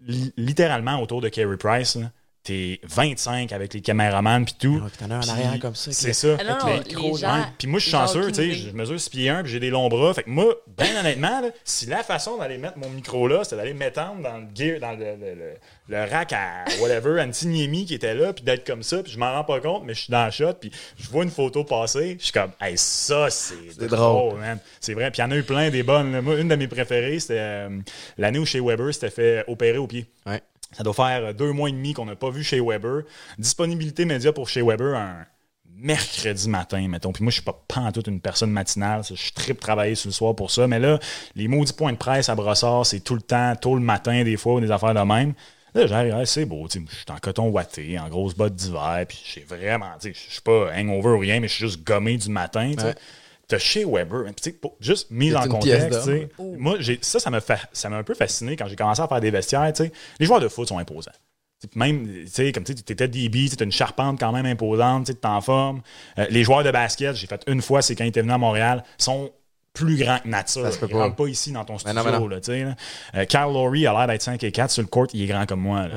li- 0.00 0.32
littéralement 0.36 1.00
autour 1.00 1.20
de 1.20 1.28
Carey 1.28 1.56
Price, 1.56 1.94
là, 1.96 2.10
t'es 2.48 2.80
25 2.84 3.52
avec 3.52 3.74
les 3.74 3.80
caméramans 3.80 4.44
puis 4.44 4.54
tout. 4.58 4.74
Ouais, 4.76 4.88
puis 4.88 4.98
t'en 4.98 5.10
as 5.10 5.16
un 5.16 5.20
en 5.20 5.28
arrière 5.28 5.58
comme 5.60 5.74
ça, 5.74 5.92
C'est 5.92 6.12
ça. 6.12 6.36
Ah 6.40 6.44
non, 6.44 6.66
les 6.66 6.72
les 6.72 6.78
micros, 6.84 7.16
gens-. 7.16 7.44
Puis 7.58 7.68
moi, 7.68 7.78
je 7.78 7.84
suis 7.84 7.92
chanceux, 7.92 8.28
tu 8.28 8.34
sais, 8.34 8.52
je 8.52 8.70
mesure 8.70 8.98
6 9.00 9.08
pieds 9.10 9.28
1 9.28 9.42
puis 9.42 9.52
j'ai 9.52 9.60
des 9.60 9.70
longs 9.70 9.88
bras. 9.88 10.14
Fait 10.14 10.22
que 10.22 10.30
moi, 10.30 10.54
bien 10.76 10.98
honnêtement, 11.00 11.40
là, 11.40 11.48
si 11.64 11.86
la 11.86 12.02
façon 12.02 12.38
d'aller 12.38 12.58
mettre 12.58 12.78
mon 12.78 12.88
micro 12.90 13.28
là, 13.28 13.44
c'était 13.44 13.56
d'aller 13.56 13.74
m'étendre 13.74 14.22
dans 14.22 14.38
le 14.38 14.46
gear, 14.54 14.80
dans 14.80 14.92
le, 14.92 14.98
le, 14.98 15.34
le- 15.34 15.54
le 15.90 16.04
rack 16.04 16.34
à 16.34 16.64
whatever, 16.82 17.18
Antiniemi 17.22 17.86
qui 17.86 17.94
était 17.94 18.14
là, 18.14 18.34
puis 18.34 18.44
d'être 18.44 18.66
comme 18.66 18.82
ça, 18.82 19.02
puis 19.02 19.10
je 19.10 19.18
m'en 19.18 19.32
rends 19.32 19.44
pas 19.44 19.58
compte, 19.60 19.84
mais 19.86 19.94
je 19.94 20.00
suis 20.02 20.10
dans 20.10 20.26
le 20.26 20.30
shot, 20.30 20.52
puis 20.60 20.70
je 20.98 21.08
vois 21.08 21.24
une 21.24 21.30
photo 21.30 21.64
passer, 21.64 22.16
je 22.18 22.24
suis 22.24 22.32
comme, 22.32 22.50
hey, 22.60 22.76
ça, 22.76 23.30
c'est 23.30 23.54
drôle, 23.78 23.88
drôle. 23.88 24.40
man. 24.40 24.58
C'est 24.80 24.92
vrai. 24.92 25.10
Puis 25.10 25.20
il 25.22 25.24
y 25.24 25.26
en 25.26 25.30
a 25.30 25.36
eu 25.36 25.42
plein 25.44 25.70
des 25.70 25.82
bonnes. 25.82 26.12
là. 26.12 26.20
Moi, 26.20 26.36
une 26.40 26.48
de 26.48 26.56
mes 26.56 26.68
préférées, 26.68 27.18
c'était 27.20 27.38
euh, 27.38 27.78
l'année 28.18 28.38
où 28.38 28.44
chez 28.44 28.60
Weber 28.60 28.92
s'était 28.92 29.08
fait 29.10 29.44
opérer 29.48 29.78
au 29.78 29.86
pied. 29.86 30.06
Ouais. 30.26 30.42
Ça 30.72 30.82
doit 30.82 30.94
faire 30.94 31.24
euh, 31.24 31.32
deux 31.32 31.52
mois 31.52 31.68
et 31.68 31.72
demi 31.72 31.94
qu'on 31.94 32.04
n'a 32.04 32.16
pas 32.16 32.30
vu 32.30 32.42
chez 32.42 32.60
Weber. 32.60 33.02
Disponibilité 33.38 34.04
média 34.04 34.32
pour 34.32 34.48
chez 34.48 34.62
Weber 34.62 34.96
un 34.96 35.26
mercredi 35.78 36.48
matin, 36.48 36.86
mettons. 36.88 37.12
Puis 37.12 37.22
moi, 37.22 37.30
je 37.30 37.36
suis 37.36 37.44
pas 37.44 37.92
toute 37.92 38.08
une 38.08 38.20
personne 38.20 38.50
matinale. 38.50 39.02
Je 39.08 39.14
suis 39.14 39.32
trip 39.32 39.60
travailler 39.60 39.94
sur 39.94 40.08
le 40.08 40.12
soir 40.12 40.34
pour 40.34 40.50
ça. 40.50 40.66
Mais 40.66 40.78
là, 40.78 40.98
les 41.36 41.48
maudits 41.48 41.72
points 41.72 41.92
de 41.92 41.96
presse 41.96 42.28
à 42.28 42.34
Brossard, 42.34 42.84
c'est 42.84 43.00
tout 43.00 43.14
le 43.14 43.22
temps, 43.22 43.54
tôt 43.56 43.74
le 43.74 43.80
matin, 43.80 44.24
des 44.24 44.36
fois, 44.36 44.54
ou 44.54 44.60
des 44.60 44.70
affaires 44.70 44.94
de 44.94 45.00
même. 45.00 45.34
Là, 45.74 45.86
j'arrive, 45.86 46.24
c'est 46.24 46.46
beau, 46.46 46.66
je 46.68 46.78
suis 46.78 46.86
en 47.10 47.18
coton 47.18 47.48
ouaté, 47.50 47.98
en 47.98 48.08
grosse 48.08 48.34
botte 48.34 48.54
d'hiver, 48.54 49.04
puis 49.06 49.20
j'ai 49.22 49.42
vraiment, 49.42 49.92
je 50.02 50.10
suis 50.12 50.40
pas 50.40 50.72
hangover 50.74 51.10
ou 51.10 51.18
rien, 51.18 51.40
mais 51.40 51.48
je 51.48 51.54
suis 51.54 51.66
juste 51.66 51.84
gommé 51.84 52.16
du 52.16 52.30
matin. 52.30 52.72
Ouais. 52.78 52.94
T'as 53.48 53.58
chez 53.58 53.84
Weber, 53.84 54.24
sais, 54.42 54.52
pour- 54.52 54.76
juste 54.78 55.10
mise 55.10 55.34
en 55.34 55.48
contexte, 55.48 55.88
tu 55.88 56.04
sais, 56.04 56.28
d'or. 56.38 56.46
moi, 56.58 56.76
j'ai, 56.80 56.98
ça, 57.00 57.18
ça 57.18 57.30
m'a, 57.30 57.40
ça 57.72 57.88
m'a 57.88 57.96
un 57.96 58.02
peu 58.02 58.12
fasciné 58.14 58.56
quand 58.56 58.68
j'ai 58.68 58.76
commencé 58.76 59.00
à 59.00 59.08
faire 59.08 59.20
des 59.20 59.30
vestiaires, 59.30 59.72
tu 59.72 59.84
sais. 59.84 59.92
Les 60.20 60.26
joueurs 60.26 60.40
de 60.40 60.48
foot 60.48 60.68
sont 60.68 60.78
imposants. 60.78 61.10
T'sais, 61.58 61.68
Même, 61.74 62.06
tu 62.06 62.26
sais, 62.30 62.52
comme 62.52 62.62
tu 62.64 62.72
étais 62.72 63.08
DB, 63.08 63.48
tu 63.48 63.64
une 63.64 63.72
charpente 63.72 64.20
quand 64.20 64.32
même 64.32 64.44
imposante, 64.46 65.06
tu 65.06 65.12
es 65.12 65.26
en 65.26 65.40
forme. 65.40 65.80
Euh, 66.18 66.26
les 66.30 66.44
joueurs 66.44 66.62
de 66.62 66.70
basket, 66.70 67.16
j'ai 67.16 67.26
fait 67.26 67.42
une 67.46 67.62
fois, 67.62 67.80
c'est 67.82 67.94
quand 67.96 68.04
ils 68.04 68.08
étaient 68.08 68.20
venus 68.20 68.34
à 68.34 68.38
Montréal, 68.38 68.84
sont 68.98 69.30
plus 69.72 69.96
grands 69.96 70.18
que 70.18 70.28
nature. 70.28 70.62
Ça 70.64 70.72
se 70.72 70.78
peut 70.78 70.86
Ils 70.88 70.92
pas. 70.92 70.98
rentrent 71.04 71.16
pas 71.16 71.26
ici 71.28 71.50
dans 71.52 71.64
ton 71.64 71.72
Mais 71.74 71.78
studio. 71.78 71.96
non, 71.96 72.04
mais 72.04 72.18
non. 72.18 72.28
Là, 72.28 72.40
tu 72.40 72.52
sais, 72.52 72.64
là. 72.64 72.74
Euh, 73.14 73.24
Kyle 73.24 73.40
Lowry 73.52 73.86
a 73.86 73.92
l'air 73.92 74.06
d'être 74.08 74.22
5 74.22 74.42
et 74.44 74.52
4 74.52 74.70
sur 74.70 74.82
le 74.82 74.88
court, 74.88 75.06
il 75.14 75.22
est 75.22 75.26
grand 75.26 75.46
comme 75.46 75.60
moi. 75.62 75.88
là. 75.88 75.94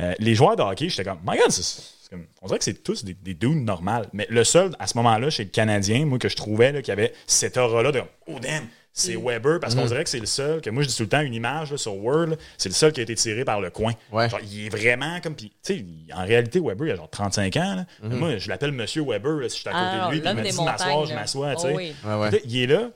Euh, 0.00 0.14
les 0.18 0.34
joueurs 0.34 0.54
de 0.56 0.62
hockey, 0.62 0.88
j'étais 0.90 1.04
comme, 1.04 1.18
my 1.26 1.38
God, 1.38 1.50
c'est- 1.50 1.62
c'est 1.62 1.82
comme- 2.10 2.26
on 2.42 2.46
dirait 2.46 2.58
que 2.58 2.64
c'est 2.64 2.82
tous 2.82 3.04
des, 3.04 3.14
des 3.14 3.34
dudes 3.34 3.64
normales. 3.64 4.06
Mais 4.12 4.26
le 4.30 4.44
seul, 4.44 4.72
à 4.78 4.86
ce 4.86 4.96
moment-là, 4.98 5.30
chez 5.30 5.44
le 5.44 5.50
Canadien, 5.50 6.06
moi, 6.06 6.18
que 6.18 6.28
je 6.28 6.36
trouvais 6.36 6.72
là, 6.72 6.82
qui 6.82 6.90
avait 6.90 7.12
cette 7.26 7.56
aura-là 7.56 7.92
de 7.92 8.02
Oh 8.26 8.38
damn, 8.40 8.64
c'est 8.92 9.16
Mm. 9.16 9.24
Weber, 9.26 9.60
parce 9.60 9.74
qu'on 9.74 9.82
Mm-hmm. 9.84 9.88
dirait 9.88 10.04
que 10.04 10.10
c'est 10.10 10.18
le 10.18 10.26
seul, 10.26 10.60
que 10.60 10.70
moi 10.70 10.82
je 10.82 10.88
dis 10.88 10.96
tout 10.96 11.04
le 11.04 11.08
temps 11.08 11.20
une 11.20 11.34
image 11.34 11.70
là, 11.70 11.76
sur 11.78 11.94
Word, 11.96 12.30
c'est 12.56 12.68
le 12.68 12.74
seul 12.74 12.92
qui 12.92 13.00
a 13.00 13.02
été 13.04 13.14
tiré 13.14 13.44
par 13.44 13.60
le 13.60 13.70
coin. 13.70 13.92
Ouais. 14.10 14.28
Genre, 14.28 14.40
il 14.50 14.66
est 14.66 14.68
vraiment 14.68 15.20
comme. 15.20 15.34
puis, 15.36 15.52
Tu 15.62 15.74
sais, 15.78 15.84
en 16.14 16.24
réalité, 16.24 16.58
Weber, 16.60 16.86
il 16.88 16.92
a 16.92 16.96
genre 16.96 17.10
35 17.10 17.56
ans. 17.56 17.74
là. 17.76 17.86
Mm-hmm. 18.02 18.14
Moi, 18.16 18.38
je 18.38 18.48
l'appelle 18.48 18.72
Monsieur 18.72 19.02
Weber, 19.04 19.32
là, 19.36 19.48
si 19.48 19.56
je 19.56 19.60
suis 19.60 19.68
à 19.68 19.72
côté 19.72 19.84
Ah, 19.84 20.06
de 20.08 20.12
lui, 20.14 20.20
puis 20.20 20.30
il 20.30 20.36
me 20.36 20.42
dit 20.42 20.56
de 20.56 20.62
m'asseoir, 20.64 21.06
je 21.06 21.14
m'assois. 21.14 21.50
tu 21.54 21.56
Oh 21.58 21.68
sais. 21.68 21.74
oui. 21.74 21.94
Ouais, 22.04 22.14
ouais. 22.14 22.28
Puis 22.30 22.38
là, 22.38 22.44
il 22.46 22.58
est 22.62 22.66
là. 22.66 22.90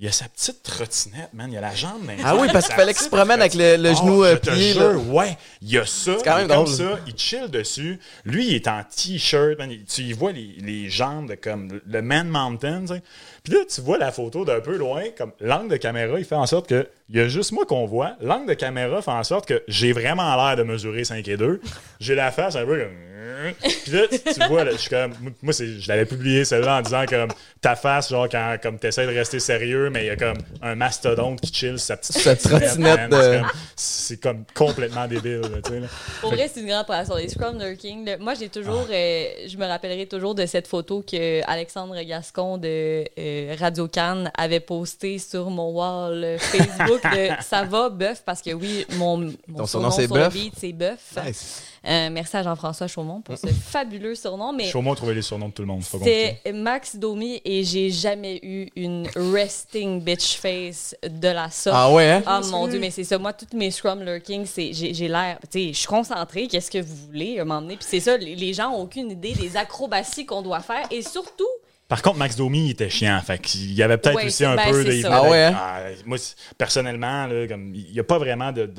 Il 0.00 0.06
a 0.06 0.12
sa 0.12 0.26
petite 0.28 0.62
trottinette, 0.62 1.30
man. 1.34 1.50
Il 1.50 1.58
a 1.58 1.60
la 1.60 1.74
jambe. 1.74 2.06
dans 2.06 2.12
Ah 2.24 2.36
oui, 2.36 2.46
parce 2.52 2.66
qu'il 2.66 2.76
fallait 2.76 2.94
qu'il 2.94 3.02
se 3.02 3.08
promène 3.08 3.40
avec 3.40 3.54
le, 3.54 3.76
le 3.76 3.90
Oh, 3.90 3.94
genou 3.96 4.22
euh, 4.24 4.34
je 4.34 4.38
te 4.38 4.50
plié. 4.50 4.72
jure, 4.74 4.92
là. 4.92 4.96
ouais, 4.96 5.36
il 5.60 5.70
y 5.70 5.78
a 5.78 5.84
ça. 5.86 6.12
quand 6.24 6.38
il 6.38 6.42
même 6.46 6.50
est 6.52 6.54
comme 6.54 6.66
ça, 6.68 6.98
il 7.06 7.16
chill 7.18 7.48
dessus. 7.50 7.98
Lui, 8.24 8.46
il 8.46 8.54
est 8.54 8.68
en 8.68 8.84
t-shirt, 8.84 9.58
man. 9.58 9.70
Il- 9.72 9.84
Tu 9.84 10.02
y 10.02 10.12
vois 10.12 10.30
les, 10.30 10.54
les 10.60 10.88
jambes 10.88 11.28
de 11.30 11.34
comme 11.34 11.80
le 11.84 12.00
Man 12.02 12.28
Mountain, 12.28 12.82
tu 12.82 12.94
sais. 12.94 13.02
Puis 13.48 13.56
là, 13.58 13.64
tu 13.72 13.80
vois 13.80 13.98
la 13.98 14.12
photo 14.12 14.44
d'un 14.44 14.60
peu 14.60 14.76
loin, 14.76 15.04
comme 15.16 15.32
l'angle 15.40 15.68
de 15.70 15.76
caméra, 15.76 16.18
il 16.18 16.24
fait 16.24 16.34
en 16.34 16.46
sorte 16.46 16.68
que 16.68 16.86
il 17.10 17.16
y 17.16 17.20
a 17.20 17.28
juste 17.28 17.52
moi 17.52 17.64
qu'on 17.64 17.86
voit. 17.86 18.16
L'angle 18.20 18.48
de 18.48 18.54
caméra 18.54 19.00
fait 19.00 19.10
en 19.10 19.24
sorte 19.24 19.46
que 19.46 19.62
j'ai 19.66 19.92
vraiment 19.92 20.36
l'air 20.36 20.56
de 20.56 20.62
mesurer 20.62 21.04
5 21.04 21.26
et 21.26 21.36
2. 21.38 21.60
J'ai 22.00 22.14
la 22.14 22.30
face 22.30 22.54
un 22.56 22.66
peu 22.66 22.78
comme. 22.78 23.54
Puis 23.84 23.92
là, 23.92 24.02
tu 24.10 24.48
vois, 24.48 24.64
là, 24.64 24.72
je 24.72 24.76
suis 24.78 24.90
comme. 24.90 25.12
Moi, 25.42 25.52
c'est- 25.52 25.78
je 25.80 25.88
l'avais 25.88 26.04
publié 26.06 26.44
celle-là 26.44 26.78
en 26.78 26.82
disant 26.82 27.04
comme 27.08 27.28
ta 27.60 27.76
face, 27.76 28.08
genre, 28.10 28.28
quand 28.28 28.56
comme 28.62 28.78
t'essaies 28.78 29.06
de 29.06 29.12
rester 29.14 29.38
sérieux, 29.38 29.90
mais 29.90 30.04
il 30.04 30.06
y 30.08 30.10
a 30.10 30.16
comme 30.16 30.38
un 30.60 30.74
mastodonte 30.74 31.40
qui 31.40 31.52
chill 31.54 31.78
sa 31.78 31.96
petite 31.96 32.16
Sa 32.18 32.34
trottinette 32.36 33.10
de- 33.10 33.40
C'est 33.76 34.20
comme- 34.20 34.44
complètement 34.54 35.06
débile, 35.06 35.40
là, 35.42 35.48
tu 35.64 35.70
sais. 35.72 35.80
là. 35.80 35.86
Pour 36.20 36.32
vrai, 36.34 36.50
c'est 36.52 36.60
une 36.60 36.66
grande 36.66 36.86
passion. 36.86 37.14
Les 37.14 37.28
Scrum 37.28 37.58
King, 37.78 38.04
là, 38.04 38.18
moi, 38.18 38.34
j'ai 38.34 38.48
toujours, 38.48 38.86
Ah. 38.90 38.92
euh, 38.92 39.24
je 39.48 39.56
me 39.56 39.66
rappellerai 39.66 40.06
toujours 40.06 40.34
de 40.34 40.44
cette 40.44 40.66
photo 40.66 41.02
que 41.08 41.40
Alexandre 41.48 41.94
Gascon 42.02 42.58
de 42.58 43.04
euh, 43.18 43.37
Radio 43.58 43.88
Cannes 43.88 44.30
avait 44.36 44.60
postée 44.60 45.18
sur 45.18 45.50
mon 45.50 45.70
wall 45.70 46.22
euh, 46.24 46.38
Facebook 46.38 47.02
de 47.02 47.28
Ça 47.42 47.64
va, 47.64 47.88
bœuf, 47.88 48.22
parce 48.24 48.42
que 48.42 48.52
oui, 48.52 48.84
mon, 48.96 49.16
mon 49.16 49.58
Ton 49.58 49.66
surnom, 49.66 49.90
sur 49.90 50.02
le 50.02 50.08
Bœuf? 50.08 50.32
beat, 50.32 50.54
c'est 50.58 50.72
bœuf. 50.72 51.16
Nice. 51.24 51.62
Euh, 51.86 52.08
merci 52.10 52.36
à 52.36 52.42
Jean-François 52.42 52.88
Chaumont 52.88 53.20
pour 53.20 53.38
ce 53.38 53.46
fabuleux 53.46 54.14
surnom. 54.16 54.52
Mais 54.52 54.64
Chaumont 54.64 54.94
trouver 54.96 55.14
les 55.14 55.22
surnoms 55.22 55.48
de 55.48 55.52
tout 55.54 55.62
le 55.62 55.68
monde, 55.68 55.82
c'est 56.02 56.42
Max 56.52 56.96
Domi 56.96 57.40
et 57.44 57.62
j'ai 57.62 57.90
jamais 57.90 58.40
eu 58.42 58.68
une 58.74 59.08
resting 59.14 60.02
bitch 60.02 60.36
face 60.38 60.96
de 61.08 61.28
la 61.28 61.50
sorte. 61.50 61.76
Ah 61.78 61.92
ouais, 61.92 62.10
hein? 62.10 62.22
Ah 62.26 62.40
mon 62.50 62.66
dieu, 62.66 62.80
mais 62.80 62.90
c'est 62.90 63.04
ça. 63.04 63.16
Moi, 63.18 63.32
toutes 63.32 63.54
mes 63.54 63.70
scrum 63.70 64.02
lurking, 64.02 64.44
c'est 64.44 64.72
j'ai 64.72 65.08
l'air. 65.08 65.38
Tu 65.50 65.66
sais, 65.66 65.72
je 65.72 65.78
suis 65.78 65.86
concentrée. 65.86 66.48
Qu'est-ce 66.48 66.70
que 66.70 66.78
vous 66.82 66.96
voulez 67.06 67.42
m'emmener? 67.44 67.76
Puis 67.76 67.86
c'est 67.88 68.00
ça, 68.00 68.16
les, 68.16 68.34
les 68.34 68.52
gens 68.52 68.70
ont 68.72 68.82
aucune 68.82 69.10
idée 69.12 69.32
des 69.34 69.56
acrobaties 69.56 70.26
qu'on 70.26 70.42
doit 70.42 70.60
faire. 70.60 70.84
Et 70.90 71.02
surtout, 71.02 71.46
Par 71.88 72.02
contre, 72.02 72.18
Max 72.18 72.36
Domi, 72.36 72.66
il 72.66 72.70
était 72.72 72.90
chiant. 72.90 73.18
Fait 73.24 73.38
qu'il 73.38 73.72
y 73.72 73.82
avait 73.82 73.96
peut-être 73.96 74.22
aussi 74.22 74.44
un 74.44 74.56
ben, 74.56 74.70
peu 74.70 74.84
de. 74.84 75.06
Ah 75.06 75.22
ouais, 75.22 75.44
hein? 75.44 75.54
Ah, 75.56 75.80
moi, 76.04 76.18
personnellement, 76.58 77.26
là, 77.26 77.48
comme, 77.48 77.74
il 77.74 77.90
n'y 77.92 77.98
a 77.98 78.04
pas 78.04 78.18
vraiment 78.18 78.52
de, 78.52 78.70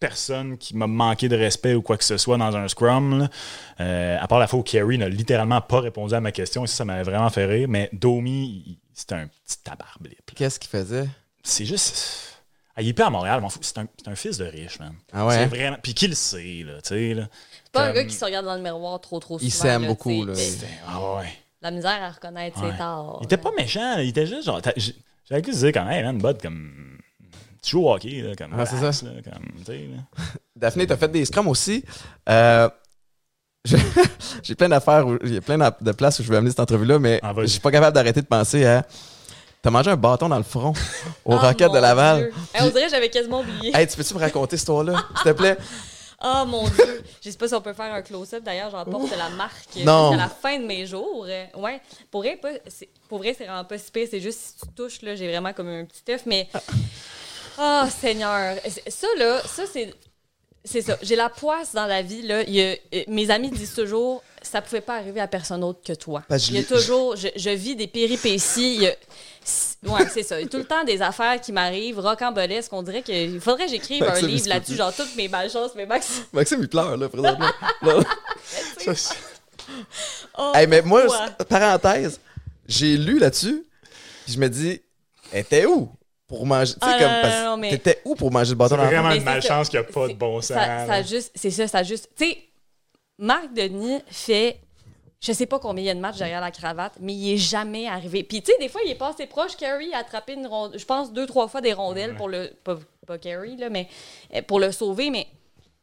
personne 0.00 0.56
qui 0.56 0.74
m'a 0.74 0.86
manqué 0.86 1.28
de 1.28 1.36
respect 1.36 1.74
ou 1.74 1.82
quoi 1.82 1.96
que 1.98 2.04
ce 2.04 2.16
soit 2.16 2.38
dans 2.38 2.56
un 2.56 2.66
scrum. 2.68 3.28
Euh, 3.80 4.16
à 4.18 4.26
part 4.26 4.38
la 4.38 4.46
fois 4.46 4.60
où 4.60 4.62
Kerry 4.62 4.96
n'a 4.98 5.08
littéralement 5.08 5.60
pas 5.60 5.80
répondu 5.80 6.14
à 6.14 6.20
ma 6.20 6.32
question, 6.32 6.64
et 6.64 6.66
ça, 6.66 6.76
ça 6.76 6.84
m'avait 6.86 7.02
vraiment 7.02 7.28
fait 7.30 7.44
rire. 7.44 7.68
Mais 7.68 7.90
Domi, 7.92 8.64
il- 8.66 8.78
c'était 8.94 9.16
un 9.16 9.26
petit 9.26 9.58
tabarblip. 9.62 10.30
Qu'est-ce 10.34 10.58
qu'il 10.58 10.70
faisait? 10.70 11.08
c'est 11.42 11.66
juste. 11.66 12.30
Ah, 12.76 12.82
il 12.82 12.88
est 12.88 12.92
pas 12.94 13.06
à 13.06 13.10
Montréal, 13.10 13.40
m'en 13.40 13.50
fous. 13.50 13.60
C'est 13.60 13.78
un, 13.78 13.86
c'est 14.02 14.10
un 14.10 14.16
fils 14.16 14.38
de 14.38 14.46
riche, 14.46 14.80
man. 14.80 14.94
Ah 15.12 15.26
ouais, 15.26 15.34
C'est 15.34 15.40
hein? 15.42 15.46
vraiment. 15.46 15.76
Puis 15.82 15.94
qui 15.94 16.08
le 16.08 16.14
sait, 16.14 16.64
là, 16.66 16.80
tu 16.82 16.88
sais, 16.88 17.14
là. 17.14 17.28
C'est 17.64 17.72
pas 17.72 17.84
un 17.84 17.92
gars 17.92 18.04
qui 18.04 18.14
se 18.14 18.24
regarde 18.24 18.46
dans 18.46 18.56
le 18.56 18.62
miroir 18.62 19.00
trop, 19.00 19.20
trop 19.20 19.38
souvent. 19.38 19.46
Il 19.46 19.52
s'aime 19.52 19.86
beaucoup, 19.86 20.26
tu 20.26 20.34
sais. 20.34 20.66
là. 20.66 20.68
Ah 20.88 21.16
ouais. 21.16 21.43
La 21.64 21.70
misère 21.72 22.00
à 22.02 22.10
reconnaître 22.10 22.62
Ouais. 22.62 22.70
ses 22.70 22.78
torts. 22.78 23.18
Il 23.22 23.24
était 23.24 23.36
pas 23.38 23.50
méchant, 23.56 23.96
il 23.98 24.10
était 24.10 24.26
juste 24.26 24.44
genre. 24.44 24.60
J'avais 25.28 25.40
le 25.42 25.52
dire 25.52 25.72
comme, 25.72 25.88
hey 25.88 26.02
man, 26.04 26.18
bud, 26.18 26.40
comme. 26.40 26.98
Tu 27.62 27.70
joues 27.70 27.86
au 27.86 27.94
hockey, 27.94 28.20
là, 28.20 28.36
comme. 28.36 28.52
Ah, 28.56 28.66
c'est 28.66 28.80
là, 28.82 29.10
comme, 29.24 29.64
là. 29.66 29.74
Daphné, 30.56 30.86
t'as 30.86 30.98
fait 30.98 31.08
des 31.08 31.24
scrums 31.24 31.48
aussi. 31.48 31.82
Euh, 32.28 32.68
J'ai 34.42 34.54
plein 34.54 34.68
d'affaires, 34.68 35.06
où- 35.06 35.16
il 35.24 35.34
y 35.34 35.36
a 35.38 35.40
plein 35.40 35.56
de 35.80 35.92
places 35.92 36.18
où 36.18 36.22
je 36.22 36.28
veux 36.28 36.36
amener 36.36 36.50
cette 36.50 36.60
entrevue-là, 36.60 36.98
mais 36.98 37.18
Ah, 37.22 37.32
je 37.38 37.46
suis 37.46 37.60
pas 37.60 37.70
capable 37.70 37.94
d'arrêter 37.94 38.20
de 38.20 38.26
penser 38.26 38.66
à. 38.66 38.84
T'as 39.62 39.70
mangé 39.70 39.90
un 39.90 39.96
bâton 39.96 40.28
dans 40.28 40.36
le 40.36 40.42
front 40.42 40.74
au 41.24 41.32
Oh, 41.34 41.38
Rocket 41.38 41.72
de 41.72 41.78
Laval. 41.78 42.30
Hey, 42.52 42.60
on 42.60 42.66
dirait 42.68 42.84
que 42.84 42.90
j'avais 42.90 43.08
quasiment 43.08 43.40
oublié. 43.40 43.74
Hey, 43.74 43.86
tu 43.86 43.96
peux-tu 43.96 44.12
me 44.12 44.18
raconter 44.18 44.58
cette 44.58 44.60
histoire-là, 44.64 45.02
s'il 45.16 45.32
te 45.32 45.36
plaît? 45.38 45.56
Oh 46.26 46.44
mon 46.46 46.66
Dieu. 46.68 47.04
Je 47.22 47.30
sais 47.30 47.36
pas 47.36 47.48
si 47.48 47.54
on 47.54 47.60
peut 47.60 47.74
faire 47.74 47.92
un 47.92 48.00
close-up. 48.02 48.42
D'ailleurs, 48.42 48.70
j'en 48.70 48.84
porte 48.84 49.10
la 49.16 49.28
marque 49.30 49.54
euh, 49.76 49.84
Non. 49.84 50.10
jusqu'à 50.12 50.22
la 50.24 50.30
fin 50.30 50.58
de 50.58 50.64
mes 50.64 50.86
jours. 50.86 51.26
Euh, 51.28 51.44
Ouais. 51.54 51.80
Pour 52.10 52.22
vrai, 52.22 52.36
pas, 52.36 52.50
c'est, 52.66 52.88
pour 53.08 53.18
vrai, 53.18 53.34
c'est 53.36 53.44
vraiment 53.44 53.64
pas 53.64 53.76
si 53.78 53.90
pire. 53.90 54.08
C'est 54.10 54.20
juste 54.20 54.38
si 54.40 54.54
tu 54.66 54.72
touches, 54.74 55.02
là, 55.02 55.14
j'ai 55.16 55.28
vraiment 55.28 55.52
comme 55.52 55.68
un 55.68 55.84
petit 55.84 56.02
œuf. 56.12 56.22
Mais. 56.26 56.48
Oh, 57.58 57.82
Seigneur. 58.00 58.56
Ça, 58.88 59.06
là, 59.18 59.40
ça, 59.46 59.64
c'est. 59.70 59.94
C'est 60.66 60.80
ça. 60.80 60.96
J'ai 61.02 61.14
la 61.14 61.28
poisse 61.28 61.74
dans 61.74 61.84
la 61.84 62.00
vie. 62.00 62.22
Là. 62.22 62.42
Il 62.44 62.54
y 62.54 62.62
a- 62.62 62.74
euh, 62.94 63.04
mes 63.06 63.30
amis 63.30 63.50
disent 63.50 63.74
toujours 63.74 64.22
ça 64.40 64.62
pouvait 64.62 64.80
pas 64.80 64.96
arriver 64.96 65.20
à 65.20 65.26
personne 65.28 65.62
autre 65.64 65.80
que 65.84 65.92
toi. 65.94 66.22
Je 66.30 66.36
Il 66.50 66.54
y 66.54 66.58
a 66.58 66.62
toujours. 66.64 67.16
Je, 67.16 67.28
je 67.36 67.50
vis 67.50 67.76
des 67.76 67.86
péripéties. 67.86 68.74
il 68.76 68.82
y 68.82 68.86
a- 68.86 68.96
Ouais, 69.86 70.06
c'est 70.12 70.22
ça. 70.22 70.42
Tout 70.46 70.56
le 70.58 70.64
temps 70.64 70.84
des 70.84 71.02
affaires 71.02 71.40
qui 71.40 71.52
m'arrivent, 71.52 71.98
rocambolesques. 72.00 72.72
On 72.72 72.82
dirait 72.82 73.02
qu'il 73.02 73.40
faudrait 73.40 73.66
que 73.66 73.70
j'écrive 73.70 74.02
un 74.02 74.06
Maxime, 74.08 74.28
livre 74.28 74.48
là-dessus, 74.48 74.74
genre 74.76 74.94
toutes 74.94 75.14
mes 75.16 75.28
malchances, 75.28 75.72
mais 75.76 75.84
Max. 75.86 76.22
Maxime, 76.32 76.58
il 76.62 76.68
pleure, 76.68 76.96
là, 76.96 77.08
présentement. 77.08 77.50
Là. 77.82 78.00
Ça, 78.78 78.94
c'est- 78.94 79.14
Oh, 80.38 80.52
Hey, 80.54 80.66
mais 80.66 80.82
moi, 80.82 81.06
parenthèse, 81.48 82.20
j'ai 82.66 82.96
lu 82.96 83.18
là-dessus, 83.18 83.64
puis 84.24 84.32
je 84.34 84.38
me 84.38 84.48
dis, 84.48 84.80
elle 85.32 85.40
était 85.40 85.64
où 85.66 85.90
pour 86.26 86.44
manger? 86.46 86.74
Tu 86.74 86.80
sais, 86.86 86.92
Ah, 86.94 86.98
comme, 86.98 87.20
parce- 87.22 87.34
non, 87.34 87.44
non, 87.50 87.56
mais- 87.58 87.70
t'étais 87.70 88.00
où 88.04 88.14
pour 88.14 88.30
manger 88.30 88.50
le 88.50 88.56
bâton 88.56 88.76
c'est 88.78 88.84
vraiment 88.86 89.10
une 89.12 89.22
malchance 89.22 89.68
qu'il 89.68 89.80
n'y 89.80 89.86
a 89.86 89.88
pas 89.92 90.08
de 90.08 90.14
bon 90.14 90.40
sens. 90.40 90.48
Ça, 90.56 90.86
ça 90.86 91.02
juste, 91.02 91.30
c'est 91.34 91.50
ça, 91.50 91.68
ça 91.68 91.82
juste. 91.82 92.08
Tu 92.16 92.24
sais, 92.24 92.38
Marc 93.18 93.52
Denis 93.54 94.00
fait. 94.08 94.60
Je 95.24 95.32
sais 95.32 95.46
pas 95.46 95.58
combien 95.58 95.82
il 95.82 95.86
y 95.86 95.90
a 95.90 95.94
de 95.94 96.00
matchs 96.00 96.18
derrière 96.18 96.42
la 96.42 96.50
cravate, 96.50 96.98
mais 97.00 97.14
il 97.14 97.32
est 97.32 97.38
jamais 97.38 97.88
arrivé. 97.88 98.22
Puis, 98.24 98.42
tu 98.42 98.52
sais, 98.52 98.58
des 98.58 98.68
fois, 98.68 98.82
il 98.84 98.90
est 98.90 98.94
passé 98.94 99.24
proche. 99.24 99.56
Carey 99.56 99.88
a 99.94 99.98
attrapé 99.98 100.34
une 100.34 100.46
rondelle, 100.46 100.78
je 100.78 100.84
pense 100.84 101.14
deux, 101.14 101.26
trois 101.26 101.48
fois 101.48 101.62
des 101.62 101.72
rondelles 101.72 102.14
pour 102.14 102.28
le. 102.28 102.52
Pas, 102.62 102.76
pas 103.06 103.16
Carey, 103.16 103.56
là, 103.58 103.70
mais 103.70 103.88
euh, 104.34 104.42
pour 104.42 104.60
le 104.60 104.70
sauver. 104.70 105.08
Mais, 105.08 105.26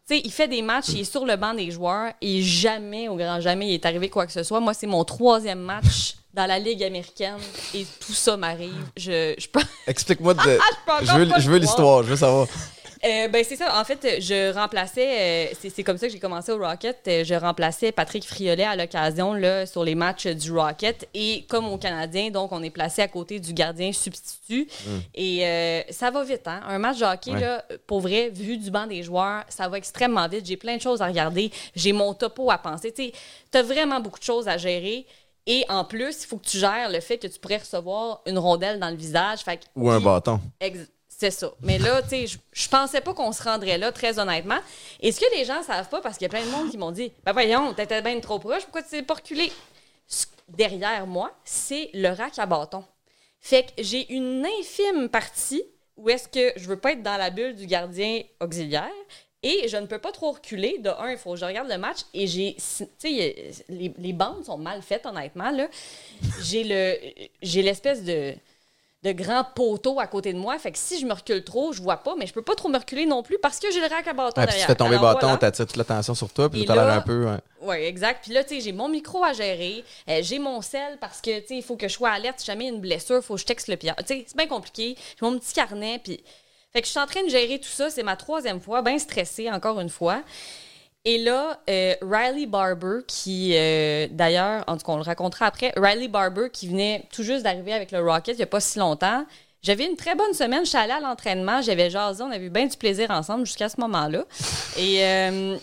tu 0.07 0.15
sais, 0.15 0.21
il 0.23 0.31
fait 0.31 0.47
des 0.47 0.61
matchs, 0.61 0.89
il 0.89 0.99
est 0.99 1.11
sur 1.11 1.25
le 1.25 1.37
banc 1.37 1.55
des 1.55 1.71
joueurs 1.71 2.13
et 2.21 2.43
jamais, 2.43 3.07
au 3.07 3.15
grand 3.15 3.39
jamais, 3.39 3.69
il 3.69 3.73
est 3.73 3.85
arrivé 3.87 4.09
quoi 4.09 4.27
que 4.27 4.31
ce 4.31 4.43
soit. 4.43 4.59
Moi, 4.59 4.75
c'est 4.75 4.85
mon 4.85 5.03
troisième 5.05 5.61
match 5.61 6.17
dans 6.35 6.45
la 6.45 6.59
Ligue 6.59 6.83
américaine 6.83 7.39
et 7.73 7.83
tout 7.99 8.13
ça 8.13 8.37
m'arrive. 8.37 8.91
Je, 8.95 9.33
je 9.39 9.47
peux. 9.47 9.59
Explique-moi 9.87 10.35
de. 10.35 10.39
peux 10.85 10.91
encore 10.91 11.03
je 11.03 11.17
veux, 11.17 11.27
pas 11.27 11.39
je 11.39 11.49
veux 11.49 11.57
l'histoire, 11.57 12.03
je 12.03 12.09
veux 12.09 12.15
savoir. 12.15 12.47
Euh, 13.03 13.27
ben 13.29 13.43
c'est 13.43 13.55
ça. 13.55 13.79
En 13.79 13.83
fait, 13.83 14.21
je 14.21 14.53
remplaçais. 14.53 15.49
euh, 15.51 15.55
c'est 15.59 15.69
c'est 15.69 15.83
comme 15.83 15.97
ça 15.97 16.05
que 16.07 16.13
j'ai 16.13 16.19
commencé 16.19 16.51
au 16.51 16.57
Rocket. 16.59 16.99
Euh, 17.07 17.23
je 17.23 17.33
remplaçais 17.33 17.91
Patrick 17.91 18.23
Friolet 18.27 18.63
à 18.63 18.75
l'occasion 18.75 19.33
là 19.33 19.65
sur 19.65 19.83
les 19.83 19.95
matchs 19.95 20.27
du 20.27 20.51
Rocket 20.51 21.07
et 21.15 21.43
comme 21.49 21.67
au 21.67 21.77
Canadien, 21.77 22.29
donc 22.29 22.51
on 22.51 22.61
est 22.61 22.69
placé 22.69 23.01
à 23.01 23.07
côté 23.07 23.39
du 23.39 23.53
gardien 23.53 23.91
substitut 23.91 24.67
et 25.15 25.45
euh, 25.47 25.81
ça 25.89 26.11
va 26.11 26.23
vite. 26.23 26.47
Hein? 26.47 26.61
Un 26.67 26.77
match 26.77 26.99
de 26.99 27.05
hockey 27.05 27.31
Ouais. 27.31 27.39
là, 27.39 27.65
pour 27.87 28.01
vrai, 28.01 28.29
vu 28.29 28.57
du 28.57 28.69
banc 28.69 28.85
des 28.85 29.01
joueurs, 29.03 29.43
ça 29.49 29.67
va 29.67 29.77
extrêmement 29.77 30.27
vite. 30.27 30.45
J'ai 30.45 30.57
plein 30.57 30.77
de 30.77 30.81
choses 30.81 31.01
à 31.01 31.07
regarder. 31.07 31.51
J'ai 31.75 31.93
mon 31.93 32.13
topo 32.13 32.51
à 32.51 32.57
penser. 32.57 32.93
Tu 32.93 33.11
as 33.57 33.63
vraiment 33.63 33.99
beaucoup 33.99 34.19
de 34.19 34.23
choses 34.23 34.47
à 34.47 34.57
gérer. 34.57 35.05
Et 35.47 35.65
en 35.69 35.83
plus, 35.85 36.23
il 36.23 36.27
faut 36.27 36.37
que 36.37 36.45
tu 36.47 36.59
gères 36.59 36.89
le 36.91 36.99
fait 36.99 37.17
que 37.17 37.25
tu 37.25 37.39
pourrais 37.39 37.57
recevoir 37.57 38.21
une 38.27 38.37
rondelle 38.37 38.79
dans 38.79 38.91
le 38.91 38.95
visage. 38.95 39.39
Fait 39.39 39.57
que- 39.57 39.63
Ou 39.75 39.89
un 39.89 39.95
Puis- 39.97 40.05
bâton. 40.05 40.39
C'est 41.21 41.29
ça. 41.29 41.51
Mais 41.61 41.77
là, 41.77 42.01
tu 42.01 42.09
sais, 42.09 42.25
je- 42.51 42.67
pensais 42.67 42.99
pas 42.99 43.13
qu'on 43.13 43.31
se 43.31 43.43
rendrait 43.43 43.77
là, 43.77 43.91
très 43.91 44.17
honnêtement. 44.17 44.57
Et 45.01 45.11
ce 45.11 45.19
que 45.19 45.25
les 45.37 45.45
gens 45.45 45.61
savent 45.61 45.87
pas, 45.87 46.01
parce 46.01 46.17
qu'il 46.17 46.25
y 46.25 46.25
a 46.25 46.29
plein 46.29 46.43
de 46.43 46.49
monde 46.49 46.71
qui 46.71 46.79
m'ont 46.79 46.89
dit 46.89 47.11
Ben 47.23 47.31
voyons, 47.31 47.75
t'étais 47.75 48.01
bien 48.01 48.19
trop 48.19 48.39
proche, 48.39 48.63
pourquoi 48.63 48.81
tu 48.81 48.89
t'es 48.89 49.03
pas 49.03 49.13
reculé 49.13 49.51
Derrière 50.49 51.05
moi, 51.05 51.31
c'est 51.45 51.91
le 51.93 52.09
rack 52.09 52.39
à 52.39 52.47
bâton. 52.47 52.83
Fait 53.39 53.67
que 53.67 53.83
j'ai 53.83 54.11
une 54.11 54.43
infime 54.59 55.09
partie 55.09 55.63
où 55.95 56.09
est-ce 56.09 56.27
que 56.27 56.53
je 56.59 56.67
veux 56.67 56.77
pas 56.79 56.93
être 56.93 57.03
dans 57.03 57.17
la 57.17 57.29
bulle 57.29 57.53
du 57.55 57.67
gardien 57.67 58.23
auxiliaire. 58.39 58.89
Et 59.43 59.67
je 59.67 59.77
ne 59.77 59.85
peux 59.85 59.99
pas 59.99 60.11
trop 60.11 60.31
reculer. 60.31 60.79
De 60.79 60.89
un, 60.89 61.11
il 61.11 61.17
faut 61.19 61.33
que 61.33 61.37
je 61.39 61.45
regarde 61.45 61.69
le 61.69 61.77
match. 61.77 61.99
Et 62.15 62.25
j'ai. 62.25 62.55
Tu 62.57 62.85
sais, 62.97 63.51
les, 63.69 63.93
les 63.95 64.13
bandes 64.13 64.43
sont 64.43 64.57
mal 64.57 64.81
faites, 64.81 65.05
honnêtement. 65.05 65.51
là. 65.51 65.67
J'ai 66.41 66.63
le 66.63 66.97
j'ai 67.43 67.61
l'espèce 67.61 68.03
de 68.03 68.33
de 69.03 69.11
grands 69.13 69.43
poteaux 69.55 69.99
à 69.99 70.05
côté 70.07 70.31
de 70.31 70.37
moi. 70.37 70.59
Fait 70.59 70.71
que 70.71 70.77
si 70.77 70.99
je 70.99 71.05
me 71.07 71.13
recule 71.13 71.43
trop, 71.43 71.73
je 71.73 71.81
vois 71.81 71.97
pas, 71.97 72.13
mais 72.19 72.27
je 72.27 72.33
peux 72.33 72.43
pas 72.43 72.53
trop 72.53 72.69
me 72.69 72.77
reculer 72.77 73.05
non 73.07 73.23
plus 73.23 73.39
parce 73.39 73.59
que 73.59 73.71
j'ai 73.71 73.79
le 73.79 73.87
rack 73.87 74.07
à 74.07 74.13
bâton 74.13 74.39
Ouais, 74.39 74.45
puis 74.45 74.53
tu 74.53 74.59
derrière. 74.59 74.67
fais 74.67 74.75
tomber 74.75 74.95
Alors, 74.97 75.13
bâton, 75.13 75.19
voilà. 75.27 75.37
t'attires 75.37 75.65
toute 75.65 75.77
l'attention 75.77 76.13
sur 76.13 76.31
toi, 76.31 76.49
puis 76.49 76.65
t'as 76.65 76.75
l'air 76.75 76.93
un 76.93 77.01
peu. 77.01 77.25
ouais. 77.25 77.37
Oui, 77.61 77.75
exact. 77.77 78.23
Puis 78.23 78.33
là, 78.33 78.43
tu 78.43 78.55
sais, 78.55 78.61
j'ai 78.61 78.71
mon 78.71 78.89
micro 78.89 79.23
à 79.23 79.33
gérer. 79.33 79.83
euh, 80.09 80.19
j'ai 80.21 80.37
mon 80.39 80.61
sel 80.61 80.97
parce 81.01 81.19
que, 81.19 81.39
tu 81.39 81.47
sais, 81.47 81.55
il 81.57 81.63
faut 81.63 81.75
que 81.77 81.87
je 81.87 81.93
sois 81.93 82.09
alerte. 82.09 82.39
Si 82.41 82.45
jamais 82.45 82.65
il 82.65 82.67
y 82.67 82.71
a 82.71 82.73
une 82.75 82.81
blessure, 82.81 83.17
il 83.17 83.21
faut 83.23 83.35
que 83.35 83.41
je 83.41 83.45
texte 83.45 83.67
le 83.69 83.77
pire. 83.77 83.95
Tu 83.99 84.05
sais, 84.05 84.23
c'est 84.27 84.37
bien 84.37 84.47
compliqué. 84.47 84.95
J'ai 85.19 85.25
mon 85.25 85.37
petit 85.39 85.53
carnet. 85.53 85.99
Puis. 86.03 86.23
Fait 86.73 86.79
que 86.81 86.85
je 86.87 86.91
suis 86.91 86.99
en 87.01 87.05
train 87.07 87.23
de 87.23 87.29
gérer 87.29 87.59
tout 87.59 87.67
ça. 87.69 87.89
C'est 87.89 88.03
ma 88.03 88.15
troisième 88.15 88.61
fois, 88.61 88.81
bien 88.81 88.97
stressée, 88.99 89.49
encore 89.51 89.79
une 89.81 89.89
fois. 89.89 90.21
Et 91.03 91.17
là, 91.17 91.59
euh, 91.69 91.95
Riley 92.01 92.45
Barber, 92.45 92.99
qui, 93.07 93.53
euh, 93.55 94.07
d'ailleurs, 94.11 94.63
en 94.67 94.77
tout 94.77 94.85
cas, 94.85 94.91
on 94.91 94.97
le 94.97 95.01
racontera 95.03 95.47
après, 95.47 95.73
Riley 95.75 96.07
Barber, 96.07 96.49
qui 96.53 96.67
venait 96.67 97.05
tout 97.11 97.23
juste 97.23 97.43
d'arriver 97.43 97.73
avec 97.73 97.91
le 97.91 97.99
Rocket 98.01 98.35
il 98.35 98.37
n'y 98.37 98.43
a 98.43 98.47
pas 98.47 98.59
si 98.59 98.77
longtemps. 98.77 99.25
J'avais 99.63 99.85
une 99.87 99.95
très 99.95 100.13
bonne 100.15 100.33
semaine. 100.33 100.63
Je 100.63 100.69
suis 100.69 100.77
allée 100.77 100.91
à 100.93 100.99
l'entraînement. 100.99 101.61
J'avais 101.61 101.89
jasé. 101.89 102.23
On 102.23 102.31
avait 102.31 102.45
eu 102.45 102.49
bien 102.51 102.67
du 102.67 102.77
plaisir 102.77 103.09
ensemble 103.09 103.45
jusqu'à 103.47 103.69
ce 103.69 103.79
moment-là. 103.81 104.25
Et 104.77 105.03
euh, 105.03 105.57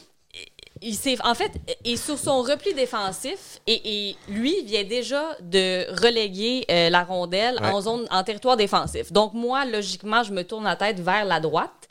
il 0.82 0.94
s'est, 0.94 1.16
en 1.24 1.34
fait, 1.34 1.50
et 1.84 1.96
sur 1.96 2.16
son 2.16 2.42
repli 2.42 2.72
défensif, 2.72 3.58
et, 3.66 4.10
et 4.10 4.16
lui 4.28 4.62
vient 4.62 4.84
déjà 4.84 5.24
de 5.40 5.86
reléguer 6.00 6.64
la 6.68 7.02
rondelle 7.02 7.56
Ouais. 7.60 7.70
en 7.70 7.80
zone, 7.80 8.06
en 8.12 8.22
territoire 8.22 8.56
défensif. 8.56 9.10
Donc 9.12 9.34
moi, 9.34 9.64
logiquement, 9.64 10.22
je 10.22 10.32
me 10.32 10.44
tourne 10.44 10.62
la 10.64 10.76
tête 10.76 11.00
vers 11.00 11.24
la 11.24 11.40
droite 11.40 11.87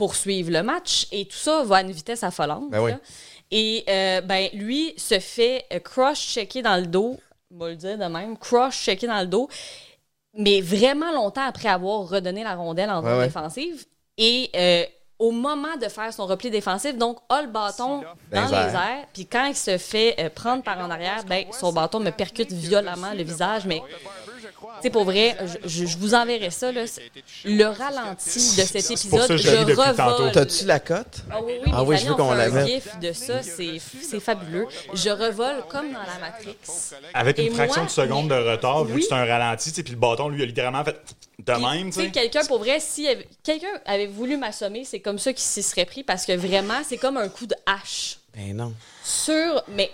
pour 0.00 0.14
suivre 0.14 0.50
le 0.50 0.62
match, 0.62 1.06
et 1.12 1.26
tout 1.26 1.36
ça 1.36 1.62
va 1.62 1.76
à 1.76 1.80
une 1.82 1.90
vitesse 1.90 2.22
affolante. 2.22 2.70
Ben 2.70 2.80
oui. 2.80 2.92
Et 3.50 3.84
euh, 3.86 4.22
ben 4.22 4.48
lui 4.54 4.94
se 4.96 5.18
fait 5.18 5.66
euh, 5.74 5.78
cross-checker 5.78 6.62
dans 6.62 6.76
le 6.80 6.86
dos, 6.86 7.18
on 7.54 7.58
va 7.58 7.68
le 7.68 7.76
dire 7.76 7.98
de 7.98 8.04
même, 8.04 8.38
cross-checker 8.38 9.06
dans 9.06 9.20
le 9.20 9.26
dos, 9.26 9.50
mais 10.32 10.62
vraiment 10.62 11.12
longtemps 11.12 11.44
après 11.46 11.68
avoir 11.68 12.08
redonné 12.08 12.42
la 12.44 12.54
rondelle 12.54 12.88
en 12.88 13.02
zone 13.02 13.12
Ouais, 13.12 13.18
ouais. 13.18 13.26
défensive. 13.26 13.84
Et 14.16 14.48
euh, 14.56 14.84
au 15.18 15.32
moment 15.32 15.76
de 15.76 15.86
faire 15.88 16.10
son 16.14 16.24
repli 16.24 16.48
défensif, 16.50 16.96
donc 16.96 17.18
a 17.28 17.42
le 17.42 17.48
bâton 17.48 18.00
Dans 18.32 18.40
dans 18.40 18.46
les 18.46 18.68
les 18.68 18.74
airs, 18.74 19.06
puis 19.12 19.26
quand 19.26 19.44
il 19.44 19.54
se 19.54 19.76
fait 19.76 20.16
euh, 20.18 20.30
prendre 20.30 20.62
par 20.62 20.78
en 20.78 20.88
arrière, 20.90 21.24
ben 21.26 21.44
son 21.52 21.74
bâton 21.74 22.00
me 22.00 22.10
percute 22.10 22.50
violemment 22.52 23.12
le 23.14 23.22
visage, 23.22 23.66
mais 23.66 23.82
sais, 24.82 24.90
pour 24.90 25.04
vrai, 25.04 25.36
je, 25.64 25.84
vous 25.98 26.14
enverrai 26.14 26.50
ça, 26.50 26.72
là, 26.72 26.84
le 27.44 27.64
ralenti 27.64 28.38
de 28.56 28.62
cet 28.62 28.80
ça 28.82 28.92
épisode, 28.94 29.28
que 29.28 29.36
je 29.36 29.50
le 29.50 29.56
lis 29.56 29.60
je 29.60 29.64
depuis 29.66 29.96
tantôt. 29.96 30.14
revole. 30.16 30.32
T'as-tu 30.32 30.64
la 30.66 30.80
cote? 30.80 31.22
Ah 31.30 31.38
oui, 31.42 31.52
oui, 31.64 31.72
Ah 31.74 31.82
oui, 31.84 31.96
je 31.98 32.06
veux 32.06 32.14
qu'on 32.14 32.32
la 32.32 32.44
un 32.44 32.50
mette. 32.50 32.66
gif 32.66 32.98
de 33.00 33.12
ça, 33.12 33.42
c'est 33.42 33.78
fabuleux. 34.20 34.66
Je 34.94 35.10
revole 35.10 35.62
comme 35.68 35.92
dans 35.92 35.98
la 36.00 36.18
Matrix. 36.20 36.56
Avec 37.14 37.38
une 37.38 37.46
Et 37.46 37.50
fraction 37.50 37.82
moi, 37.82 37.86
de 37.86 37.92
seconde 37.92 38.28
de 38.30 38.34
retard, 38.34 38.84
vu 38.84 38.94
Oui. 38.94 39.00
que 39.00 39.06
c'est 39.06 39.14
un 39.14 39.24
ralenti, 39.24 39.70
puis 39.82 39.92
le 39.92 39.98
bâton, 39.98 40.28
lui, 40.28 40.42
a 40.42 40.46
littéralement 40.46 40.84
fait 40.84 41.00
de 41.38 41.52
même, 41.52 41.86
tu 41.90 42.00
sais, 42.02 42.10
quelqu'un, 42.10 42.44
pour 42.44 42.58
vrai, 42.58 42.80
si 42.80 43.08
quelqu'un 43.42 43.66
avait 43.86 44.06
voulu 44.06 44.36
m'assommer, 44.36 44.84
c'est 44.84 45.00
comme 45.00 45.18
ça 45.18 45.32
qu'il 45.32 45.42
s'y 45.42 45.62
serait 45.62 45.86
pris 45.86 46.04
parce 46.04 46.26
que 46.26 46.32
vraiment, 46.36 46.80
c'est 46.86 46.98
comme 46.98 47.16
un 47.16 47.28
coup 47.30 47.46
de 47.46 47.54
hache 47.64 48.18
Ben 48.34 48.54
non. 48.54 48.74
sur. 49.02 49.62
Mais. 49.68 49.90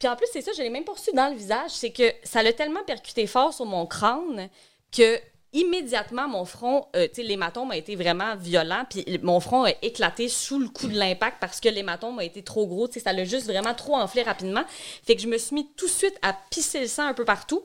Puis 0.00 0.08
en 0.08 0.16
plus, 0.16 0.26
c'est 0.32 0.40
ça, 0.40 0.50
je 0.56 0.62
l'ai 0.62 0.70
même 0.70 0.82
pas 0.84 0.92
reçu 0.92 1.10
dans 1.14 1.28
le 1.28 1.36
visage. 1.36 1.70
C'est 1.70 1.90
que 1.92 2.12
ça 2.24 2.42
l'a 2.42 2.52
tellement 2.52 2.82
percuté 2.82 3.28
fort 3.28 3.54
sur 3.54 3.66
mon 3.66 3.86
crâne 3.86 4.48
que 4.90 5.20
immédiatement, 5.52 6.26
mon 6.28 6.44
front, 6.44 6.86
euh, 6.96 7.06
tu 7.08 7.16
sais, 7.16 7.22
l'hématome 7.22 7.70
a 7.72 7.76
été 7.76 7.96
vraiment 7.96 8.34
violent. 8.36 8.84
Puis 8.88 9.04
mon 9.22 9.40
front 9.40 9.64
a 9.64 9.72
éclaté 9.82 10.28
sous 10.28 10.58
le 10.58 10.68
coup 10.68 10.86
de 10.88 10.96
l'impact 10.96 11.36
parce 11.40 11.60
que 11.60 11.68
l'hématome 11.68 12.18
a 12.18 12.24
été 12.24 12.42
trop 12.42 12.66
gros. 12.66 12.88
Tu 12.88 12.94
sais, 12.94 13.00
ça 13.00 13.12
l'a 13.12 13.24
juste 13.24 13.46
vraiment 13.46 13.74
trop 13.74 13.96
enflé 13.96 14.22
rapidement. 14.22 14.62
Fait 15.04 15.16
que 15.16 15.22
je 15.22 15.28
me 15.28 15.36
suis 15.38 15.54
mis 15.54 15.68
tout 15.76 15.86
de 15.86 15.90
suite 15.90 16.16
à 16.22 16.34
pisser 16.50 16.80
le 16.80 16.86
sang 16.86 17.06
un 17.06 17.14
peu 17.14 17.24
partout. 17.24 17.62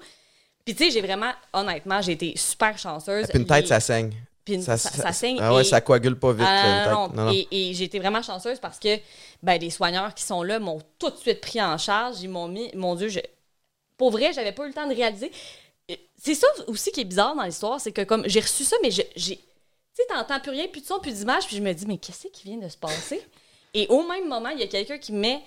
Puis 0.66 0.76
tu 0.76 0.84
sais, 0.86 0.92
j'ai 0.92 1.02
vraiment, 1.02 1.32
honnêtement, 1.54 2.02
j'ai 2.02 2.14
été 2.14 2.34
super 2.36 2.78
chanceuse. 2.78 3.28
Puis 3.28 3.40
une 3.40 3.46
tête, 3.46 3.62
Les- 3.62 3.68
ça 3.68 3.80
saigne. 3.80 4.12
Puis 4.46 4.62
ça, 4.62 4.78
ça 4.78 5.12
saigne. 5.12 5.38
Ah 5.42 5.54
ouais, 5.54 5.62
et- 5.62 5.66
ça 5.66 5.82
coagule 5.82 6.18
pas 6.18 6.32
vite. 6.32 6.46
ah, 6.48 6.68
une 6.68 6.84
tête. 6.84 6.94
non, 6.94 7.08
Non, 7.10 7.26
non. 7.26 7.32
Et, 7.34 7.48
et 7.52 7.74
j'ai 7.74 7.86
été 7.86 8.00
vraiment 8.00 8.22
chanceuse 8.22 8.60
parce 8.60 8.80
que 8.80 8.98
ben, 9.44 9.60
les 9.60 9.72
soigneurs 9.72 10.14
qui 10.14 10.24
sont 10.24 10.44
là 10.44 10.60
m'ont 10.60 10.80
tout 11.00 11.10
de 11.10 11.18
suite 11.18 11.42
pris 11.42 11.62
en 11.62 11.78
charge. 11.78 12.22
Ils 12.22 12.30
m'ont 12.30 12.48
mis, 12.48 12.70
mon 12.76 12.96
Dieu, 12.96 13.10
je... 13.10 13.20
pour 13.98 14.12
vrai, 14.12 14.32
j'avais 14.34 14.52
pas 14.52 14.64
eu 14.66 14.68
le 14.68 14.74
temps 14.74 14.88
de 14.88 14.94
réaliser. 14.96 15.32
c'est 16.18 16.36
ça 16.36 16.48
aussi 16.68 16.92
qui 16.92 17.02
est 17.02 17.06
bizarre 17.06 17.36
dans 17.36 17.44
l'histoire, 17.44 17.80
c'est 17.82 17.92
que 17.92 18.04
comme 18.04 18.24
j'ai 18.28 18.40
reçu 18.40 18.64
ça, 18.64 18.76
mais 18.84 18.92
j'ai. 18.92 19.08
Tu 19.16 19.34
sais, 19.94 20.04
t'entends 20.10 20.40
plus 20.42 20.52
rien, 20.52 20.68
plus 20.68 20.82
de 20.82 20.86
son, 20.86 21.00
plus 21.00 21.14
d'image, 21.14 21.48
puis 21.48 21.56
je 21.56 21.62
me 21.62 21.72
dis, 21.74 21.86
mais 21.86 21.98
qu'est-ce 21.98 22.28
qui 22.28 22.44
vient 22.44 22.58
de 22.58 22.68
se 22.68 22.76
passer? 22.78 23.22
Et 23.74 23.88
au 23.88 24.06
même 24.06 24.28
moment, 24.28 24.50
il 24.50 24.60
y 24.60 24.64
a 24.64 24.68
quelqu'un 24.68 24.98
qui 24.98 25.12
met 25.14 25.42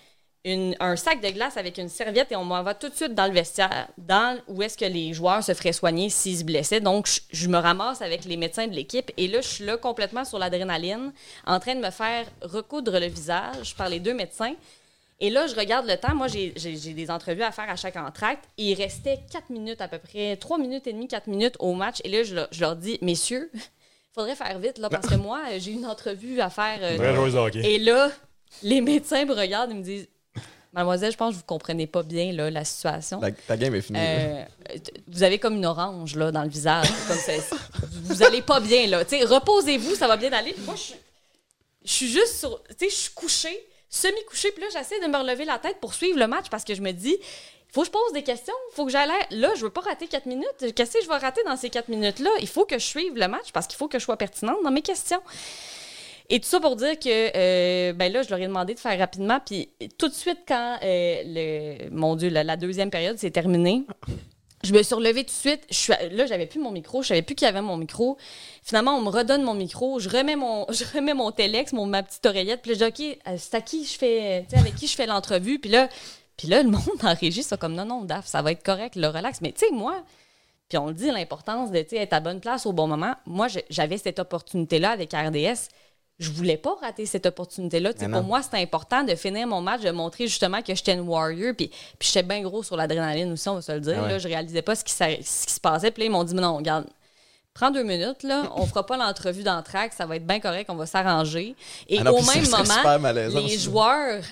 une- 0.44 0.76
un 0.80 0.96
sac 0.96 1.20
de 1.20 1.28
glace 1.30 1.56
avec 1.56 1.78
une 1.78 1.88
serviette 1.88 2.32
et 2.32 2.36
on 2.36 2.44
m'en 2.44 2.62
va 2.62 2.74
tout 2.74 2.88
de 2.88 2.94
suite 2.94 3.14
dans 3.14 3.26
le 3.26 3.32
vestiaire, 3.32 3.88
dans 3.98 4.38
où 4.46 4.62
est-ce 4.62 4.78
que 4.78 4.84
les 4.84 5.12
joueurs 5.12 5.42
se 5.42 5.52
feraient 5.54 5.72
soigner 5.72 6.08
s'ils 6.10 6.38
se 6.38 6.44
blessaient. 6.44 6.80
Donc, 6.80 7.06
je, 7.08 7.20
je 7.32 7.48
me 7.48 7.58
ramasse 7.58 8.00
avec 8.02 8.24
les 8.24 8.36
médecins 8.36 8.66
de 8.66 8.74
l'équipe 8.74 9.10
et 9.16 9.28
là, 9.28 9.40
je 9.40 9.48
suis 9.48 9.64
là 9.64 9.76
complètement 9.76 10.24
sur 10.24 10.38
l'adrénaline, 10.38 11.12
en 11.46 11.58
train 11.60 11.74
de 11.74 11.80
me 11.80 11.90
faire 11.90 12.24
recoudre 12.42 12.98
le 12.98 13.06
visage 13.06 13.74
par 13.76 13.88
les 13.88 14.00
deux 14.00 14.14
médecins. 14.14 14.54
Et 15.20 15.30
là, 15.30 15.48
je 15.48 15.56
regarde 15.56 15.86
le 15.88 15.96
temps. 15.96 16.14
Moi, 16.14 16.28
j'ai 16.28 16.52
des 16.52 17.10
entrevues 17.10 17.42
à 17.42 17.50
faire 17.50 17.68
à 17.68 17.74
chaque 17.74 17.96
entracte. 17.96 18.44
Et 18.56 18.70
il 18.70 18.74
restait 18.74 19.18
4 19.32 19.50
minutes 19.50 19.80
à 19.80 19.88
peu 19.88 19.98
près, 19.98 20.36
3 20.36 20.58
minutes 20.58 20.86
et 20.86 20.92
demie, 20.92 21.08
4 21.08 21.26
minutes 21.26 21.56
au 21.58 21.74
match. 21.74 21.96
Et 22.04 22.08
là, 22.08 22.22
je, 22.22 22.36
leur- 22.36 22.48
je 22.52 22.60
leur 22.60 22.76
dis, 22.76 22.98
messieurs, 23.02 23.50
il 23.52 23.60
faudrait 24.14 24.36
faire 24.36 24.56
vite, 24.60 24.78
là, 24.78 24.88
parce 24.88 25.08
que 25.08 25.14
moi, 25.20 25.40
j'ai 25.58 25.72
une 25.72 25.86
entrevue 25.86 26.40
à 26.40 26.50
faire. 26.50 26.78
euh, 26.82 26.96
et 27.64 27.78
là, 27.80 28.12
les 28.62 28.80
médecins 28.80 29.24
me 29.24 29.34
regardent 29.34 29.72
et 29.72 29.74
me 29.74 29.82
disent, 29.82 30.08
Mademoiselle, 30.78 31.12
je 31.12 31.16
pense 31.16 31.34
que 31.34 31.38
vous 31.38 31.44
comprenez 31.46 31.86
pas 31.86 32.02
bien 32.02 32.32
là, 32.32 32.50
la 32.50 32.64
situation. 32.64 33.20
La- 33.20 33.32
ta 33.32 33.56
game 33.56 33.74
est 33.74 33.80
finie. 33.80 33.98
Euh, 34.00 34.44
vous 35.08 35.22
avez 35.22 35.38
comme 35.38 35.56
une 35.56 35.66
orange 35.66 36.14
là, 36.14 36.30
dans 36.30 36.42
le 36.44 36.48
visage. 36.48 36.86
comme 37.08 37.16
ça. 37.18 37.32
Vous 38.04 38.22
allez 38.22 38.42
pas 38.42 38.60
bien, 38.60 38.86
là. 38.86 38.98
Reposez-vous, 38.98 39.94
ça 39.96 40.06
va 40.06 40.16
bien 40.16 40.32
aller. 40.32 40.54
Moi, 40.64 40.74
je 40.76 40.80
suis- 40.82 40.94
je 41.84 41.92
suis 41.92 42.08
juste 42.08 42.36
sur. 42.38 42.62
Tu 42.64 42.74
sais, 42.78 42.88
je 42.90 42.94
suis 42.94 43.12
couchée, 43.12 43.66
semi-couchée. 43.90 44.52
Puis 44.52 44.62
là, 44.62 44.68
j'essaie 44.72 45.00
de 45.00 45.06
me 45.06 45.16
relever 45.16 45.44
la 45.44 45.58
tête 45.58 45.78
pour 45.80 45.94
suivre 45.94 46.18
le 46.18 46.26
match 46.26 46.46
parce 46.50 46.64
que 46.64 46.74
je 46.74 46.80
me 46.82 46.92
dis, 46.92 47.16
il 47.20 47.72
faut 47.72 47.80
que 47.80 47.86
je 47.88 47.92
pose 47.92 48.12
des 48.12 48.22
questions. 48.22 48.54
Faut 48.74 48.86
que 48.86 48.92
j'aille. 48.92 49.08
Là, 49.30 49.50
je 49.56 49.62
veux 49.62 49.70
pas 49.70 49.80
rater 49.80 50.06
4 50.06 50.26
minutes. 50.26 50.74
Qu'est-ce 50.76 50.92
que 50.92 51.02
je 51.02 51.08
vais 51.08 51.16
rater 51.18 51.42
dans 51.44 51.56
ces 51.56 51.70
4 51.70 51.88
minutes-là? 51.88 52.30
Il 52.40 52.48
faut 52.48 52.64
que 52.64 52.78
je 52.78 52.84
suive 52.84 53.16
le 53.16 53.26
match 53.28 53.52
parce 53.52 53.66
qu'il 53.66 53.76
faut 53.76 53.88
que 53.88 53.98
je 53.98 54.04
sois 54.04 54.16
pertinente 54.16 54.58
dans 54.62 54.70
mes 54.70 54.82
questions. 54.82 55.20
Et 56.30 56.40
tout 56.40 56.46
ça 56.46 56.60
pour 56.60 56.76
dire 56.76 56.98
que, 56.98 57.08
euh, 57.08 57.92
ben 57.94 58.12
là, 58.12 58.22
je 58.22 58.28
leur 58.28 58.38
ai 58.38 58.46
demandé 58.46 58.74
de 58.74 58.78
faire 58.78 58.98
rapidement. 58.98 59.40
Puis 59.44 59.70
tout 59.96 60.08
de 60.08 60.14
suite, 60.14 60.40
quand 60.46 60.78
euh, 60.82 61.22
le, 61.24 61.90
mon 61.90 62.16
Dieu, 62.16 62.28
la, 62.28 62.56
deuxième 62.56 62.90
période 62.90 63.16
s'est 63.16 63.30
terminée, 63.30 63.86
je 64.62 64.74
me 64.74 64.82
suis 64.82 64.94
relevée 64.94 65.24
tout 65.24 65.30
de 65.30 65.50
suite. 65.50 65.62
Je 65.70 65.74
suis, 65.76 65.92
là, 66.10 66.26
j'avais 66.26 66.44
plus 66.44 66.60
mon 66.60 66.70
micro. 66.70 67.02
Je 67.02 67.08
savais 67.08 67.22
plus 67.22 67.34
qui 67.34 67.46
avait 67.46 67.62
mon 67.62 67.78
micro. 67.78 68.18
Finalement, 68.62 68.98
on 68.98 69.00
me 69.00 69.08
redonne 69.08 69.42
mon 69.42 69.54
micro. 69.54 70.00
Je 70.00 70.10
remets 70.10 70.36
mon, 70.36 70.66
je 70.70 70.84
remets 70.94 71.14
mon 71.14 71.30
téléx, 71.32 71.72
mon, 71.72 71.86
ma 71.86 72.02
petite 72.02 72.26
oreillette. 72.26 72.60
Puis 72.60 72.72
là, 72.74 72.88
je 72.88 72.92
dis, 72.92 73.10
OK, 73.10 73.18
euh, 73.26 73.36
c'est 73.38 73.54
à 73.54 73.60
qui 73.62 73.86
je 73.86 73.96
fais, 73.96 74.44
avec 74.52 74.74
qui 74.74 74.86
je 74.86 74.96
fais 74.96 75.06
l'entrevue. 75.06 75.58
Puis 75.58 75.70
là, 75.70 75.88
puis 76.36 76.46
là, 76.48 76.62
le 76.62 76.68
monde 76.70 76.82
en 77.02 77.14
régie, 77.14 77.42
c'est 77.42 77.58
comme, 77.58 77.74
non, 77.74 77.86
non, 77.86 78.04
Daf, 78.04 78.26
ça 78.26 78.42
va 78.42 78.52
être 78.52 78.62
correct, 78.62 78.96
le 78.96 79.08
relax. 79.08 79.40
Mais 79.40 79.52
tu 79.52 79.66
sais, 79.66 79.72
moi, 79.72 80.04
puis 80.68 80.76
on 80.76 80.88
le 80.88 80.94
dit, 80.94 81.10
l'importance 81.10 81.70
de 81.70 81.78
être 81.78 82.12
à 82.12 82.20
bonne 82.20 82.40
place 82.40 82.66
au 82.66 82.72
bon 82.72 82.86
moment. 82.86 83.14
Moi, 83.24 83.46
j'avais 83.70 83.96
cette 83.96 84.18
opportunité-là 84.18 84.90
avec 84.90 85.14
RDS. 85.14 85.70
Je 86.18 86.30
voulais 86.30 86.56
pas 86.56 86.74
rater 86.80 87.06
cette 87.06 87.26
opportunité-là. 87.26 87.92
Pour 87.94 88.22
moi, 88.24 88.42
c'était 88.42 88.56
important 88.58 89.04
de 89.04 89.14
finir 89.14 89.46
mon 89.46 89.60
match, 89.60 89.82
de 89.82 89.90
montrer 89.92 90.26
justement 90.26 90.62
que 90.62 90.74
j'étais 90.74 90.94
une 90.94 91.08
warrior. 91.08 91.54
Puis, 91.56 91.68
puis 91.68 92.08
j'étais 92.12 92.24
bien 92.24 92.40
gros 92.42 92.62
sur 92.64 92.76
l'adrénaline 92.76 93.32
aussi, 93.32 93.48
on 93.48 93.54
va 93.54 93.62
se 93.62 93.70
le 93.70 93.80
dire. 93.80 93.94
Ah 93.98 94.02
ouais. 94.02 94.08
là, 94.10 94.18
je 94.18 94.26
réalisais 94.26 94.62
pas 94.62 94.74
ce 94.74 94.82
qui, 94.84 94.92
s'a- 94.92 95.22
ce 95.22 95.46
qui 95.46 95.52
se 95.52 95.60
passait. 95.60 95.92
Puis 95.92 96.02
là, 96.02 96.06
ils 96.06 96.10
m'ont 96.10 96.24
dit, 96.24 96.34
mais 96.34 96.42
non, 96.42 96.56
regarde, 96.56 96.86
prends 97.54 97.70
deux 97.70 97.84
minutes, 97.84 98.24
là, 98.24 98.50
on 98.56 98.66
fera 98.66 98.84
pas 98.84 98.96
l'entrevue 98.96 99.44
d'entraque, 99.44 99.92
ça 99.92 100.06
va 100.06 100.16
être 100.16 100.26
bien 100.26 100.40
correct, 100.40 100.68
on 100.70 100.74
va 100.74 100.86
s'arranger. 100.86 101.54
Et 101.88 101.98
Ah 102.04 102.12
au 102.12 102.16
même 102.22 102.48
moment, 102.50 102.64
les 103.46 103.56
ça. 103.56 103.64
joueurs 103.64 104.22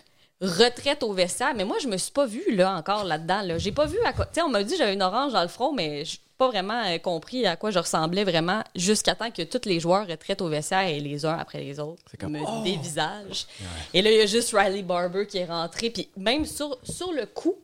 retraitent 0.40 1.02
au 1.04 1.12
vestiaire. 1.12 1.54
Mais 1.54 1.64
moi, 1.64 1.76
je 1.80 1.86
me 1.88 1.96
suis 1.96 2.12
pas 2.12 2.26
vue 2.26 2.54
là 2.54 2.74
encore 2.76 3.04
là-dedans. 3.04 3.42
Là. 3.42 3.58
J'ai 3.58 3.72
pas 3.72 3.86
vu 3.86 3.98
à 4.04 4.12
quoi. 4.12 4.26
Tu 4.26 4.34
sais, 4.34 4.42
on 4.42 4.48
m'a 4.48 4.62
dit 4.64 4.72
que 4.72 4.78
j'avais 4.78 4.94
une 4.94 5.02
orange 5.02 5.32
dans 5.32 5.42
le 5.42 5.48
front, 5.48 5.72
mais 5.72 6.04
j'ai 6.04 6.18
pas 6.36 6.48
vraiment 6.48 6.84
euh, 6.84 6.98
compris 6.98 7.46
à 7.46 7.56
quoi 7.56 7.70
je 7.70 7.78
ressemblais 7.78 8.24
vraiment 8.24 8.62
jusqu'à 8.74 9.14
temps 9.14 9.30
que 9.30 9.42
tous 9.42 9.66
les 9.66 9.80
joueurs 9.80 10.06
retraitent 10.06 10.42
au 10.42 10.48
vestiaire 10.48 10.88
et 10.88 11.00
les 11.00 11.24
uns 11.24 11.36
après 11.36 11.60
les 11.60 11.80
autres 11.80 12.02
comme, 12.18 12.32
me 12.32 12.40
oh! 12.40 12.62
dévisagent. 12.62 13.46
Et 13.94 14.02
là, 14.02 14.10
il 14.10 14.18
y 14.18 14.20
a 14.20 14.26
juste 14.26 14.54
Riley 14.54 14.82
Barber 14.82 15.26
qui 15.26 15.38
est 15.38 15.46
rentré. 15.46 15.90
Puis 15.90 16.08
même 16.16 16.44
sur, 16.44 16.78
sur 16.82 17.12
le 17.12 17.26
coup, 17.26 17.56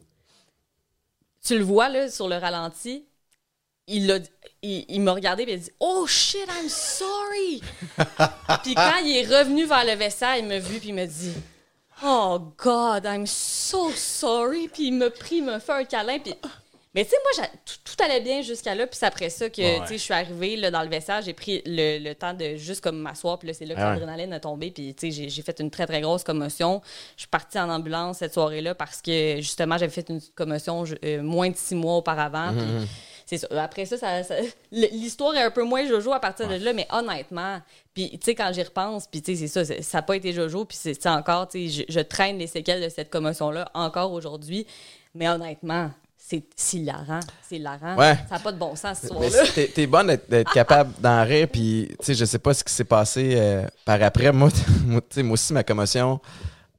tu 1.44 1.58
le 1.58 1.64
vois 1.64 1.88
là, 1.88 2.10
sur 2.10 2.28
le 2.28 2.36
ralenti, 2.36 3.04
il, 3.86 4.06
l'a- 4.06 4.18
il, 4.62 4.84
il 4.88 5.00
m'a 5.00 5.12
regardé 5.12 5.42
et 5.42 5.50
il 5.50 5.54
a 5.54 5.56
dit 5.56 5.72
Oh 5.80 6.06
shit, 6.06 6.46
I'm 6.48 6.68
sorry! 6.68 7.60
puis 8.62 8.74
quand 8.74 9.00
il 9.04 9.16
est 9.16 9.38
revenu 9.38 9.66
vers 9.66 9.84
le 9.84 9.94
vestiaire, 9.94 10.36
il 10.36 10.46
m'a 10.46 10.58
vu 10.58 10.78
puis 10.78 10.88
il 10.88 10.94
m'a 10.94 11.06
dit 11.06 11.34
Oh 12.04 12.40
God, 12.56 13.04
I'm 13.04 13.26
so 13.26 13.90
sorry. 13.92 14.68
Puis 14.68 14.88
il 14.88 14.92
m'a 14.92 15.10
pris, 15.10 15.36
il 15.36 15.44
m'a 15.44 15.60
fait 15.60 15.72
un 15.72 15.84
câlin. 15.84 16.18
Puis... 16.18 16.34
Mais 16.94 17.04
tu 17.04 17.10
sais, 17.10 17.16
moi, 17.38 17.46
tout, 17.64 17.74
tout 17.96 18.04
allait 18.04 18.20
bien 18.20 18.42
jusqu'à 18.42 18.74
là. 18.74 18.86
Puis 18.86 18.98
c'est 18.98 19.06
après 19.06 19.30
ça 19.30 19.48
que 19.48 19.62
Ouais. 19.62 19.80
tu 19.80 19.86
sais, 19.88 19.94
je 19.98 20.02
suis 20.02 20.12
arrivée 20.14 20.56
là, 20.56 20.70
dans 20.70 20.82
le 20.82 20.88
vestiaire. 20.88 21.22
J'ai 21.22 21.32
pris 21.32 21.62
le, 21.64 21.98
le 21.98 22.14
temps 22.14 22.34
de 22.34 22.56
juste 22.56 22.82
comme 22.82 22.98
m'asseoir. 22.98 23.38
Puis 23.38 23.48
là, 23.48 23.54
c'est 23.54 23.64
là 23.64 23.74
que 23.74 23.80
Ah 23.80 23.84
ouais. 23.92 23.98
l'adrénaline 24.00 24.32
a 24.34 24.40
tombé. 24.40 24.70
Puis 24.70 24.94
tu 24.94 25.10
sais, 25.10 25.28
j'ai, 25.30 25.42
fait 25.42 25.58
une 25.60 25.70
très, 25.70 25.86
très 25.86 26.00
grosse 26.02 26.22
commotion. 26.22 26.82
Je 27.16 27.22
suis 27.22 27.28
partie 27.28 27.58
en 27.58 27.70
ambulance 27.70 28.18
cette 28.18 28.34
soirée-là 28.34 28.74
parce 28.74 29.00
que 29.00 29.36
justement, 29.38 29.78
j'avais 29.78 29.90
fait 29.92 30.08
une 30.10 30.20
commotion 30.34 30.84
euh, 31.04 31.22
moins 31.22 31.48
de 31.48 31.56
six 31.56 31.74
mois 31.74 31.96
auparavant. 31.96 32.52
Puis 32.52 32.88
c'est 33.24 33.38
ça. 33.38 33.46
Après 33.62 33.86
ça, 33.86 33.96
ça- 33.96 34.22
ça- 34.22 34.34
l'histoire 34.70 35.34
est 35.34 35.42
un 35.42 35.50
peu 35.50 35.62
moins 35.62 35.86
jojo 35.86 36.12
à 36.12 36.20
partir 36.20 36.46
de 36.48 36.56
là, 36.56 36.72
mais 36.74 36.86
honnêtement, 36.90 37.60
puis 37.94 38.10
tu 38.10 38.18
sais, 38.22 38.34
quand 38.34 38.50
j'y 38.52 38.62
repense, 38.62 39.06
puis 39.06 39.22
tu 39.22 39.34
sais, 39.36 39.46
c'est 39.48 39.64
ça, 39.64 39.82
ça 39.82 39.98
n'a 39.98 40.02
pas 40.02 40.16
été 40.16 40.32
jojo, 40.34 40.64
puis 40.66 40.76
c'est 40.78 40.92
c'est 40.92 41.08
encore, 41.08 41.48
tu 41.48 41.70
sais, 41.70 41.84
je, 41.88 41.92
je 41.94 42.00
traîne 42.00 42.36
les 42.38 42.46
séquelles 42.48 42.82
de 42.82 42.88
cette 42.90 43.08
commotion-là 43.10 43.70
encore 43.72 44.12
aujourd'hui, 44.12 44.66
mais 45.14 45.28
honnêtement, 45.28 45.90
c'est 46.56 46.76
hilarant. 46.78 47.20
C'est 47.42 47.56
hilarant. 47.56 47.96
Ouais. 47.96 48.16
Ça 48.28 48.36
n'a 48.36 48.38
pas 48.40 48.52
de 48.52 48.58
bon 48.58 48.74
sens, 48.76 49.02
histoire-là. 49.02 49.44
c'est- 49.46 49.74
t'es, 49.74 49.86
bonne 49.86 50.06
d'être, 50.28 50.52
capable 50.52 50.92
d'en 51.00 51.24
rire, 51.24 51.48
puis 51.50 51.88
tu 51.98 52.06
sais, 52.06 52.14
je 52.14 52.24
sais 52.24 52.38
pas 52.38 52.54
ce 52.54 52.62
qui 52.64 52.72
s'est 52.72 52.84
passé 52.84 53.34
euh, 53.36 53.66
par 53.84 54.02
après. 54.02 54.32
Moi, 54.32 54.48
moi, 54.86 55.02
aussi, 55.30 55.52
ma 55.52 55.64
commotion, 55.64 56.20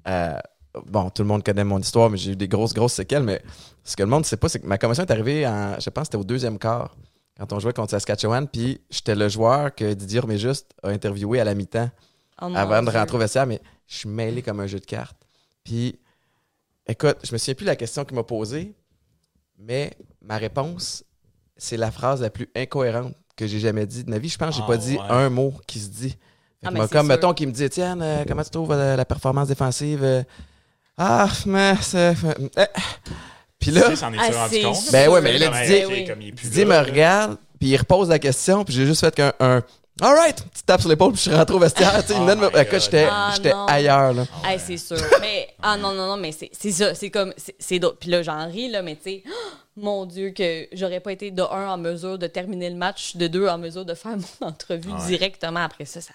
euh, 0.07 0.37
bon, 0.85 1.09
tout 1.09 1.21
le 1.21 1.27
monde 1.27 1.43
connaît 1.43 1.63
mon 1.63 1.79
histoire, 1.79 2.09
mais 2.09 2.17
j'ai 2.17 2.31
eu 2.31 2.35
des 2.35 2.47
grosses, 2.47 2.73
grosses 2.73 2.93
séquelles, 2.93 3.23
mais 3.23 3.41
ce 3.83 3.95
que 3.95 4.03
le 4.03 4.09
monde 4.09 4.21
ne 4.21 4.25
sait 4.25 4.37
pas, 4.37 4.49
c'est 4.49 4.59
que 4.59 4.67
ma 4.67 4.77
commotion 4.77 5.03
est 5.03 5.11
arrivée, 5.11 5.47
en, 5.47 5.79
je 5.79 5.89
pense 5.89 6.05
c'était 6.05 6.17
au 6.17 6.23
deuxième 6.23 6.57
quart, 6.57 6.95
quand 7.37 7.51
on 7.53 7.59
jouait 7.59 7.73
contre 7.73 7.91
Saskatchewan, 7.91 8.47
puis 8.47 8.79
j'étais 8.89 9.15
le 9.15 9.27
joueur 9.27 9.73
que 9.73 9.93
Didier 9.93 10.21
Juste 10.37 10.71
a 10.83 10.89
interviewé 10.89 11.39
à 11.39 11.43
la 11.43 11.53
mi-temps 11.55 11.89
Oh 12.41 12.51
avant 12.55 12.81
de 12.81 12.89
rentrer 12.89 13.15
au 13.15 13.19
vestiaire, 13.19 13.45
mais 13.45 13.61
je 13.87 13.97
suis 13.97 14.09
mêlé 14.09 14.41
comme 14.41 14.59
un 14.59 14.67
jeu 14.67 14.79
de 14.79 14.85
cartes. 14.85 15.17
Puis, 15.63 15.99
écoute, 16.87 17.17
je 17.23 17.31
me 17.31 17.37
souviens 17.37 17.53
plus 17.55 17.65
de 17.65 17.69
la 17.69 17.75
question 17.75 18.05
qu'il 18.05 18.15
m'a 18.15 18.23
posée, 18.23 18.73
mais 19.65 19.91
ma 20.21 20.37
réponse, 20.37 21.03
c'est 21.57 21.77
la 21.77 21.91
phrase 21.91 22.21
la 22.21 22.29
plus 22.29 22.49
incohérente 22.55 23.13
que 23.35 23.47
j'ai 23.47 23.59
jamais 23.59 23.85
dit 23.85 24.03
de 24.03 24.09
ma 24.09 24.17
vie. 24.19 24.29
Je 24.29 24.37
pense 24.37 24.49
que 24.49 24.55
j'ai 24.55 24.61
Ah, 24.63 24.67
pas 24.67 24.77
dit 24.77 24.95
ouais. 24.95 25.01
un 25.09 25.29
mot 25.29 25.53
qui 25.67 25.79
se 25.79 25.89
dit. 25.89 26.17
Ah, 26.65 26.71
moi, 26.71 26.87
comme, 26.87 27.01
sûr. 27.05 27.09
mettons, 27.15 27.33
qu'il 27.33 27.47
me 27.47 27.53
dit, 27.53 27.63
Étienne, 27.63 28.01
euh, 28.01 28.23
comment 28.27 28.43
tu 28.43 28.49
trouves 28.49 28.71
euh, 28.71 28.95
la 28.95 29.05
performance 29.05 29.47
défensive? 29.49 30.03
Euh, 30.03 30.23
ah, 30.97 31.27
mais 31.45 31.75
c'est... 31.81 32.13
euh, 32.57 32.65
Puis 33.59 33.71
là, 33.71 33.81
Tu 33.81 33.87
sais, 33.91 33.95
s'en 33.97 34.13
est 34.13 34.17
Ah, 34.19 34.31
rendu 34.45 34.61
compte? 34.61 34.91
Ben 34.91 35.09
ouais, 35.09 35.21
mais 35.21 35.37
là, 35.37 35.47
Comme, 35.47 35.57
Didier- 35.61 35.85
oui. 35.87 36.05
comme 36.07 36.21
il 36.21 36.27
est 36.29 36.31
plus 36.31 36.47
Didier 36.47 36.65
me 36.65 36.77
regarde, 36.77 37.37
puis 37.59 37.69
il 37.69 37.77
repose 37.77 38.09
la 38.09 38.19
question, 38.19 38.63
puis 38.63 38.73
j'ai 38.73 38.85
juste 38.85 39.01
fait 39.01 39.13
qu'un 39.15 39.33
un, 39.39 39.61
All 40.05 40.15
right, 40.15 40.35
petite 40.51 40.65
tape 40.65 40.81
sur 40.81 40.89
l'épaule, 40.89 41.13
puis 41.13 41.21
je 41.23 41.29
suis 41.29 41.33
rentré 41.37 41.55
au 41.55 41.59
vestiaire. 41.59 41.93
Tu 42.01 42.07
sais, 42.11 42.15
Oh 42.17 42.23
venait 42.25 42.35
de 42.35 42.41
me- 42.41 42.47
my 42.49 42.59
Écoute, 42.59 42.71
God. 42.71 42.81
j'étais 42.81 43.07
Ah, 43.09 43.31
j'étais 43.33 43.53
non. 43.53 43.65
ailleurs, 43.67 44.11
là. 44.13 44.25
Hey, 44.45 44.59
c'est 44.59 44.75
sûr. 44.75 44.97
mais, 45.21 45.47
ah 45.61 45.77
non, 45.77 45.93
non, 45.93 46.07
non, 46.07 46.17
mais 46.17 46.33
c'est 46.33 46.49
c'est 46.51 46.71
ça. 46.71 46.93
C'est 46.93 47.09
comme, 47.09 47.33
c'est- 47.37 47.55
c'est 47.57 47.79
d'autres. 47.79 47.99
Puis 47.99 48.09
là, 48.09 48.21
j'en 48.21 48.45
ris, 48.49 48.69
là, 48.69 48.81
mais 48.81 48.97
tu 48.97 49.03
sais, 49.03 49.23
mon 49.77 50.05
Dieu, 50.05 50.31
que 50.31 50.67
j'aurais 50.73 50.99
pas 50.99 51.13
été 51.13 51.31
de 51.31 51.41
un 51.41 51.69
en 51.69 51.77
mesure 51.77 52.17
de 52.19 52.27
terminer 52.27 52.69
le 52.69 52.75
match, 52.75 53.15
de 53.15 53.27
deux 53.27 53.47
en 53.47 53.57
mesure 53.57 53.85
de 53.85 53.93
faire 53.93 54.17
mon 54.41 54.47
entrevue 54.49 54.91
Ouais. 54.91 55.07
directement 55.07 55.61
après 55.63 55.85
ça. 55.85 56.01
ça... 56.01 56.11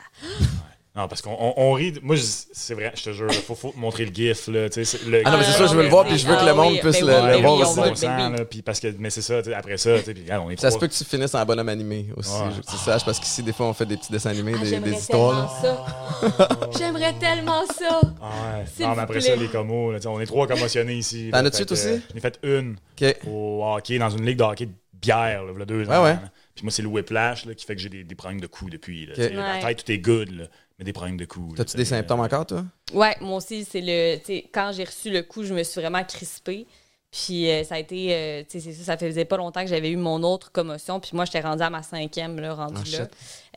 Non, 0.99 1.07
parce 1.07 1.23
qu'on 1.23 1.31
on, 1.39 1.55
on 1.57 1.73
rit. 1.75 1.95
Moi, 2.03 2.17
je- 2.17 2.23
c'est 2.53 2.75
vrai, 2.75 2.91
je 2.97 3.05
te 3.05 3.13
jure, 3.13 3.29
il 3.31 3.35
faut, 3.55 3.73
montrer 3.77 4.05
le 4.05 4.13
GIF. 4.13 4.49
Là, 4.49 4.69
tu 4.69 4.85
sais, 4.85 4.99
c'est- 4.99 5.09
le 5.09 5.23
Ah 5.25 5.31
non, 5.31 5.39
mais 5.39 5.45
c'est 5.45 5.51
Ah, 5.55 5.59
ça, 5.59 5.67
je 5.67 5.75
veux 5.77 5.85
le 5.85 5.89
voir, 5.89 6.05
puis 6.05 6.19
je 6.19 6.27
veux 6.27 6.35
que 6.35 6.41
Ah 6.41 6.47
le 6.47 6.55
monde 6.55 6.73
oui, 6.73 6.81
puisse 6.81 7.01
ben 7.01 7.07
le, 7.07 7.33
ben 7.35 7.41
voir 7.41 7.55
aussi. 7.61 7.77
bon 7.77 7.95
sang, 7.95 8.31
là, 8.31 8.45
puis 8.45 8.63
parce 8.63 8.81
que, 8.81 8.89
mais 8.99 9.09
c'est 9.11 9.23
ça, 9.23 9.41
après 9.55 9.77
ça, 9.79 9.97
tu 10.01 10.05
sais, 10.07 10.13
puis, 10.13 10.25
regarde, 10.25 10.43
on 10.45 10.51
est 10.51 10.61
Ça 10.61 10.73
se 10.73 10.77
peut 10.79 10.89
que 10.89 10.93
tu 10.95 11.05
finisses 11.05 11.35
en 11.37 11.45
bonhomme 11.47 11.69
animé 11.69 12.07
aussi, 12.17 12.33
Ouais. 12.33 12.49
je- 12.57 12.61
que 12.63 12.67
tu 12.73 12.77
saches, 12.79 13.05
parce 13.05 13.21
qu'ici, 13.21 13.45
des 13.45 13.53
fois, 13.53 13.67
on 13.67 13.73
fait 13.75 13.87
des 13.87 13.97
petits 13.97 14.11
dessins 14.11 14.31
animés, 14.31 14.55
Ah, 14.57 14.59
des, 14.65 14.71
j'aimerais 14.71 14.91
des 14.91 14.97
histoires. 14.97 15.61
tellement 15.63 15.79
là. 15.79 16.49
ça. 16.49 16.59
J'aimerais 16.79 17.15
tellement 17.21 17.65
ça. 17.67 18.01
Ah 18.21 18.59
ouais. 18.59 18.65
S'il 18.75 18.85
Non, 18.85 18.95
mais 18.97 19.03
après 19.03 19.21
ça, 19.21 19.37
les 19.37 19.47
commos, 19.47 19.93
là, 19.93 19.99
on 20.07 20.21
est 20.21 20.27
trois 20.27 20.49
commotionnés 20.49 20.95
ici. 20.95 21.29
T'en 21.33 21.43
là, 21.43 21.49
as-tu 21.49 21.73
aussi? 21.73 22.03
J'en 22.11 22.17
ai 22.17 22.21
fait 22.21 22.41
une 22.43 22.77
OK. 23.01 23.17
au 23.29 23.63
hockey, 23.65 23.99
dans 23.99 24.11
une 24.11 24.27
ligue 24.27 24.39
de 24.39 24.43
hockey 24.43 24.67
de 24.67 24.73
bière, 25.01 25.45
là, 25.45 25.65
deux 25.65 25.85
Ouais, 25.87 25.95
ans. 25.97 26.03
ouais. 26.03 26.15
là. 26.15 26.23
Puis 26.57 26.65
moi, 26.65 26.73
c'est 26.73 26.83
le 26.83 26.89
whiplash 26.89 27.47
là, 27.47 27.55
qui 27.55 27.65
fait 27.65 27.77
que 27.77 27.81
j'ai 27.81 27.89
des, 27.89 28.03
des 28.03 28.15
problèmes 28.17 28.41
de 28.41 28.49
coups 28.49 28.73
depuis. 28.73 29.07
Là, 29.07 29.15
La 29.61 29.61
tête, 29.69 29.85
tout 29.85 29.93
est 29.93 29.99
good, 29.99 30.29
là, 30.33 30.45
mais 30.79 30.85
des 30.85 30.93
problèmes 30.93 31.16
de 31.16 31.24
coups. 31.24 31.57
T'as-tu 31.57 31.72
tu 31.72 31.76
des 31.76 31.85
symptômes 31.85 32.20
euh, 32.20 32.24
encore, 32.24 32.47
toi? 32.47 32.64
Ouais, 32.95 33.16
moi 33.20 33.37
aussi, 33.37 33.64
c'est 33.64 33.81
le. 33.81 34.18
tu 34.18 34.26
sais, 34.26 34.51
Quand 34.53 34.70
j'ai 34.72 34.85
reçu 34.85 35.11
le 35.11 35.22
coup, 35.22 35.43
je 35.43 35.53
me 35.55 35.62
suis 35.62 35.81
vraiment 35.81 36.05
crispée. 36.05 36.66
Puis 37.11 37.51
euh, 37.51 37.64
ça 37.64 37.76
a 37.76 37.79
été. 37.79 38.14
euh, 38.14 38.43
tu 38.49 38.61
sais, 38.61 38.72
c'est 38.72 38.72
ça, 38.79 38.85
ça 38.93 38.97
faisait 38.99 39.24
pas 39.24 39.39
longtemps 39.39 39.62
que 39.62 39.68
j'avais 39.68 39.91
eu 39.91 39.97
mon 39.97 40.22
autre 40.22 40.53
commotion. 40.53 41.01
Puis 41.01 41.11
moi, 41.14 41.24
j'étais 41.24 41.41
rendue 41.41 41.62
à 41.62 41.70
ma 41.70 41.83
cinquième, 41.83 42.39
là, 42.39 42.55
rendue 42.55 42.83
Ah, 42.95 42.99
là. 42.99 43.09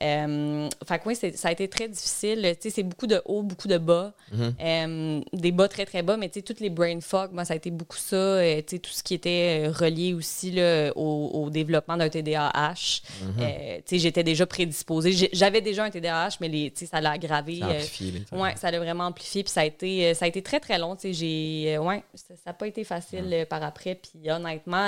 Euh, 0.02 0.70
fait 0.88 1.00
que 1.00 1.08
oui, 1.08 1.16
ça 1.16 1.48
a 1.48 1.52
été 1.52 1.68
très 1.68 1.88
difficile. 1.88 2.56
Tu 2.60 2.70
sais, 2.70 2.76
c'est 2.76 2.84
beaucoup 2.84 3.08
de 3.08 3.22
hauts, 3.26 3.44
beaucoup 3.44 3.68
de 3.68 3.78
bas. 3.78 4.14
Mm-hmm. 4.34 4.54
Euh, 4.62 5.22
des 5.34 5.52
bas 5.52 5.68
très, 5.68 5.86
très 5.86 6.02
bas, 6.02 6.18
mais 6.18 6.30
tu 6.30 6.40
sais, 6.40 6.42
toutes 6.42 6.60
les 6.60 6.70
brain 6.70 7.00
fog, 7.02 7.32
moi, 7.34 7.46
ça 7.46 7.54
a 7.54 7.58
été 7.58 7.72
beaucoup 7.72 7.98
ça. 7.98 8.16
Euh, 8.16 8.58
tu 8.62 8.76
sais, 8.76 8.80
tout 8.80 8.92
ce 8.92 9.04
qui 9.04 9.14
était 9.14 9.68
euh, 9.68 9.72
relié 9.72 10.14
aussi 10.14 10.52
là, 10.52 10.92
au, 10.96 11.32
au 11.34 11.50
développement 11.50 11.98
d'un 11.98 12.10
TDAH. 12.10 12.74
Tu 12.74 13.44
sais, 13.86 14.00
j'étais 14.00 14.24
déjà 14.24 14.46
prédisposée. 14.46 15.30
J'avais 15.34 15.62
déjà 15.62 15.84
un 15.84 15.90
TDAH, 15.90 16.38
mais 16.42 16.48
les, 16.48 16.72
tu 16.72 16.80
sais, 16.80 16.86
ça 16.88 17.02
l'a 17.02 17.12
aggravé. 17.12 17.60
Ça 17.60 17.66
a 17.66 17.70
amplifié. 17.70 18.14
Ouais, 18.32 18.56
ça 18.56 18.72
l'a 18.72 18.80
vraiment 18.80 19.06
amplifié. 19.06 19.44
Puis 19.44 19.52
ça 19.52 19.62
a 19.62 19.66
été, 19.66 20.14
ça 20.14 20.26
a 20.26 20.28
été 20.28 20.42
très, 20.42 20.60
très 20.60 20.78
long. 20.78 20.96
Tu 20.96 21.02
sais, 21.02 21.14
j'ai, 21.14 21.78
ouais, 21.78 22.04
ça 22.16 22.34
n'a 22.48 22.54
pas 22.54 22.68
été 22.68 22.84
facile 22.84 23.30
euh, 23.32 23.46
par 23.46 23.64
après. 23.64 23.96
Puis 23.96 24.30
honnêtement, 24.30 24.88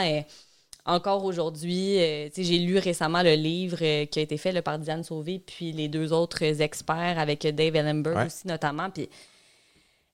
encore 0.85 1.23
aujourd'hui, 1.23 1.97
euh, 1.99 2.27
tu 2.27 2.35
sais, 2.35 2.43
j'ai 2.43 2.59
lu 2.59 2.77
récemment 2.77 3.23
le 3.23 3.33
livre 3.35 3.77
euh, 3.81 4.05
qui 4.05 4.19
a 4.19 4.21
été 4.21 4.37
fait 4.37 4.51
là, 4.51 4.61
par 4.61 4.79
Diane 4.79 5.03
Sauvé, 5.03 5.39
puis 5.39 5.71
les 5.71 5.87
deux 5.87 6.11
autres 6.11 6.43
experts 6.61 7.17
avec 7.17 7.47
Dave 7.47 7.75
Ellenberg 7.75 8.17
Ouais. 8.17 8.25
aussi 8.25 8.47
notamment. 8.47 8.89
Puis 8.89 9.09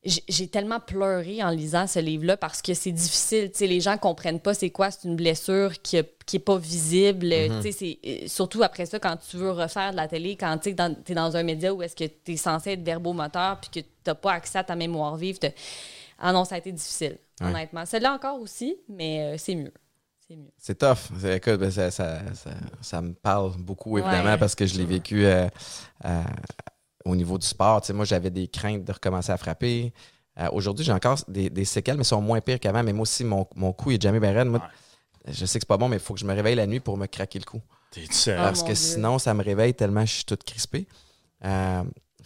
j'ai 0.03 0.47
tellement 0.47 0.79
pleuré 0.79 1.43
en 1.43 1.49
lisant 1.49 1.85
ce 1.85 1.99
livre-là 1.99 2.37
parce 2.37 2.61
que 2.61 2.73
c'est 2.73 2.91
difficile. 2.93 3.51
Les 3.59 3.81
gens 3.81 3.97
comprennent 3.97 4.39
pas 4.39 4.53
c'est 4.53 4.69
quoi, 4.69 4.91
c'est 4.91 5.07
une 5.07 5.17
blessure 5.17 5.73
qui, 5.81 5.99
qui 6.25 6.37
est 6.37 6.39
pas 6.39 6.57
visible. 6.57 7.27
Mm-hmm. 7.27 7.97
Euh, 8.05 8.27
surtout 8.27 8.63
après 8.63 8.85
ça, 8.85 8.97
quand 8.99 9.17
tu 9.17 9.35
veux 9.35 9.51
refaire 9.51 9.91
de 9.91 9.97
la 9.97 10.07
télé, 10.07 10.37
quand 10.37 10.57
tu 10.59 10.69
es 10.69 10.73
dans, 10.73 11.35
un 11.35 11.43
média 11.43 11.73
où 11.73 11.81
est-ce 11.83 11.97
que 11.97 12.05
tu 12.05 12.31
es 12.33 12.37
censé 12.37 12.71
être 12.71 12.83
verbomoteur 12.83 13.59
puis 13.59 13.69
que 13.69 13.79
tu 13.79 13.93
n'as 14.07 14.15
pas 14.15 14.31
accès 14.33 14.59
à 14.59 14.63
ta 14.63 14.75
mémoire 14.75 15.17
vive. 15.17 15.37
Ah 16.17 16.31
non, 16.31 16.45
ça 16.45 16.55
a 16.55 16.57
été 16.59 16.71
difficile, 16.71 17.17
Ouais. 17.41 17.47
honnêtement. 17.47 17.85
Celle-là 17.85 18.13
encore 18.13 18.39
aussi, 18.39 18.77
mais 18.87 19.21
euh, 19.21 19.35
c'est 19.37 19.55
mieux. 19.55 19.73
C'est 20.29 20.35
mieux. 20.35 20.51
C'est 20.57 20.77
tough. 20.77 20.97
C'est- 21.19 21.37
Écoute, 21.37 21.55
ben, 21.59 21.71
ça, 21.71 21.89
ça, 21.89 22.19
ça, 22.35 22.51
ça 22.81 23.01
me 23.01 23.13
parle 23.13 23.53
beaucoup, 23.57 23.97
évidemment, 23.97 24.29
Ouais. 24.31 24.37
parce 24.37 24.53
que 24.53 24.65
je 24.67 24.77
l'ai 24.77 24.85
vécu 24.85 25.25
euh, 25.25 25.47
euh, 26.05 26.23
au 27.03 27.15
niveau 27.15 27.37
du 27.39 27.47
sport. 27.47 27.81
Tu 27.81 27.87
sais, 27.87 27.93
moi, 27.93 28.05
j'avais 28.05 28.29
des 28.29 28.47
craintes 28.47 28.83
de 28.85 28.91
recommencer 28.91 29.31
à 29.31 29.37
frapper. 29.37 29.91
Euh, 30.39 30.47
Aujourd'hui, 30.53 30.85
j'ai 30.85 30.91
encore 30.93 31.17
des, 31.27 31.49
des 31.49 31.65
séquelles, 31.65 31.95
mais 31.95 32.01
elles 32.01 32.05
sont 32.05 32.21
moins 32.21 32.41
pires 32.41 32.59
qu'avant. 32.59 32.83
Mais 32.83 32.93
moi 32.93 33.01
aussi, 33.03 33.23
mon, 33.23 33.47
mon 33.55 33.73
cou 33.73 33.89
est 33.91 34.01
jamais 34.01 34.19
bien 34.19 34.31
raide. 34.33 34.47
Moi, 34.49 34.61
je 35.27 35.45
sais 35.45 35.57
que 35.59 35.63
c'est 35.63 35.67
pas 35.67 35.77
bon, 35.77 35.89
mais 35.89 35.95
il 35.97 36.01
faut 36.01 36.13
que 36.13 36.19
je 36.19 36.25
me 36.25 36.33
réveille 36.33 36.55
la 36.55 36.67
nuit 36.67 36.79
pour 36.79 36.95
me 36.95 37.07
craquer 37.07 37.39
le 37.39 37.45
cou. 37.45 37.59
Parce 37.91 38.27
mon 38.27 38.61
que 38.61 38.65
Dieu. 38.67 38.75
sinon, 38.75 39.17
ça 39.17 39.33
me 39.33 39.43
réveille 39.43 39.73
tellement 39.73 40.05
je 40.05 40.13
suis 40.13 40.25
toute 40.25 40.43
crispée. 40.43 40.87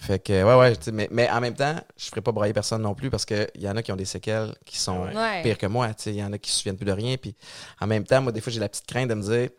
Fait 0.04 0.20
que, 0.20 0.44
ouais, 0.44 0.56
ouais, 0.56 0.74
mais, 0.92 1.08
mais 1.12 1.30
en 1.30 1.40
même 1.40 1.54
temps, 1.54 1.76
je 1.96 2.08
ne 2.08 2.10
ferai 2.10 2.20
pas 2.20 2.34
broyer 2.34 2.52
personne 2.52 2.82
non 2.82 2.94
plus 2.94 3.10
parce 3.10 3.26
qu'il 3.26 3.48
y 3.56 3.70
en 3.70 3.78
a 3.78 3.82
qui 3.82 3.90
ont 3.94 3.96
des 3.96 4.04
séquelles 4.04 4.54
qui 4.66 4.78
sont 4.78 5.04
Ouais. 5.06 5.42
Pires 5.44 5.58
que 5.58 5.66
moi. 5.66 5.88
tu 5.94 6.04
sais. 6.04 6.10
Il 6.12 6.18
y 6.18 6.24
en 6.24 6.34
a 6.34 6.38
qui 6.38 6.52
se 6.52 6.58
souviennent 6.58 6.76
plus 6.76 6.86
de 6.86 6.92
rien. 6.92 7.16
Puis 7.16 7.34
en 7.80 7.88
même 7.88 8.04
temps, 8.04 8.22
moi, 8.22 8.34
des 8.34 8.42
fois, 8.42 8.52
j'ai 8.52 8.60
la 8.60 8.68
petite 8.68 8.86
crainte 8.86 9.08
de 9.08 9.14
me 9.14 9.22
dire 9.22 9.50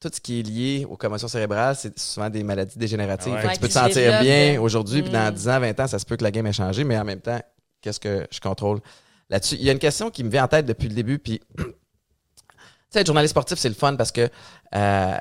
tout 0.00 0.10
ce 0.12 0.20
qui 0.20 0.40
est 0.40 0.42
lié 0.42 0.84
aux 0.88 0.96
commotions 0.96 1.28
cérébrales, 1.28 1.76
c'est 1.76 1.96
souvent 1.96 2.28
des 2.28 2.42
maladies 2.42 2.76
dégénératives. 2.76 3.32
Ouais. 3.32 3.38
Fait 3.38 3.46
que 3.46 3.48
Ouais, 3.48 3.54
tu 3.54 3.60
peux 3.60 3.68
te 3.68 3.72
sentir 3.72 4.20
bien 4.20 4.60
aujourd'hui, 4.60 5.02
puis 5.02 5.12
dans 5.12 5.30
mm. 5.30 5.34
10 5.34 5.48
ans, 5.48 5.60
20 5.60 5.80
ans, 5.80 5.86
ça 5.86 5.98
se 6.00 6.06
peut 6.06 6.16
que 6.16 6.24
la 6.24 6.32
game 6.32 6.46
ait 6.48 6.52
changé, 6.52 6.82
mais 6.82 6.98
en 6.98 7.04
même 7.04 7.20
temps, 7.20 7.40
qu'est-ce 7.80 8.00
que 8.00 8.26
je 8.32 8.40
contrôle 8.40 8.80
là-dessus? 9.30 9.54
Il 9.56 9.62
y 9.62 9.70
a 9.70 9.72
une 9.72 9.78
question 9.78 10.10
qui 10.10 10.24
me 10.24 10.30
vient 10.30 10.44
en 10.44 10.48
tête 10.48 10.66
depuis 10.66 10.88
le 10.88 10.94
début, 10.94 11.20
puis 11.20 11.40
tu 11.56 11.64
sais, 12.90 13.00
être 13.00 13.06
journaliste 13.06 13.32
sportif, 13.32 13.58
c'est 13.58 13.68
le 13.68 13.76
fun 13.76 13.94
parce 13.94 14.10
que 14.10 14.28
euh, 14.74 15.16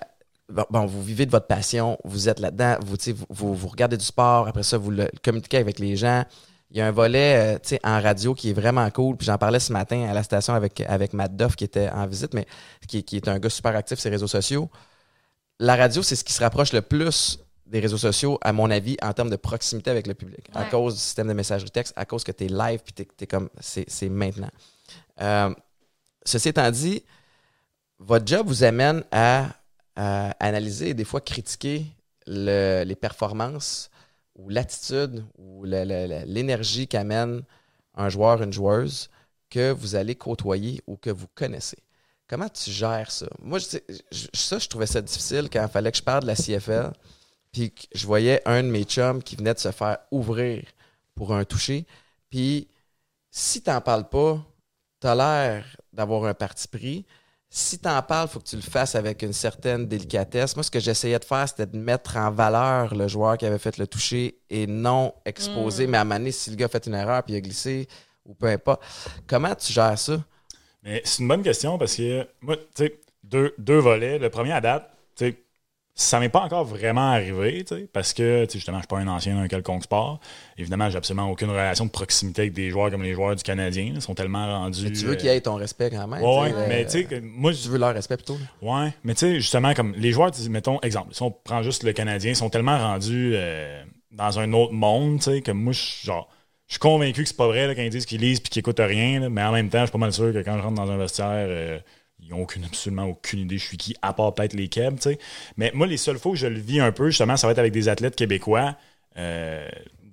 bon, 0.49 0.85
vous 0.85 1.03
vivez 1.03 1.25
de 1.25 1.31
votre 1.31 1.47
passion, 1.47 1.97
vous 2.03 2.29
êtes 2.29 2.39
là-dedans, 2.39 2.77
vous, 2.85 2.95
vous, 3.13 3.25
vous, 3.29 3.55
vous 3.55 3.67
regardez 3.67 3.97
du 3.97 4.05
sport, 4.05 4.47
après 4.47 4.63
ça, 4.63 4.77
vous 4.77 4.91
le 4.91 5.07
communiquez 5.23 5.57
avec 5.57 5.79
les 5.79 5.95
gens. 5.95 6.23
Il 6.71 6.77
y 6.77 6.81
a 6.81 6.87
un 6.87 6.91
volet 6.91 7.55
euh, 7.55 7.59
sais, 7.63 7.79
en 7.83 8.01
radio 8.01 8.33
qui 8.33 8.49
est 8.49 8.53
vraiment 8.53 8.89
cool. 8.91 9.15
Puis 9.15 9.25
j'en 9.25 9.37
parlais 9.37 9.59
ce 9.59 9.71
matin 9.71 10.05
à 10.09 10.13
la 10.13 10.23
station 10.23 10.53
avec, 10.53 10.81
avec 10.81 11.13
Matt 11.13 11.35
Duff 11.35 11.55
qui 11.55 11.63
était 11.63 11.89
en 11.89 12.05
visite, 12.07 12.33
mais 12.33 12.45
qui, 12.87 13.03
qui 13.03 13.15
est 13.15 13.27
un 13.29 13.39
gars 13.39 13.49
super 13.49 13.75
actif 13.75 13.99
sur 13.99 14.09
les 14.09 14.15
réseaux 14.15 14.27
sociaux. 14.27 14.69
La 15.59 15.75
radio, 15.75 16.03
c'est 16.03 16.15
ce 16.15 16.25
qui 16.25 16.33
se 16.33 16.41
rapproche 16.41 16.73
le 16.73 16.81
plus 16.81 17.39
des 17.65 17.79
réseaux 17.79 17.97
sociaux, 17.97 18.37
à 18.41 18.53
mon 18.53 18.69
avis, 18.69 18.97
en 19.01 19.11
termes 19.13 19.29
de 19.29 19.35
proximité 19.35 19.89
avec 19.91 20.07
le 20.07 20.13
public. 20.13 20.49
À 20.53 20.65
cause 20.65 20.95
du 20.95 20.99
système 20.99 21.27
de 21.27 21.33
messagerie 21.33 21.69
texte, 21.69 21.93
à 21.95 22.05
cause 22.05 22.23
que 22.23 22.31
tu 22.31 22.45
es 22.45 22.47
live, 22.47 22.81
puis 22.83 22.93
tu 22.93 23.23
es, 23.23 23.27
comme. 23.27 23.49
C'est 23.59 23.85
c'est 23.89 24.09
maintenant. 24.09 24.51
Euh, 25.21 25.53
ceci 26.23 26.49
étant 26.49 26.69
dit, 26.71 27.03
votre 27.99 28.25
job 28.25 28.47
vous 28.47 28.63
amène 28.63 29.03
à, 29.11 29.47
à 29.97 30.31
analyser 30.39 30.91
et 30.91 30.95
des 30.95 31.05
fois 31.05 31.21
critiquer 31.21 31.87
le- 32.27 32.85
les 32.85 32.95
performances 32.97 33.91
ou 34.37 34.49
l'attitude 34.49 35.25
ou 35.39 35.65
l'énergie 35.65 36.87
qu'amène 36.87 37.43
un 37.95 38.09
joueur, 38.09 38.43
une 38.43 38.53
joueuse 38.53 39.09
que 39.49 39.71
vous 39.71 39.95
allez 39.95 40.15
côtoyer 40.15 40.81
ou 40.87 40.97
que 40.97 41.09
vous 41.09 41.27
connaissez. 41.35 41.79
Comment 42.27 42.49
tu 42.49 42.71
gères 42.71 43.11
ça? 43.11 43.27
Moi, 43.41 43.59
je, 43.59 43.77
je- 44.11 44.27
ça, 44.33 44.59
je 44.59 44.67
trouvais 44.69 44.87
ça 44.87 45.01
difficile 45.01 45.49
quand 45.51 45.63
il 45.63 45.69
fallait 45.71 45.91
que 45.91 45.97
je 45.97 46.03
parle 46.03 46.23
de 46.23 46.27
la 46.27 46.35
CFL. 46.35 46.91
Puis 47.53 47.73
je 47.95 48.05
voyais 48.07 48.41
un 48.45 48.63
de 48.63 48.69
mes 48.69 48.83
chums 48.85 49.23
qui 49.23 49.35
venait 49.37 49.53
de 49.55 49.59
se 49.59 49.71
faire 49.71 49.99
ouvrir 50.11 50.63
pour 51.15 51.33
un 51.33 51.45
toucher. 51.45 51.85
Puis 52.29 52.67
si 53.31 53.61
tu 53.63 53.69
n'en 53.69 53.81
parles 53.81 54.09
pas, 54.09 54.43
tu 55.01 55.07
as 55.07 55.15
l'air 55.15 55.65
d'avoir 55.93 56.25
un 56.25 56.33
parti 56.33 56.67
pris. 56.67 57.05
Si 57.57 57.79
tu 57.79 57.89
en 57.89 58.03
parles, 58.03 58.27
il 58.29 58.33
faut 58.33 58.39
que 58.39 58.45
tu 58.45 58.55
le 58.55 58.61
fasses 58.61 58.93
avec 58.93 59.23
une 59.23 59.33
certaine 59.33 59.87
délicatesse. 59.87 60.55
Moi, 60.55 60.61
ce 60.61 60.69
que 60.69 60.79
j'essayais 60.79 61.17
de 61.17 61.25
faire, 61.25 61.49
c'était 61.49 61.65
de 61.65 61.75
mettre 61.75 62.15
en 62.15 62.29
valeur 62.29 62.93
le 62.93 63.07
joueur 63.07 63.35
qui 63.35 63.47
avait 63.47 63.57
fait 63.57 63.79
le 63.79 63.87
toucher 63.87 64.37
et 64.51 64.67
non 64.67 65.11
exposer. 65.25 65.87
Mais 65.87 65.97
à 65.97 66.01
un 66.01 66.03
moment 66.03 66.19
donné, 66.19 66.31
si 66.31 66.51
le 66.51 66.55
gars 66.55 66.67
a 66.67 66.69
fait 66.69 66.85
une 66.85 66.93
erreur 66.93 67.23
puis 67.23 67.33
il 67.33 67.37
a 67.37 67.41
glissé 67.41 67.87
ou 68.25 68.35
peu 68.35 68.45
importe. 68.45 68.83
Comment 69.25 69.55
tu 69.55 69.73
gères 69.73 69.97
ça? 69.97 70.23
Mais 70.83 71.01
c'est 71.03 71.23
une 71.23 71.27
bonne 71.27 71.41
question 71.41 71.79
parce 71.79 71.95
que 71.95 72.27
moi, 72.41 72.57
tu 72.57 72.63
sais, 72.75 73.01
deux, 73.23 73.55
deux 73.57 73.79
volets. 73.79 74.19
Le 74.19 74.29
premier 74.29 74.51
à 74.51 74.61
date, 74.61 74.91
tu 75.15 75.25
sais, 75.25 75.43
ça 75.99 76.19
m'est 76.19 76.29
pas 76.29 76.41
encore 76.41 76.63
vraiment 76.63 77.11
arrivé, 77.11 77.65
parce 77.91 78.13
que, 78.13 78.45
justement, 78.53 78.77
je 78.77 78.83
suis 78.83 78.87
pas 78.87 78.99
un 78.99 79.07
ancien 79.07 79.35
d'un 79.35 79.47
quelconque 79.47 79.83
sport. 79.83 80.19
Évidemment, 80.55 80.91
j'ai 80.91 80.97
absolument 80.97 81.29
aucune 81.31 81.49
relation 81.49 81.87
de 81.87 81.89
proximité 81.89 82.43
avec 82.43 82.53
des 82.53 82.69
joueurs 82.69 82.91
comme 82.91 83.01
les 83.01 83.15
joueurs 83.15 83.35
du 83.35 83.41
Canadien. 83.41 83.93
Ils 83.95 84.01
sont 84.01 84.13
tellement 84.13 84.45
rendus. 84.45 84.83
Mais 84.83 84.91
tu 84.91 85.05
veux 85.05 85.13
euh, 85.13 85.15
qu'ils 85.15 85.29
aient 85.29 85.41
ton 85.41 85.55
respect 85.55 85.89
quand 85.89 86.07
même. 86.07 86.21
Ouais, 86.21 86.39
ouais, 86.39 86.67
mais 86.69 86.85
euh, 86.85 86.87
tu 86.87 87.07
sais, 87.07 87.21
moi, 87.21 87.51
je 87.51 87.63
tu 87.63 87.69
veux 87.69 87.79
leur 87.79 87.95
respect 87.95 88.15
plutôt. 88.15 88.37
Ouais, 88.61 88.93
mais 89.03 89.15
tu 89.15 89.21
sais, 89.21 89.35
justement, 89.35 89.73
comme 89.73 89.93
les 89.97 90.11
joueurs, 90.11 90.31
mettons, 90.51 90.79
exemple, 90.81 91.15
si 91.15 91.23
on 91.23 91.31
prend 91.31 91.63
juste 91.63 91.81
le 91.81 91.93
Canadien, 91.93 92.29
ils 92.29 92.35
sont 92.35 92.51
tellement 92.51 92.77
rendus 92.77 93.31
euh, 93.33 93.83
dans 94.11 94.37
un 94.37 94.53
autre 94.53 94.73
monde, 94.73 95.17
tu 95.17 95.31
sais, 95.31 95.41
que 95.41 95.51
moi, 95.51 95.73
je 95.73 96.05
genre, 96.05 96.29
je 96.67 96.73
suis 96.73 96.79
convaincu 96.79 97.23
que 97.23 97.29
c'est 97.29 97.37
pas 97.37 97.47
vrai 97.47 97.65
là, 97.65 97.73
quand 97.73 97.81
ils 97.81 97.89
disent 97.89 98.05
qu'ils 98.05 98.21
lisent 98.21 98.39
puis 98.39 98.49
qu'ils 98.51 98.59
écoutent 98.59 98.79
rien, 98.79 99.19
là, 99.19 99.29
mais 99.29 99.41
en 99.41 99.51
même 99.51 99.69
temps, 99.69 99.79
je 99.79 99.85
suis 99.85 99.91
pas 99.93 99.97
mal 99.97 100.13
sûr 100.13 100.31
que 100.31 100.43
quand 100.43 100.57
je 100.57 100.61
rentre 100.61 100.75
dans 100.75 100.91
un 100.91 100.97
vestiaire, 100.97 101.47
euh, 101.49 101.79
ils 102.19 102.33
ont 102.33 102.41
aucune, 102.41 102.63
absolument 102.65 103.05
aucune 103.05 103.39
idée 103.39 103.57
je 103.57 103.65
suis 103.65 103.77
qui, 103.77 103.95
à 104.01 104.13
part 104.13 104.33
peut-être 104.33 104.53
les 104.53 104.67
Keb, 104.67 104.95
tu 104.95 105.03
sais. 105.03 105.19
Mais 105.57 105.71
moi, 105.73 105.87
les 105.87 105.97
seules 105.97 106.17
fois 106.17 106.31
où 106.33 106.35
je 106.35 106.47
le 106.47 106.59
vis 106.59 106.79
un 106.79 106.91
peu, 106.91 107.07
justement, 107.09 107.37
ça 107.37 107.47
va 107.47 107.51
être 107.51 107.59
avec 107.59 107.73
des 107.73 107.89
athlètes 107.89 108.15
québécois. 108.15 108.75
euh, 109.17 109.67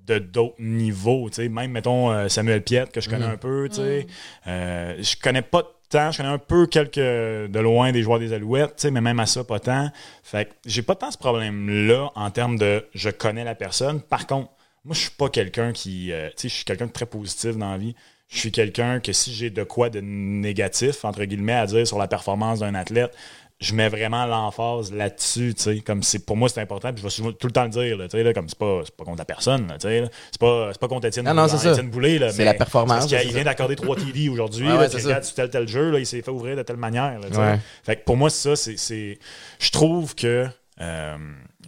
de 0.07 0.19
d'autres 0.19 0.57
niveaux, 0.59 1.31
tu 1.31 1.37
sais, 1.37 1.49
même 1.49 1.71
mettons 1.71 2.11
euh, 2.11 2.29
Samuel 2.29 2.63
Piette 2.63 2.93
que 2.93 3.01
je 3.01 3.09
connais 3.09 3.25
un 3.25 3.37
peu, 3.39 3.69
tu 3.71 3.77
sais, 3.77 4.07
Euh, 4.47 4.97
je 5.03 5.17
connais 5.17 5.41
pas 5.43 5.63
tant, 5.89 6.11
je 6.11 6.19
connais 6.19 6.29
un 6.29 6.39
peu 6.39 6.67
quelques 6.67 6.97
de 6.97 7.59
loin 7.59 7.91
des 7.93 8.03
joueurs 8.03 8.19
des 8.19 8.33
Alouettes, 8.35 8.77
tu 8.77 8.83
sais, 8.83 8.91
mais 8.91 9.01
même 9.01 9.19
à 9.21 9.27
ça 9.27 9.45
pas 9.45 9.61
tant. 9.61 9.91
Fait 10.23 10.47
que 10.47 10.51
j'ai 10.67 10.83
pas 10.83 10.95
tant 10.95 11.11
ce 11.11 11.17
problème 11.19 11.87
là 11.89 12.11
en 12.17 12.31
termes 12.31 12.59
de 12.59 12.85
je 12.95 13.09
connais 13.11 13.45
la 13.45 13.55
personne. 13.55 14.03
Par 14.03 14.27
contre, 14.27 14.51
moi 14.85 14.95
je 14.95 15.01
suis 15.01 15.11
pas 15.11 15.31
quelqu'un 15.31 15.73
qui, 15.73 16.13
euh, 16.13 16.29
tu 16.31 16.35
sais, 16.43 16.49
je 16.49 16.55
suis 16.55 16.65
quelqu'un 16.65 16.87
de 16.87 16.93
très 16.93 17.07
positif 17.07 17.57
dans 17.57 17.71
la 17.71 17.79
vie. 17.79 17.95
Je 18.35 18.41
suis 18.41 18.51
quelqu'un 18.51 18.99
que 18.99 19.13
si 19.13 19.33
j'ai 19.33 19.49
de 19.49 19.63
quoi 19.63 19.91
de 19.91 20.01
négatif 20.01 21.05
entre 21.05 21.25
guillemets 21.25 21.53
à 21.53 21.67
dire 21.67 21.87
sur 21.87 21.99
la 21.99 22.09
performance 22.09 22.59
d'un 22.59 22.75
athlète, 22.75 23.15
je 23.61 23.75
mets 23.75 23.89
vraiment 23.89 24.27
l'emphase 24.27 24.93
là-dessus, 24.93 25.55
tu 25.55 25.63
sais, 25.63 25.81
comme 25.81 26.03
c'est 26.03 26.27
pour 26.27 26.37
moi 26.37 26.49
c'est 26.49 26.61
important, 26.61 26.93
puis 26.93 26.99
je 26.99 27.05
vais 27.05 27.11
souvent 27.11 27.31
tout 27.31 27.47
le 27.47 27.53
temps 27.53 27.63
le 27.63 27.71
dire, 27.71 27.97
là, 27.97 28.09
tu 28.09 28.17
sais, 28.17 28.25
là, 28.25 28.35
comme 28.35 28.49
c'est 28.49 28.59
pas, 28.59 28.83
pas 28.97 29.05
contre 29.05 29.19
la 29.19 29.25
personne, 29.25 29.69
tu 29.81 29.89
sais, 29.89 30.05
c'est 30.33 30.41
pas, 30.41 30.73
pas 30.73 30.89
contre 30.89 31.07
Étienne, 31.07 31.25
Non, 31.25 31.35
non, 31.35 31.47
c'est 31.47 31.59
ça. 31.59 31.71
Étienne 31.71 31.89
Boulay, 31.89 32.19
là, 32.19 32.33
C'est 32.33 32.39
mais 32.39 32.45
la 32.47 32.55
performance, 32.55 33.07
Parce 33.09 33.23
qu'il 33.23 33.33
vient 33.33 33.45
d'accorder 33.45 33.77
trois 33.77 33.95
TD 33.95 34.29
aujourd'hui, 34.29 34.67
ouais, 34.67 34.89
sur 34.89 35.35
tel 35.35 35.51
tel 35.51 35.69
jeu, 35.69 35.93
là, 35.93 36.01
il 36.01 36.07
s'est 36.07 36.21
fait 36.21 36.33
ouvrir 36.33 36.57
de 36.57 36.63
telle 36.63 36.77
manière, 36.77 37.21
là. 37.21 37.29
Ouais. 37.29 37.59
Fait 37.85 37.97
que 37.97 38.05
pour 38.05 38.17
moi 38.17 38.31
ça, 38.31 38.57
c'est, 38.57 38.77
c'est, 38.77 39.19
je 39.61 39.71
trouve 39.71 40.17
que 40.17 40.47
euh, 40.81 41.17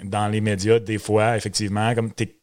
dans 0.02 0.26
les 0.26 0.40
médias, 0.40 0.80
des 0.80 0.98
fois, 0.98 1.36
effectivement, 1.36 1.94
comme 1.94 2.10
t'es 2.10 2.36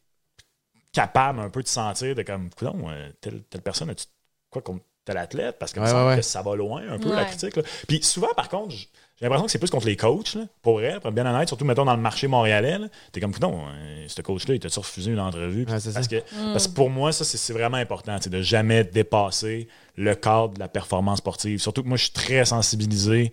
capable 0.92 1.40
un 1.40 1.50
peu 1.50 1.62
de 1.62 1.68
sentir 1.68 2.14
de 2.14 2.22
comme, 2.22 2.48
coudonc, 2.50 2.88
euh, 2.88 3.10
telle, 3.20 3.42
telle 3.50 3.62
personne, 3.62 3.90
as-tu 3.90 4.06
quoi 4.54 4.62
contre 4.62 4.82
tel 5.04 5.18
athlète? 5.18 5.56
Parce 5.58 5.72
que 5.72 5.80
Ouais, 5.80 5.86
me 5.86 5.90
semble 5.90 6.02
ouais, 6.04 6.10
ouais. 6.12 6.16
que 6.16 6.22
ça 6.22 6.40
va 6.42 6.54
loin 6.56 6.82
un 6.88 6.98
peu, 6.98 7.14
la 7.14 7.26
critique. 7.26 7.56
là. 7.56 7.62
Puis 7.86 8.02
souvent, 8.02 8.32
par 8.34 8.48
contre, 8.48 8.74
j'ai 8.74 8.86
l'impression 9.26 9.44
que 9.46 9.52
c'est 9.52 9.58
plus 9.58 9.70
contre 9.70 9.86
les 9.86 9.96
coachs, 9.96 10.34
là, 10.34 10.42
pour 10.62 10.74
vrai, 10.78 10.98
pour 11.00 11.08
être 11.10 11.14
bien 11.14 11.24
honnête, 11.32 11.46
surtout, 11.46 11.64
mettons, 11.64 11.84
dans 11.84 11.94
le 11.94 12.00
marché 12.02 12.26
montréalais. 12.26 12.78
T'es 13.12 13.20
comme, 13.20 13.32
coudonc, 13.32 13.60
euh, 13.68 14.04
ce 14.08 14.22
coach-là, 14.22 14.54
il 14.54 14.60
t'a-tu 14.60 14.78
refusé 14.80 15.12
une 15.12 15.20
entrevue? 15.20 15.66
Ouais, 15.68 15.78
c'est 15.78 15.92
parce, 15.92 16.08
ça. 16.08 16.20
que, 16.20 16.52
parce 16.52 16.66
que 16.68 16.72
pour 16.74 16.90
moi, 16.90 17.12
ça, 17.12 17.24
c'est, 17.24 17.36
c'est 17.36 17.52
vraiment 17.52 17.76
important, 17.76 18.18
sais, 18.20 18.28
de 18.30 18.42
jamais 18.42 18.82
dépasser 18.82 19.68
le 19.96 20.14
cadre 20.16 20.54
de 20.54 20.58
la 20.58 20.66
performance 20.68 21.18
sportive. 21.18 21.60
Surtout 21.60 21.82
que 21.84 21.88
moi, 21.88 21.96
je 21.96 22.04
suis 22.04 22.12
très 22.12 22.44
sensibilisé 22.44 23.30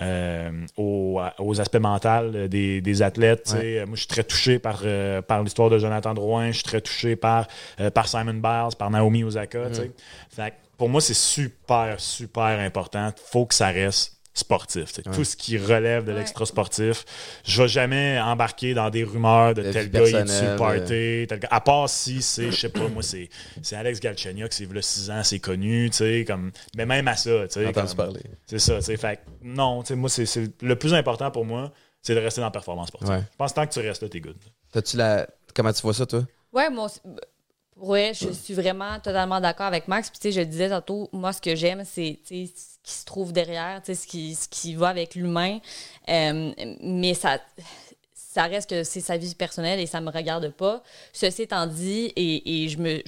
euh, 0.00 0.50
aux, 0.76 1.20
aux 1.38 1.60
aspects 1.60 1.76
mentaux 1.80 2.46
des, 2.48 2.80
des 2.80 3.02
athlètes. 3.02 3.52
Moi, 3.54 3.94
je 3.94 4.00
suis 4.00 4.06
très 4.06 4.24
touché 4.24 4.58
par, 4.60 4.82
euh, 4.84 5.20
par 5.22 5.42
l'histoire 5.42 5.68
de 5.70 5.78
Jonathan 5.78 6.14
Drouin. 6.14 6.48
Je 6.48 6.56
suis 6.56 6.62
très 6.64 6.80
touché 6.80 7.16
par, 7.16 7.48
euh, 7.80 7.90
par 7.90 8.06
Simon 8.08 8.34
Biles, 8.34 8.76
par 8.78 8.90
Naomi 8.90 9.24
Osaka. 9.24 9.72
sais. 9.74 9.90
Fait 10.30 10.50
que 10.50 10.54
pour 10.76 10.88
moi, 10.88 11.00
c'est 11.00 11.14
super, 11.14 11.98
super 12.00 12.58
important. 12.60 13.12
faut 13.30 13.46
que 13.46 13.54
ça 13.54 13.68
reste 13.68 14.12
sportif. 14.36 14.92
Tout 15.14 15.22
ce 15.22 15.36
qui 15.36 15.56
relève 15.58 16.04
de 16.04 16.10
Ouais. 16.12 16.18
l'extra 16.18 16.44
sportif. 16.44 17.04
Je 17.44 17.62
vais 17.62 17.68
jamais 17.68 18.18
embarquer 18.20 18.74
dans 18.74 18.90
des 18.90 19.04
rumeurs 19.04 19.54
de, 19.54 19.62
De 19.62 19.70
tel 19.72 19.88
gars 19.90 20.00
il 20.08 20.14
est 20.16 20.26
sur 20.26 20.50
le 20.50 20.56
party, 20.56 21.26
tel 21.28 21.38
gars- 21.38 21.48
À 21.52 21.60
part 21.60 21.88
si 21.88 22.20
c'est, 22.20 22.50
je 22.50 22.56
sais 22.58 22.68
pas, 22.68 22.88
moi, 22.88 23.04
c'est, 23.04 23.28
c'est 23.62 23.76
Alex 23.76 24.00
Galchenyuk, 24.00 24.52
c'est 24.52 24.72
là 24.72 24.82
6 24.82 25.08
ans, 25.12 25.22
c'est 25.22 25.38
connu, 25.38 25.88
tu 25.90 25.98
sais, 25.98 26.24
comme. 26.26 26.50
Mais 26.76 26.84
même 26.84 27.06
à 27.06 27.14
ça, 27.16 27.46
tu 27.46 27.60
sais. 27.60 27.72
Parler. 27.96 28.22
C'est 28.46 28.58
ça, 28.58 28.76
tu 28.78 28.82
sais. 28.82 28.96
Fait 28.96 29.16
que 29.18 29.20
non, 29.42 29.82
tu 29.82 29.88
sais, 29.88 29.94
moi, 29.94 30.08
c'est, 30.10 30.26
c'est- 30.26 30.50
le 30.62 30.76
plus 30.76 30.94
important 30.94 31.30
pour 31.30 31.44
moi, 31.44 31.70
c'est 32.02 32.16
de 32.16 32.20
rester 32.20 32.40
dans 32.40 32.48
la 32.48 32.50
performance 32.50 32.88
sportive. 32.88 33.08
Ouais. 33.10 33.20
Je 33.30 33.36
pense 33.38 33.52
que 33.52 33.54
tant 33.56 33.66
que 33.68 33.72
tu 33.72 33.78
restes 33.80 34.02
là, 34.02 34.08
t'es 34.08 34.20
good. 34.20 34.36
T'as-tu 34.72 34.96
la. 34.96 35.28
Comment 35.54 35.72
tu 35.72 35.80
vois 35.82 35.94
ça, 35.94 36.06
toi? 36.06 36.24
Ouais, 36.52 36.68
moi, 36.70 36.88
ouais, 37.76 38.12
je 38.14 38.30
suis 38.30 38.54
vraiment 38.54 38.98
totalement 39.00 39.40
d'accord 39.40 39.66
avec 39.66 39.88
Max. 39.88 40.10
Puis, 40.10 40.18
tu 40.18 40.28
sais, 40.28 40.40
je 40.40 40.46
disais 40.46 40.68
tantôt, 40.68 41.08
moi, 41.12 41.32
ce 41.32 41.40
que 41.40 41.54
j'aime, 41.54 41.84
c'est, 41.84 42.18
ce 42.24 42.34
qui 42.82 42.92
se 42.92 43.04
trouve 43.04 43.32
derrière, 43.32 43.80
ce 43.84 44.06
qui, 44.06 44.34
ce 44.34 44.48
qui 44.48 44.74
va 44.74 44.88
avec 44.88 45.14
l'humain. 45.14 45.58
Euh, 46.08 46.52
mais 46.82 47.14
ça, 47.14 47.38
ça 48.14 48.44
reste 48.44 48.70
que 48.70 48.84
c'est 48.84 49.00
sa 49.00 49.16
vie 49.16 49.34
personnelle 49.34 49.80
et 49.80 49.86
ça 49.86 50.00
me 50.00 50.10
regarde 50.10 50.50
pas. 50.50 50.82
Ceci 51.12 51.42
étant 51.42 51.66
dit, 51.66 52.12
et, 52.16 52.64
et 52.64 52.68
je 52.68 52.78
me. 52.78 53.02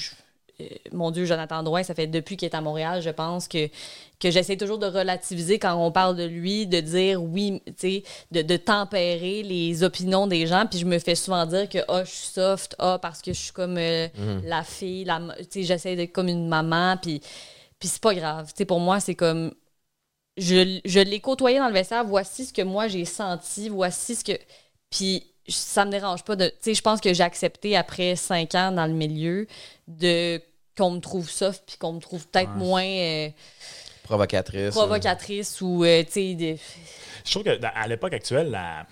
Mon 0.93 1.11
Dieu, 1.11 1.25
Jonathan 1.27 1.63
Drouin, 1.63 1.83
ça 1.83 1.95
fait 1.95 2.07
depuis 2.07 2.37
qu'il 2.37 2.47
est 2.47 2.55
à 2.55 2.61
Montréal, 2.61 3.03
je 3.03 3.11
pense 3.11 3.47
que, 3.47 3.69
que 4.19 4.31
j'essaie 4.31 4.57
toujours 4.57 4.79
de 4.79 4.87
relativiser 4.87 5.59
quand 5.59 5.75
on 5.75 5.93
parle 5.93 6.17
de 6.17 6.25
lui, 6.25 6.67
de 6.67 6.81
dire 6.81 7.23
oui, 7.23 7.61
tu 7.67 7.73
sais, 7.77 8.03
de, 8.31 8.43
de 8.43 8.57
tempérer 8.57 9.43
les 9.43 9.83
opinions 9.83 10.27
des 10.27 10.47
gens. 10.47 10.67
Puis 10.67 10.79
je 10.79 10.87
me 10.87 10.99
fais 10.99 11.15
souvent 11.15 11.45
dire 11.45 11.69
que, 11.69 11.79
ah, 11.89 12.05
je 12.05 12.11
suis 12.11 12.29
soft, 12.29 12.75
ah, 12.79 12.99
parce 13.01 13.21
que 13.21 13.33
je 13.33 13.39
suis 13.39 13.53
comme 13.53 13.77
euh, 13.77 14.09
la 14.45 14.63
fille, 14.63 15.05
la, 15.05 15.21
tu 15.39 15.45
sais, 15.51 15.63
j'essaie 15.65 15.95
d'être 15.95 16.13
comme 16.13 16.29
une 16.29 16.49
maman. 16.49 16.97
Puis, 16.97 17.21
puis 17.79 17.89
c'est 17.89 18.03
pas 18.03 18.15
grave. 18.15 18.47
Tu 18.49 18.59
sais, 18.59 18.65
pour 18.65 18.81
moi, 18.81 19.01
c'est 19.01 19.15
comme. 19.15 19.53
Je, 20.39 20.81
je 20.85 21.01
l'ai 21.01 21.21
côtoyé 21.21 21.59
dans 21.59 21.69
le 21.69 21.73
vestiaire, 21.73 22.05
voici 22.05 22.45
ce 22.45 22.53
que 22.53 22.61
moi 22.61 22.89
j'ai 22.89 23.07
senti, 23.07 23.71
voici 23.71 24.15
ce 24.15 24.23
que. 24.23 24.39
Puis 24.91 25.25
ça 25.49 25.85
me 25.85 25.91
dérange 25.91 26.25
pas 26.25 26.37
de. 26.37 26.47
Tu 26.47 26.55
sais, 26.61 26.75
je 26.75 26.83
pense 26.83 27.01
que 27.01 27.13
j'ai 27.15 27.23
accepté 27.23 27.77
après 27.77 28.17
cinq 28.17 28.55
ans 28.55 28.73
dans 28.73 28.87
le 28.87 28.93
milieu 28.93 29.47
de 29.89 30.41
qu'on 30.77 30.91
me 30.93 31.01
trouve 31.01 31.29
soft 31.31 31.63
puis 31.67 31.77
qu'on 31.79 31.95
me 31.95 32.01
trouve 32.01 32.27
peut-être 32.29 32.51
Ouais. 32.53 32.57
moins 32.59 32.85
euh, 32.85 33.29
Provocatrice. 34.03 34.75
provocatrice 34.75 35.61
ou, 35.61 35.85
euh, 35.85 36.03
tu 36.05 36.13
sais, 36.13 36.35
de- 36.35 36.57
Je 37.25 37.31
trouve 37.31 37.45
que 37.45 37.57
dans- 37.57 37.71
à 37.75 37.87
l'époque 37.89 38.13
actuelle, 38.13 38.51
la... 38.51 38.87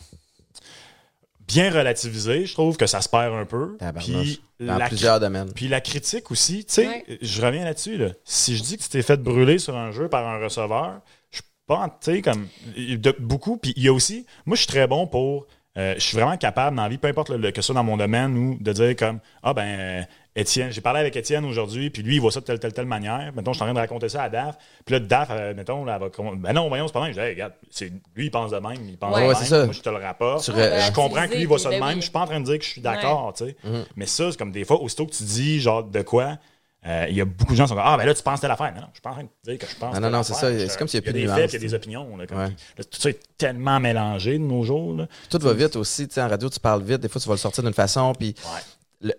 bien 1.47 1.70
relativisé, 1.70 2.47
je 2.47 2.53
trouve 2.55 2.76
que 2.76 2.86
ça 2.86 3.01
se 3.01 3.09
perd 3.09 3.34
un 3.34 3.45
peu. 3.45 3.76
Puis 3.99 4.40
Dans 4.61 4.78
la, 4.78 4.86
plusieurs 4.88 5.20
domaines. 5.20 5.53
puis 5.53 5.68
la 5.68 5.80
critique 5.80 6.30
aussi, 6.30 6.64
tu 6.64 6.74
sais, 6.74 6.86
Ouais. 6.86 7.18
je 7.20 7.42
reviens 7.42 7.64
là-dessus. 7.64 7.97
Là. 7.99 8.09
Si 8.24 8.57
je 8.57 8.62
dis 8.62 8.76
que 8.78 8.82
tu 8.82 8.88
t'es 8.88 9.03
fait 9.03 9.18
brûler 9.18 9.59
sur 9.59 9.76
un 9.76 9.92
jeu 9.92 10.09
par 10.09 10.26
un 10.26 10.42
receveur, 10.42 11.01
je 11.30 11.36
suis 11.38 11.45
pas, 11.66 11.99
tu 12.03 12.12
sais, 12.14 12.22
comme 12.22 12.49
de, 12.76 13.14
beaucoup. 13.18 13.57
Puis 13.59 13.72
il 13.76 13.82
y 13.82 13.88
a 13.88 13.92
aussi, 13.92 14.26
moi, 14.47 14.57
je 14.57 14.62
suis 14.62 14.68
très 14.68 14.86
bon 14.86 15.07
pour. 15.07 15.47
Euh, 15.77 15.95
je 15.97 16.01
suis 16.01 16.16
vraiment 16.16 16.37
capable 16.37 16.77
dans 16.77 16.83
la 16.85 16.89
vie, 16.89 16.99
peu 16.99 17.09
importe 17.09 17.31
le, 17.31 17.37
le- 17.37 17.51
que 17.51 17.57
ce 17.61 17.66
soit 17.66 17.75
dans 17.75 17.83
mon 17.85 17.97
domaine, 17.97 18.37
ou 18.37 18.57
de 18.61 18.72
dire 18.72 18.95
comme 18.97 19.18
Ah 19.43 19.53
ben 19.55 19.62
euh, 19.79 20.03
Étienne, 20.37 20.70
j'ai 20.72 20.81
parlé 20.81 20.99
avec 21.01 21.14
Étienne 21.16 21.45
aujourd'hui, 21.45 21.91
puis 21.91 22.03
lui, 22.03 22.16
il 22.16 22.20
voit 22.20 22.31
ça 22.33 22.41
de 22.41 22.45
telle, 22.45 22.59
telle, 22.59 22.72
telle 22.72 22.87
manière. 22.87 23.33
Mettons, 23.37 23.53
je 23.53 23.57
suis 23.59 23.62
en 23.62 23.66
train 23.66 23.75
de 23.75 23.79
raconter 23.79 24.09
ça 24.09 24.25
à 24.25 24.29
Daf. 24.29 24.57
Puis 24.85 24.93
là, 24.95 24.99
Daf, 25.01 25.29
euh, 25.31 25.55
mettons, 25.55 25.85
là, 25.85 25.95
elle 26.01 26.09
va. 26.09 26.33
Ben 26.37 26.53
non, 26.53 26.68
voyons, 26.68 26.87
c'est 26.89 26.93
pas 26.93 27.03
même. 27.03 27.11
Je 27.12 27.20
dis, 27.20 27.25
Hey, 27.25 27.35
regarde, 27.35 27.53
c'est, 27.70 27.93
lui, 28.16 28.27
il 28.27 28.31
pense 28.31 28.51
de 28.51 28.57
même, 28.59 28.77
il 28.89 28.97
pense 28.99 29.14
Ouais. 29.14 29.22
de 29.22 29.27
Ouais, 29.29 29.33
même. 29.35 29.43
c'est 29.43 29.49
ça. 29.49 29.64
Moi, 29.64 29.72
je 29.72 29.81
te 29.81 29.89
le 29.89 29.97
rapporte. 29.97 30.47
Je 30.47 30.53
re- 30.53 30.93
comprends 30.93 31.27
que 31.29 31.35
lui, 31.35 31.43
il 31.43 31.47
voit 31.49 31.59
ça 31.61 31.68
de 31.70 31.75
Ben 31.75 31.81
même. 31.87 31.89
oui. 31.91 32.01
Je 32.01 32.03
suis 32.03 32.11
pas 32.12 32.20
en 32.22 32.27
train 32.27 32.41
de 32.41 32.45
dire 32.47 32.59
que 32.59 32.64
je 32.64 32.70
suis 32.70 32.81
d'accord, 32.81 33.33
tu 33.37 33.45
sais. 33.45 33.57
Mais 33.97 34.07
ça, 34.07 34.31
c'est 34.31 34.37
comme 34.37 34.51
des 34.53 34.64
fois, 34.64 34.81
aussitôt 34.81 35.07
que 35.07 35.12
tu 35.12 35.22
dis, 35.25 35.61
genre, 35.61 35.85
de 35.85 36.03
quoi. 36.03 36.37
Euh, 36.87 37.07
Il 37.09 37.16
y 37.16 37.20
a 37.20 37.24
beaucoup 37.24 37.53
de 37.53 37.57
gens 37.57 37.64
qui 37.64 37.68
sont 37.70 37.74
comme 37.76 37.85
Ah, 37.87 37.97
ben 37.97 38.05
là, 38.07 38.14
tu 38.14 38.22
penses 38.22 38.41
telle 38.41 38.51
affaire. 38.51 38.72
Non, 38.74 38.80
non, 38.82 38.87
je 38.91 38.95
suis 38.95 39.03
pas 39.03 39.11
en 39.11 39.14
train 39.14 39.22
de 39.24 39.28
dire 39.51 39.59
que 39.59 39.66
je 39.66 39.76
pense 39.76 39.99
non, 40.01 40.11
non, 40.11 40.22
c'est 40.22 40.35
ça. 40.35 40.51
C'est 40.68 40.78
comme 40.78 40.89
s'il 40.89 41.01
y 41.01 41.03
a 41.03 41.07
Il 41.07 41.12
plus 41.12 41.20
de 41.22 41.26
des 41.26 41.32
faits, 41.32 41.51
il 41.53 41.55
y 41.55 41.57
a 41.57 41.61
des 41.61 41.68
sais. 41.70 41.74
opinions. 41.74 42.16
là, 42.16 42.26
comme- 42.26 42.39
Ouais. 42.39 42.49
là, 42.78 42.85
tout 42.85 43.01
ça 43.01 43.11
est 43.11 43.20
tellement 43.39 43.80
mélangé 43.80 44.32
de 44.39 44.45
nos 44.45 44.62
jours. 44.64 44.95
là. 44.95 45.07
Tout 45.30 45.39
va 45.41 45.53
vite 45.55 45.76
aussi. 45.76 46.07
Tu 46.09 46.14
sais, 46.14 46.22
en 46.22 46.28
radio, 46.28 46.49
tu 46.49 46.61
parles 46.61 46.82
vite. 46.82 47.01
Des 47.01 47.09
fois, 47.09 47.20
tu 47.20 47.28
vas 47.28 47.35
le 47.35 47.39
sortir 47.39 47.62
d'une 47.64 47.72
façon, 47.72 48.12
puis 48.18 48.35
Ouais. 49.03 49.12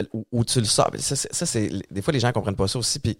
tu 0.45 0.59
le 0.59 0.66
sors. 0.66 0.89
Ça, 0.99 1.16
c'est, 1.16 1.34
ça, 1.34 1.45
c'est- 1.45 1.72
des 1.91 2.01
fois, 2.01 2.13
les 2.13 2.20
gens 2.20 2.32
comprennent 2.32 2.55
pas 2.55 2.68
ça 2.68 2.80
aussi. 2.80 2.99
Puis 2.99 3.18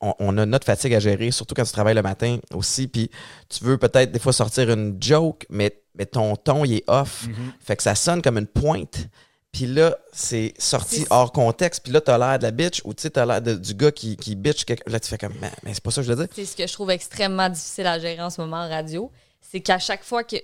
on, 0.00 0.14
on 0.18 0.38
a 0.38 0.44
notre 0.46 0.66
fatigue 0.66 0.94
à 0.94 0.98
gérer, 1.00 1.30
surtout 1.30 1.54
quand 1.54 1.64
tu 1.64 1.72
travailles 1.72 1.94
le 1.94 2.02
matin 2.02 2.38
aussi. 2.52 2.88
Puis 2.88 3.10
tu 3.48 3.64
veux 3.64 3.78
peut-être 3.78 4.12
des 4.12 4.18
fois 4.18 4.32
sortir 4.32 4.70
une 4.70 4.96
joke, 5.00 5.46
mais, 5.50 5.80
mais 5.94 6.06
ton 6.06 6.36
ton, 6.36 6.64
il 6.64 6.74
est 6.74 6.84
off. 6.88 7.26
Mhm. 7.28 7.34
Fait 7.60 7.76
que 7.76 7.82
ça 7.82 7.94
sonne 7.94 8.20
comme 8.22 8.38
une 8.38 8.46
pointe. 8.46 9.08
Puis 9.54 9.66
là, 9.66 9.96
c'est 10.12 10.52
sorti 10.58 11.06
hors 11.10 11.30
contexte. 11.30 11.82
Puis 11.84 11.92
là, 11.92 12.00
t'as 12.00 12.18
l'air 12.18 12.38
de 12.38 12.42
la 12.42 12.50
bitch 12.50 12.82
ou 12.84 12.92
tu 12.92 13.02
sais, 13.02 13.10
t'as 13.10 13.24
l'air 13.24 13.40
de- 13.40 13.54
du 13.54 13.72
gars 13.72 13.92
qui, 13.92 14.16
qui 14.16 14.34
bitch. 14.34 14.64
quelque- 14.64 14.90
Là, 14.90 14.98
tu 14.98 15.08
fais 15.08 15.16
comme, 15.16 15.32
mais, 15.40 15.50
mais 15.62 15.72
c'est 15.72 15.82
pas 15.82 15.92
ça 15.92 16.00
que 16.02 16.08
je 16.08 16.12
veux 16.12 16.18
dire. 16.26 16.28
c'est 16.34 16.44
ce 16.44 16.56
que 16.56 16.66
je 16.66 16.72
trouve 16.72 16.90
extrêmement 16.90 17.48
difficile 17.48 17.86
à 17.86 17.98
gérer 18.00 18.20
en 18.20 18.30
ce 18.30 18.40
moment 18.40 18.56
en 18.58 18.68
radio. 18.68 19.10
C'est 19.40 19.60
qu'à 19.60 19.78
chaque 19.78 20.02
fois 20.02 20.24
que 20.24 20.34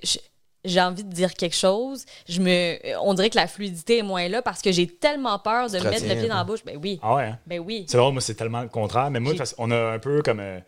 j'ai 0.65 0.81
envie 0.81 1.03
de 1.03 1.13
dire 1.13 1.35
quelque 1.35 1.57
chose, 1.57 2.05
je 2.29 2.41
me, 2.41 2.77
on 3.01 3.13
dirait 3.15 3.31
que 3.31 3.37
la 3.37 3.49
fluidité 3.49 3.99
est 3.99 4.03
moins 4.03 4.29
là 4.29 4.43
parce 4.43 4.63
que 4.63 4.71
j'ai 4.71 4.87
tellement 4.87 5.39
peur 5.41 5.69
de 5.71 5.79
te 5.79 5.85
mettre 5.85 6.07
le 6.07 6.15
pied 6.15 6.29
dans 6.29 6.37
la 6.37 6.45
bouche. 6.45 6.65
Ben 6.65 6.79
oui, 6.81 7.01
Ah 7.03 7.15
ouais. 7.17 7.25
hein? 7.25 7.39
ben 7.47 7.59
oui. 7.59 7.87
C'est 7.89 7.97
drôle, 7.97 8.13
moi, 8.13 8.21
c'est 8.23 8.35
tellement 8.35 8.63
le 8.63 8.69
contraire. 8.69 9.11
Mais 9.11 9.19
moi, 9.19 9.33
on 9.59 9.71
a 9.73 9.77
un 9.93 9.99
peu 9.99 10.23
comme 10.23 10.39
euh, 10.41 10.61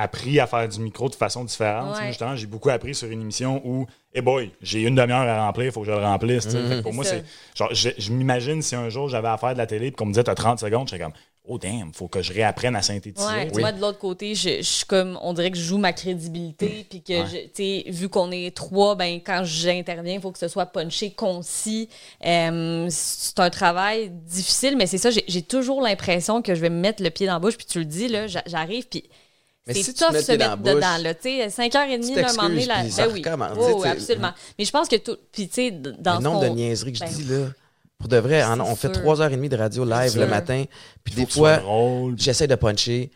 appris 0.00 0.38
à 0.40 0.46
faire 0.46 0.68
du 0.68 0.80
micro 0.80 1.08
de 1.08 1.14
façon 1.14 1.44
différente. 1.44 1.92
Ouais. 1.94 2.00
Moi, 2.00 2.06
Justement, 2.08 2.36
j'ai 2.36 2.46
beaucoup 2.46 2.70
appris 2.70 2.94
sur 2.94 3.08
une 3.10 3.20
émission 3.20 3.60
où, 3.64 3.86
hey 4.14 4.22
boy, 4.22 4.50
j'ai 4.62 4.82
une 4.82 4.94
demi-heure 4.94 5.20
à 5.28 5.44
remplir, 5.46 5.66
il 5.66 5.72
faut 5.72 5.80
que 5.80 5.86
je 5.86 5.92
le 5.92 5.98
remplisse. 5.98 6.46
Mhm. 6.46 6.52
Que 6.68 6.80
pour 6.80 6.92
moi, 6.94 7.04
c'est. 7.04 7.24
Genre, 7.56 7.72
je, 7.74 7.90
je 7.98 8.12
m'imagine 8.12 8.62
si 8.62 8.74
un 8.74 8.88
jour 8.88 9.08
j'avais 9.08 9.28
à 9.28 9.36
faire 9.36 9.52
de 9.54 9.58
la 9.58 9.66
télé 9.66 9.86
et 9.88 9.92
qu'on 9.92 10.06
me 10.06 10.12
disait, 10.12 10.24
t'as 10.24 10.34
30 10.34 10.58
secondes, 10.60 10.86
je 10.88 10.90
serais 10.96 11.02
comme, 11.02 11.12
oh 11.50 11.56
damn, 11.58 11.94
faut 11.94 12.08
que 12.08 12.20
je 12.20 12.30
réapprenne 12.34 12.76
à 12.76 12.82
synthétiser. 12.82 13.26
Ouais, 13.26 13.48
sais. 13.50 13.60
vois, 13.60 13.72
de 13.72 13.80
l'autre 13.80 13.98
côté, 13.98 14.34
je, 14.34 14.58
je 14.58 14.62
suis 14.62 14.84
comme, 14.84 15.18
on 15.22 15.32
dirait 15.32 15.50
que 15.50 15.56
je 15.56 15.62
joue 15.62 15.78
ma 15.78 15.94
crédibilité, 15.94 16.86
puis 16.90 17.00
que, 17.02 17.22
Ouais. 17.22 17.26
je- 17.26 17.46
tu 17.46 17.84
sais, 17.88 17.90
vu 17.90 18.10
qu'on 18.10 18.30
est 18.30 18.54
trois, 18.54 18.96
ben, 18.96 19.18
quand 19.24 19.40
j'interviens, 19.44 20.14
il 20.16 20.20
faut 20.20 20.30
que 20.30 20.38
ce 20.38 20.46
soit 20.48 20.66
punché, 20.66 21.10
concis. 21.12 21.88
Euh, 22.26 22.86
c'est 22.90 23.40
un 23.40 23.48
travail 23.48 24.10
difficile, 24.10 24.76
mais 24.76 24.86
c'est 24.86 24.98
ça, 24.98 25.08
j'ai 25.10 25.42
toujours 25.42 25.80
l'impression 25.80 26.42
que 26.42 26.54
je 26.54 26.60
vais 26.60 26.68
me 26.70 26.80
mettre 26.80 27.02
le 27.02 27.08
pied 27.08 27.26
dans 27.26 27.32
la 27.34 27.38
bouche, 27.38 27.56
puis 27.56 27.66
tu 27.66 27.78
le 27.78 27.86
dis, 27.86 28.08
là, 28.08 28.26
j'a- 28.26 28.42
j'arrive, 28.46 28.86
puis 28.86 29.04
Mais 29.68 29.74
c'est 29.74 29.82
si 29.82 29.94
tough 29.94 30.12
le 30.12 30.20
se 30.22 30.32
mettre 30.32 30.56
bouche, 30.56 30.74
dedans, 30.74 30.96
là, 31.02 31.14
tu 31.14 31.22
sais, 31.22 31.46
5h30, 31.48 32.00
tu 32.06 32.14
là, 32.20 32.28
un 32.30 32.32
moment 32.32 32.48
donné, 32.48 32.66
t'excuses, 32.66 32.98
là, 32.98 33.06
ben 33.06 33.12
oui. 33.12 33.22
Oh, 33.58 33.74
oui, 33.76 33.82
sais, 33.82 33.88
absolument. 33.90 34.32
Mais 34.58 34.64
je 34.64 34.70
pense 34.72 34.88
que 34.88 34.96
tout, 34.96 35.16
puis 35.30 35.46
tu 35.48 35.54
sais, 35.54 35.70
dans 35.70 36.16
le 36.16 36.22
nombre 36.24 36.40
de 36.42 36.48
niaiseries 36.48 36.92
que 36.92 36.98
je 36.98 37.04
ben, 37.04 37.12
dis, 37.12 37.24
là. 37.24 37.46
Pour 37.98 38.08
de 38.08 38.16
vrai, 38.16 38.42
en- 38.44 38.60
on 38.60 38.76
fait 38.76 38.92
sûr. 38.94 39.02
trois 39.02 39.20
heures 39.20 39.32
et 39.32 39.36
demie 39.36 39.48
de 39.48 39.56
radio 39.56 39.84
live 39.84 40.16
le 40.18 40.26
matin. 40.26 40.64
Puis 41.04 41.14
des 41.14 41.26
fois, 41.26 41.60
j'essaie 42.16 42.46
de 42.46 42.54
puncher. 42.54 43.10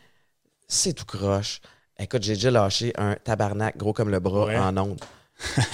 C'est 0.67 0.93
tout 0.93 1.05
croche. 1.05 1.61
Écoute, 1.99 2.23
j'ai 2.23 2.33
déjà 2.33 2.51
lâché 2.51 2.91
un 2.97 3.15
tabarnak 3.15 3.77
gros 3.77 3.93
comme 3.93 4.09
le 4.09 4.19
bras 4.19 4.45
Ouais. 4.45 4.57
en 4.57 4.75
ondes. 4.77 4.99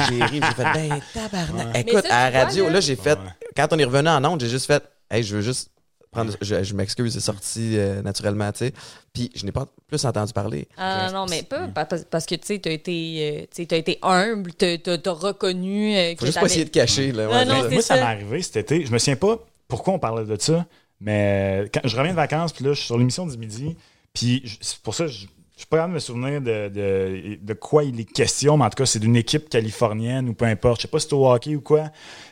J'ai 0.09 0.23
ri, 0.23 0.41
j'ai 0.41 0.53
fait, 0.63 0.73
ben, 0.73 0.99
tabarnak. 1.13 1.73
Ouais. 1.73 1.81
Écoute, 1.81 2.05
ça, 2.05 2.15
à 2.17 2.23
la 2.25 2.31
vois, 2.31 2.45
radio, 2.45 2.65
là- 2.67 2.73
là, 2.73 2.79
j'ai 2.81 2.95
fait, 2.95 3.17
Ouais. 3.17 3.25
quand 3.55 3.67
on 3.71 3.79
est 3.79 3.83
revenu 3.83 4.09
en 4.09 4.23
ondes, 4.25 4.41
j'ai 4.41 4.47
juste 4.49 4.67
fait, 4.67 4.83
hey, 5.09 5.23
je 5.23 5.35
veux 5.37 5.41
juste 5.41 5.71
prendre, 6.11 6.33
je, 6.41 6.63
je 6.63 6.73
m'excuse, 6.73 7.13
c'est 7.13 7.19
sorti 7.19 7.77
euh, 7.77 8.01
naturellement, 8.01 8.51
tu 8.51 8.59
sais. 8.59 8.73
Puis 9.13 9.31
je 9.35 9.45
n'ai 9.45 9.51
pas 9.51 9.67
plus 9.87 10.03
entendu 10.05 10.33
parler. 10.33 10.67
Ah 10.77 11.11
non, 11.13 11.25
mais 11.29 11.43
pas 11.43 11.67
pa- 11.67 11.85
pa- 11.85 11.97
parce 12.09 12.25
que 12.25 12.35
tu 12.35 12.45
sais, 12.47 12.59
t'as 12.59 12.71
été, 12.71 13.17
euh, 13.21 13.41
tu 13.43 13.47
sais, 13.61 13.65
t'as 13.65 13.77
été 13.77 13.99
humble, 14.01 14.53
t'as 14.53 14.77
t'as 14.77 15.11
reconnu. 15.11 15.95
euh, 15.95 16.13
que 16.13 16.19
Faut 16.21 16.25
juste 16.25 16.39
pas 16.39 16.45
essayer 16.45 16.65
de 16.65 16.69
cacher, 16.69 17.11
là. 17.11 17.29
Ouais, 17.29 17.45
non, 17.45 17.69
Moi, 17.69 17.81
ça 17.81 17.95
ça. 17.95 17.95
m'est 17.95 18.01
arrivé 18.01 18.41
cet 18.41 18.57
été. 18.57 18.85
Je 18.85 18.91
me 18.91 18.97
souviens 18.97 19.15
pas 19.15 19.39
pourquoi 19.67 19.93
on 19.93 19.99
parlait 19.99 20.25
de 20.25 20.41
ça, 20.41 20.65
mais 20.99 21.65
quand 21.73 21.81
je 21.83 21.95
reviens 21.95 22.11
de 22.11 22.15
vacances, 22.17 22.53
puis 22.53 22.65
là, 22.65 22.71
je 22.73 22.77
suis 22.79 22.87
sur 22.87 22.97
l'émission 22.97 23.25
du 23.25 23.37
midi, 23.37 23.75
puis 24.13 24.43
c'est 24.61 24.79
pour 24.79 24.95
ça 24.95 25.07
je 25.07 25.63
suis 25.63 25.67
pas 25.67 25.75
capable 25.77 25.91
de 25.91 25.95
me 25.95 25.99
souvenir 25.99 26.41
de, 26.41 26.69
de, 26.69 27.37
de 27.41 27.53
quoi 27.53 27.83
il 27.83 27.99
est 27.99 28.05
question, 28.05 28.55
mais 28.55 28.63
en 28.63 28.69
tout 28.69 28.77
cas, 28.77 28.85
c'est 28.85 28.99
d'une 28.99 29.17
équipe 29.17 29.49
californienne 29.49 30.29
ou 30.29 30.33
peu 30.33 30.45
importe. 30.45 30.77
Je 30.77 30.83
sais 30.83 30.87
pas 30.87 30.99
si 30.99 31.07
c'est 31.09 31.13
au 31.15 31.29
hockey 31.29 31.53
ou 31.55 31.59
quoi. 31.59 31.89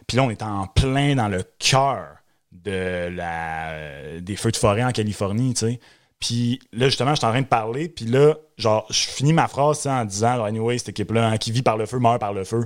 Puis 0.07 0.15
là, 0.15 0.23
on 0.23 0.29
est 0.29 0.41
en 0.41 0.65
plein 0.67 1.13
dans 1.15 1.27
le 1.27 1.43
cœur 1.59 2.07
de 2.51 3.09
la, 3.09 4.19
des 4.21 4.35
feux 4.35 4.51
de 4.51 4.57
forêt 4.57 4.83
en 4.83 4.91
Californie, 4.91 5.53
tu 5.53 5.67
sais. 5.67 5.79
Puis 6.19 6.59
là, 6.73 6.87
justement, 6.87 7.11
je 7.11 7.17
suis 7.17 7.25
en 7.25 7.29
train 7.31 7.41
de 7.41 7.47
parler, 7.47 7.89
puis 7.89 8.05
là, 8.05 8.35
genre, 8.57 8.87
je 8.89 9.07
finis 9.07 9.33
ma 9.33 9.47
phrase 9.47 9.85
en 9.85 10.03
disant, 10.03 10.43
anyway, 10.43 10.77
cette 10.77 10.89
équipe-là, 10.89 11.27
hein, 11.27 11.37
qui 11.37 11.51
vit 11.51 11.61
par 11.61 11.77
le 11.77 11.85
feu, 11.85 11.99
meurt 11.99 12.19
par 12.19 12.33
le 12.33 12.43
feu. 12.43 12.65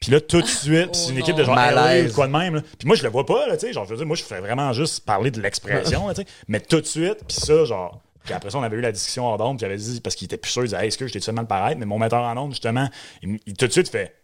Puis 0.00 0.10
là, 0.10 0.20
tout 0.20 0.40
de 0.40 0.46
suite, 0.46 0.94
c'est 0.94 1.10
une 1.10 1.18
Oh 1.18 1.20
équipe 1.20 1.36
de 1.36 1.44
genre 1.44 1.54
Malaise. 1.54 2.14
Quoi 2.14 2.26
de 2.26 2.32
même. 2.32 2.54
là. 2.54 2.62
Puis 2.78 2.86
moi, 2.86 2.96
je 2.96 3.02
le 3.02 3.10
vois 3.10 3.26
pas, 3.26 3.46
là, 3.46 3.56
tu 3.56 3.66
sais. 3.66 3.72
Genre, 3.74 3.84
je 3.84 3.90
veux 3.90 3.96
dire, 3.96 4.06
moi, 4.06 4.16
je 4.16 4.24
fais 4.24 4.40
vraiment 4.40 4.72
juste 4.72 5.04
parler 5.04 5.30
de 5.30 5.42
l'expression, 5.42 6.08
tu 6.08 6.16
sais. 6.16 6.26
Mais 6.48 6.60
tout 6.60 6.80
de 6.80 6.86
suite, 6.86 7.18
puis 7.28 7.36
ça, 7.36 7.64
genre. 7.64 8.00
Puis 8.24 8.34
après 8.34 8.50
ça, 8.50 8.58
on 8.58 8.62
avait 8.62 8.76
eu 8.76 8.82
la 8.82 8.92
discussion 8.92 9.26
hors 9.26 9.38
d'onde, 9.38 9.62
avait 9.62 9.76
dit, 9.76 10.00
parce 10.00 10.14
qu'il 10.14 10.26
était 10.26 10.36
plus 10.36 10.50
sûr, 10.50 10.62
il 10.62 10.66
disait, 10.66 10.80
hey, 10.80 10.88
est-ce 10.88 10.98
que 10.98 11.06
j'étais 11.06 11.20
tout 11.20 11.32
mal 11.32 11.46
paraître? 11.46 11.78
Mais 11.78 11.86
mon 11.86 11.98
metteur 11.98 12.22
en 12.22 12.36
onde, 12.36 12.52
justement, 12.52 12.88
il, 13.22 13.38
il 13.46 13.54
tout 13.54 13.66
de 13.66 13.72
suite 13.72 13.88
fait, 13.88 14.14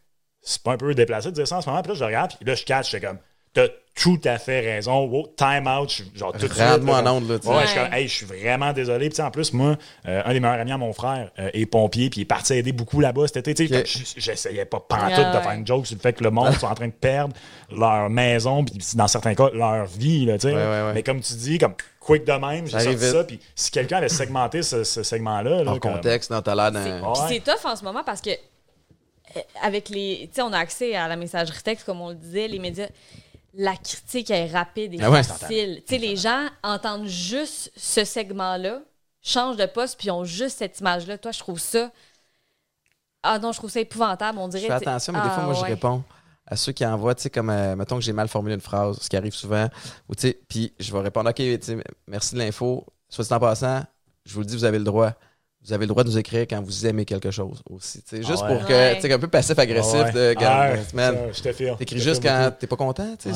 c'est 0.42 0.62
pas 0.62 0.72
un 0.72 0.76
peu 0.76 0.94
déplacé 0.94 1.28
de 1.30 1.34
dire 1.34 1.48
ça 1.48 1.58
en 1.58 1.60
ce 1.60 1.68
moment. 1.68 1.82
Puis 1.82 1.92
là, 1.92 1.98
je 1.98 2.04
regarde, 2.04 2.32
puis 2.36 2.46
là, 2.46 2.54
je 2.54 2.64
catch, 2.64 2.90
j'étais 2.90 3.06
comme, 3.06 3.18
t'as 3.56 3.68
tout 3.94 4.20
à 4.24 4.36
fait 4.38 4.60
raison. 4.60 5.06
Wow, 5.06 5.28
time 5.38 5.66
out. 5.66 5.90
je- 5.90 6.18
Genre, 6.18 6.30
tout 6.32 6.46
de 6.46 6.52
suite, 6.52 6.60
en 6.62 7.06
onde, 7.06 7.28
là. 7.30 7.36
Ouais, 7.42 7.56
Ouais. 7.56 7.62
je 7.62 7.66
suis 7.68 7.78
comme, 7.80 7.92
hey, 7.94 8.08
je 8.08 8.12
suis 8.14 8.26
vraiment 8.26 8.72
désolé. 8.74 9.08
Puis, 9.08 9.22
en 9.22 9.30
plus, 9.30 9.54
moi, 9.54 9.76
euh, 10.06 10.20
un 10.24 10.32
des 10.34 10.40
meilleurs 10.40 10.60
amis 10.60 10.72
à 10.72 10.76
mon 10.76 10.92
frère 10.92 11.30
euh, 11.38 11.48
est 11.54 11.64
pompier, 11.64 12.10
puis 12.10 12.20
il 12.20 12.22
est 12.22 12.26
parti 12.26 12.52
aider 12.52 12.72
beaucoup 12.72 13.00
là-bas 13.00 13.26
cet 13.28 13.48
été. 13.48 13.66
J'essayais 14.16 14.66
pas 14.66 14.80
pantoute 14.80 15.12
Ah 15.16 15.30
de 15.32 15.36
ouais. 15.38 15.42
faire 15.42 15.52
une 15.52 15.66
joke 15.66 15.86
sur 15.86 15.96
le 15.96 16.00
fait 16.02 16.12
que 16.12 16.22
le 16.24 16.30
monde 16.30 16.52
sont 16.60 16.66
en 16.66 16.74
train 16.74 16.88
de 16.88 16.92
perdre 16.92 17.34
leur 17.74 18.10
maison, 18.10 18.64
puis 18.64 18.76
dans 18.94 19.08
certains 19.08 19.34
cas, 19.34 19.48
leur 19.54 19.86
vie, 19.86 20.26
là, 20.26 20.34
tu 20.38 20.48
sais. 20.48 20.54
Ouais, 20.54 20.60
ouais, 20.62 20.82
ouais. 20.82 20.92
Mais 20.92 21.02
comme 21.02 21.20
tu 21.20 21.32
dis, 21.34 21.56
comme 21.56 21.74
quick 21.98 22.24
de 22.26 22.32
même, 22.32 22.66
j'ai 22.66 22.72
sorti 22.78 22.88
vite. 22.90 23.00
ça. 23.12 23.24
Puis 23.24 23.40
si 23.54 23.70
quelqu'un 23.70 23.96
avait 23.96 24.10
segmenté 24.10 24.62
ce, 24.62 24.84
ce 24.84 25.02
segment-là, 25.02 25.64
là, 25.64 25.70
Hors 25.70 25.80
comme- 25.80 25.94
contexte, 25.94 26.30
dans 26.30 26.42
ta 26.42 26.54
l'air 26.54 26.70
d'un. 26.70 26.82
Puis 26.82 26.92
Ouais. 27.08 27.28
c'est 27.28 27.40
tough 27.40 27.64
en 27.64 27.74
ce 27.76 27.82
moment 27.82 28.02
parce 28.04 28.20
que 28.20 28.28
euh, 28.30 29.40
avec 29.62 29.88
les. 29.88 30.28
Tu 30.28 30.36
sais, 30.36 30.42
on 30.42 30.52
a 30.52 30.58
accès 30.58 30.94
à 30.94 31.08
la 31.08 31.16
messagerie 31.16 31.62
texte, 31.62 31.84
comme 31.86 32.00
on 32.02 32.10
le 32.10 32.14
disait, 32.14 32.46
les 32.46 32.58
médias. 32.58 32.88
La 33.58 33.74
critique 33.74 34.30
est 34.30 34.46
rapide 34.46 34.94
et 34.94 34.98
Ah 35.02 35.10
ouais. 35.10 35.22
facile. 35.22 35.82
Tu 35.86 35.94
sais, 35.94 35.98
les 35.98 36.16
gens 36.16 36.46
entendent 36.62 37.06
juste 37.06 37.72
ce 37.74 38.04
segment-là, 38.04 38.82
changent 39.22 39.56
de 39.56 39.64
poste, 39.66 39.98
puis 39.98 40.10
ont 40.10 40.24
juste 40.24 40.58
cette 40.58 40.78
image-là. 40.80 41.16
Toi, 41.16 41.32
je 41.32 41.38
trouve 41.38 41.58
ça. 41.58 41.90
Ah 43.22 43.38
non, 43.38 43.52
je 43.52 43.58
trouve 43.58 43.70
ça 43.70 43.80
épouvantable. 43.80 44.38
On 44.38 44.48
dirait. 44.48 44.62
Je 44.62 44.66
fais 44.66 44.72
attention, 44.74 45.12
mais 45.12 45.20
des 45.20 45.28
fois, 45.28 45.38
ah 45.38 45.46
moi, 45.46 45.54
je 45.54 45.64
réponds 45.64 46.04
à 46.46 46.54
ceux 46.54 46.72
qui 46.72 46.84
envoient, 46.86 47.14
tu 47.14 47.22
sais, 47.22 47.30
comme, 47.30 47.50
euh, 47.50 47.74
mettons 47.74 47.96
que 47.96 48.02
j'ai 48.04 48.12
mal 48.12 48.28
formulé 48.28 48.54
une 48.54 48.60
phrase, 48.60 48.98
ce 49.00 49.08
qui 49.08 49.16
arrive 49.16 49.34
souvent, 49.34 49.68
ou 50.08 50.14
tu 50.14 50.28
sais, 50.28 50.40
puis 50.48 50.72
je 50.78 50.92
vais 50.92 51.00
répondre, 51.00 51.30
OK, 51.30 51.42
merci 52.06 52.34
de 52.34 52.38
l'info. 52.38 52.86
Soit 53.08 53.24
dit 53.24 53.32
en 53.32 53.40
passant, 53.40 53.82
je 54.24 54.34
vous 54.34 54.40
le 54.40 54.46
dis, 54.46 54.54
vous 54.54 54.64
avez 54.64 54.78
le 54.78 54.84
droit. 54.84 55.12
Vous 55.66 55.72
avez 55.72 55.84
le 55.84 55.88
droit 55.88 56.04
de 56.04 56.08
nous 56.10 56.18
écrire 56.18 56.42
quand 56.48 56.62
vous 56.62 56.86
aimez 56.86 57.04
quelque 57.04 57.30
chose 57.30 57.60
aussi. 57.68 58.02
tu 58.02 58.16
sais, 58.16 58.22
juste 58.22 58.42
Ah 58.44 58.50
ouais. 58.52 58.58
pour 58.58 58.66
que, 58.68 58.72
Ouais. 58.72 58.94
tu 58.96 59.02
sais, 59.02 59.12
un 59.12 59.18
peu 59.18 59.26
passif-agressif 59.28 59.94
Ouais. 59.94 60.12
de, 60.12 60.28
regarde, 60.28 60.74
Ouais, 60.74 60.80
man, 60.94 61.14
ça, 61.32 61.32
je 61.32 61.42
te 61.50 61.76
t'écris 61.78 61.98
juste 61.98 62.22
quand 62.22 62.52
t'es 62.58 62.66
pas 62.66 62.76
content, 62.76 63.14
c'est- 63.18 63.30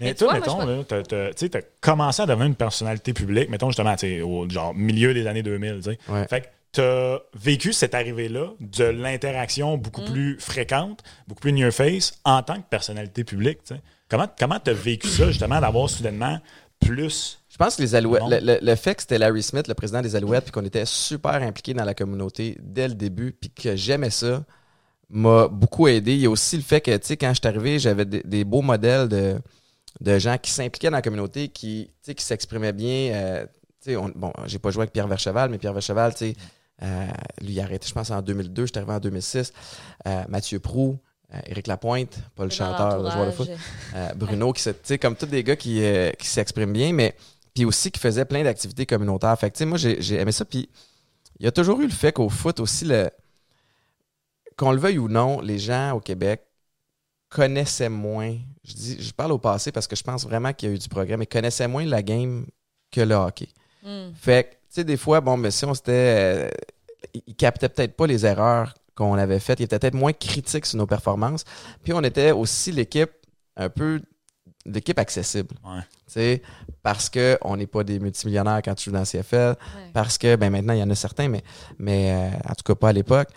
Mais 0.00 0.06
Mais 0.06 0.14
toi, 0.14 0.34
tu 0.34 0.40
vois, 0.40 0.54
moi, 0.54 0.64
mettons, 0.66 0.78
là, 0.78 0.84
t'as- 0.84 1.02
t'as- 1.02 1.28
tu 1.34 1.34
sais, 1.36 1.48
t'as 1.50 1.60
commencé 1.80 2.22
à 2.22 2.26
devenir 2.26 2.46
une 2.46 2.54
personnalité 2.54 3.12
publique, 3.12 3.50
mettons 3.50 3.68
justement, 3.70 3.94
au 4.24 4.48
genre 4.48 4.74
milieu 4.74 5.12
des 5.12 5.26
années 5.26 5.42
2000, 5.42 5.76
tu 5.76 5.82
sais. 5.90 5.98
Ouais. 6.08 6.26
Fait 6.28 6.40
que 6.40 6.46
t'as 6.72 7.18
vécu 7.38 7.72
cette 7.72 7.94
arrivée-là 7.94 8.52
de 8.60 8.84
l'interaction 8.84 9.76
beaucoup 9.76 10.02
Mm. 10.02 10.12
plus 10.12 10.36
fréquente, 10.40 11.02
beaucoup 11.28 11.40
plus 11.40 11.52
near 11.52 11.72
face 11.72 12.14
en 12.24 12.42
tant 12.42 12.56
que 12.56 12.66
personnalité 12.70 13.24
publique, 13.24 13.58
tu 13.66 13.74
sais. 13.74 13.80
Comment 14.08 14.28
comment 14.38 14.58
t'as 14.60 14.72
vécu 14.72 15.08
ça, 15.08 15.26
justement, 15.28 15.60
d'avoir 15.60 15.90
soudainement 15.90 16.38
plus... 16.80 17.38
Je 17.58 17.64
pense 17.64 17.76
que 17.76 17.82
les 17.82 17.94
Alouettes, 17.94 18.22
le, 18.28 18.38
le- 18.40 18.58
le 18.60 18.74
fait 18.74 18.94
que 18.96 19.00
c'était 19.00 19.18
Larry 19.18 19.42
Smith, 19.42 19.66
le 19.66 19.72
président 19.72 20.02
des 20.02 20.14
Alouettes, 20.14 20.44
puis 20.44 20.52
qu'on 20.52 20.64
était 20.64 20.84
super 20.84 21.32
impliqué 21.36 21.72
dans 21.72 21.84
la 21.84 21.94
communauté 21.94 22.58
dès 22.60 22.86
le 22.88 22.94
début, 22.94 23.32
puis 23.32 23.48
que 23.48 23.74
j'aimais 23.76 24.10
ça, 24.10 24.44
m'a 25.08 25.48
beaucoup 25.48 25.88
aidé. 25.88 26.12
Il 26.14 26.20
y 26.20 26.26
a 26.26 26.30
aussi 26.30 26.56
le 26.56 26.62
fait 26.62 26.80
que, 26.82 26.94
tu 26.96 27.06
sais, 27.06 27.16
quand 27.16 27.30
je 27.32 27.40
suis 27.40 27.46
arrivé, 27.48 27.78
j'avais 27.78 28.04
des, 28.04 28.22
des 28.24 28.44
beaux 28.44 28.60
modèles 28.60 29.08
de, 29.08 29.38
de 30.02 30.18
gens 30.18 30.36
qui 30.36 30.50
s'impliquaient 30.50 30.90
dans 30.90 30.96
la 30.96 31.02
communauté, 31.02 31.48
qui, 31.48 31.86
tu 31.88 31.94
sais, 32.02 32.14
qui 32.14 32.24
s'exprimaient 32.24 32.72
bien. 32.74 33.12
euh, 33.14 33.46
tu 33.82 33.92
sais, 33.92 33.96
on- 33.96 34.12
bon, 34.14 34.32
j'ai 34.46 34.58
pas 34.58 34.70
joué 34.70 34.82
avec 34.82 34.92
Pierre 34.92 35.08
Vercheval, 35.08 35.48
mais 35.48 35.56
Pierre 35.58 35.72
Vercheval, 35.72 36.12
tu 36.12 36.18
sais, 36.18 36.36
euh, 36.82 37.06
lui, 37.40 37.52
il 37.54 37.60
a 37.60 37.62
arrêté, 37.64 37.86
je 37.88 37.94
pense, 37.94 38.10
en 38.10 38.20
2002, 38.20 38.66
j'étais 38.66 38.78
arrivé 38.80 38.92
en 38.92 39.00
2006. 39.00 39.52
Euh, 40.06 40.24
Mathieu 40.28 40.58
Prou, 40.60 40.98
euh, 41.32 41.38
Éric 41.46 41.68
Lapointe, 41.68 42.18
pas 42.34 42.44
le 42.44 42.50
chanteur, 42.50 42.98
le 43.02 43.10
joueur 43.10 43.26
de 43.26 43.30
foot. 43.30 43.48
Euh, 43.94 44.12
Bruno, 44.14 44.52
qui 44.52 44.60
se- 44.62 44.70
tu 44.70 44.76
sais, 44.82 44.98
comme 44.98 45.16
tous 45.16 45.24
des 45.26 45.42
gars 45.42 45.56
qui, 45.56 45.82
euh, 45.82 46.10
qui 46.18 46.26
s'expriment 46.26 46.72
bien, 46.74 46.92
mais 46.92 47.14
puis 47.56 47.64
aussi 47.64 47.90
qui 47.90 47.98
faisaient 47.98 48.26
plein 48.26 48.44
d'activités 48.44 48.84
communautaires. 48.84 49.36
Fait 49.38 49.50
que, 49.50 49.56
tu 49.56 49.60
sais, 49.60 49.64
moi, 49.64 49.78
j'ai 49.78 50.14
aimé 50.20 50.30
ça. 50.30 50.44
Puis 50.44 50.68
il 51.40 51.46
y 51.46 51.48
a 51.48 51.52
toujours 51.52 51.80
eu 51.80 51.86
le 51.86 51.92
fait 51.92 52.12
qu'au 52.12 52.28
foot 52.28 52.60
aussi, 52.60 52.84
le 52.84 53.10
qu'on 54.58 54.72
le 54.72 54.78
veuille 54.78 54.98
ou 54.98 55.08
non, 55.08 55.40
les 55.40 55.58
gens 55.58 55.92
au 55.92 56.00
Québec 56.00 56.42
connaissaient 57.30 57.88
moins. 57.88 58.36
Je 58.62 58.74
dis, 58.74 59.02
je 59.02 59.12
parle 59.12 59.32
au 59.32 59.38
passé 59.38 59.72
parce 59.72 59.86
que 59.86 59.96
je 59.96 60.02
pense 60.02 60.24
vraiment 60.24 60.52
qu'il 60.52 60.68
y 60.68 60.72
a 60.72 60.74
eu 60.74 60.78
du 60.78 60.88
progrès, 60.88 61.16
mais 61.16 61.24
connaissaient 61.24 61.66
moins 61.66 61.86
la 61.86 62.02
game 62.02 62.46
que 62.90 63.00
le 63.00 63.14
hockey. 63.14 63.48
Hmm. 63.82 64.10
Fait 64.14 64.44
que, 64.44 64.50
tu 64.50 64.58
sais, 64.68 64.84
des 64.84 64.98
fois, 64.98 65.22
bon, 65.22 65.38
mais 65.38 65.50
si 65.50 65.64
on 65.64 65.72
s'était. 65.72 65.92
euh, 65.92 66.50
ils 67.14 67.22
ils 67.26 67.36
captaient 67.36 67.70
peut-être 67.70 67.96
pas 67.96 68.06
les 68.06 68.26
erreurs 68.26 68.74
qu'on 68.94 69.14
avait 69.14 69.40
faites. 69.40 69.60
Ils 69.60 69.64
étaient 69.64 69.78
peut-être 69.78 69.94
moins 69.94 70.12
critiques 70.12 70.66
sur 70.66 70.76
nos 70.76 70.86
performances. 70.86 71.44
Puis 71.82 71.94
on 71.94 72.02
était 72.02 72.32
aussi 72.32 72.70
l'équipe 72.70 73.12
un 73.56 73.70
peu. 73.70 74.02
L'équipe 74.72 74.98
accessible. 74.98 75.54
Ouais. 75.64 75.80
Tu 76.06 76.12
sais, 76.12 76.42
parce 76.82 77.10
qu'on 77.10 77.56
n'est 77.56 77.66
pas 77.66 77.82
des 77.84 77.98
multimillionnaires 77.98 78.60
quand 78.64 78.74
tu 78.74 78.84
joues 78.84 78.92
dans 78.94 79.00
la 79.00 79.06
CFL. 79.06 79.50
Ouais. 79.76 79.90
Parce 79.92 80.18
que, 80.18 80.36
ben 80.36 80.50
maintenant, 80.50 80.72
il 80.74 80.80
y 80.80 80.82
en 80.82 80.90
a 80.90 80.94
certains, 80.94 81.28
mais, 81.28 81.42
mais 81.78 82.12
euh, 82.12 82.36
en 82.50 82.54
tout 82.54 82.64
cas 82.64 82.74
pas 82.74 82.88
à 82.90 82.92
l'époque. 82.92 83.28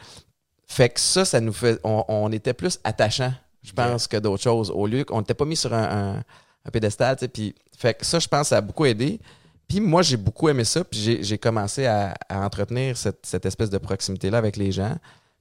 Fait 0.67 0.89
que 0.89 0.99
ça, 0.99 1.25
ça 1.25 1.39
nous 1.41 1.53
fait. 1.53 1.79
On, 1.83 2.03
on 2.07 2.31
était 2.31 2.53
plus 2.53 2.79
attachant, 2.83 3.33
je 3.63 3.71
pense, 3.73 4.07
que 4.07 4.17
d'autres 4.17 4.43
choses. 4.43 4.69
Au 4.71 4.85
lieu 4.85 5.03
qu'on 5.03 5.19
n'était 5.19 5.33
pas 5.33 5.45
mis 5.45 5.55
sur 5.55 5.73
un, 5.73 6.17
un- 6.17 6.23
un 6.65 6.71
pédestal, 6.71 7.15
tu 7.15 7.21
sais. 7.21 7.27
Puis, 7.27 7.55
fait 7.77 7.93
que 7.95 8.05
ça, 8.05 8.19
je 8.19 8.27
pense, 8.27 8.49
ça 8.49 8.57
a 8.57 8.61
beaucoup 8.61 8.85
aidé. 8.85 9.19
Puis 9.67 9.79
moi, 9.79 10.01
j'ai 10.01 10.17
beaucoup 10.17 10.49
aimé 10.49 10.63
ça. 10.63 10.83
Puis 10.83 10.99
j'ai- 10.99 11.23
j'ai 11.23 11.37
commencé 11.37 11.85
à, 11.85 12.13
à 12.27 12.39
entretenir 12.45 12.97
cette, 12.97 13.25
cette 13.25 13.45
espèce 13.45 13.69
de 13.69 13.77
proximité-là 13.77 14.37
avec 14.37 14.57
les 14.57 14.71
gens 14.71 14.95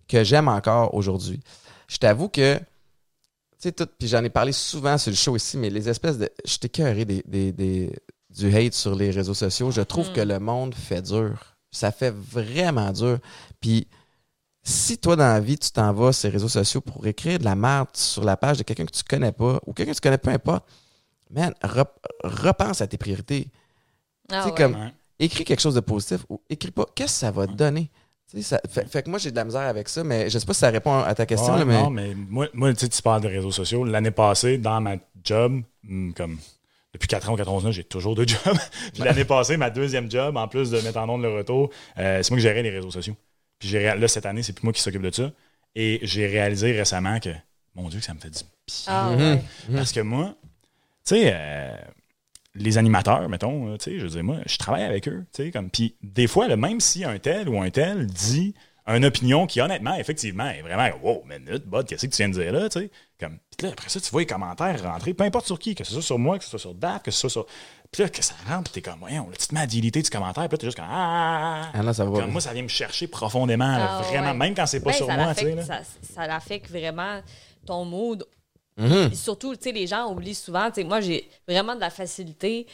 que 0.09 0.25
j'aime 0.25 0.49
encore 0.49 0.95
aujourd'hui. 0.95 1.41
Je 1.89 1.99
t'avoue 1.99 2.29
que, 2.29 2.59
sais, 3.59 3.73
tout, 3.73 3.87
puis 3.99 4.09
j'en 4.09 4.23
ai 4.25 4.31
parlé 4.31 4.53
souvent 4.53 4.97
sur 4.99 5.11
le 5.11 5.17
show 5.17 5.37
ici, 5.37 5.57
mais 5.57 5.71
les 5.71 5.89
espèces 5.89 6.19
de. 6.19 6.29
Je 6.45 6.57
t'ai 6.59 7.05
des, 7.05 7.23
des, 7.27 7.53
des- 7.53 7.93
du 8.31 8.55
hate 8.55 8.75
sur 8.75 8.95
les 8.95 9.11
réseaux 9.11 9.35
sociaux. 9.35 9.71
Je 9.71 9.81
trouve 9.81 10.11
Mm. 10.11 10.13
que 10.13 10.21
le 10.21 10.39
monde 10.39 10.75
fait 10.75 11.03
dur. 11.03 11.57
Ça 11.71 11.91
fait 11.93 12.11
vraiment 12.15 12.93
dur. 12.93 13.19
Puis 13.61 13.89
si 14.63 14.99
toi, 14.99 15.17
dans 15.17 15.25
la 15.25 15.41
vie, 15.41 15.59
tu 15.59 15.71
t'en 15.71 15.93
vas 15.93 16.13
sur 16.13 16.29
les 16.29 16.33
réseaux 16.35 16.49
sociaux 16.49 16.81
pour 16.81 17.07
écrire 17.07 17.39
de 17.39 17.45
la 17.45 17.55
merde 17.55 17.89
sur 17.95 18.23
la 18.25 18.37
page 18.37 18.59
de 18.59 18.63
quelqu'un 18.63 18.85
que 18.87 18.93
tu 18.93 19.03
connais 19.03 19.33
pas 19.33 19.61
ou 19.67 19.73
quelqu'un 19.73 19.93
que 19.93 19.97
tu 19.97 20.03
connais 20.03 20.19
peu 20.19 20.31
importe, 20.31 20.67
man, 21.31 21.55
rep- 21.63 21.99
repense 22.23 22.81
à 22.83 22.87
tes 22.87 22.99
priorités. 22.99 23.51
Ah 24.31 24.43
tu 24.43 24.45
sais, 24.45 24.51
ouais. 24.51 24.55
comme 24.57 24.91
écris 25.19 25.45
quelque 25.45 25.61
chose 25.61 25.75
de 25.75 25.81
positif 25.81 26.21
ou 26.29 26.41
écris 26.51 26.71
pas. 26.71 26.87
Qu'est-ce 26.95 27.15
que 27.15 27.19
ça 27.21 27.31
va 27.31 27.47
te 27.47 27.53
donner? 27.53 27.91
Ça, 28.43 28.61
fait, 28.69 28.87
fait 28.87 29.03
que 29.03 29.09
moi, 29.11 29.19
j'ai 29.19 29.31
de 29.31 29.37
la 29.37 29.45
misère 29.45 29.63
avec 29.63 29.89
ça, 29.89 30.05
mais 30.05 30.29
je 30.29 30.39
sais 30.39 30.45
pas 30.45 30.53
si 30.53 30.61
ça 30.61 30.69
répond 30.71 30.99
à 30.99 31.15
ta 31.15 31.25
question. 31.25 31.55
Ouais, 31.55 31.61
là, 31.61 31.65
mais... 31.65 31.83
Non, 31.83 31.91
mais 31.91 32.15
moi, 32.15 32.47
moi 32.53 32.73
tu 32.75 32.81
sais, 32.81 32.89
tu 32.89 33.01
parles 33.01 33.23
de 33.23 33.29
réseaux 33.29 33.51
sociaux. 33.53 33.85
L'année 33.85 34.11
passée, 34.11 34.59
dans 34.59 34.81
ma 34.83 34.97
job, 35.25 35.63
hmm, 35.85 36.13
comme 36.13 36.39
depuis 36.93 37.09
4 37.09 37.31
ans 37.31 37.33
ou 37.33 37.37
14 37.37 37.67
ans, 37.67 37.71
j'ai 37.73 37.85
toujours 37.85 38.15
deux 38.15 38.27
jobs. 38.27 38.59
Puis 38.93 39.03
l'année 39.03 39.25
passée, 39.25 39.57
ma 39.57 39.71
deuxième 39.71 40.11
job, 40.11 40.37
en 40.37 40.47
plus 40.47 40.71
de 40.71 40.79
mettre 40.83 40.99
en 40.99 41.09
onde 41.09 41.23
le 41.23 41.33
retour, 41.35 41.71
euh, 41.99 42.23
c'est 42.23 42.31
moi 42.31 42.39
qui 42.39 42.43
gérais 42.43 42.63
les 42.63 42.71
réseaux 42.71 42.91
sociaux. 42.91 43.17
Puis 43.59 43.71
là, 43.71 44.09
cette 44.09 44.27
année, 44.27 44.43
c'est 44.43 44.53
plus 44.53 44.65
moi 44.65 44.73
qui 44.75 44.83
s'occupe 44.83 45.03
de 45.03 45.11
ça. 45.11 45.33
Et 45.75 45.99
j'ai 46.03 46.27
réalisé 46.27 46.73
récemment 46.73 47.19
que, 47.21 47.31
mon 47.75 47.89
Dieu, 47.89 47.99
que 48.01 48.05
ça 48.05 48.13
me 48.15 48.21
fait 48.21 48.31
du 48.31 48.39
bien. 48.41 48.49
Ah 48.89 49.11
Mhm. 49.11 49.21
ouais. 49.21 49.41
Parce 49.75 49.93
que 49.93 50.01
moi, 50.01 50.35
tu 51.07 51.15
sais, 51.17 51.31
euh, 51.33 51.75
les 52.59 52.79
animateurs, 52.79 53.29
mettons, 53.29 53.69
euh, 53.73 53.77
tu 53.77 53.91
sais, 53.93 53.99
je 53.99 54.05
veux 54.05 54.11
dire, 54.11 54.25
moi, 54.25 54.37
je 54.47 54.57
travaille 54.59 54.83
avec 54.85 55.09
eux, 55.09 55.25
tu 55.35 55.45
sais, 55.45 55.51
comme, 55.51 55.71
puis 55.71 55.97
des 56.03 56.27
fois, 56.27 56.49
là, 56.49 56.57
même 56.57 56.81
si 56.81 57.05
un 57.05 57.19
tel 57.19 57.49
ou 57.49 57.61
un 57.61 57.71
tel 57.71 58.07
dit 58.07 58.55
une 58.87 59.05
opinion 59.05 59.47
qui, 59.47 59.61
honnêtement, 59.61 59.95
effectivement, 59.97 60.49
est 60.49 60.63
vraiment, 60.63 60.89
wow, 61.03 61.23
minute, 61.29 61.67
bud, 61.67 61.85
qu'est-ce 61.87 62.07
que 62.07 62.11
tu 62.11 62.23
viens 62.23 62.31
de 62.31 62.35
dire 62.43 62.53
là, 62.53 62.71
tu 62.71 62.81
sais, 62.81 62.91
comme, 63.21 63.39
puis 63.57 63.67
là, 63.67 63.73
après 63.75 63.91
ça, 63.91 64.01
tu 64.01 64.11
vois 64.11 64.23
les 64.23 64.27
commentaires 64.27 64.83
rentrer, 64.83 65.13
peu 65.13 65.25
importe 65.25 65.45
sur 65.47 65.59
qui, 65.59 65.75
que 65.75 65.85
ce 65.85 65.93
soit 65.93 66.01
sur 66.03 66.19
moi, 66.19 66.39
que 66.39 66.45
ce 66.45 66.51
soit 66.51 66.59
sur 66.59 66.75
DAF, 66.75 67.03
que 67.03 67.11
ce 67.11 67.21
soit 67.21 67.29
sur, 67.31 67.47
puis 67.93 68.03
là, 68.03 68.09
que 68.09 68.23
ça 68.25 68.35
rentre, 68.49 68.71
puis 68.71 68.81
t'es 68.81 68.91
comme, 68.91 69.01
voyons, 69.01 69.29
là, 69.29 69.37
tu 69.39 69.47
te 69.47 69.55
mets 69.55 69.61
à 69.61 69.67
déliter 69.67 70.01
du 70.01 70.09
commentaire, 70.09 70.45
puis 70.49 70.53
là, 70.55 70.59
t'es 70.59 70.67
juste 70.67 70.79
comme, 70.79 70.87
ah, 70.89 71.71
Ah 71.75 71.83
non, 71.83 71.93
ça 71.93 72.07
va. 72.07 72.21
comme 72.21 72.31
moi, 72.31 72.41
ça 72.41 72.55
vient 72.55 72.63
me 72.63 72.69
chercher 72.69 73.09
profondément, 73.09 73.77
là, 73.77 73.99
Ah, 73.99 74.03
vraiment, 74.09 74.29
ouais. 74.31 74.37
même 74.37 74.55
quand 74.55 74.65
c'est 74.65 74.81
pas 74.81 74.91
Ben, 74.91 74.97
sur 74.97 75.11
moi, 75.11 75.35
tu 75.35 75.45
sais, 75.45 75.63
ça, 75.63 75.81
ça 76.15 76.27
l'affecte 76.27 76.71
vraiment 76.71 77.21
ton 77.67 77.85
mood. 77.85 78.25
Mhm. 78.79 79.09
Puis 79.09 79.17
Surtout, 79.17 79.55
tu 79.57 79.65
sais, 79.65 79.73
les 79.73 79.87
gens 79.87 80.11
oublient 80.11 80.35
souvent. 80.35 80.69
Tu 80.71 80.77
sais, 80.77 80.85
moi, 80.85 81.01
j'ai 81.01 81.29
vraiment 81.47 81.75
de 81.75 81.81
la 81.81 81.91
facilité 81.91 82.67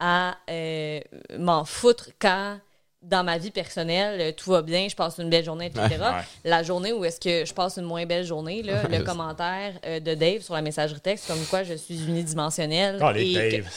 à 0.00 0.36
euh, 0.50 1.00
m'en 1.38 1.64
foutre 1.64 2.10
quand, 2.20 2.58
dans 3.00 3.22
ma 3.22 3.38
vie 3.38 3.50
personnelle, 3.50 4.20
euh, 4.20 4.32
tout 4.32 4.50
va 4.50 4.62
bien, 4.62 4.88
je 4.88 4.96
passe 4.96 5.18
une 5.18 5.30
belle 5.30 5.44
journée, 5.44 5.66
etc. 5.66 5.88
Ouais. 6.00 6.22
La 6.44 6.62
journée 6.62 6.92
où 6.92 7.04
est-ce 7.04 7.20
que 7.20 7.44
je 7.44 7.52
passe 7.54 7.76
une 7.78 7.84
moins 7.84 8.04
belle 8.06 8.24
journée, 8.24 8.62
là, 8.62 8.82
le 8.88 9.02
commentaire 9.04 9.74
euh, 9.86 10.00
de 10.00 10.14
Dave 10.14 10.40
sur 10.42 10.54
la 10.54 10.62
messagerie 10.62 11.00
texte, 11.00 11.26
comme 11.28 11.44
quoi 11.46 11.62
je 11.62 11.74
suis 11.74 12.02
unidimensionnelle. 12.06 12.98
Oh, 13.02 13.10
les 13.12 13.30
et 13.30 13.34
que- 13.34 13.56
Dave. 13.56 13.70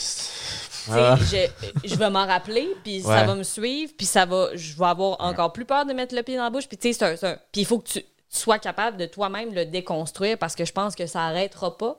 Ah. 0.90 1.18
je, 1.20 1.88
je 1.90 1.96
vais 1.96 2.10
m'en 2.10 2.26
rappeler, 2.26 2.70
puis 2.82 3.02
Ouais. 3.02 3.14
ça 3.14 3.26
va 3.26 3.36
me 3.36 3.44
suivre, 3.44 3.92
puis 3.98 4.06
ça 4.06 4.26
va, 4.26 4.50
je 4.56 4.74
vais 4.78 4.86
avoir 4.86 5.20
encore 5.20 5.52
plus 5.52 5.66
peur 5.66 5.86
de 5.86 5.92
mettre 5.92 6.16
le 6.16 6.24
pied 6.24 6.38
dans 6.38 6.46
la 6.46 6.50
bouche. 6.50 6.66
Puis 6.68 6.78
tu 6.78 6.88
sais, 6.88 6.94
c'est 6.98 7.04
un- 7.06 7.16
c'est 7.18 7.28
un- 7.28 7.38
puis 7.52 7.62
il 7.62 7.66
faut 7.66 7.80
que 7.80 7.90
tu 7.90 8.06
sois 8.30 8.60
capable 8.60 8.98
de 8.98 9.06
toi-même 9.06 9.54
le 9.54 9.66
déconstruire 9.66 10.38
parce 10.38 10.56
que 10.56 10.66
je 10.66 10.74
pense 10.74 10.96
que 10.96 11.06
ça 11.06 11.22
arrêtera 11.24 11.78
pas. 11.78 11.98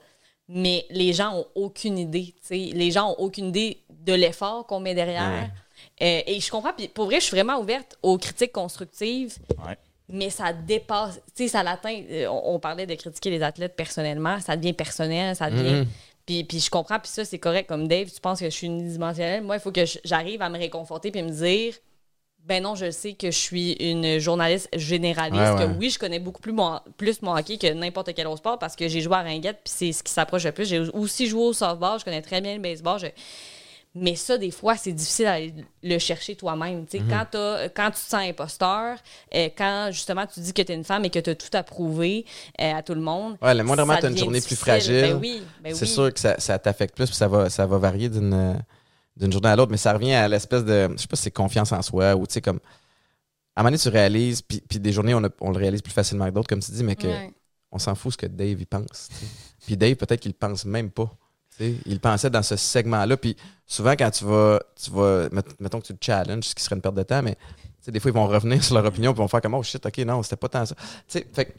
Mais 0.51 0.85
les 0.89 1.13
gens 1.13 1.35
ont 1.37 1.45
aucune 1.53 1.99
idée, 1.99 2.33
tu 2.41 2.47
sais, 2.47 2.55
les 2.73 2.89
gens 2.89 3.11
ont 3.11 3.15
aucune 3.19 3.49
idée 3.49 3.83
de 3.91 4.13
l'effort 4.13 4.65
qu'on 4.65 4.79
met 4.79 4.95
derrière. 4.95 5.47
Euh, 6.01 6.21
et 6.25 6.39
je 6.39 6.49
comprends, 6.49 6.73
puis 6.75 6.87
pour 6.87 7.05
vrai, 7.05 7.19
je 7.19 7.25
suis 7.25 7.35
vraiment 7.35 7.59
ouverte 7.59 7.97
aux 8.01 8.17
critiques 8.17 8.51
constructives 8.51 9.37
Ouais. 9.63 9.77
mais 10.07 10.31
ça 10.31 10.51
dépasse, 10.51 11.21
tu 11.35 11.43
sais, 11.43 11.49
ça 11.49 11.61
l'atteint. 11.61 12.01
euh, 12.09 12.25
On, 12.29 12.55
on 12.55 12.59
parlait 12.59 12.87
de 12.87 12.95
critiquer 12.95 13.29
les 13.29 13.43
athlètes 13.43 13.75
personnellement, 13.75 14.39
ça 14.39 14.57
devient 14.57 14.73
personnel, 14.73 15.35
ça 15.35 15.51
devient. 15.51 15.81
Mhm. 15.81 15.87
Puis, 16.25 16.43
puis 16.45 16.59
je 16.59 16.69
comprends, 16.71 16.99
puis 16.99 17.09
ça, 17.11 17.25
c'est 17.25 17.37
correct. 17.39 17.67
Comme 17.69 17.87
Dave, 17.87 18.09
tu 18.11 18.19
penses 18.19 18.39
que 18.39 18.45
je 18.45 18.49
suis 18.55 18.65
unidimensionnelle. 18.67 19.43
Moi, 19.43 19.57
il 19.57 19.59
faut 19.59 19.71
que 19.71 19.85
j'arrive 20.03 20.41
à 20.41 20.49
me 20.49 20.57
réconforter 20.57 21.11
puis 21.11 21.21
me 21.21 21.29
dire 21.31 21.75
Ben 22.47 22.63
non, 22.63 22.73
je 22.73 22.89
sais 22.89 23.13
que 23.13 23.29
je 23.29 23.37
suis 23.37 23.73
une 23.73 24.17
journaliste 24.17 24.69
généraliste, 24.75 25.35
Ouais, 25.39 25.51
ouais. 25.51 25.65
que 25.67 25.77
oui, 25.77 25.89
je 25.91 25.99
connais 25.99 26.19
beaucoup 26.19 26.41
plus 26.41 26.51
mon, 26.51 26.79
plus 26.97 27.21
mon 27.21 27.35
hockey 27.37 27.57
que 27.59 27.71
n'importe 27.73 28.13
quel 28.15 28.25
autre 28.25 28.39
sport 28.39 28.57
parce 28.57 28.75
que 28.75 28.87
j'ai 28.87 29.01
joué 29.01 29.13
à 29.15 29.21
ringuette, 29.21 29.59
puis 29.63 29.73
c'est 29.75 29.91
ce 29.91 30.01
qui 30.01 30.11
s'approche 30.11 30.45
le 30.45 30.51
plus. 30.51 30.67
J'ai 30.67 30.79
aussi 30.79 31.27
joué 31.27 31.41
au 31.43 31.53
softball, 31.53 31.99
je 31.99 32.05
connais 32.05 32.21
très 32.23 32.41
bien 32.41 32.55
le 32.55 32.61
baseball. 32.61 32.99
je- 32.99 33.07
Mais 33.95 34.15
ça, 34.15 34.37
des 34.37 34.51
fois, 34.51 34.77
c'est 34.77 34.91
difficile 34.93 35.25
à 35.25 35.39
le 35.83 35.97
chercher 35.99 36.35
toi-même. 36.35 36.81
Mhm. 36.81 36.85
Tu 36.87 36.97
quand, 37.09 37.25
t'as- 37.29 37.69
quand 37.69 37.87
tu 37.91 37.97
te 38.03 38.09
sens 38.09 38.21
imposteur, 38.21 38.97
euh, 39.35 39.49
quand 39.57 39.89
justement 39.91 40.25
tu 40.27 40.39
dis 40.39 40.53
que 40.53 40.61
tu 40.61 40.71
es 40.71 40.75
une 40.75 40.83
femme 40.83 41.05
et 41.05 41.09
que 41.09 41.17
tu 41.19 41.29
as 41.31 41.35
tout 41.35 41.49
à 41.53 41.63
prouver 41.63 42.23
euh, 42.61 42.73
à 42.75 42.81
tout 42.83 42.93
le 42.93 43.01
monde. 43.01 43.37
Ouais, 43.41 43.53
le 43.55 43.63
moindrement, 43.63 43.93
ça 43.95 44.01
t'as 44.01 44.09
une 44.09 44.17
journée 44.17 44.39
plus 44.41 44.49
difficile. 44.49 44.57
fragile. 44.57 45.01
Ben 45.01 45.17
oui, 45.19 45.41
ben 45.63 45.73
c'est 45.75 45.85
oui. 45.85 45.91
sûr 45.91 46.13
que 46.13 46.19
ça, 46.19 46.39
ça 46.39 46.57
t'affecte 46.59 46.95
plus, 46.95 47.07
puis 47.07 47.15
ça 47.15 47.27
va, 47.27 47.49
ça 47.49 47.65
va 47.65 47.77
varier 47.79 48.09
d'une 48.09 48.33
d'une 49.19 49.31
journée 49.31 49.49
à 49.49 49.55
l'autre, 49.55 49.71
mais 49.71 49.77
ça 49.77 49.93
revient 49.93 50.13
à 50.13 50.27
l'espèce 50.27 50.63
de, 50.63 50.89
je 50.95 51.01
sais 51.01 51.07
pas 51.07 51.15
si 51.15 51.23
c'est 51.23 51.31
confiance 51.31 51.71
en 51.71 51.81
soi, 51.81 52.15
ou 52.15 52.25
tu 52.25 52.33
sais, 52.33 52.41
comme, 52.41 52.59
à 53.55 53.61
un 53.61 53.63
moment 53.63 53.71
donné, 53.71 53.77
tu 53.81 53.89
réalises, 53.89 54.41
puis, 54.41 54.61
puis 54.67 54.79
des 54.79 54.91
journées, 54.93 55.13
on, 55.13 55.23
a- 55.23 55.29
on 55.41 55.51
le 55.51 55.57
réalise 55.57 55.81
plus 55.81 55.91
facilement 55.91 56.25
que 56.25 56.31
d'autres, 56.31 56.47
comme 56.47 56.61
tu 56.61 56.71
dis, 56.71 56.83
mais 56.83 56.95
que 56.95 57.07
Ouais. 57.07 57.33
on 57.71 57.77
s'en 57.79 57.93
fout 57.95 58.13
ce 58.13 58.17
que 58.17 58.25
Dave, 58.27 58.59
il 58.61 58.65
pense. 58.65 59.09
Puis 59.65 59.75
Dave, 59.75 59.95
peut-être 59.95 60.21
qu'il 60.21 60.31
le 60.31 60.37
pense 60.37 60.63
même 60.65 60.89
pas. 60.89 61.09
Il 61.85 61.99
pensait 61.99 62.29
dans 62.29 62.41
ce 62.41 62.55
segment-là, 62.55 63.17
puis 63.17 63.35
souvent, 63.65 63.91
quand 63.91 64.09
tu 64.11 64.23
vas, 64.23 64.61
tu 64.81 64.89
vas, 64.91 65.27
met- 65.29 65.41
mettons 65.59 65.81
que 65.81 65.87
tu 65.87 65.91
le 65.93 65.99
challenges, 65.99 66.45
ce 66.45 66.55
qui 66.55 66.63
serait 66.63 66.77
une 66.77 66.81
perte 66.81 66.95
de 66.95 67.03
temps, 67.03 67.21
mais 67.21 67.35
tu 67.35 67.39
sais, 67.81 67.91
des 67.91 67.99
fois, 67.99 68.11
ils 68.11 68.13
vont 68.13 68.27
revenir 68.27 68.63
sur 68.63 68.75
leur 68.75 68.85
opinion, 68.85 69.11
puis 69.11 69.17
ils 69.19 69.23
vont 69.23 69.27
faire 69.27 69.41
comme, 69.41 69.55
oh 69.55 69.63
shit, 69.63 69.85
ok, 69.85 69.97
non, 69.99 70.23
c'était 70.23 70.37
pas 70.37 70.47
tant 70.47 70.65
ça. 70.65 70.75
Tu 70.75 70.83
sais, 71.19 71.27
fait 71.33 71.45
que, 71.45 71.51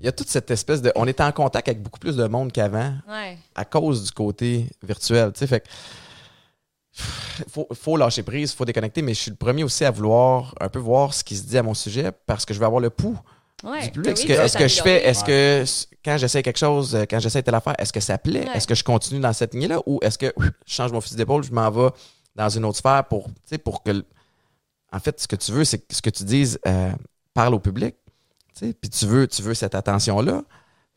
il 0.00 0.04
y 0.04 0.08
a 0.08 0.12
toute 0.12 0.28
cette 0.28 0.50
espèce 0.50 0.82
de. 0.82 0.92
On 0.96 1.06
est 1.06 1.18
en 1.22 1.32
contact 1.32 1.66
avec 1.68 1.80
beaucoup 1.82 1.98
plus 2.00 2.16
de 2.16 2.26
monde 2.26 2.52
qu'avant 2.52 2.92
Ouais. 3.08 3.38
à 3.54 3.64
cause 3.64 4.04
du 4.04 4.10
côté 4.10 4.66
virtuel. 4.82 5.32
Tu 5.32 5.38
sais, 5.38 5.46
fait 5.46 5.60
que 5.60 5.68
faut, 7.48 7.66
faut 7.72 7.96
lâcher 7.96 8.22
prise, 8.22 8.52
faut 8.54 8.64
déconnecter, 8.64 9.02
mais 9.02 9.14
je 9.14 9.20
suis 9.20 9.30
le 9.30 9.36
premier 9.36 9.64
aussi 9.64 9.84
à 9.84 9.90
vouloir 9.90 10.54
un 10.60 10.68
peu 10.68 10.78
voir 10.78 11.14
ce 11.14 11.24
qui 11.24 11.36
se 11.36 11.44
dit 11.44 11.56
à 11.58 11.62
mon 11.62 11.74
sujet 11.74 12.10
parce 12.26 12.44
que 12.44 12.52
je 12.54 12.58
veux 12.58 12.66
avoir 12.66 12.80
le 12.80 12.90
pouls 12.90 13.18
Ouais. 13.64 13.82
du 13.84 13.90
public. 13.92 14.04
Ben 14.06 14.12
Est-ce 14.14 14.26
que, 14.26 14.32
est-ce 14.32 14.58
que 14.58 14.66
je 14.68 14.82
fais, 14.82 15.06
est-ce 15.06 15.22
que 15.22 15.64
quand 16.04 16.16
j'essaie 16.18 16.42
quelque 16.42 16.58
chose, 16.58 16.96
euh, 16.96 17.04
quand 17.08 17.20
j'essaie 17.20 17.44
telle 17.44 17.54
affaire, 17.54 17.74
est-ce 17.78 17.92
que 17.92 18.00
ça 18.00 18.18
plaît? 18.18 18.40
Ouais. 18.40 18.56
Est-ce 18.56 18.66
que 18.66 18.74
je 18.74 18.82
continue 18.82 19.20
dans 19.20 19.32
cette 19.32 19.54
lignée-là 19.54 19.78
ou 19.86 20.00
est-ce 20.02 20.18
que 20.18 20.32
ouf, 20.36 20.46
je 20.66 20.74
change 20.74 20.90
mon 20.90 21.00
fusil 21.00 21.14
d'épaule, 21.14 21.44
je 21.44 21.52
m'en 21.52 21.70
vais 21.70 21.90
dans 22.34 22.48
une 22.48 22.64
autre 22.64 22.78
sphère 22.78 23.04
pour, 23.04 23.28
pour 23.64 23.84
que. 23.84 24.04
En 24.92 24.98
fait, 24.98 25.20
ce 25.20 25.28
que 25.28 25.36
tu 25.36 25.52
veux, 25.52 25.64
c'est 25.64 25.78
que 25.78 25.94
ce 25.94 26.02
que 26.02 26.10
tu 26.10 26.24
dises 26.24 26.58
euh, 26.66 26.90
parle 27.34 27.54
au 27.54 27.60
public. 27.60 27.94
Puis 28.60 28.90
tu 28.90 29.06
veux, 29.06 29.28
tu 29.28 29.42
veux 29.42 29.54
cette 29.54 29.76
attention-là. 29.76 30.42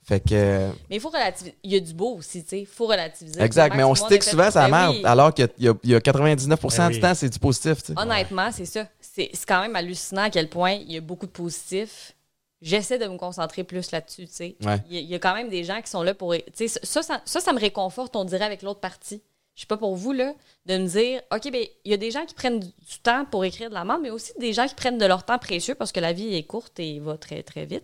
Fait 0.07 0.19
que. 0.19 0.69
Mais 0.89 0.97
il 0.97 0.99
faut 0.99 1.09
relativiser. 1.09 1.55
Il 1.63 1.71
y 1.71 1.75
a 1.75 1.79
du 1.79 1.93
beau 1.93 2.15
aussi, 2.17 2.43
tu 2.43 2.49
sais. 2.49 2.59
Il 2.61 2.65
faut 2.67 2.85
relativiser. 2.85 3.41
Exact, 3.41 3.75
mais 3.75 3.83
on 3.83 3.95
stick 3.95 4.23
souvent 4.23 4.51
ça 4.51 4.69
Ben 4.69 4.69
merde, 4.69 4.95
oui. 4.97 5.01
alors 5.03 5.33
qu'il 5.33 5.49
y 5.57 5.67
a, 5.67 5.73
il 5.83 5.89
y 5.89 5.95
a 5.95 5.99
99% 5.99 6.77
Ben 6.77 6.89
du 6.89 6.95
oui. 6.95 7.01
temps, 7.01 7.15
c'est 7.15 7.29
du 7.29 7.39
positif. 7.39 7.81
tu 7.81 7.93
sais. 7.93 7.99
Honnêtement, 7.99 8.51
c'est 8.51 8.65
ça. 8.65 8.85
C'est 9.01 9.31
c'est 9.33 9.45
quand 9.47 9.61
même 9.61 9.75
hallucinant 9.75 10.23
à 10.23 10.29
quel 10.29 10.47
point 10.47 10.73
il 10.73 10.91
y 10.91 10.97
a 10.97 11.01
beaucoup 11.01 11.25
de 11.25 11.31
positifs. 11.31 12.13
J'essaie 12.61 12.97
de 12.99 13.07
me 13.07 13.17
concentrer 13.17 13.63
plus 13.63 13.91
là-dessus, 13.91 14.27
tu 14.27 14.33
sais. 14.33 14.55
Ouais. 14.63 14.77
Il 14.89 14.97
y, 14.99 15.03
y 15.05 15.15
a 15.15 15.19
quand 15.19 15.33
même 15.35 15.49
des 15.49 15.63
gens 15.63 15.81
qui 15.81 15.89
sont 15.89 16.03
là 16.03 16.13
pour... 16.13 16.33
Tu 16.35 16.67
sais, 16.67 16.79
ça, 16.83 17.01
ça, 17.03 17.21
ça, 17.25 17.39
ça 17.39 17.53
me 17.53 17.59
réconforte, 17.59 18.15
on 18.15 18.25
dirait, 18.25 18.45
avec 18.45 18.61
l'autre 18.61 18.79
partie. 18.79 19.21
Je 19.55 19.61
sais 19.61 19.67
pas 19.67 19.77
pour 19.77 19.95
vous, 19.95 20.11
là, 20.11 20.33
de 20.65 20.77
me 20.77 20.85
dire, 20.85 21.21
OK, 21.33 21.49
ben 21.49 21.65
il 21.85 21.91
y 21.91 21.93
a 21.93 21.97
des 21.97 22.11
gens 22.11 22.25
qui 22.25 22.33
prennent 22.35 22.59
du 22.59 22.99
temps 23.01 23.23
pour 23.23 23.45
écrire 23.45 23.69
de 23.69 23.73
la 23.73 23.85
merde, 23.85 24.01
mais 24.03 24.09
aussi 24.09 24.33
des 24.37 24.51
gens 24.51 24.67
qui 24.67 24.75
prennent 24.75 24.97
de 24.97 25.05
leur 25.05 25.23
temps 25.23 25.37
précieux 25.37 25.75
parce 25.75 25.93
que 25.93 26.01
la 26.01 26.11
vie 26.11 26.35
est 26.35 26.43
courte 26.43 26.77
et 26.79 26.99
va 26.99 27.17
très, 27.17 27.41
très 27.41 27.65
vite, 27.65 27.83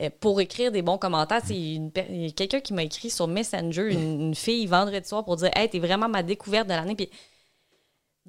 euh, 0.00 0.08
pour 0.20 0.40
écrire 0.40 0.70
des 0.70 0.82
bons 0.82 0.98
commentaires. 0.98 1.42
Il 1.50 1.56
y 1.56 1.72
a 1.72 1.76
une 1.76 1.90
per- 1.90 2.06
il 2.08 2.26
y 2.26 2.28
a 2.28 2.30
quelqu'un 2.30 2.60
qui 2.60 2.72
m'a 2.74 2.84
écrit 2.84 3.10
sur 3.10 3.26
Messenger, 3.26 3.92
une, 3.92 4.20
une 4.20 4.34
fille, 4.36 4.66
vendredi 4.66 5.08
soir, 5.08 5.24
pour 5.24 5.34
dire, 5.36 5.50
Hey, 5.56 5.68
t'es 5.68 5.80
vraiment 5.80 6.08
ma 6.08 6.22
découverte 6.22 6.68
de 6.68 6.74
l'année. 6.74 6.94
Puis 6.94 7.10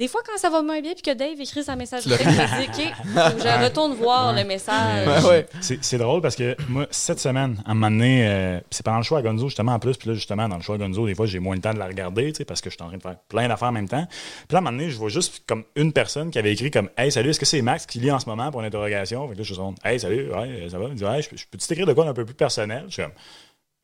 des 0.01 0.07
fois, 0.07 0.21
quand 0.25 0.35
ça 0.39 0.49
va 0.49 0.63
moins 0.63 0.81
bien, 0.81 0.93
puis 0.93 1.03
que 1.03 1.13
Dave 1.13 1.39
écrit 1.39 1.63
sa 1.63 1.75
messagerie, 1.75 2.15
je 2.19 2.27
me 2.27 2.73
dis, 2.73 2.87
OK, 2.87 2.93
je 3.37 3.63
retourne 3.63 3.93
voir 3.93 4.33
le 4.33 4.43
message. 4.43 5.07
Ouais, 5.07 5.29
ouais. 5.29 5.47
C'est 5.61 5.97
drôle 5.99 6.21
parce 6.21 6.35
que 6.35 6.55
moi, 6.69 6.87
cette 6.89 7.19
semaine, 7.19 7.61
à 7.67 7.71
un 7.71 7.73
moment 7.75 7.91
donné, 7.91 8.27
euh, 8.27 8.59
c'est 8.71 8.83
pendant 8.83 8.97
le 8.97 9.03
choix 9.03 9.19
à 9.19 9.21
Gonzo, 9.21 9.47
justement, 9.47 9.73
en 9.73 9.79
plus. 9.79 9.97
Puis 9.97 10.09
là, 10.09 10.15
justement, 10.15 10.49
dans 10.49 10.55
le 10.55 10.63
choix 10.63 10.73
à 10.73 10.77
Gonzo, 10.79 11.05
des 11.05 11.13
fois, 11.13 11.27
j'ai 11.27 11.37
moins 11.37 11.53
le 11.55 11.61
temps 11.61 11.73
de 11.73 11.77
la 11.77 11.85
regarder, 11.85 12.31
tu 12.33 12.37
sais, 12.37 12.45
parce 12.45 12.61
que 12.61 12.71
je 12.71 12.75
suis 12.75 12.83
en 12.83 12.87
train 12.87 12.97
de 12.97 13.01
faire 13.03 13.15
plein 13.29 13.47
d'affaires 13.47 13.67
en 13.69 13.73
même 13.73 13.87
temps. 13.87 14.07
Puis 14.09 14.47
là, 14.53 14.57
à 14.57 14.57
un 14.57 14.61
moment 14.61 14.75
donné, 14.75 14.89
je 14.89 14.97
vois 14.97 15.09
juste 15.09 15.43
comme 15.45 15.63
une 15.75 15.93
personne 15.93 16.31
qui 16.31 16.39
avait 16.39 16.51
écrit 16.51 16.71
comme 16.71 16.89
Hey, 16.97 17.11
salut, 17.11 17.29
est-ce 17.29 17.39
que 17.39 17.45
c'est 17.45 17.61
Max 17.61 17.85
qui 17.85 17.99
lit 17.99 18.11
en 18.11 18.19
ce 18.19 18.25
moment 18.27 18.49
pour 18.49 18.61
une 18.61 18.67
interrogation? 18.67 19.27
Fait 19.27 19.33
que 19.33 19.37
là, 19.37 19.43
je 19.43 19.53
suis 19.53 19.61
comme 19.61 19.75
Hey, 19.85 19.99
salut, 19.99 20.31
ouais, 20.31 20.67
ça 20.71 20.79
va? 20.79 20.85
Il 20.89 20.95
dit 20.95 21.05
Ouais, 21.05 21.21
je 21.21 21.29
peux- 21.29 21.37
je 21.37 21.45
peux 21.51 21.59
t'écrire 21.59 21.85
de 21.85 21.93
quoi 21.93 22.05
d'un 22.05 22.13
peu 22.15 22.25
plus 22.25 22.33
personnel? 22.33 22.85
Je 22.87 22.93
suis 22.93 23.03
comme 23.03 23.11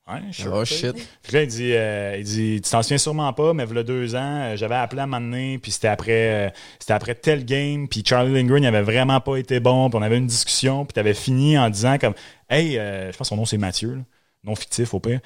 Ouais, 0.10 0.22
sure, 0.32 0.54
Oh 0.54 0.64
shit. 0.66 0.96
Puis 1.22 1.34
là, 1.34 1.44
il 1.44 1.48
dit, 1.48 1.74
euh, 1.74 2.16
il 2.18 2.24
dit 2.24 2.62
Tu 2.64 2.70
t'en 2.72 2.82
souviens 2.82 2.98
sûrement 2.98 3.34
pas, 3.34 3.54
mais 3.54 3.66
il 3.70 3.76
y 3.76 3.78
a 3.80 3.84
deux 3.84 4.16
ans, 4.16 4.42
euh, 4.42 4.56
j'avais 4.56 4.76
appelé 4.76 5.02
à 5.02 5.04
un 5.04 5.08
moment 5.08 5.20
donné, 5.20 5.58
puis 5.58 5.72
c'était 5.72 5.90
après, 5.90 6.48
euh, 6.48 6.50
c'était 6.80 6.94
après 6.94 7.14
tel 7.16 7.44
game, 7.44 7.88
puis 7.90 8.04
Charlie 8.06 8.34
Lindgren, 8.34 8.64
il 8.64 8.68
avait 8.68 8.82
vraiment 8.84 9.20
pas 9.20 9.36
été 9.36 9.60
bon, 9.60 9.90
puis 9.90 10.00
on 10.00 10.02
avait 10.02 10.18
une 10.18 10.28
discussion, 10.28 10.86
puis 10.86 10.94
t'avais 10.94 11.14
fini 11.14 11.58
en 11.58 11.70
disant 11.70 11.98
comme 11.98 12.14
Hey, 12.50 12.78
euh, 12.80 13.12
je 13.12 13.18
pense 13.18 13.28
que 13.28 13.30
son 13.30 13.36
nom 13.36 13.46
c'est 13.46 13.58
Mathieu, 13.58 13.96
là. 13.96 14.02
non 14.46 14.56
fictif 14.56 14.94
au 14.94 15.00
pire. 15.02 15.20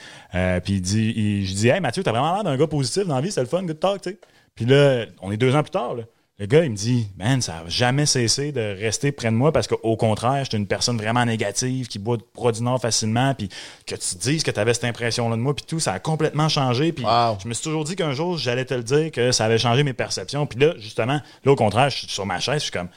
Puis 0.63 0.73
il 0.73 0.81
dit, 0.81 1.13
il- 1.15 1.45
je 1.45 1.53
dis 1.53 1.67
Hey 1.69 1.79
Mathieu, 1.79 2.01
t'as 2.01 2.11
vraiment 2.11 2.33
l'air 2.33 2.43
d'un 2.43 2.57
gars 2.57 2.65
positif 2.67 3.05
dans 3.05 3.15
la 3.15 3.21
vie, 3.21 3.31
c'est 3.31 3.41
le 3.41 3.47
fun, 3.47 3.61
good 3.63 3.79
talk, 3.79 4.01
tu 4.01 4.09
sais. 4.09 4.19
Puis 4.55 4.65
là, 4.65 5.05
on 5.21 5.31
est 5.31 5.37
deux 5.37 5.55
ans 5.55 5.61
plus 5.61 5.69
tard, 5.71 5.93
là. 5.95 6.03
Le 6.41 6.47
gars, 6.47 6.63
il 6.65 6.71
me 6.71 6.75
dit, 6.75 7.07
man, 7.19 7.39
ça 7.39 7.61
n'a 7.61 7.69
jamais 7.69 8.07
cessé 8.07 8.51
de 8.51 8.75
rester 8.79 9.11
près 9.11 9.29
de 9.29 9.35
moi 9.35 9.51
parce 9.51 9.67
qu'au 9.67 9.95
contraire, 9.95 10.43
j'étais 10.43 10.57
une 10.57 10.65
personne 10.65 10.97
vraiment 10.97 11.23
négative 11.23 11.87
qui 11.87 11.99
boit 11.99 12.17
du 12.51 12.63
nord 12.63 12.81
facilement, 12.81 13.35
puis 13.35 13.47
que 13.85 13.93
tu 13.93 14.15
te 14.15 14.19
dises 14.23 14.41
que 14.41 14.49
tu 14.49 14.59
avais 14.59 14.73
cette 14.73 14.85
impression-là 14.85 15.35
de 15.35 15.41
moi, 15.41 15.55
puis 15.55 15.65
tout, 15.67 15.79
ça 15.79 15.93
a 15.93 15.99
complètement 15.99 16.49
changé. 16.49 16.93
Puis 16.93 17.05
Wow. 17.05 17.37
je 17.43 17.47
me 17.47 17.53
suis 17.53 17.63
toujours 17.63 17.83
dit 17.83 17.95
qu'un 17.95 18.13
jour, 18.13 18.39
j'allais 18.39 18.65
te 18.65 18.73
le 18.73 18.81
dire, 18.81 19.11
que 19.11 19.31
ça 19.31 19.45
avait 19.45 19.59
changé 19.59 19.83
mes 19.83 19.93
perceptions. 19.93 20.47
Puis 20.47 20.57
là, 20.59 20.73
justement, 20.79 21.21
là, 21.45 21.51
au 21.51 21.55
contraire, 21.55 21.91
je 21.91 21.97
suis 21.99 22.07
sur 22.07 22.25
ma 22.25 22.39
chaise, 22.39 22.55
je 22.55 22.59
suis 22.63 22.71
comme. 22.71 22.87
Tu 22.89 22.93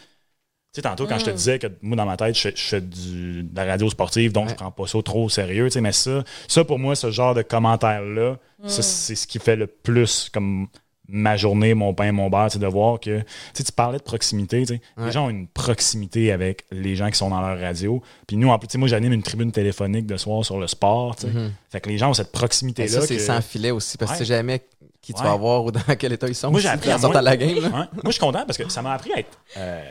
sais, 0.77 0.83
tantôt, 0.83 1.07
quand 1.07 1.19
je 1.19 1.27
te 1.27 1.31
disais 1.31 1.59
que 1.59 1.67
moi, 1.83 1.97
dans 1.99 2.07
ma 2.07 2.17
tête, 2.17 2.35
je, 2.35 2.41
fais- 2.41 2.57
je 2.57 2.63
fais 2.63 2.81
du, 2.81 3.43
de 3.43 3.55
la 3.57 3.67
radio 3.67 3.91
sportive, 3.91 4.33
donc 4.33 4.49
je 4.49 4.55
prends 4.55 4.71
pas 4.71 4.87
ça 4.87 4.99
trop 5.05 5.25
au 5.27 5.29
sérieux, 5.29 5.67
tu 5.67 5.73
sais, 5.73 5.81
mais 5.83 5.93
ça, 5.93 6.25
ça, 6.49 6.65
pour 6.65 6.79
moi, 6.79 6.97
ce 6.97 7.11
genre 7.11 7.35
de 7.35 7.43
commentaire-là, 7.43 8.39
ça, 8.67 8.81
c'est 8.81 9.15
ce 9.15 9.27
qui 9.27 9.39
fait 9.39 9.55
le 9.57 9.67
plus 9.67 10.31
comme 10.33 10.69
ma 11.09 11.37
journée, 11.37 11.75
mon 11.75 11.93
pain, 11.95 12.11
mon 12.13 12.31
beurre, 12.31 12.51
c'est 12.51 12.59
de 12.59 12.67
voir 12.67 12.99
que, 12.99 13.19
tu 13.21 13.25
sais, 13.53 13.65
tu 13.65 13.73
parlais 13.73 13.99
de 13.99 14.03
proximité, 14.03 14.65
les 14.97 15.13
gens 15.13 15.27
ont 15.27 15.31
une 15.31 15.47
proximité 15.47 16.33
avec 16.33 16.65
les 16.73 16.97
gens 16.97 17.11
qui 17.11 17.17
sont 17.19 17.29
dans 17.31 17.41
leur 17.41 17.59
radio. 17.61 18.03
Puis 18.27 18.37
nous, 18.37 18.49
en 18.49 18.59
plus, 18.59 18.79
moi, 18.79 18.89
j'anime 18.89 19.13
une 19.13 19.23
tribune 19.23 19.53
téléphonique 19.53 20.07
de 20.07 20.17
soir 20.17 20.45
sur 20.45 20.59
le 20.59 20.67
sport, 20.67 21.17
tu 21.17 21.27
sais. 21.27 21.33
Fait 21.71 21.81
que 21.81 21.89
les 21.91 21.99
gens 21.99 22.11
ont 22.11 22.15
cette 22.15 22.29
Mais 22.33 22.39
proximité-là. 22.39 22.89
ça, 23.01 23.07
c'est 23.07 23.17
que- 23.17 23.23
sans 23.23 23.41
filet 23.43 23.71
aussi, 23.71 23.99
parce 23.99 24.13
que 24.13 24.17
tu 24.19 24.25
sais 24.25 24.35
jamais 24.35 24.63
qui 25.03 25.13
tu 25.13 25.21
Ouais. 25.21 25.27
vas 25.27 25.33
avoir 25.35 25.65
ou 25.65 25.71
dans 25.71 25.81
quel 25.99 26.13
état 26.15 26.27
ils 26.27 26.35
sont. 26.35 26.51
Moi, 26.51 26.61
j'ai 26.61 26.69
appris 26.69 26.91
à 26.91 26.97
moins- 26.99 27.11
de 27.11 27.19
la 27.25 27.37
game. 27.37 27.51
Moi, 27.71 27.87
je 28.07 28.11
suis 28.13 28.21
content 28.21 28.45
parce 28.47 28.57
que 28.57 28.69
ça 28.71 28.81
m'a 28.81 28.93
appris 28.95 29.13
à 29.13 29.19
être 29.19 29.39
euh, 29.59 29.83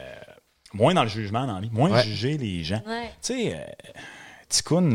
moins 0.74 0.96
dans 0.96 1.04
le 1.04 1.10
jugement 1.10 1.46
dans 1.46 1.54
la 1.56 1.62
vie, 1.62 1.70
moins 1.72 1.92
Ouais. 1.92 2.04
juger 2.04 2.38
les 2.40 2.64
gens. 2.64 2.82
Ouais. 2.88 3.12
Tu 3.22 3.34
sais, 3.36 3.54
euh, 3.54 3.60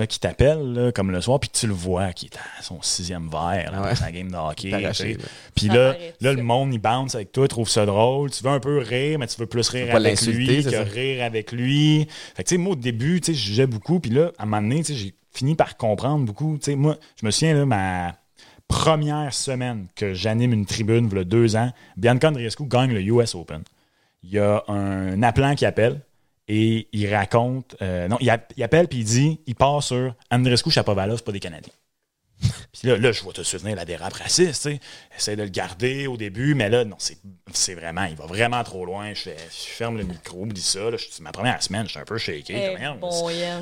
Qui 0.08 0.20
t'appelle 0.20 0.92
comme 0.94 1.10
le 1.10 1.20
soir, 1.20 1.40
puis 1.40 1.50
tu 1.50 1.66
le 1.66 1.72
vois 1.72 2.12
qui 2.12 2.26
est 2.26 2.36
à 2.36 2.62
son 2.62 2.80
sixième 2.82 3.28
verre 3.28 3.72
là, 3.72 3.82
ouais. 3.82 3.90
dans 3.90 3.94
sa 3.96 4.12
game 4.12 4.30
de 4.30 4.36
hockey. 4.36 4.70
Puis 5.54 5.68
là, 5.68 5.96
là, 6.20 6.32
le 6.32 6.42
monde, 6.42 6.72
il 6.72 6.78
bounce 6.78 7.14
avec 7.14 7.32
toi, 7.32 7.48
trouve 7.48 7.68
ça 7.68 7.84
drôle. 7.84 8.30
Tu 8.30 8.44
veux 8.44 8.50
un 8.50 8.60
peu 8.60 8.78
rire, 8.78 9.18
mais 9.18 9.26
tu 9.26 9.38
veux 9.40 9.46
plus 9.46 9.68
rire 9.68 9.94
avec 9.94 10.20
lui 10.22 10.62
que 10.62 10.70
ça. 10.70 10.82
rire 10.84 11.24
avec 11.24 11.52
lui. 11.52 12.06
Fait 12.34 12.44
que, 12.44 12.48
tu 12.48 12.54
sais, 12.54 12.58
moi, 12.58 12.72
au 12.72 12.76
début, 12.76 13.20
tu 13.20 13.32
sais, 13.32 13.38
je 13.38 13.46
jugeais 13.46 13.66
beaucoup. 13.66 14.00
Puis 14.00 14.10
là, 14.10 14.32
à 14.38 14.44
un 14.44 14.46
moment 14.46 14.62
donné, 14.62 14.78
tu 14.78 14.92
sais, 14.92 14.94
j'ai 14.94 15.14
fini 15.32 15.54
par 15.54 15.76
comprendre 15.76 16.24
beaucoup. 16.24 16.56
Tu 16.58 16.70
sais, 16.70 16.76
moi, 16.76 16.96
je 17.20 17.26
me 17.26 17.30
souviens, 17.30 17.54
là, 17.54 17.66
ma 17.66 18.14
première 18.68 19.32
semaine 19.32 19.86
que 19.96 20.14
j'anime 20.14 20.52
une 20.52 20.66
tribune, 20.66 21.08
il 21.10 21.16
y 21.16 21.20
a 21.20 21.24
deux 21.24 21.56
ans, 21.56 21.72
Bianca 21.96 22.28
Andreescu 22.28 22.64
gagne 22.66 22.92
le 22.92 23.00
US 23.00 23.34
Open. 23.34 23.62
Il 24.22 24.30
y 24.30 24.38
a 24.38 24.62
un 24.68 25.22
appelant 25.22 25.54
qui 25.54 25.64
appelle 25.64 26.00
et 26.48 26.88
il 26.92 27.14
raconte. 27.14 27.76
euh, 27.82 28.08
non, 28.08 28.16
il, 28.20 28.30
app- 28.30 28.52
il 28.56 28.62
appelle 28.62 28.88
puis 28.88 28.98
il 28.98 29.04
dit 29.04 29.40
il 29.46 29.54
part 29.54 29.82
sur 29.82 30.14
Andreescu 30.30 30.70
Chapovalov, 30.70 31.18
c'est 31.18 31.24
pas 31.24 31.32
des 31.32 31.40
Canadiens. 31.40 31.72
Puis 32.72 32.86
là, 32.88 32.96
là, 32.96 33.10
je 33.10 33.20
vois 33.24 33.32
te 33.32 33.42
souvenir 33.42 33.74
la 33.74 33.84
dérape 33.84 34.12
raciste, 34.12 34.62
tu 34.62 34.70
sais. 34.74 34.80
Essaye 35.16 35.34
de 35.34 35.42
le 35.42 35.48
garder 35.48 36.06
au 36.06 36.16
début, 36.16 36.54
mais 36.54 36.68
là, 36.68 36.84
non, 36.84 36.94
c'est 37.00 37.18
c'est 37.52 37.74
vraiment, 37.74 38.04
il 38.04 38.14
va 38.14 38.26
vraiment 38.26 38.62
trop 38.62 38.86
loin. 38.86 39.12
Je, 39.12 39.22
fais- 39.22 39.36
je 39.50 39.70
ferme 39.72 39.96
le 39.98 40.04
micro, 40.04 40.42
oublie 40.42 40.60
ça. 40.60 40.88
là. 40.88 40.96
Je- 40.96 41.06
C'est 41.10 41.22
ma 41.24 41.32
première 41.32 41.60
semaine, 41.60 41.86
je 41.86 41.90
suis 41.90 41.98
un 41.98 42.04
peu 42.04 42.16
shaké. 42.16 42.54
Bon. 43.00 43.10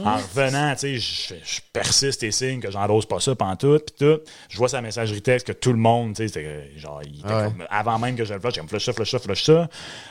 En 0.04 0.16
revenant, 0.18 0.74
tu 0.74 0.80
sais, 0.80 0.98
je, 0.98 1.34
je 1.42 1.60
persiste 1.72 2.22
et 2.22 2.30
signe 2.30 2.60
que 2.60 2.70
j'endose 2.70 3.06
pas 3.06 3.18
ça 3.18 3.34
pantoute, 3.34 3.92
puis 3.96 4.06
tout. 4.06 4.20
Je 4.50 4.58
vois 4.58 4.68
sa 4.68 4.82
messagerie 4.82 5.22
texte 5.22 5.46
que 5.46 5.52
tout 5.52 5.72
le 5.72 5.78
monde, 5.78 6.10
tu 6.14 6.16
sais, 6.24 6.28
c'était 6.28 6.70
genre, 6.76 7.00
il 7.02 7.20
était 7.20 7.28
ouais. 7.32 7.44
comme- 7.44 7.66
avant 7.70 7.98
même 7.98 8.14
que 8.14 8.26
je 8.26 8.34
le 8.34 8.40
flush, 8.40 8.52
j'ai 8.56 8.60
comme 8.60 8.68
flush 8.68 8.84
ça, 8.84 8.92
flush 8.92 9.10
ça, 9.10 9.18
flush 9.18 9.44
ça. 9.44 9.70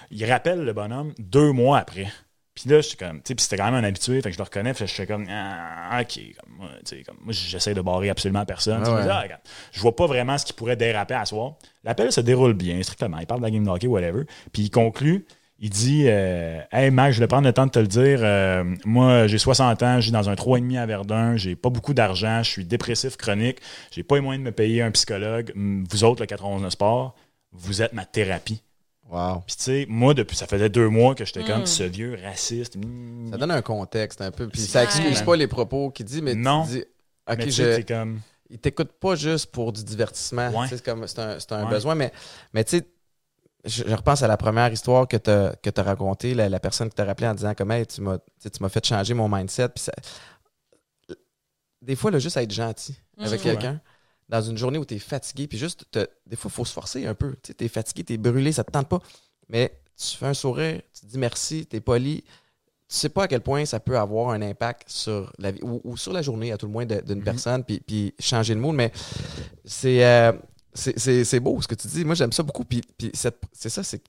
Il 0.09 0.25
rappelle 0.25 0.61
le 0.63 0.73
bonhomme 0.73 1.13
deux 1.19 1.51
mois 1.51 1.77
après. 1.77 2.07
Puis 2.55 2.69
là, 2.69 2.77
je 2.77 2.87
suis 2.87 2.97
comme, 2.97 3.21
tu 3.21 3.33
sais, 3.33 3.35
c'était 3.37 3.57
quand 3.57 3.65
même 3.69 3.83
un 3.83 3.83
habitué, 3.83 4.21
fait 4.21 4.29
que 4.29 4.33
je 4.33 4.37
le 4.37 4.43
reconnais, 4.43 4.73
fait 4.73 4.85
que 4.85 4.89
je 4.89 4.95
fais 4.95 5.05
comme, 5.05 5.25
ah, 5.29 5.99
ok, 6.01 6.19
comme, 6.39 6.55
moi, 6.57 6.69
tu 6.85 6.97
sais, 6.97 7.03
comme, 7.03 7.17
moi, 7.21 7.33
j'essaie 7.33 7.73
de 7.73 7.81
barrer 7.81 8.09
absolument 8.09 8.45
personne. 8.45 8.81
Ah 8.81 8.85
je 8.85 8.89
dis, 8.91 9.07
ouais. 9.07 9.11
ah, 9.11 9.21
regarde, 9.21 9.41
je 9.73 9.79
vois 9.81 9.93
pas 9.95 10.07
vraiment 10.07 10.37
ce 10.37 10.45
qui 10.45 10.53
pourrait 10.53 10.77
déraper 10.77 11.15
à 11.15 11.25
soir. 11.25 11.55
L'appel 11.83 12.13
se 12.13 12.21
déroule 12.21 12.53
bien, 12.53 12.81
strictement. 12.81 13.17
Il 13.19 13.27
parle 13.27 13.41
de 13.41 13.45
la 13.45 13.51
game 13.51 13.65
de 13.65 13.69
hockey, 13.69 13.87
whatever. 13.87 14.23
Puis 14.53 14.63
il 14.63 14.69
conclut, 14.69 15.25
il 15.59 15.69
dit, 15.69 16.05
euh, 16.07 16.61
hey, 16.71 16.91
Mac, 16.91 17.11
je 17.13 17.19
vais 17.19 17.27
prendre 17.27 17.45
le 17.45 17.53
temps 17.53 17.65
de 17.65 17.71
te 17.71 17.79
le 17.79 17.87
dire. 17.87 18.19
euh, 18.21 18.63
moi, 18.85 19.27
j'ai 19.27 19.37
60 19.37 19.83
ans, 19.83 19.99
je 19.99 20.05
vis 20.05 20.11
dans 20.11 20.29
un 20.29 20.35
3,5 20.35 20.77
à 20.77 20.85
Verdun, 20.85 21.35
j'ai 21.37 21.55
pas 21.55 21.69
beaucoup 21.69 21.93
d'argent, 21.93 22.41
je 22.43 22.49
suis 22.51 22.65
dépressif 22.65 23.17
chronique, 23.17 23.59
j'ai 23.91 24.03
pas 24.03 24.15
les 24.15 24.21
moyens 24.21 24.43
de 24.43 24.49
me 24.49 24.53
payer 24.53 24.81
un 24.81 24.91
psychologue. 24.91 25.51
Vous 25.55 26.03
autres, 26.05 26.21
le 26.21 26.25
91 26.27 26.69
Sport, 26.69 27.15
vous 27.51 27.81
êtes 27.81 27.93
ma 27.93 28.05
thérapie. 28.05 28.61
Wow. 29.09 29.41
Puis 29.45 29.55
tu 29.55 29.63
sais, 29.63 29.85
moi, 29.87 30.13
depuis, 30.15 30.35
ça 30.35 30.47
faisait 30.47 30.69
deux 30.69 30.89
mois 30.89 31.13
que 31.15 31.25
j'étais 31.25 31.43
Mm. 31.43 31.47
comme 31.47 31.65
ce 31.67 31.83
vieux 31.83 32.17
raciste. 32.23 32.75
mm. 32.75 33.29
Ça 33.31 33.37
donne 33.37 33.51
un 33.51 33.61
contexte 33.61 34.19
un 34.21 34.31
peu. 34.31 34.47
Puis 34.47 34.61
ça 34.61 34.83
excuse 34.83 35.21
pas 35.21 35.35
les 35.35 35.47
propos 35.47 35.91
qu'il 35.91 36.05
dit, 36.07 36.21
mais 36.21 36.33
Non. 36.33 36.63
tu 36.65 36.71
dis, 36.71 36.79
OK, 37.29 37.37
Mais 37.37 37.43
tu 37.45 37.51
je, 37.51 37.81
comme... 37.83 38.19
il 38.49 38.57
t'écoute 38.59 38.91
pas 38.99 39.15
juste 39.15 39.47
pour 39.51 39.71
du 39.73 39.83
divertissement. 39.83 40.49
Ouais. 40.49 40.67
C'est 40.69 40.83
comme 40.83 41.05
c'est 41.07 41.19
un, 41.19 41.39
c'est 41.39 41.51
un 41.51 41.63
Ouais. 41.65 41.69
besoin, 41.69 41.93
mais, 41.95 42.11
mais 42.53 42.63
tu 42.63 42.77
sais, 42.79 42.87
je, 43.63 43.83
je 43.87 43.95
repense 43.95 44.21
à 44.23 44.27
la 44.27 44.37
première 44.37 44.71
histoire 44.71 45.07
que 45.07 45.17
tu 45.17 45.29
as, 45.29 45.55
que 45.61 45.69
t'as 45.69 45.83
racontée, 45.83 46.33
la, 46.33 46.49
la 46.49 46.59
personne 46.59 46.89
qui 46.89 46.95
t'a 46.95 47.05
rappelé 47.05 47.27
en 47.27 47.33
disant 47.35 47.53
comme 47.55 47.71
Hey, 47.71 47.85
tu 47.85 48.01
m'as 48.01 48.17
tu 48.17 48.23
sais, 48.39 48.49
tu 48.49 48.61
m'as 48.61 48.69
fait 48.69 48.85
changer 48.85 49.13
mon 49.13 49.27
mindset. 49.29 49.69
Puis 49.69 49.83
ça- 49.83 49.93
Des 51.81 51.95
fois, 51.95 52.09
là, 52.11 52.17
juste 52.19 52.37
être 52.37 52.51
gentil 52.51 52.95
avec 53.19 53.39
Mhm. 53.39 53.43
quelqu'un 53.43 53.81
dans 54.29 54.41
une 54.41 54.57
journée 54.57 54.77
où 54.77 54.85
tu 54.85 54.95
es 54.95 54.99
fatigué, 54.99 55.47
puis 55.47 55.57
juste, 55.57 55.85
te- 55.91 56.07
des 56.25 56.35
fois, 56.35 56.49
il 56.51 56.55
faut 56.55 56.65
se 56.65 56.73
forcer 56.73 57.05
un 57.05 57.13
peu. 57.13 57.35
Tu 57.43 57.53
es 57.59 57.67
fatigué, 57.67 58.03
tu 58.03 58.13
es 58.13 58.17
brûlé, 58.17 58.51
ça 58.51 58.63
te 58.63 58.71
tente 58.71 58.87
pas. 58.89 58.99
Mais 59.49 59.79
tu 59.97 60.17
fais 60.17 60.25
un 60.25 60.33
sourire, 60.33 60.81
tu 60.99 61.05
dis 61.05 61.17
merci, 61.17 61.65
tu 61.69 61.75
es 61.77 61.79
poli. 61.81 62.23
Tu 62.87 62.95
sais 62.97 63.09
pas 63.09 63.23
à 63.23 63.27
quel 63.27 63.41
point 63.41 63.65
ça 63.65 63.79
peut 63.79 63.97
avoir 63.97 64.29
un 64.29 64.41
impact 64.41 64.89
sur 64.89 65.31
la 65.39 65.51
vie 65.51 65.61
ou, 65.63 65.81
ou 65.83 65.97
sur 65.97 66.13
la 66.13 66.21
journée, 66.21 66.51
à 66.51 66.57
tout 66.57 66.65
le 66.67 66.71
moins, 66.71 66.85
d'une 66.85 67.19
Mhm. 67.19 67.23
personne, 67.23 67.63
puis, 67.63 67.79
puis 67.79 68.13
changer 68.19 68.53
le 68.53 68.59
mood. 68.61 68.75
Mais 68.75 68.91
c'est 69.63 70.03
euh, 70.05 70.31
c'est- 70.73 71.39
beau 71.39 71.61
ce 71.61 71.67
que 71.67 71.75
tu 71.75 71.87
dis. 71.87 72.03
Moi, 72.05 72.15
j'aime 72.15 72.31
ça 72.31 72.43
beaucoup. 72.43 72.63
Puis, 72.65 72.81
c'est 73.13 73.69
ça, 73.69 73.83
c'est 73.83 73.99
que 73.99 74.07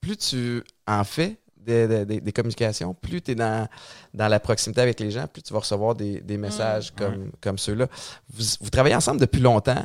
plus 0.00 0.16
tu 0.16 0.62
en 0.86 1.04
fais 1.04 1.36
des, 1.64 2.20
des- 2.20 2.32
communications, 2.32 2.94
plus 2.94 3.22
tu 3.22 3.32
es 3.32 3.34
dans, 3.34 3.68
dans 4.14 4.28
la 4.28 4.40
proximité 4.40 4.80
avec 4.80 5.00
les 5.00 5.10
gens, 5.10 5.26
plus 5.26 5.42
tu 5.42 5.52
vas 5.52 5.60
recevoir 5.60 5.94
des, 5.94 6.20
des 6.20 6.36
messages 6.36 6.90
comme, 6.92 7.30
comme 7.40 7.58
ceux-là. 7.58 7.86
Vous, 8.32 8.44
vous 8.60 8.70
travaillez 8.70 8.94
ensemble 8.96 9.20
depuis 9.20 9.40
longtemps. 9.40 9.84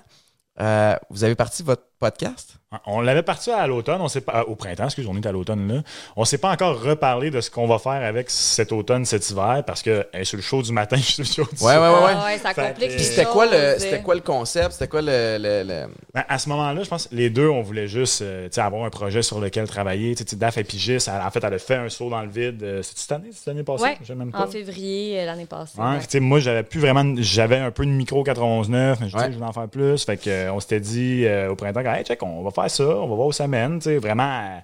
Euh, 0.59 0.95
vous 1.11 1.23
avez 1.23 1.35
parti 1.35 1.61
votre 1.63 1.83
podcast? 1.99 2.55
On 2.85 2.99
l'avait 2.99 3.23
parti 3.23 3.49
à 3.49 3.65
l'automne, 3.65 4.01
on 4.01 4.09
sait 4.09 4.19
pas 4.19 4.43
au 4.43 4.55
printemps, 4.55 4.83
excuse, 4.85 5.07
on 5.09 5.15
est 5.15 5.25
à 5.25 5.31
l'automne 5.31 5.73
là. 5.73 5.81
On 6.17 6.25
s'est 6.25 6.37
pas 6.37 6.51
encore 6.51 6.81
reparlé 6.81 7.31
de 7.31 7.39
ce 7.39 7.49
qu'on 7.49 7.65
va 7.65 7.79
faire 7.79 8.03
avec 8.05 8.29
cet 8.29 8.73
automne, 8.73 9.05
cet 9.05 9.29
hiver, 9.29 9.63
parce 9.65 9.81
que 9.81 10.05
elle 10.11 10.21
est 10.21 10.25
sur 10.25 10.35
le 10.35 10.43
show 10.43 10.61
du 10.61 10.73
matin, 10.73 10.97
je 10.99 11.01
suis 11.01 11.25
sur 11.25 11.45
le 11.45 11.49
show 11.49 11.55
du 11.55 11.63
Ouais, 11.63 11.75
soir. 11.75 12.01
ouais, 12.01 12.07
ouais. 12.07 12.13
Ah 12.19 12.25
ouais, 12.25 12.37
ça 12.39 12.53
Fait 12.53 12.67
complique 12.67 12.89
Puis 12.89 13.03
c'était 13.05 13.23
quoi, 13.23 13.45
le, 13.45 13.75
c'était 13.79 13.95
euh. 13.95 13.99
quoi 13.99 14.15
le 14.15 14.21
concept? 14.21 14.73
C'était 14.73 14.89
quoi 14.89 15.01
le. 15.01 15.37
le- 15.39 15.63
le- 15.63 15.87
Ben, 16.13 16.25
à 16.27 16.37
ce 16.37 16.49
moment-là, 16.49 16.83
je 16.83 16.89
pense 16.89 17.07
que 17.07 17.15
les 17.15 17.29
deux, 17.29 17.47
on 17.47 17.61
voulait 17.61 17.87
juste 17.87 18.21
euh, 18.21 18.47
tu 18.49 18.55
sais, 18.55 18.61
avoir 18.61 18.83
un 18.83 18.89
projet 18.89 19.21
sur 19.21 19.39
lequel 19.39 19.65
travailler. 19.65 20.13
Tu 20.15 20.25
sais, 20.27 20.35
Daph 20.35 20.57
est 20.57 20.65
pigiste. 20.65 21.07
Elle- 21.07 21.21
En 21.25 21.31
fait, 21.31 21.41
elle 21.45 21.53
a 21.53 21.59
fait 21.59 21.75
un 21.75 21.87
saut 21.87 22.09
dans 22.09 22.21
le 22.21 22.29
vide. 22.29 22.61
euh, 22.63 22.81
C'est 22.83 22.97
cette 22.97 23.11
année, 23.13 23.29
cette 23.31 23.47
année 23.47 23.63
passée? 23.63 23.83
Ouais, 23.83 23.97
Je 24.01 24.07
sais 24.07 24.15
même 24.15 24.31
pas. 24.33 24.45
en 24.45 24.47
février 24.47 25.21
euh, 25.21 25.25
l'année 25.25 25.45
passée. 25.45 25.79
Ouais. 25.79 26.19
moi, 26.19 26.39
j'avais 26.41 26.63
plus 26.63 26.81
vraiment. 26.81 27.05
J'avais 27.19 27.57
un 27.59 27.71
peu 27.71 27.85
de 27.85 27.91
micro 27.91 28.23
91.9, 28.25 28.97
mais 28.99 29.07
je 29.09 29.15
Ouais. 29.15 29.21
disais, 29.21 29.31
je 29.31 29.37
voulais 29.37 29.49
en 29.49 29.53
faire 29.53 29.69
plus. 29.69 30.03
Fait 30.03 30.17
que, 30.17 30.29
euh, 30.29 30.51
on 30.53 30.59
s'était 30.59 30.81
dit 30.81 31.23
euh, 31.25 31.49
au 31.49 31.55
printemps, 31.55 31.81
on 32.21 32.43
va 32.43 32.51
faire 32.51 32.69
ça, 32.69 32.83
on 32.83 33.07
va 33.07 33.15
voir 33.15 33.27
où 33.27 33.31
ça 33.31 33.47
mène. 33.47 33.79
Vraiment 33.79 34.23
euh, 34.23 34.59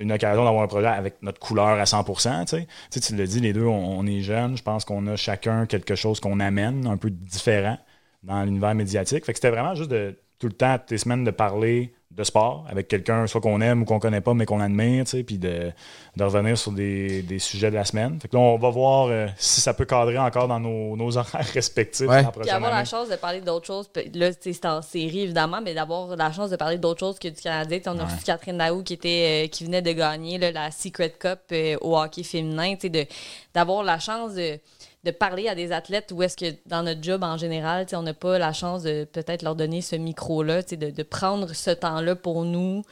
une 0.00 0.12
occasion 0.12 0.44
d'avoir 0.44 0.62
un 0.62 0.68
projet 0.68 0.86
avec 0.86 1.22
notre 1.22 1.40
couleur 1.40 1.78
à 1.78 1.84
100%. 1.84 2.46
Tu 2.46 2.66
sais, 2.90 3.00
Tu 3.00 3.16
l'as 3.16 3.26
dit, 3.26 3.40
les 3.40 3.52
deux, 3.52 3.66
on, 3.66 3.98
on 3.98 4.06
est 4.06 4.20
jeunes. 4.20 4.56
Je 4.56 4.62
pense 4.62 4.84
qu'on 4.84 5.06
a 5.06 5.16
chacun 5.16 5.66
quelque 5.66 5.94
chose 5.94 6.20
qu'on 6.20 6.40
amène, 6.40 6.86
un 6.86 6.96
peu 6.96 7.10
différent 7.10 7.78
dans 8.22 8.42
l'univers 8.44 8.74
médiatique. 8.74 9.24
Fait 9.24 9.32
que 9.32 9.38
c'était 9.38 9.50
vraiment 9.50 9.74
juste 9.74 9.90
de 9.90 10.16
tout 10.38 10.46
le 10.46 10.52
temps, 10.52 10.78
toutes 10.78 10.90
les 10.92 10.98
semaines, 10.98 11.24
de 11.24 11.30
parler 11.30 11.92
de 12.10 12.24
sport 12.24 12.64
avec 12.68 12.88
quelqu'un, 12.88 13.28
soit 13.28 13.40
qu'on 13.40 13.60
aime 13.60 13.82
ou 13.82 13.84
qu'on 13.84 14.00
connaît 14.00 14.20
pas, 14.22 14.34
mais 14.34 14.44
qu'on 14.44 14.58
admire, 14.60 15.04
tu 15.04 15.10
sais, 15.12 15.22
puis 15.22 15.38
de, 15.38 15.70
de 16.16 16.24
revenir 16.24 16.58
sur 16.58 16.72
des, 16.72 17.22
des 17.22 17.38
sujets 17.38 17.70
de 17.70 17.76
la 17.76 17.84
semaine. 17.84 18.18
Fait 18.20 18.26
que 18.26 18.34
là, 18.34 18.42
on 18.42 18.58
va 18.58 18.70
voir 18.70 19.06
euh, 19.08 19.28
si 19.36 19.60
ça 19.60 19.72
peut 19.72 19.84
cadrer 19.84 20.18
encore 20.18 20.48
dans 20.48 20.58
nos, 20.58 20.96
nos 20.96 21.16
horaires 21.16 21.46
respectifs 21.54 22.08
Ouais. 22.08 22.22
la 22.22 22.30
Puis 22.30 22.40
prochaine 22.40 22.54
avoir 22.54 22.72
la 22.72 22.84
chance 22.84 23.08
de 23.08 23.14
parler 23.14 23.40
d'autres 23.40 23.66
choses, 23.66 23.88
là, 24.14 24.30
c'est 24.40 24.64
en 24.64 24.82
série, 24.82 25.20
évidemment, 25.20 25.60
mais 25.62 25.74
d'avoir 25.74 26.16
la 26.16 26.32
chance 26.32 26.50
de 26.50 26.56
parler 26.56 26.78
d'autres 26.78 26.98
choses 27.00 27.20
que 27.20 27.28
du 27.28 27.40
Canadien. 27.40 27.78
Tu 27.78 27.84
sais, 27.84 27.90
On 27.90 27.98
a 28.00 28.04
Ouais. 28.04 28.12
reçu 28.12 28.24
Catherine 28.24 28.58
Daou 28.58 28.82
qui, 28.82 28.94
était, 28.94 29.44
euh, 29.44 29.48
qui 29.48 29.64
venait 29.64 29.82
de 29.82 29.92
gagner 29.92 30.38
là, 30.38 30.50
la 30.50 30.70
Secret 30.72 31.10
Cup 31.20 31.38
euh, 31.52 31.76
au 31.82 31.96
hockey 31.96 32.24
féminin. 32.24 32.74
tu 32.74 32.80
sais, 32.82 32.88
de- 32.88 33.06
D'avoir 33.54 33.82
la 33.84 33.98
chance 34.00 34.34
de, 34.34 34.58
de 35.04 35.10
parler 35.10 35.48
à 35.48 35.54
des 35.54 35.70
athlètes 35.72 36.12
où 36.12 36.22
est-ce 36.22 36.36
que 36.36 36.56
dans 36.66 36.82
notre 36.82 37.02
job 37.02 37.22
en 37.22 37.36
général, 37.36 37.86
on 37.92 38.02
n'a 38.02 38.14
pas 38.14 38.38
la 38.38 38.52
chance 38.52 38.82
de 38.82 39.04
peut-être 39.04 39.42
leur 39.42 39.54
donner 39.54 39.80
ce 39.80 39.96
micro-là, 39.96 40.62
de, 40.62 40.90
de 40.90 41.02
prendre 41.02 41.54
ce 41.54 41.70
temps-là 41.70 42.16
pour 42.16 42.44
nous 42.44 42.82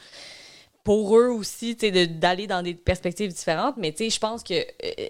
pour 0.83 1.17
eux 1.17 1.27
aussi, 1.27 1.75
sais, 1.77 1.91
de- 1.91 2.05
d'aller 2.05 2.47
dans 2.47 2.61
des 2.63 2.73
perspectives 2.73 3.33
différentes. 3.33 3.75
Mais 3.75 3.93
je 3.97 4.19
pense 4.19 4.41
que 4.41 4.53
euh, 4.53 5.07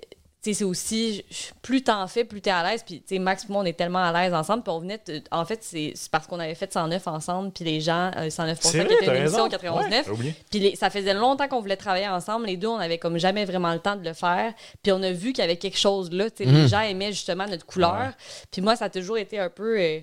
c'est 0.53 0.63
aussi, 0.63 1.23
plus 1.61 1.83
t'en 1.83 2.05
fais, 2.07 2.23
plus 2.23 2.41
t'es 2.41 2.49
à 2.49 2.63
l'aise. 2.69 2.83
Puis, 2.85 3.01
tu 3.01 3.15
sais, 3.15 3.19
Max 3.19 3.43
et 3.43 3.47
moi, 3.51 3.61
on 3.61 3.65
est 3.65 3.73
tellement 3.77 4.03
à 4.03 4.11
l'aise 4.11 4.33
ensemble. 4.33 4.63
Puis, 4.63 4.71
on 4.71 4.79
venait, 4.79 4.99
en 5.31 5.45
fait, 5.45 5.59
c'est 5.63 5.93
parce 6.11 6.27
qu'on 6.27 6.39
avait 6.39 6.55
fait 6.55 6.71
109 6.71 7.07
ensemble. 7.07 7.51
Puis, 7.51 7.65
les 7.65 7.81
gens, 7.81 8.11
euh, 8.17 8.29
109 8.29 8.57
C'est 8.61 8.71
qui 8.71 8.77
vrai, 8.77 8.85
était 8.93 9.05
une 9.05 9.15
émission 9.21 9.43
raison. 9.43 9.49
91.9. 9.49 10.09
Ouais. 10.11 10.35
Puis 10.49 10.59
les- 10.59 10.75
ça 10.75 10.89
faisait 10.89 11.13
longtemps 11.13 11.47
qu'on 11.47 11.61
voulait 11.61 11.75
travailler 11.77 12.07
ensemble. 12.07 12.45
Les 12.47 12.57
deux, 12.57 12.67
on 12.67 12.77
avait 12.77 12.97
comme 12.97 13.17
jamais 13.17 13.45
vraiment 13.45 13.73
le 13.73 13.79
temps 13.79 13.95
de 13.95 14.03
le 14.07 14.13
faire. 14.13 14.53
Puis 14.83 14.91
on 14.91 15.01
a 15.03 15.11
vu 15.11 15.33
qu'il 15.33 15.39
y 15.39 15.45
avait 15.45 15.57
quelque 15.57 15.77
chose 15.77 16.11
là. 16.11 16.29
tu 16.29 16.43
sais, 16.43 16.49
Les 16.51 16.67
gens 16.67 16.81
aimaient 16.81 17.11
justement 17.11 17.45
notre 17.47 17.65
couleur. 17.65 18.11
Puis 18.51 18.61
moi, 18.61 18.75
ça 18.75 18.85
a 18.85 18.89
toujours 18.89 19.17
été 19.17 19.39
un 19.39 19.49
peu 19.49 19.77
euh, 19.79 19.99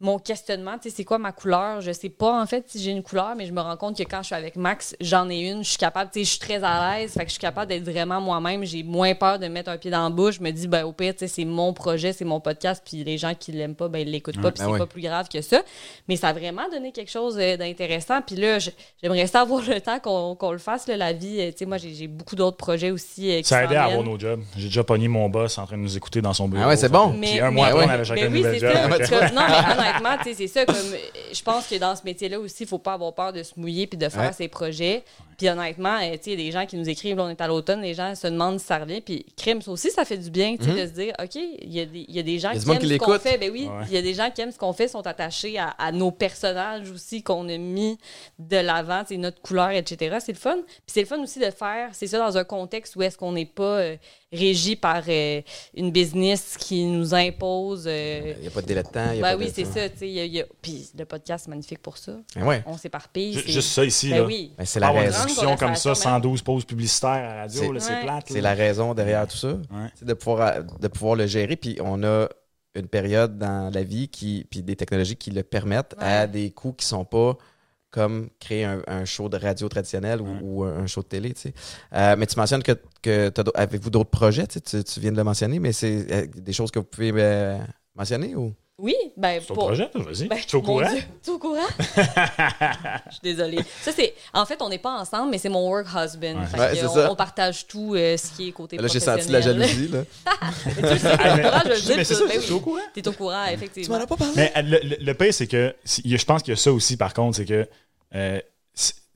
mon 0.00 0.18
questionnement. 0.18 0.78
Tu 0.80 0.88
sais, 0.88 0.96
c'est 0.96 1.04
quoi 1.04 1.18
ma 1.18 1.30
couleur? 1.32 1.80
Je 1.82 1.92
sais 1.92 2.08
pas 2.08 2.40
en 2.40 2.46
fait 2.46 2.64
si 2.66 2.82
j'ai 2.82 2.90
une 2.90 3.02
couleur, 3.02 3.34
mais 3.36 3.44
je 3.46 3.52
me 3.52 3.60
rends 3.60 3.76
compte 3.76 3.96
que 3.98 4.02
quand 4.02 4.20
je 4.22 4.26
suis 4.26 4.34
avec 4.34 4.56
Max, 4.56 4.96
j'en 5.00 5.28
ai 5.28 5.40
une. 5.50 5.62
Je 5.62 5.68
suis 5.70 5.78
capable, 5.78 6.10
tu 6.10 6.20
sais, 6.20 6.24
je 6.24 6.30
suis 6.30 6.38
très 6.38 6.62
à 6.64 6.98
l'aise. 6.98 7.12
Fait 7.12 7.20
que 7.20 7.26
je 7.26 7.32
suis 7.32 7.40
capable 7.40 7.68
d'être 7.68 7.84
vraiment 7.84 8.20
moi-même. 8.20 8.64
J'ai 8.64 8.82
moins 8.82 9.14
peur 9.14 9.38
de 9.38 9.46
mettre 9.48 9.70
un 9.70 9.76
pied 9.76 9.90
dans 9.90 10.02
la 10.04 10.10
bouche. 10.10 10.36
Je 10.36 10.42
me 10.42 10.50
dis, 10.50 10.68
ben 10.68 10.84
au 10.84 10.92
pire, 10.92 11.12
tu 11.12 11.20
sais, 11.20 11.28
c'est 11.28 11.44
mon 11.44 11.72
projet, 11.72 12.12
c'est 12.12 12.24
mon 12.24 12.40
podcast. 12.40 12.82
Puis 12.84 13.04
les 13.04 13.18
gens 13.18 13.34
qui 13.34 13.52
l'aiment 13.52 13.74
pas, 13.74 13.88
ben 13.88 13.98
ils 14.00 14.10
l'écoutent 14.10 14.40
pas. 14.40 14.50
Puis 14.52 14.60
ben 14.60 14.66
c'est 14.66 14.72
ouais. 14.72 14.78
pas 14.78 14.86
plus 14.86 15.02
grave 15.02 15.28
que 15.28 15.42
ça. 15.42 15.60
Mais 16.08 16.16
ça 16.16 16.28
a 16.28 16.32
vraiment 16.32 16.68
donné 16.72 16.92
quelque 16.92 17.10
chose 17.10 17.36
euh, 17.38 17.56
d'intéressant. 17.58 18.20
Puis 18.22 18.36
là, 18.36 18.58
j'aimerais 19.02 19.26
ça 19.26 19.42
avoir 19.42 19.60
le 19.62 19.80
temps 19.80 19.98
qu'on 20.00 20.52
le 20.52 20.58
fasse, 20.58 20.86
là, 20.88 20.96
la 20.96 21.12
vie. 21.12 21.40
Euh, 21.40 21.50
Tu 21.50 21.58
sais, 21.58 21.66
moi, 21.66 21.76
j'ai 21.76 22.06
beaucoup 22.06 22.36
d'autres 22.36 22.56
projets 22.56 22.90
aussi. 22.90 23.30
euh, 23.30 23.38
qui 23.42 23.48
Ça 23.48 23.58
a 23.58 23.64
aidé 23.64 23.76
à 23.76 23.84
avoir 23.84 24.02
nos 24.02 24.18
jobs. 24.18 24.40
J'ai 24.56 24.68
déjà 24.68 24.82
pogné 24.82 25.08
mon 25.08 25.28
boss 25.28 25.58
en 25.58 25.66
train 25.66 25.76
de 25.76 25.82
nous 25.82 25.96
écouter 25.96 26.22
dans 26.22 26.32
son 26.32 26.48
bureau. 26.48 26.62
Ah 26.64 26.68
ouais, 26.68 26.76
c'est 26.76 26.88
bon. 26.88 27.08
Mais- 27.18 27.38
un 27.40 27.50
mais- 27.50 27.56
mois 27.56 27.66
après, 27.66 27.78
ouais. 27.80 27.84
on 27.86 27.90
avait 27.90 28.04
chacun 28.04 28.20
Mais 28.22 28.26
un 28.28 28.32
oui, 28.32 28.38
nouvel 28.38 28.60
c'est 28.60 28.66
job. 28.66 29.89
Honnêtement, 29.90 30.16
c'est 30.24 30.46
ça. 30.46 30.64
Comme, 30.66 30.76
je 31.32 31.42
pense 31.42 31.66
que 31.66 31.76
dans 31.76 31.94
ce 31.96 32.02
métier-là 32.04 32.38
aussi, 32.40 32.62
il 32.64 32.66
faut 32.68 32.78
pas 32.78 32.94
avoir 32.94 33.14
peur 33.14 33.32
de 33.32 33.42
se 33.42 33.52
mouiller 33.56 33.86
puis 33.86 33.98
de 33.98 34.08
faire 34.08 34.20
Ouais. 34.28 34.32
ses 34.32 34.48
projets. 34.48 35.04
Puis 35.38 35.48
honnêtement, 35.48 35.96
euh, 36.02 36.12
tu 36.12 36.24
sais, 36.24 36.32
il 36.32 36.40
y 36.40 36.42
a 36.42 36.46
des 36.46 36.52
gens 36.52 36.66
qui 36.66 36.76
nous 36.76 36.88
écrivent, 36.88 37.16
là, 37.16 37.24
on 37.24 37.28
est 37.30 37.40
à 37.40 37.46
l'automne, 37.46 37.80
les 37.80 37.94
gens 37.94 38.14
se 38.14 38.26
demandent 38.26 38.60
si 38.60 38.66
ça 38.66 38.78
revient. 38.78 39.00
Puis 39.00 39.24
crime, 39.36 39.62
ça 39.62 39.70
aussi, 39.70 39.90
ça 39.90 40.04
fait 40.04 40.18
du 40.18 40.30
bien, 40.30 40.56
de 40.56 40.62
se 40.62 40.92
dire, 40.92 41.14
OK, 41.22 41.34
il 41.36 41.72
y, 41.72 41.80
a 41.80 41.86
des- 41.86 42.04
il 42.08 42.14
y 42.14 42.18
a 42.18 42.22
des 42.22 42.38
gens 42.38 42.50
qui 42.50 42.56
aiment 42.70 42.80
ce 42.80 42.96
qu'on 42.98 43.18
fait. 43.18 43.38
Ben 43.38 43.50
oui, 43.50 43.66
Ouais. 43.66 43.84
il 43.88 43.94
y 43.94 43.96
a 43.96 44.02
des 44.02 44.12
gens 44.14 44.30
qui 44.30 44.42
aiment 44.42 44.52
ce 44.52 44.58
qu'on 44.58 44.74
fait, 44.74 44.88
sont 44.88 45.06
attachés 45.06 45.58
à, 45.58 45.68
à 45.78 45.92
nos 45.92 46.10
personnages 46.10 46.90
aussi 46.90 47.22
qu'on 47.22 47.48
a 47.48 47.56
mis 47.56 47.98
de 48.38 48.56
l'avant, 48.58 49.02
c'est 49.08 49.16
notre 49.16 49.40
couleur, 49.40 49.70
etc. 49.70 50.18
C'est 50.20 50.32
le 50.32 50.38
fun. 50.38 50.56
Puis 50.66 50.72
c'est 50.88 51.00
le 51.00 51.06
fun 51.06 51.18
aussi 51.22 51.38
de 51.38 51.50
faire, 51.50 51.88
c'est 51.92 52.06
ça, 52.06 52.18
dans 52.18 52.36
un 52.36 52.44
contexte 52.44 52.96
où 52.96 53.02
est-ce 53.02 53.16
qu'on 53.16 53.32
n'est 53.32 53.46
pas 53.46 53.78
euh, 53.78 53.96
régi 54.32 54.76
par 54.76 55.02
euh, 55.08 55.40
une 55.74 55.90
business 55.90 56.56
qui 56.58 56.84
nous 56.84 57.14
impose. 57.14 57.84
euh, 57.86 58.34
Il 58.36 58.42
n'y 58.42 58.46
a 58.46 58.50
pas 58.50 58.62
de 58.62 58.66
délai 58.66 58.82
de 58.82 58.88
temps. 58.88 59.10
il 59.12 59.16
y 59.16 59.18
a 59.18 59.22
ben 59.22 59.32
pas 59.32 59.36
oui, 59.36 59.46
de- 59.46 59.52
c'est 59.54 59.64
ça. 59.64 59.80
y 60.06 60.20
a- 60.20 60.24
y 60.24 60.40
a- 60.40 60.46
Puis 60.62 60.88
le 60.96 61.04
podcast, 61.04 61.44
c'est 61.44 61.50
magnifique 61.50 61.80
pour 61.82 61.96
ça. 61.98 62.12
Ben 62.36 62.44
ouais. 62.46 62.62
On 62.66 62.76
s'éparpille. 62.76 63.32
Juste 63.46 63.70
ça 63.72 63.84
ici, 63.84 64.10
Ben 64.10 64.18
là. 64.18 64.24
oui. 64.24 64.52
Ben, 64.56 64.64
c'est 64.64 64.78
la 64.80 64.88
avoir 64.88 65.02
une 65.04 65.10
raison. 65.10 65.24
discussion 65.24 65.50
comme 65.56 65.74
ça, 65.74 65.90
Conversation, 65.90 65.94
112 66.10 66.42
pauses 66.42 66.64
publicitaires 66.64 67.10
à 67.10 67.22
la 67.22 67.40
radio, 67.42 67.78
C'est- 67.80 67.92
Ouais. 67.92 68.02
plate. 68.02 68.24
C'est 68.28 68.40
la 68.40 68.54
raison 68.54 68.94
derrière 68.94 69.26
tout 69.26 69.36
ça. 69.36 69.48
Ouais. 69.48 69.88
C'est 69.96 70.04
de 70.06 70.14
pouvoir, 70.14 70.62
de 70.64 70.88
pouvoir 70.88 71.16
le 71.16 71.26
gérer. 71.26 71.56
Puis 71.56 71.78
on 71.82 72.02
a 72.04 72.28
une 72.76 72.86
période 72.86 73.36
dans 73.36 73.72
la 73.74 73.82
vie 73.82 74.06
qui, 74.08 74.46
puis 74.48 74.62
des 74.62 74.76
technologies 74.76 75.16
qui 75.16 75.32
le 75.32 75.42
permettent 75.42 75.96
à 75.98 76.28
des 76.28 76.50
coûts 76.52 76.72
qui 76.72 76.86
sont 76.86 77.04
pas 77.04 77.36
comme 77.90 78.30
créer 78.38 78.64
un, 78.64 78.82
un 78.86 79.04
show 79.04 79.28
de 79.28 79.36
radio 79.36 79.68
traditionnel 79.68 80.20
ou, 80.20 80.26
Ouais. 80.26 80.38
ou 80.42 80.64
un 80.64 80.86
show 80.86 81.02
de 81.02 81.08
télé. 81.08 81.32
tu 81.34 81.40
sais. 81.42 81.54
Euh, 81.92 82.14
mais 82.18 82.26
tu 82.26 82.36
mentionnes 82.38 82.62
que, 82.62 82.72
que 83.02 83.32
avez-vous 83.54 83.90
d'autres 83.90 84.10
projets, 84.10 84.46
tu, 84.46 84.60
tu 84.84 85.00
viens 85.00 85.12
de 85.12 85.16
le 85.16 85.24
mentionner, 85.24 85.58
mais 85.58 85.72
c'est 85.72 86.06
euh, 86.12 86.26
des 86.26 86.52
choses 86.52 86.70
que 86.70 86.78
vous 86.78 86.84
pouvez 86.84 87.12
euh, 87.16 87.58
mentionner 87.94 88.34
ou? 88.36 88.54
Oui, 88.82 88.94
ben 89.16 89.40
C'est 89.44 89.50
au 89.50 89.54
pour- 89.54 89.66
projet, 89.66 89.90
vas-y. 89.94 90.26
Ben, 90.26 90.38
Tu 90.46 90.56
es 90.56 90.58
au 90.58 90.62
courant? 90.62 90.88
Tu 91.22 91.30
es 91.30 91.32
au 91.32 91.38
courant? 91.38 91.66
Je 93.08 93.12
suis 93.12 93.20
désolée. 93.22 93.58
Ça, 93.82 93.92
c'est... 93.92 94.14
En 94.32 94.46
fait, 94.46 94.60
on 94.62 94.68
n'est 94.68 94.78
pas 94.78 94.98
ensemble, 94.98 95.30
mais 95.30 95.38
c'est 95.38 95.48
mon 95.48 95.68
work 95.68 95.86
husband. 95.94 96.40
Ouais. 96.40 96.46
Fait 96.46 96.58
Ouais, 96.58 96.70
que 96.70 96.76
c'est 96.76 96.86
on, 96.86 96.94
ça. 96.94 97.10
on 97.12 97.16
partage 97.16 97.66
tout 97.66 97.94
euh, 97.94 98.16
ce 98.16 98.30
qui 98.36 98.48
est 98.48 98.52
côté 98.52 98.76
Là, 98.78 98.88
j'ai 98.88 99.00
senti 99.00 99.28
la 99.30 99.40
professionnel. 99.40 99.68
jalousie. 99.68 99.88
Là. 99.88 100.04
tu 100.74 100.80
le 100.80 100.98
sais, 100.98 101.16
t'es 101.16 101.30
au 101.32 101.36
courant, 101.42 101.60
je 101.64 101.68
le 101.70 101.80
dis, 101.80 101.92
Mais 101.96 102.04
c'est 102.04 102.14
tout. 102.14 102.20
ça, 102.20 102.26
Ben 102.26 102.34
je 102.36 102.40
suis 102.40 102.52
oui. 102.52 102.56
au 102.56 102.60
courant. 102.60 102.80
T'es 102.94 103.08
au 103.08 103.12
courant, 103.12 103.46
effectivement. 103.46 104.06
pas 104.06 104.16
parlé? 104.16 104.32
Mais 104.36 104.52
euh, 104.56 104.62
le, 104.62 104.80
le, 104.82 104.96
le 105.00 105.14
pire, 105.14 105.34
c'est 105.34 105.46
que 105.46 105.74
je 105.84 106.24
pense 106.24 106.42
qu'il 106.42 106.52
y 106.52 106.54
a 106.54 106.60
ça 106.60 106.72
aussi, 106.72 106.96
par 106.96 107.12
contre, 107.14 107.36
c'est 107.36 107.44
que 107.44 107.68
euh, 108.14 108.38
tu 108.38 108.44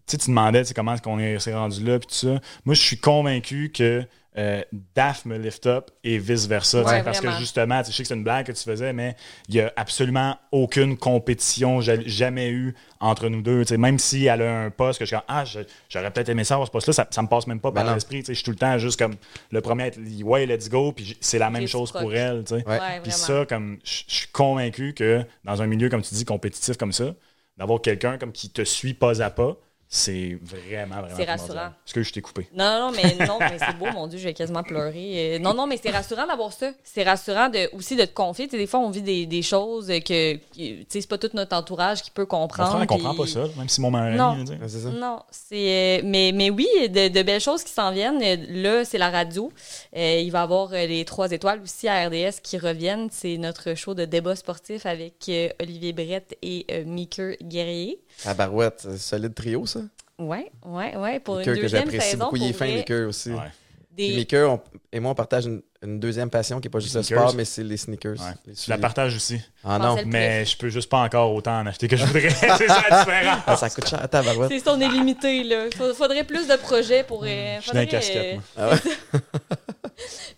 sais, 0.07 0.19
tu 0.19 0.29
demandais 0.29 0.65
tu 0.65 0.75
comment 0.75 0.95
est-ce 0.95 1.03
qu'on 1.03 1.19
est, 1.19 1.39
s'est 1.39 1.55
rendu 1.55 1.83
là, 1.85 1.99
puis 1.99 2.09
tout 2.09 2.15
ça. 2.15 2.41
Moi, 2.67 2.75
je 2.75 2.81
suis 2.83 2.99
convaincu 2.99 3.73
que 3.75 4.03
euh, 4.37 4.63
DAF 4.97 5.25
me 5.27 5.39
lift 5.39 5.65
up 5.67 5.91
et 6.03 6.19
vice-versa. 6.19 6.83
Ouais, 6.83 7.03
parce 7.05 7.21
que 7.21 7.31
justement, 7.39 7.79
tu 7.81 7.87
sais, 7.87 7.93
je 7.93 7.97
sais 7.99 8.03
que 8.03 8.09
c'est 8.09 8.15
une 8.15 8.25
blague 8.25 8.47
que 8.47 8.53
tu 8.53 8.65
faisais, 8.65 8.93
mais 8.93 9.15
il 9.49 9.55
n'y 9.55 9.61
a 9.61 9.73
absolument 9.77 10.37
aucune 10.51 10.97
compétition 10.97 11.81
ja- 11.81 12.01
jamais 12.05 12.51
eu 12.51 12.75
entre 12.99 13.29
nous 13.29 13.43
deux. 13.43 13.61
tu 13.65 13.69
sais, 13.69 13.77
Même 13.77 13.99
si 14.01 14.27
elle 14.27 14.43
a 14.43 14.61
un 14.65 14.71
poste 14.71 14.99
que 14.99 15.05
je 15.05 15.09
suis 15.11 15.17
comme, 15.17 15.25
ah, 15.29 15.45
j'aurais 15.89 16.11
peut-être 16.11 16.29
aimé 16.31 16.43
ça 16.43 16.55
avoir 16.55 16.67
ce 16.67 16.73
poste-là, 16.73 16.93
ça, 16.95 17.07
ça 17.11 17.23
me 17.23 17.29
passe 17.29 17.47
même 17.47 17.61
pas 17.61 17.71
Ben 17.71 17.83
par 17.85 17.95
l'esprit. 17.95 18.21
tu 18.21 18.27
sais, 18.27 18.33
Je 18.35 18.39
suis 18.39 18.45
tout 18.45 18.51
le 18.51 18.57
temps 18.57 18.77
juste 18.79 18.99
comme 18.99 19.15
le 19.51 19.61
premier 19.61 19.85
à 19.85 19.87
être, 19.89 20.01
ouais, 20.25 20.47
let's 20.47 20.69
go, 20.69 20.91
puis 20.93 21.17
c'est 21.21 21.39
la 21.39 21.51
même 21.51 21.69
chose 21.69 21.93
pour 21.93 22.13
elle. 22.15 22.43
Ouais. 22.51 23.01
Puis 23.03 23.13
ça, 23.13 23.47
comme 23.49 23.79
je 23.85 24.03
je 24.09 24.15
suis 24.15 24.29
convaincu 24.29 24.95
que 24.95 25.25
dans 25.45 25.63
un 25.63 25.67
milieu, 25.67 25.89
comme 25.89 26.03
tu 26.03 26.15
dis, 26.15 26.25
compétitif 26.25 26.77
comme 26.77 26.93
ça, 26.93 27.15
d'avoir 27.57 27.81
quelqu'un 27.81 28.19
comme 28.19 28.33
qui 28.33 28.51
te 28.51 28.65
suit 28.65 28.95
pas 28.95 29.23
à 29.23 29.31
pas, 29.31 29.57
c'est 29.89 30.39
vraiment, 30.43 31.01
vraiment. 31.03 31.17
C'est 31.17 31.25
rassurant. 31.25 31.67
Est-ce 31.87 31.95
que 31.95 32.03
je 32.03 32.13
t'ai 32.13 32.21
coupé? 32.21 32.49
Non, 32.55 32.79
non, 32.81 32.93
mais 32.97 33.27
non, 33.27 33.39
mais 33.39 33.59
c'est 33.59 33.79
beau, 33.79 33.87
mon 33.93 34.07
Dieu, 34.09 34.19
je 34.19 34.25
vais 34.25 34.35
quasiment 34.35 34.63
pleurer. 34.65 35.37
Euh, 35.37 35.39
non, 35.39 35.55
non, 35.55 35.67
mais 35.67 35.79
c'est 35.81 35.91
rassurant 35.91 36.27
d'avoir 36.27 36.53
ça. 36.53 36.73
C'est 36.83 37.05
rassurant 37.05 37.49
de, 37.49 37.69
aussi 37.77 37.95
de 37.95 38.05
te 38.05 38.13
confier. 38.13 38.47
Tu 38.47 38.53
sais, 38.53 38.59
des 38.59 38.67
fois, 38.67 38.81
on 38.81 38.91
vit 38.91 39.03
des, 39.03 39.27
des 39.27 39.43
choses 39.43 39.87
que, 39.89 40.35
tu 40.35 40.41
sais, 40.89 41.01
c'est 41.01 41.09
pas 41.09 41.19
tout 41.19 41.31
notre 41.35 41.57
entourage 41.57 42.03
qui 42.03 42.11
peut 42.11 42.23
Mon 42.23 42.27
comprendre. 42.27 42.69
frère 42.71 42.81
ne 42.81 42.87
comprend 42.87 43.15
pas 43.15 43.27
ça, 43.27 43.45
même 43.57 43.69
si 43.69 43.81
mon 43.81 43.91
mari. 43.91 44.17
Non. 44.17 44.35
il 44.39 44.45
dit. 44.45 44.53
Ouais, 44.53 44.69
c'est 44.69 44.81
ça. 44.81 44.89
Non, 44.91 45.21
c'est. 45.31 45.99
euh, 45.99 46.01
mais, 46.05 46.33
mais 46.35 46.51
oui, 46.51 46.67
de, 46.89 47.09
de 47.09 47.23
belles 47.23 47.41
choses 47.41 47.63
qui 47.63 47.73
s'en 47.73 47.93
viennent. 47.93 48.21
Euh, 48.23 48.37
Là, 48.49 48.85
c'est 48.85 48.99
la 48.99 49.11
radio. 49.11 49.53
Euh, 49.97 50.21
il 50.21 50.31
va 50.31 50.41
y 50.41 50.43
avoir 50.43 50.71
les 50.73 51.05
trois 51.05 51.31
étoiles 51.31 51.61
aussi 51.63 51.87
à 51.89 52.07
RDS 52.09 52.41
qui 52.43 52.59
reviennent. 52.59 53.09
C'est 53.13 53.37
notre 53.37 53.75
show 53.75 53.95
de 53.95 54.05
débat 54.05 54.35
sportif 54.37 54.87
avec 54.87 55.15
euh, 55.29 55.49
Olivier 55.61 55.93
Brett 55.93 56.37
et 56.43 56.67
euh, 56.71 56.85
Meeker 56.85 57.37
Guerrier. 57.43 58.01
Ah, 58.27 58.35
barouette, 58.35 58.81
c'est 58.83 58.89
un 58.89 58.97
solide 58.97 59.35
trio, 59.35 59.67
ça. 59.67 59.81
Ouais, 60.19 60.51
ouais, 60.65 60.97
ouais. 60.97 61.21
Pour 61.21 61.39
Mickey 61.39 61.51
une 61.51 61.57
que 61.57 61.63
deuxième 61.63 61.83
j'apprécie 61.85 62.11
saison. 62.13 62.25
beaucoup. 62.25 62.37
Il 62.37 62.45
est 62.45 62.53
fin, 62.53 62.67
vrai, 62.67 62.77
Mickey 62.77 63.05
aussi. 63.05 63.31
Ouais. 63.33 63.39
des- 63.97 64.17
on- 64.45 64.61
et 64.93 65.01
moi, 65.01 65.13
on 65.13 65.15
partage 65.15 65.47
une, 65.47 65.61
une 65.83 66.01
deuxième 66.01 66.31
passion 66.31 66.61
qui 66.61 66.67
n'est 66.67 66.71
pas 66.71 66.79
juste 66.81 66.95
le 66.97 67.03
sport, 67.03 67.35
mais 67.35 67.45
c'est 67.45 67.63
les 67.63 67.77
sneakers. 67.77 68.13
Ouais. 68.21 68.33
Les 68.47 68.55
Je 68.55 68.71
la 68.71 68.79
partage 68.79 69.15
aussi. 69.17 69.41
Ah 69.65 69.79
non, 69.79 69.97
Mais 70.07 70.45
je 70.45 70.57
peux 70.57 70.69
juste 70.69 70.89
pas 70.89 70.99
encore 70.99 71.33
autant 71.35 71.61
en 71.61 71.67
acheter 71.67 71.87
que 71.89 71.97
je 71.97 72.05
voudrais. 72.07 72.31
c'est 72.31 72.49
ça 72.69 72.83
la 72.91 72.99
différence. 73.01 73.39
Ah, 73.47 73.57
ça 73.57 73.71
coûte 73.71 73.89
cher 73.89 74.03
à 74.03 74.09
ta 74.09 74.23
barouette. 74.23 74.51
C'est 74.51 74.61
ça, 74.61 74.73
on 74.75 74.81
est 74.81 74.89
limité, 74.89 75.45
là. 75.45 75.67
Fa- 75.77 75.93
Faudrait 75.95 76.25
plus 76.25 76.47
de 76.49 76.57
projets 76.57 77.05
pour. 77.05 77.23
euh, 77.25 77.57
Je 77.59 77.63
suis 77.63 77.73
dans 77.73 77.79
faudrait, 77.81 78.35
moi. 78.35 78.43
Ah 78.57 78.71
ouais? 78.71 79.21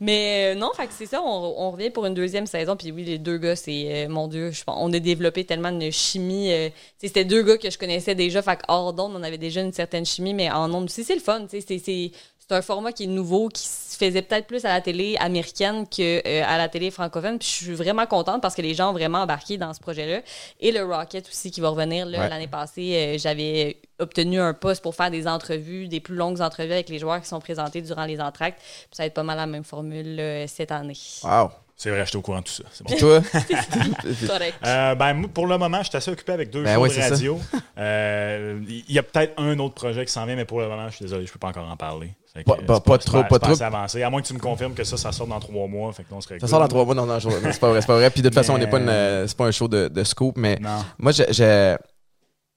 Mais 0.00 0.54
euh, 0.54 0.58
non, 0.58 0.70
fait 0.74 0.86
que 0.86 0.92
c'est 0.92 1.06
ça, 1.06 1.22
on, 1.22 1.70
revient 1.70 1.90
pour 1.90 2.06
une 2.06 2.14
deuxième 2.14 2.46
saison. 2.46 2.76
Puis 2.76 2.92
oui, 2.92 3.04
les 3.04 3.18
deux 3.18 3.38
gars, 3.38 3.56
c'est, 3.56 4.06
euh, 4.06 4.08
mon 4.08 4.28
Dieu, 4.28 4.50
je 4.50 4.62
on 4.66 4.92
a 4.92 4.98
développé 4.98 5.44
tellement 5.44 5.72
de 5.72 5.90
chimie. 5.90 6.52
euh, 6.52 6.68
c'était 6.98 7.24
deux 7.24 7.42
gars 7.42 7.58
que 7.58 7.70
je 7.70 7.78
connaissais 7.78 8.14
déjà, 8.14 8.42
fait 8.42 8.56
que 8.56 8.62
hors 8.68 8.92
d'onde, 8.92 9.12
on 9.16 9.22
avait 9.22 9.38
déjà 9.38 9.60
une 9.62 9.72
certaine 9.72 10.04
chimie, 10.04 10.34
mais 10.34 10.50
en 10.50 10.72
onde 10.72 10.84
aussi, 10.84 11.04
c'est 11.04 11.14
le 11.14 11.20
fun. 11.20 11.46
c'est, 11.48 12.10
c'est 12.48 12.54
un 12.54 12.62
format 12.62 12.92
qui 12.92 13.04
est 13.04 13.08
nouveau, 13.08 13.48
qui 13.48 13.66
se 13.66 13.96
faisait 13.96 14.22
peut-être 14.22 14.46
plus 14.46 14.64
à 14.64 14.68
la 14.68 14.80
télé 14.80 15.16
américaine 15.18 15.84
que 15.88 16.22
euh, 16.26 16.44
à 16.46 16.58
la 16.58 16.68
télé 16.68 16.90
francophone. 16.90 17.38
Puis 17.38 17.48
je 17.48 17.64
suis 17.64 17.74
vraiment 17.74 18.06
contente 18.06 18.40
parce 18.40 18.54
que 18.54 18.62
les 18.62 18.74
gens 18.74 18.90
ont 18.90 18.92
vraiment 18.92 19.18
embarqué 19.22 19.58
dans 19.58 19.72
ce 19.74 19.80
projet-là. 19.80 20.20
Et 20.60 20.70
le 20.70 20.84
Rocket 20.84 21.26
aussi 21.28 21.50
qui 21.50 21.60
va 21.60 21.70
revenir 21.70 22.06
Ouais. 22.06 22.28
l'année 22.28 22.46
passée, 22.46 22.94
euh, 22.94 23.18
j'avais 23.18 23.78
obtenu 23.98 24.38
un 24.40 24.54
poste 24.54 24.82
pour 24.82 24.94
faire 24.94 25.10
des 25.10 25.26
entrevues, 25.26 25.88
des 25.88 25.98
plus 26.00 26.14
longues 26.14 26.40
entrevues 26.40 26.72
avec 26.72 26.88
les 26.88 26.98
joueurs 26.98 27.20
qui 27.20 27.26
sont 27.28 27.40
présentés 27.40 27.80
durant 27.82 28.04
les 28.04 28.20
entractes. 28.20 28.58
Puis 28.60 28.88
ça 28.92 29.02
va 29.02 29.06
être 29.08 29.14
pas 29.14 29.22
mal 29.24 29.38
la 29.38 29.46
même 29.46 29.64
formule 29.64 30.20
euh, 30.20 30.46
cette 30.46 30.70
année. 30.70 30.96
Wow. 31.24 31.50
C'est 31.78 31.90
vrai, 31.90 32.06
j'étais 32.06 32.16
au 32.16 32.22
courant 32.22 32.38
de 32.38 32.44
tout 32.44 32.52
ça. 32.54 32.62
C'est 32.72 32.86
bon. 32.88 32.96
Toi? 32.96 33.20
Correct. 34.26 34.54
Euh, 34.64 34.94
ben, 34.94 35.28
pour 35.28 35.46
le 35.46 35.58
moment, 35.58 35.82
je 35.82 35.88
suis 35.90 35.96
assez 35.96 36.10
occupé 36.10 36.32
avec 36.32 36.48
deux 36.50 36.62
Ben 36.62 36.74
shows 36.74 36.88
de 36.88 37.10
radio. 37.10 37.40
Euh, 37.76 38.58
Il 38.66 38.90
y 38.92 38.98
a 38.98 39.02
peut-être 39.02 39.34
un 39.38 39.58
autre 39.58 39.74
projet 39.74 40.06
qui 40.06 40.12
s'en 40.12 40.24
vient, 40.24 40.36
mais 40.36 40.46
pour 40.46 40.60
le 40.60 40.68
moment, 40.68 40.88
je 40.88 40.96
suis 40.96 41.04
désolé, 41.04 41.26
je 41.26 41.32
peux 41.32 41.38
pas 41.38 41.48
encore 41.48 41.68
en 41.68 41.76
parler. 41.76 42.14
Fait 42.36 42.44
que, 42.44 42.48
Pas- 42.50 42.74
euh, 42.74 42.80
pas- 42.80 42.98
trop, 42.98 43.22
pas 43.24 43.64
avancé. 43.64 44.02
À 44.02 44.10
moins 44.10 44.20
que 44.22 44.26
tu 44.26 44.34
me 44.34 44.38
confirmes 44.38 44.74
que 44.74 44.84
ça, 44.84 44.96
ça 44.96 45.10
sort 45.12 45.26
dans 45.26 45.40
trois 45.40 45.66
mois. 45.66 45.92
Fait 45.92 46.04
que 46.04 46.12
non, 46.12 46.20
serait 46.20 46.38
Ça 46.38 46.46
sort 46.46 46.60
dans 46.60 46.68
trois 46.68 46.84
mois, 46.84 46.94
non, 46.94 47.06
non, 47.06 47.18
je- 47.18 47.28
non, 47.28 47.34
c'est 47.50 47.58
pas 47.60 47.70
vrai, 47.70 47.80
c'est 47.80 47.86
pas 47.86 47.96
vrai. 47.96 48.10
Puis 48.10 48.22
de 48.22 48.28
toute 48.28 48.34
façon, 48.34 48.54
on 48.54 48.58
n'est 48.58 48.66
pas, 48.68 48.78
une, 48.78 48.88
euh, 48.88 49.26
c'est 49.26 49.36
pas 49.36 49.46
un 49.46 49.50
show 49.50 49.68
de, 49.68 49.88
de 49.88 50.04
scoop, 50.04 50.36
mais 50.36 50.58
Non. 50.60 50.84
moi, 50.98 51.12
je, 51.12 51.22
je, 51.30 51.76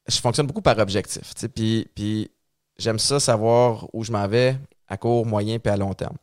je 0.07 0.19
fonctionne 0.19 0.47
beaucoup 0.47 0.61
par 0.61 0.77
objectif. 0.79 1.33
tu 1.33 1.41
sais, 1.41 1.49
Puis, 1.49 1.87
puis 1.95 2.29
j'aime 2.77 2.99
ça 2.99 3.19
savoir 3.19 3.87
où 3.93 4.03
je 4.03 4.11
m'en 4.11 4.27
vais 4.27 4.57
à 4.87 4.97
court, 4.97 5.25
moyen 5.25 5.59
puis 5.59 5.71
à 5.71 5.77
long 5.77 5.93
terme. 5.93 6.17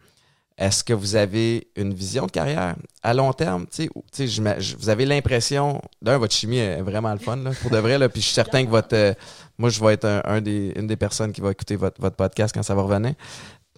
Est-ce 0.58 0.82
que 0.82 0.94
vous 0.94 1.16
avez 1.16 1.68
une 1.76 1.92
vision 1.92 2.24
de 2.26 2.30
carrière 2.30 2.76
à 3.02 3.12
long 3.12 3.32
terme? 3.34 3.66
vous 4.78 4.88
avez 4.88 5.04
l'impression, 5.04 5.82
d'un, 6.00 6.16
votre 6.16 6.34
chimie 6.34 6.56
est 6.56 6.80
vraiment 6.80 7.12
le 7.12 7.18
fun, 7.18 7.36
là, 7.36 7.50
pour 7.60 7.70
de 7.70 7.76
vrai. 7.76 7.98
Là, 7.98 8.08
puis 8.08 8.22
je 8.22 8.26
suis 8.26 8.34
certain 8.34 8.64
que 8.64 8.70
votre. 8.70 8.94
euh, 8.94 9.12
moi, 9.58 9.68
je 9.68 9.78
vais 9.84 9.92
être 9.94 10.06
un, 10.06 10.22
un 10.24 10.40
des, 10.40 10.72
une 10.76 10.86
des 10.86 10.96
personnes 10.96 11.32
qui 11.32 11.42
va 11.42 11.50
écouter 11.50 11.76
votre, 11.76 12.00
votre 12.00 12.16
podcast 12.16 12.54
quand 12.54 12.62
ça 12.62 12.74
va 12.74 12.82
revenir. 12.82 13.12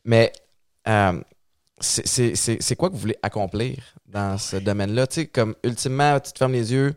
Mais 0.05 0.33
euh, 0.87 1.21
c'est- 1.81 2.07
c'est 2.07 2.35
c'est- 2.37 2.63
c'est 2.63 2.77
quoi 2.77 2.89
que 2.91 2.95
vous 2.95 3.01
voulez 3.01 3.19
accomplir 3.23 3.77
dans 4.07 4.39
ce 4.39 4.57
domaine-là? 4.57 5.07
Comme 5.33 5.57
ultimement, 5.65 6.21
tu 6.21 6.33
te 6.33 6.39
fermes 6.39 6.53
les 6.53 6.73
yeux, 6.73 6.95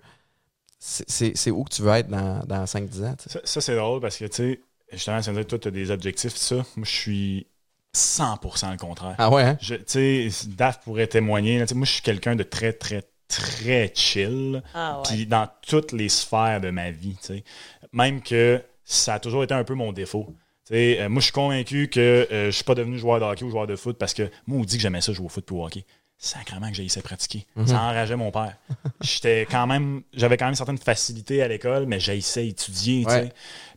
c'est- 0.79 1.51
où 1.51 1.63
que 1.63 1.73
tu 1.73 1.81
veux 1.81 1.91
être 1.91 2.07
dans, 2.07 2.39
dans 2.45 2.65
5-10 2.65 3.03
ans? 3.03 3.15
Ça, 3.25 3.39
ça, 3.43 3.61
c'est 3.61 3.75
drôle 3.75 3.99
parce 4.01 4.17
que, 4.17 4.25
tu 4.25 4.35
sais, 4.35 4.61
justement, 4.91 5.21
ça 5.21 5.31
dire 5.31 5.41
que 5.43 5.47
toi, 5.49 5.59
tu 5.59 5.67
as 5.67 5.71
des 5.71 5.91
objectifs, 5.91 6.33
tout 6.33 6.39
ça. 6.39 6.55
Moi, 6.75 6.85
je 6.85 6.91
suis 6.91 7.47
100% 7.95 8.71
le 8.71 8.77
contraire. 8.77 9.15
Ah 9.17 9.29
ouais, 9.29 9.43
hein? 9.43 9.57
Tu 9.61 9.77
sais, 9.85 10.29
Daf 10.47 10.81
pourrait 10.81 11.07
témoigner. 11.07 11.59
là, 11.59 11.65
moi, 11.75 11.85
je 11.85 11.91
suis 11.93 12.01
quelqu'un 12.01 12.35
de 12.35 12.43
très, 12.43 12.73
très, 12.73 13.03
très 13.27 13.91
chill. 13.95 14.61
Ah 14.73 14.97
ouais. 14.97 15.03
Puis 15.09 15.25
dans 15.25 15.47
toutes 15.67 15.91
les 15.91 16.09
sphères 16.09 16.61
de 16.61 16.69
ma 16.69 16.91
vie, 16.91 17.17
tu 17.21 17.27
sais. 17.27 17.43
Même 17.91 18.21
que 18.21 18.61
ça 18.85 19.15
a 19.15 19.19
toujours 19.19 19.43
été 19.43 19.53
un 19.53 19.63
peu 19.63 19.73
mon 19.73 19.91
défaut. 19.91 20.33
Tu 20.67 20.73
sais, 20.73 21.01
euh, 21.01 21.09
moi, 21.09 21.19
je 21.19 21.25
suis 21.25 21.33
convaincu 21.33 21.89
que 21.89 21.99
euh, 22.31 22.45
je 22.47 22.51
suis 22.51 22.63
pas 22.63 22.75
devenu 22.75 22.97
joueur 22.97 23.19
de 23.19 23.25
hockey 23.25 23.43
ou 23.43 23.49
joueur 23.49 23.67
de 23.67 23.75
foot 23.75 23.97
parce 23.97 24.13
que 24.13 24.29
moi, 24.47 24.59
on 24.59 24.63
dit 24.63 24.77
que 24.77 24.81
j'aimais 24.81 25.01
ça 25.01 25.11
jouer 25.11 25.25
au 25.25 25.29
foot 25.29 25.45
puis 25.45 25.55
au 25.55 25.65
hockey. 25.65 25.85
Sacrement 26.17 26.69
que 26.69 26.75
j'haïssais 26.75 27.01
pratiquer. 27.01 27.47
Ça 27.65 27.81
enrageait 27.81 28.15
mon 28.15 28.29
père. 28.31 28.55
J'étais 29.01 29.47
quand 29.49 29.65
même, 29.65 30.03
j'avais 30.13 30.37
quand 30.37 30.45
même 30.45 30.53
certaines 30.55 30.77
facilités 30.77 31.41
à 31.41 31.47
l'école, 31.47 31.87
mais 31.87 31.99
j'haïssais 31.99 32.47
étudier, 32.47 33.03
tu 33.05 33.09
Ouais. 33.09 33.33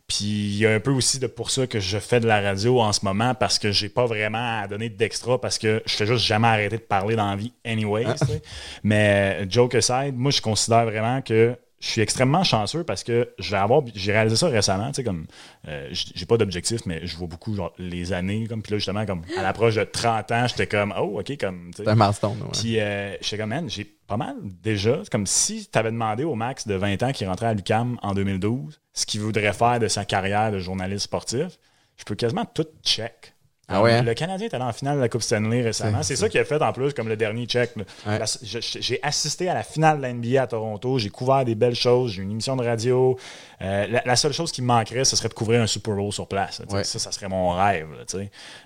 Puis 0.07 0.25
il 0.25 0.57
y 0.57 0.67
a 0.67 0.73
un 0.73 0.79
peu 0.79 0.91
aussi 0.91 1.17
de 1.17 1.25
pour 1.25 1.49
ça 1.49 1.65
que 1.65 1.79
je 1.79 1.97
fais 1.97 2.19
de 2.19 2.27
la 2.27 2.39
radio 2.39 2.79
en 2.79 2.93
ce 2.93 3.03
moment 3.03 3.33
parce 3.33 3.57
que 3.57 3.71
j'ai 3.71 3.89
pas 3.89 4.05
vraiment 4.05 4.61
à 4.61 4.67
donner 4.67 4.89
d'extra 4.89 5.41
parce 5.41 5.57
que 5.57 5.81
je 5.85 5.95
fais 5.95 6.05
juste 6.05 6.25
jamais 6.25 6.47
arrêter 6.47 6.77
de 6.77 6.83
parler 6.83 7.15
dans 7.15 7.29
la 7.29 7.35
vie 7.35 7.53
anyways. 7.65 8.15
sais. 8.17 8.41
Mais 8.83 9.39
euh, 9.41 9.45
joke 9.49 9.73
aside, 9.73 10.15
moi 10.15 10.29
je 10.29 10.41
considère 10.41 10.85
vraiment 10.85 11.21
que 11.23 11.57
je 11.85 11.91
suis 11.91 12.01
extrêmement 12.01 12.43
chanceux 12.43 12.83
parce 12.83 13.03
que 13.03 13.29
je 13.37 13.51
vais 13.51 13.57
avoir 13.57 13.83
j'ai 13.93 14.11
réalisé 14.11 14.35
ça 14.35 14.47
récemment, 14.47 14.87
tu 14.87 14.95
sais 14.95 15.03
comme 15.03 15.27
euh, 15.67 15.87
j'ai 15.91 16.25
pas 16.25 16.35
d'objectif 16.37 16.81
mais 16.87 17.05
je 17.05 17.15
vois 17.15 17.27
beaucoup 17.27 17.55
genre 17.55 17.73
les 17.77 18.11
années 18.11 18.47
comme 18.47 18.63
puis 18.63 18.71
là 18.71 18.79
justement 18.79 19.05
comme 19.05 19.21
à 19.37 19.43
l'approche 19.43 19.75
de 19.75 19.83
30 19.83 20.31
ans, 20.31 20.47
j'étais 20.47 20.65
comme 20.65 20.95
oh 20.99 21.19
OK 21.19 21.37
comme 21.37 21.69
tu 21.75 21.83
sais. 21.83 21.89
Un 21.89 21.93
milestone. 21.93 22.41
ouais. 22.41 22.49
Puis 22.53 22.79
euh, 22.79 23.15
j'étais 23.21 23.37
comme, 23.37 23.49
man, 23.49 23.69
j'ai 23.69 23.83
pas 24.07 24.17
mal 24.17 24.35
déjà. 24.63 24.99
C'est 25.03 25.11
comme 25.11 25.27
si 25.27 25.67
tu 25.71 25.77
avais 25.77 25.91
demandé 25.91 26.23
au 26.23 26.33
Max 26.33 26.67
de 26.67 26.73
20 26.73 27.03
ans 27.03 27.11
qui 27.11 27.23
rentrait 27.23 27.47
à 27.47 27.53
l'UCAM 27.53 27.99
en 28.01 28.15
2012 28.15 28.81
ce 28.93 29.05
qu'il 29.05 29.21
voudrait 29.21 29.53
faire 29.53 29.79
de 29.79 29.87
sa 29.87 30.05
carrière 30.05 30.51
de 30.51 30.57
journaliste 30.57 31.03
sportif. 31.03 31.59
Je 31.97 32.03
peux 32.03 32.15
quasiment 32.15 32.45
tout 32.45 32.65
check. 32.83 33.34
Ah 33.67 33.81
ouais, 33.81 33.93
hein? 33.93 34.03
Le 34.03 34.13
Canadien 34.13 34.47
est 34.47 34.53
allé 34.53 34.63
en 34.63 34.71
finale 34.73 34.97
de 34.97 35.01
la 35.01 35.09
Coupe 35.09 35.23
Stanley 35.23 35.61
récemment. 35.63 36.03
C'est- 36.03 36.15
ça 36.15 36.29
qui 36.29 36.37
a 36.37 36.45
fait 36.45 36.61
en 36.61 36.71
plus 36.71 36.93
comme 36.93 37.07
le 37.07 37.17
dernier 37.17 37.45
check. 37.47 37.71
Ouais. 38.05 38.19
J'ai 38.43 38.99
assisté 39.01 39.49
à 39.49 39.53
la 39.55 39.63
finale 39.63 39.97
de 39.97 40.01
la 40.03 40.09
NBA 40.13 40.43
à 40.43 40.47
Toronto. 40.47 40.99
J'ai 40.99 41.09
couvert 41.09 41.43
des 41.45 41.55
belles 41.55 41.73
choses. 41.75 42.11
J'ai 42.11 42.21
une 42.21 42.31
émission 42.31 42.55
de 42.55 42.63
radio. 42.63 43.17
Euh, 43.61 43.87
la, 43.87 44.01
la 44.05 44.15
seule 44.15 44.33
chose 44.33 44.51
qui 44.51 44.61
me 44.61 44.67
manquerait, 44.67 45.05
ce 45.05 45.15
serait 45.15 45.29
de 45.29 45.33
couvrir 45.33 45.61
un 45.61 45.67
Super 45.67 45.95
Bowl 45.95 46.11
sur 46.11 46.27
place. 46.27 46.59
là. 46.59 46.65
Ouais. 46.73 46.83
Ça, 46.83 46.99
ça 46.99 47.11
serait 47.11 47.29
mon 47.29 47.51
rêve. 47.51 47.87
là. 47.97 48.19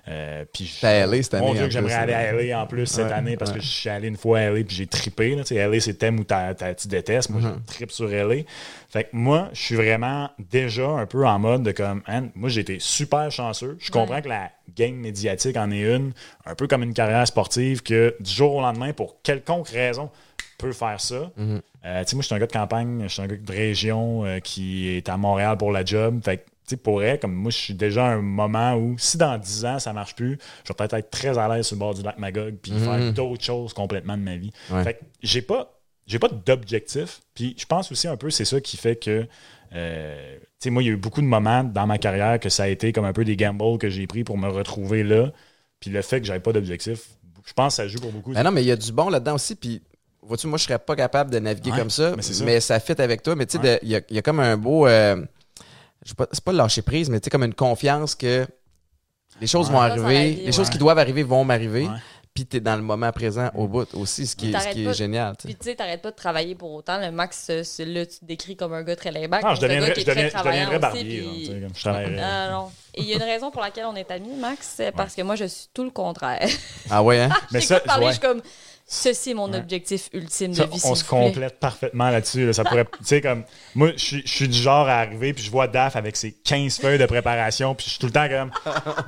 Euh, 0.08 0.46
puis 0.52 0.66
je- 0.66 0.82
T'es 0.82 0.88
à 0.88 1.06
LA 1.08 1.22
cette 1.24 1.34
année, 1.36 1.46
Mon 1.46 1.54
Dieu, 1.54 1.66
que 1.66 1.70
j'aimerais 1.70 1.94
aller 1.94 2.14
à. 2.14 2.32
LA 2.34 2.62
en 2.62 2.66
plus 2.68 2.86
cette 2.88 3.06
Ouais, 3.08 3.12
année 3.14 3.38
parce 3.38 3.52
ouais. 3.52 3.58
que 3.58 3.64
je 3.64 3.70
suis 3.70 3.90
allé 3.90 4.08
une 4.08 4.18
fois 4.18 4.40
à 4.40 4.42
LA 4.50 4.64
puis 4.64 4.76
j'ai 4.76 4.88
trippé. 4.88 5.36
Là, 5.36 5.44
LA, 5.50 5.80
c'est 5.80 5.92
le 5.92 5.98
thème 5.98 6.20
où 6.20 6.24
tu 6.24 6.88
détestes. 6.88 7.30
Moi, 7.30 7.42
Mm-hmm. 7.42 7.54
je 7.70 7.74
trippe 7.74 7.92
sur 7.92 8.08
LA. 8.10 8.44
Fait 8.90 9.04
que 9.04 9.10
moi, 9.14 9.50
je 9.54 9.62
suis 9.62 9.76
vraiment 9.76 10.30
déjà 10.40 10.88
un 10.88 11.06
peu 11.06 11.26
en 11.28 11.38
mode 11.38 11.64
de 11.64 11.72
comme, 11.72 12.02
Man, 12.08 12.32
moi, 12.36 12.50
j'ai 12.50 12.62
été 12.62 12.78
super 12.80 13.32
chanceux. 13.32 13.78
Je 13.80 13.92
comprends 13.92 14.22
que 14.22 14.30
la 14.30 14.50
game 14.76 14.96
médiatique 14.96 15.58
en 15.58 15.70
est 15.72 15.82
une, 15.96 16.14
un 16.46 16.56
peu 16.56 16.66
comme 16.68 16.82
une 16.84 16.94
carrière 16.94 17.28
sportive 17.28 17.84
que 17.84 18.16
du 18.20 18.32
jour 18.32 18.56
au 18.56 18.62
lendemain, 18.62 18.94
pour 18.94 19.22
quelconque 19.22 19.68
raison, 19.70 20.10
peut 20.60 20.74
faire 20.74 21.02
ça. 21.02 21.32
Mm-hmm. 21.40 21.62
Euh, 21.86 22.04
tu 22.04 22.10
sais, 22.10 22.16
moi, 22.16 22.22
je 22.22 22.26
suis 22.28 22.36
un 22.36 22.40
gars 22.40 22.48
de 22.48 22.52
campagne, 22.52 23.04
je 23.04 23.08
suis 23.08 23.22
un 23.22 23.28
gars 23.28 23.36
de 23.36 23.52
région 23.52 24.26
euh, 24.26 24.40
qui 24.40 24.90
est 24.90 25.10
à 25.10 25.18
Montréal 25.18 25.58
pour 25.58 25.72
la 25.72 25.84
job. 25.84 26.20
Fait 26.24 26.38
que, 26.38 26.44
tu 26.44 26.52
sais, 26.68 26.78
pour 26.78 27.02
elle, 27.02 27.20
comme 27.20 27.34
moi, 27.34 27.50
je 27.50 27.58
suis 27.58 27.74
déjà 27.74 28.06
à 28.06 28.10
un 28.10 28.22
moment 28.22 28.76
où, 28.76 28.96
si 29.00 29.18
dans 29.18 29.38
10 29.38 29.66
ans, 29.66 29.80
ça 29.80 29.94
marche 29.94 30.16
plus, 30.16 30.38
je 30.64 30.70
vais 30.70 30.76
peut-être 30.76 30.94
être 30.94 31.10
très 31.10 31.38
à 31.38 31.48
l'aise 31.48 31.66
sur 31.66 31.76
le 31.76 31.80
bord 31.80 31.94
du 31.94 32.04
lac 32.04 32.20
Magog 32.20 32.56
puis 32.62 32.72
faire 32.74 33.14
d'autres 33.14 33.44
choses 33.44 33.74
complètement 33.74 34.18
de 34.18 34.24
ma 34.24 34.36
vie. 34.36 34.52
Ouais. 34.70 34.84
Fait 34.84 34.94
que 34.96 35.00
j'ai 35.24 35.42
pas, 35.42 35.80
j'ai 36.06 36.20
pas 36.20 36.28
d'objectif. 36.28 37.22
Puis 37.34 37.56
je 37.58 37.66
pense 37.66 37.92
aussi 37.92 38.08
un 38.08 38.18
peu, 38.18 38.30
c'est 38.30 38.46
ça 38.46 38.60
qui 38.60 38.78
fait 38.78 38.98
que, 38.98 39.26
euh, 39.74 40.38
tu 40.38 40.46
sais, 40.60 40.70
moi, 40.70 40.84
il 40.84 40.88
y 40.88 40.90
a 40.90 40.94
eu 40.94 40.98
beaucoup 40.98 41.22
de 41.22 41.28
moments 41.28 41.64
dans 41.64 41.88
ma 41.88 41.98
carrière 41.98 42.40
que 42.40 42.50
ça 42.50 42.64
a 42.64 42.68
été 42.68 42.92
comme 42.92 43.06
un 43.06 43.14
peu 43.14 43.24
des 43.24 43.38
gambles 43.38 43.78
que 43.78 43.90
j'ai 43.90 44.06
pris 44.06 44.24
pour 44.24 44.38
me 44.38 44.50
retrouver 44.50 45.04
là. 45.04 45.32
Puis 45.80 45.90
le 45.90 46.02
fait 46.02 46.20
que 46.20 46.28
j'avais 46.28 46.42
pas 46.42 46.52
d'objectif, 46.52 47.08
je 47.46 47.54
pense 47.54 47.74
que 47.74 47.84
ça 47.84 47.88
joue 47.88 48.00
pour 48.00 48.12
beaucoup. 48.12 48.34
Ben 48.34 48.44
non, 48.44 48.52
mais 48.52 48.62
il 48.62 48.68
y 48.68 48.72
a 48.72 48.76
du 48.76 48.92
bon 48.92 49.10
là-dedans 49.10 49.36
aussi. 49.36 49.56
Puis, 49.56 49.82
vois-tu, 50.30 50.48
moi, 50.48 50.58
je 50.58 50.64
serais 50.64 50.80
pas 50.80 50.96
capable 50.96 51.30
de 51.32 51.40
naviguer 51.40 51.72
Ouais, 51.72 51.78
comme 51.80 51.90
ça, 51.90 52.14
mais 52.16 52.22
ça. 52.22 52.44
mais 52.46 52.60
ça 52.62 52.80
fit 52.80 53.00
avec 53.02 53.22
toi. 53.22 53.36
Mais 53.36 53.46
tu 53.46 53.58
sais, 53.58 53.64
Ouais. 53.64 53.80
il 53.84 53.90
y, 53.90 53.96
a, 53.98 54.02
il 54.10 54.16
y 54.16 54.20
a 54.20 54.22
comme 54.22 54.40
un 54.40 54.56
beau. 54.56 54.88
euh, 54.88 55.18
je 56.04 56.10
sais 56.10 56.16
pas, 56.16 56.28
c'est 56.32 56.44
pas 56.44 56.52
le 56.54 56.58
lâcher 56.60 56.82
prise, 56.82 57.10
mais 57.10 57.20
tu 57.20 57.26
sais, 57.26 57.30
comme 57.30 57.44
une 57.44 57.54
confiance 57.54 58.16
que 58.16 58.48
les 59.42 59.48
choses 59.48 59.68
Ouais. 59.68 59.74
vont 59.74 59.82
arriver, 59.82 60.16
arrive, 60.18 60.46
les 60.46 60.52
choses 60.54 60.70
qui 60.70 60.78
doivent 60.78 61.00
arriver 61.00 61.24
vont 61.24 61.44
m'arriver. 61.44 61.84
Ouais. 61.88 61.96
Puis 62.34 62.46
tu 62.46 62.58
es 62.58 62.60
dans 62.62 62.76
le 62.78 62.84
moment 62.84 63.12
présent 63.12 63.50
au 63.56 63.68
bout 63.68 63.92
aussi, 63.96 64.26
ce 64.28 64.36
qui 64.36 64.46
est, 64.46 64.48
ce 64.50 64.58
T'arrêtes 64.58 64.74
qui 64.74 64.84
est 64.84 64.86
pas- 64.86 64.94
génial. 64.94 65.36
tu 65.36 65.42
sais. 65.42 65.48
Puis 65.50 65.56
tu 65.58 65.64
sais, 65.66 65.76
t'arrêtes 65.76 66.02
pas 66.02 66.12
de 66.12 66.16
travailler 66.16 66.56
pour 66.56 66.72
autant. 66.72 66.98
Le 67.00 67.12
Max, 67.12 67.52
c'est- 67.64 67.86
là, 67.86 68.06
tu 68.06 68.20
te 68.20 68.26
décris 68.26 68.56
comme 68.56 68.72
un 68.74 68.84
gars 68.84 68.96
très 68.96 69.12
layback. 69.12 69.44
Non, 69.44 69.56
je 69.56 69.62
deviendrais, 69.62 69.94
je 69.96 70.00
je 70.02 70.12
aussi, 70.12 70.80
barbier. 70.80 71.04
puis- 71.04 71.64
je 71.76 71.80
travaillerais. 71.82 72.22
Ah, 72.24 72.50
non. 72.52 72.68
Et 72.94 73.02
il 73.02 73.08
y 73.08 73.14
a 73.14 73.16
une 73.18 73.24
raison 73.24 73.52
pour 73.52 73.62
laquelle 73.62 73.86
on 73.86 73.96
est 73.96 74.10
amis, 74.12 74.36
Max, 74.40 74.74
c'est 74.78 74.92
parce 74.94 75.16
que 75.16 75.22
moi, 75.24 75.36
je 75.36 75.46
suis 75.46 75.68
tout 75.74 75.84
le 75.84 75.90
contraire. 75.90 76.48
Ah 76.90 77.04
ouais, 77.04 77.20
hein? 77.20 77.30
Mais 77.52 77.62
ça, 77.62 77.80
parler, 77.82 78.06
ouais. 78.06 78.12
je 78.14 78.20
suis 78.20 78.26
comme. 78.28 78.42
Ceci 78.92 79.32
est 79.32 79.34
mon 79.36 79.50
Ouais. 79.52 79.58
objectif 79.60 80.10
ultime 80.14 80.50
de 80.52 80.56
Ça, 80.56 80.66
vie. 80.66 80.82
on 80.84 80.96
se 80.96 81.06
plaît. 81.06 81.10
complète 81.10 81.60
parfaitement 81.60 82.10
là-dessus. 82.10 82.48
là. 82.48 82.54
Ça 82.54 82.64
pourrait, 82.64 82.86
tu 82.86 83.06
sais, 83.06 83.22
comme, 83.22 83.44
moi, 83.76 83.92
je 83.96 84.04
suis- 84.04 84.22
je 84.26 84.32
suis 84.34 84.48
du 84.48 84.58
genre 84.58 84.88
à 84.90 84.96
arriver, 85.00 85.32
puis 85.34 85.44
je 85.44 85.52
vois 85.52 85.68
Daf 85.68 85.96
avec 85.96 86.16
ses 86.18 86.32
15 86.32 86.80
feuilles 86.80 86.98
de 86.98 87.06
préparation, 87.06 87.76
puis 87.76 87.86
je 87.86 87.90
suis 87.92 88.00
tout 88.00 88.08
le 88.08 88.12
temps 88.12 88.28
comme, 88.28 88.52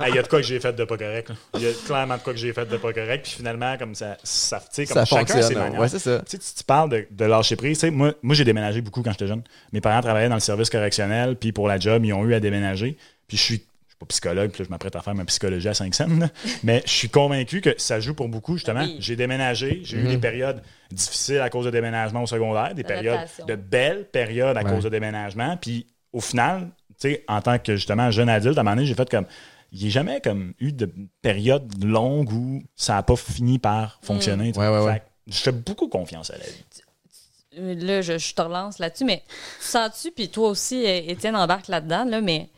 il 0.08 0.14
y 0.14 0.18
a 0.18 0.22
de 0.22 0.28
quoi 0.28 0.40
que 0.40 0.46
j'ai 0.46 0.60
fait 0.60 0.72
de 0.72 0.84
pas 0.84 0.96
correct. 0.96 1.32
Il 1.54 1.62
y 1.62 1.66
a 1.66 1.70
clairement 1.86 2.16
de 2.16 2.22
quoi 2.22 2.32
que 2.32 2.38
j'ai 2.38 2.52
fait 2.52 2.64
de 2.66 2.76
pas 2.76 2.92
correct, 2.92 3.24
puis 3.24 3.32
finalement, 3.32 3.76
comme 3.76 3.94
ça, 3.96 4.16
ça 4.22 4.60
tu 4.60 4.66
sais, 4.70 4.86
comme 4.86 4.94
Ça 4.94 5.04
chacun 5.04 5.42
ses 5.42 5.54
manières. 5.56 5.80
Ouais, 5.80 5.88
c'est 5.88 5.98
ça. 5.98 6.20
Tu 6.20 6.30
sais, 6.30 6.38
tu, 6.38 6.44
tu 6.58 6.64
parles 6.64 6.88
de, 6.90 7.06
de 7.10 7.24
lâcher 7.24 7.56
prise. 7.56 7.78
Tu 7.78 7.86
sais, 7.86 7.90
moi, 7.90 8.14
moi 8.22 8.34
j'ai 8.36 8.44
déménagé 8.44 8.80
beaucoup 8.80 9.02
quand 9.02 9.10
j'étais 9.10 9.26
jeune. 9.26 9.42
Mes 9.72 9.80
parents 9.80 10.00
travaillaient 10.00 10.28
dans 10.28 10.34
le 10.36 10.40
service 10.40 10.70
correctionnel, 10.70 11.34
puis 11.36 11.50
pour 11.52 11.66
la 11.66 11.78
job, 11.80 12.04
ils 12.04 12.12
ont 12.12 12.24
eu 12.24 12.34
à 12.34 12.40
déménager. 12.40 12.96
Puis 13.26 13.36
je 13.36 13.42
suis 13.42 13.62
pas 14.02 14.06
psychologue, 14.08 14.50
puis 14.50 14.62
là, 14.62 14.66
je 14.66 14.70
m'apprête 14.70 14.96
à 14.96 15.00
faire 15.02 15.14
ma 15.14 15.24
psychologie 15.24 15.68
à 15.68 15.74
5 15.74 15.94
cents, 15.94 16.06
là. 16.18 16.28
mais 16.62 16.82
je 16.86 16.90
suis 16.92 17.08
convaincu 17.08 17.60
que 17.60 17.74
ça 17.78 18.00
joue 18.00 18.14
pour 18.14 18.28
beaucoup, 18.28 18.56
justement. 18.56 18.82
Oui. 18.82 18.96
J'ai 19.00 19.16
déménagé, 19.16 19.80
j'ai 19.84 19.96
Mhm. 19.98 20.06
eu 20.06 20.08
des 20.10 20.18
périodes 20.18 20.62
difficiles 20.90 21.40
à 21.40 21.50
cause 21.50 21.64
de 21.66 21.70
déménagement 21.70 22.22
au 22.22 22.26
secondaire, 22.26 22.74
des 22.74 22.84
périodes 22.84 23.20
de 23.46 23.54
belles 23.56 24.06
périodes 24.10 24.56
à 24.56 24.62
Ouais. 24.62 24.70
cause 24.70 24.84
de 24.84 24.88
déménagement. 24.88 25.56
Puis 25.56 25.86
au 26.12 26.20
final, 26.20 26.70
tu 27.00 27.08
sais, 27.10 27.24
en 27.28 27.40
tant 27.40 27.58
que 27.58 27.76
justement 27.76 28.10
jeune 28.10 28.28
adulte, 28.28 28.58
à 28.58 28.60
un 28.60 28.64
moment 28.64 28.76
donné, 28.76 28.86
j'ai 28.86 28.94
fait 28.94 29.08
comme. 29.10 29.26
Il 29.74 29.80
n'y 29.80 29.86
a 29.86 29.90
jamais 29.90 30.20
comme 30.20 30.52
eu 30.60 30.70
de 30.72 30.92
période 31.22 31.82
longue 31.82 32.30
où 32.30 32.62
ça 32.76 32.92
n'a 32.92 33.02
pas 33.02 33.16
fini 33.16 33.58
par 33.58 33.98
fonctionner. 34.02 34.52
tu 34.52 34.60
sais. 34.60 34.68
Ouais, 34.68 34.78
ouais. 34.84 34.92
Fait 34.92 35.02
je 35.28 35.38
fais 35.38 35.52
beaucoup 35.52 35.88
confiance 35.88 36.28
à 36.30 36.34
la 36.36 36.44
vie. 36.44 37.84
Là, 37.86 38.00
je, 38.00 38.16
je 38.18 38.34
te 38.34 38.40
relance 38.42 38.78
là-dessus, 38.78 39.04
mais 39.04 39.22
tu 39.60 39.66
sens-tu, 39.66 40.10
puis 40.10 40.28
toi 40.30 40.48
aussi, 40.48 40.84
Étienne, 40.84 41.36
embarque 41.36 41.68
là-dedans, 41.68 42.04
là, 42.04 42.20
mais 42.22 42.48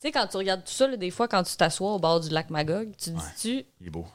sais, 0.00 0.12
quand 0.12 0.26
tu 0.26 0.36
regardes 0.36 0.64
tout 0.64 0.72
ça, 0.72 0.86
là, 0.86 0.96
des 0.96 1.10
fois, 1.10 1.28
quand 1.28 1.42
tu 1.42 1.56
t'assois 1.56 1.92
au 1.94 1.98
bord 1.98 2.20
du 2.20 2.28
lac 2.30 2.50
Magog, 2.50 2.90
tu 2.96 3.10
te 3.10 3.16
Ouais. 3.16 3.22
dis-tu, 3.36 3.66
Il 3.80 3.86
est 3.88 3.90
beau. 3.90 4.06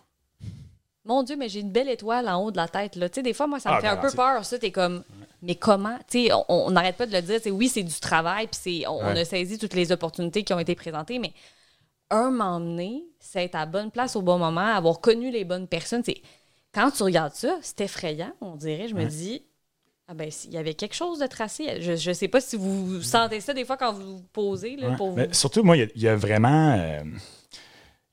mon 1.05 1.23
Dieu, 1.23 1.35
mais 1.35 1.49
j'ai 1.49 1.59
une 1.59 1.71
belle 1.71 1.89
étoile 1.89 2.29
en 2.29 2.41
haut 2.43 2.51
de 2.51 2.57
la 2.57 2.67
tête, 2.67 2.95
là. 2.95 3.09
Tu 3.09 3.15
sais, 3.15 3.21
des 3.23 3.33
fois, 3.33 3.47
moi, 3.47 3.59
ça 3.59 3.71
me 3.71 3.75
Ah, 3.75 3.81
fait 3.81 3.87
un 3.87 3.97
peu 3.97 4.11
peur, 4.11 4.45
ça. 4.45 4.57
T'es 4.57 4.71
comme, 4.71 5.03
mais 5.41 5.55
comment? 5.55 5.97
Tu 6.09 6.27
sais, 6.27 6.31
on- 6.47 6.69
n'arrête 6.71 6.95
pas 6.95 7.05
de 7.05 7.11
le 7.11 7.21
dire. 7.21 7.37
tu 7.37 7.43
sais, 7.43 7.51
oui, 7.51 7.67
c'est 7.67 7.83
du 7.83 7.99
travail, 7.99 8.47
puis 8.47 8.59
c'est- 8.61 8.87
on, 8.87 8.97
on 8.99 9.07
a 9.15 9.25
saisi 9.25 9.57
toutes 9.57 9.73
les 9.73 9.91
opportunités 9.91 10.43
qui 10.43 10.53
ont 10.53 10.59
été 10.59 10.75
présentées, 10.75 11.19
mais 11.19 11.33
un 12.09 12.31
moment 12.31 12.59
donné, 12.59 13.03
c'est 13.19 13.43
être 13.43 13.55
à 13.55 13.59
la 13.59 13.65
bonne 13.65 13.91
place 13.91 14.15
au 14.15 14.21
bon 14.21 14.37
moment, 14.37 14.61
avoir 14.61 15.01
connu 15.01 15.31
les 15.31 15.43
bonnes 15.43 15.67
personnes. 15.67 16.03
C'est 16.05 16.21
quand 16.73 16.91
tu 16.91 17.03
regardes 17.03 17.33
ça, 17.33 17.57
c'est 17.61 17.81
effrayant, 17.81 18.31
on 18.39 18.55
dirait. 18.55 18.87
Je 18.87 18.95
me 18.95 19.05
dis, 19.05 19.43
ah 20.07 20.13
ben, 20.13 20.29
il 20.45 20.51
y 20.53 20.57
avait 20.57 20.73
quelque 20.73 20.95
chose 20.95 21.19
de 21.19 21.27
tracé. 21.27 21.81
Je, 21.81 21.95
je 21.95 22.11
sais 22.11 22.27
pas 22.27 22.41
si 22.41 22.55
vous 22.57 23.01
sentez 23.01 23.39
ça 23.39 23.53
des 23.53 23.63
fois 23.65 23.77
quand 23.77 23.93
vous 23.93 24.17
vous 24.17 24.23
posez 24.33 24.75
là, 24.75 24.89
Ouais. 24.89 24.95
pour 24.97 25.11
vous. 25.11 25.15
Mais 25.15 25.29
surtout, 25.31 25.63
moi, 25.63 25.77
il 25.77 25.79
y 25.79 25.83
a- 25.83 25.87
il 25.95 26.01
y, 26.01 26.07
a 26.07 26.15
vraiment. 26.15 26.75
euh, 26.77 27.01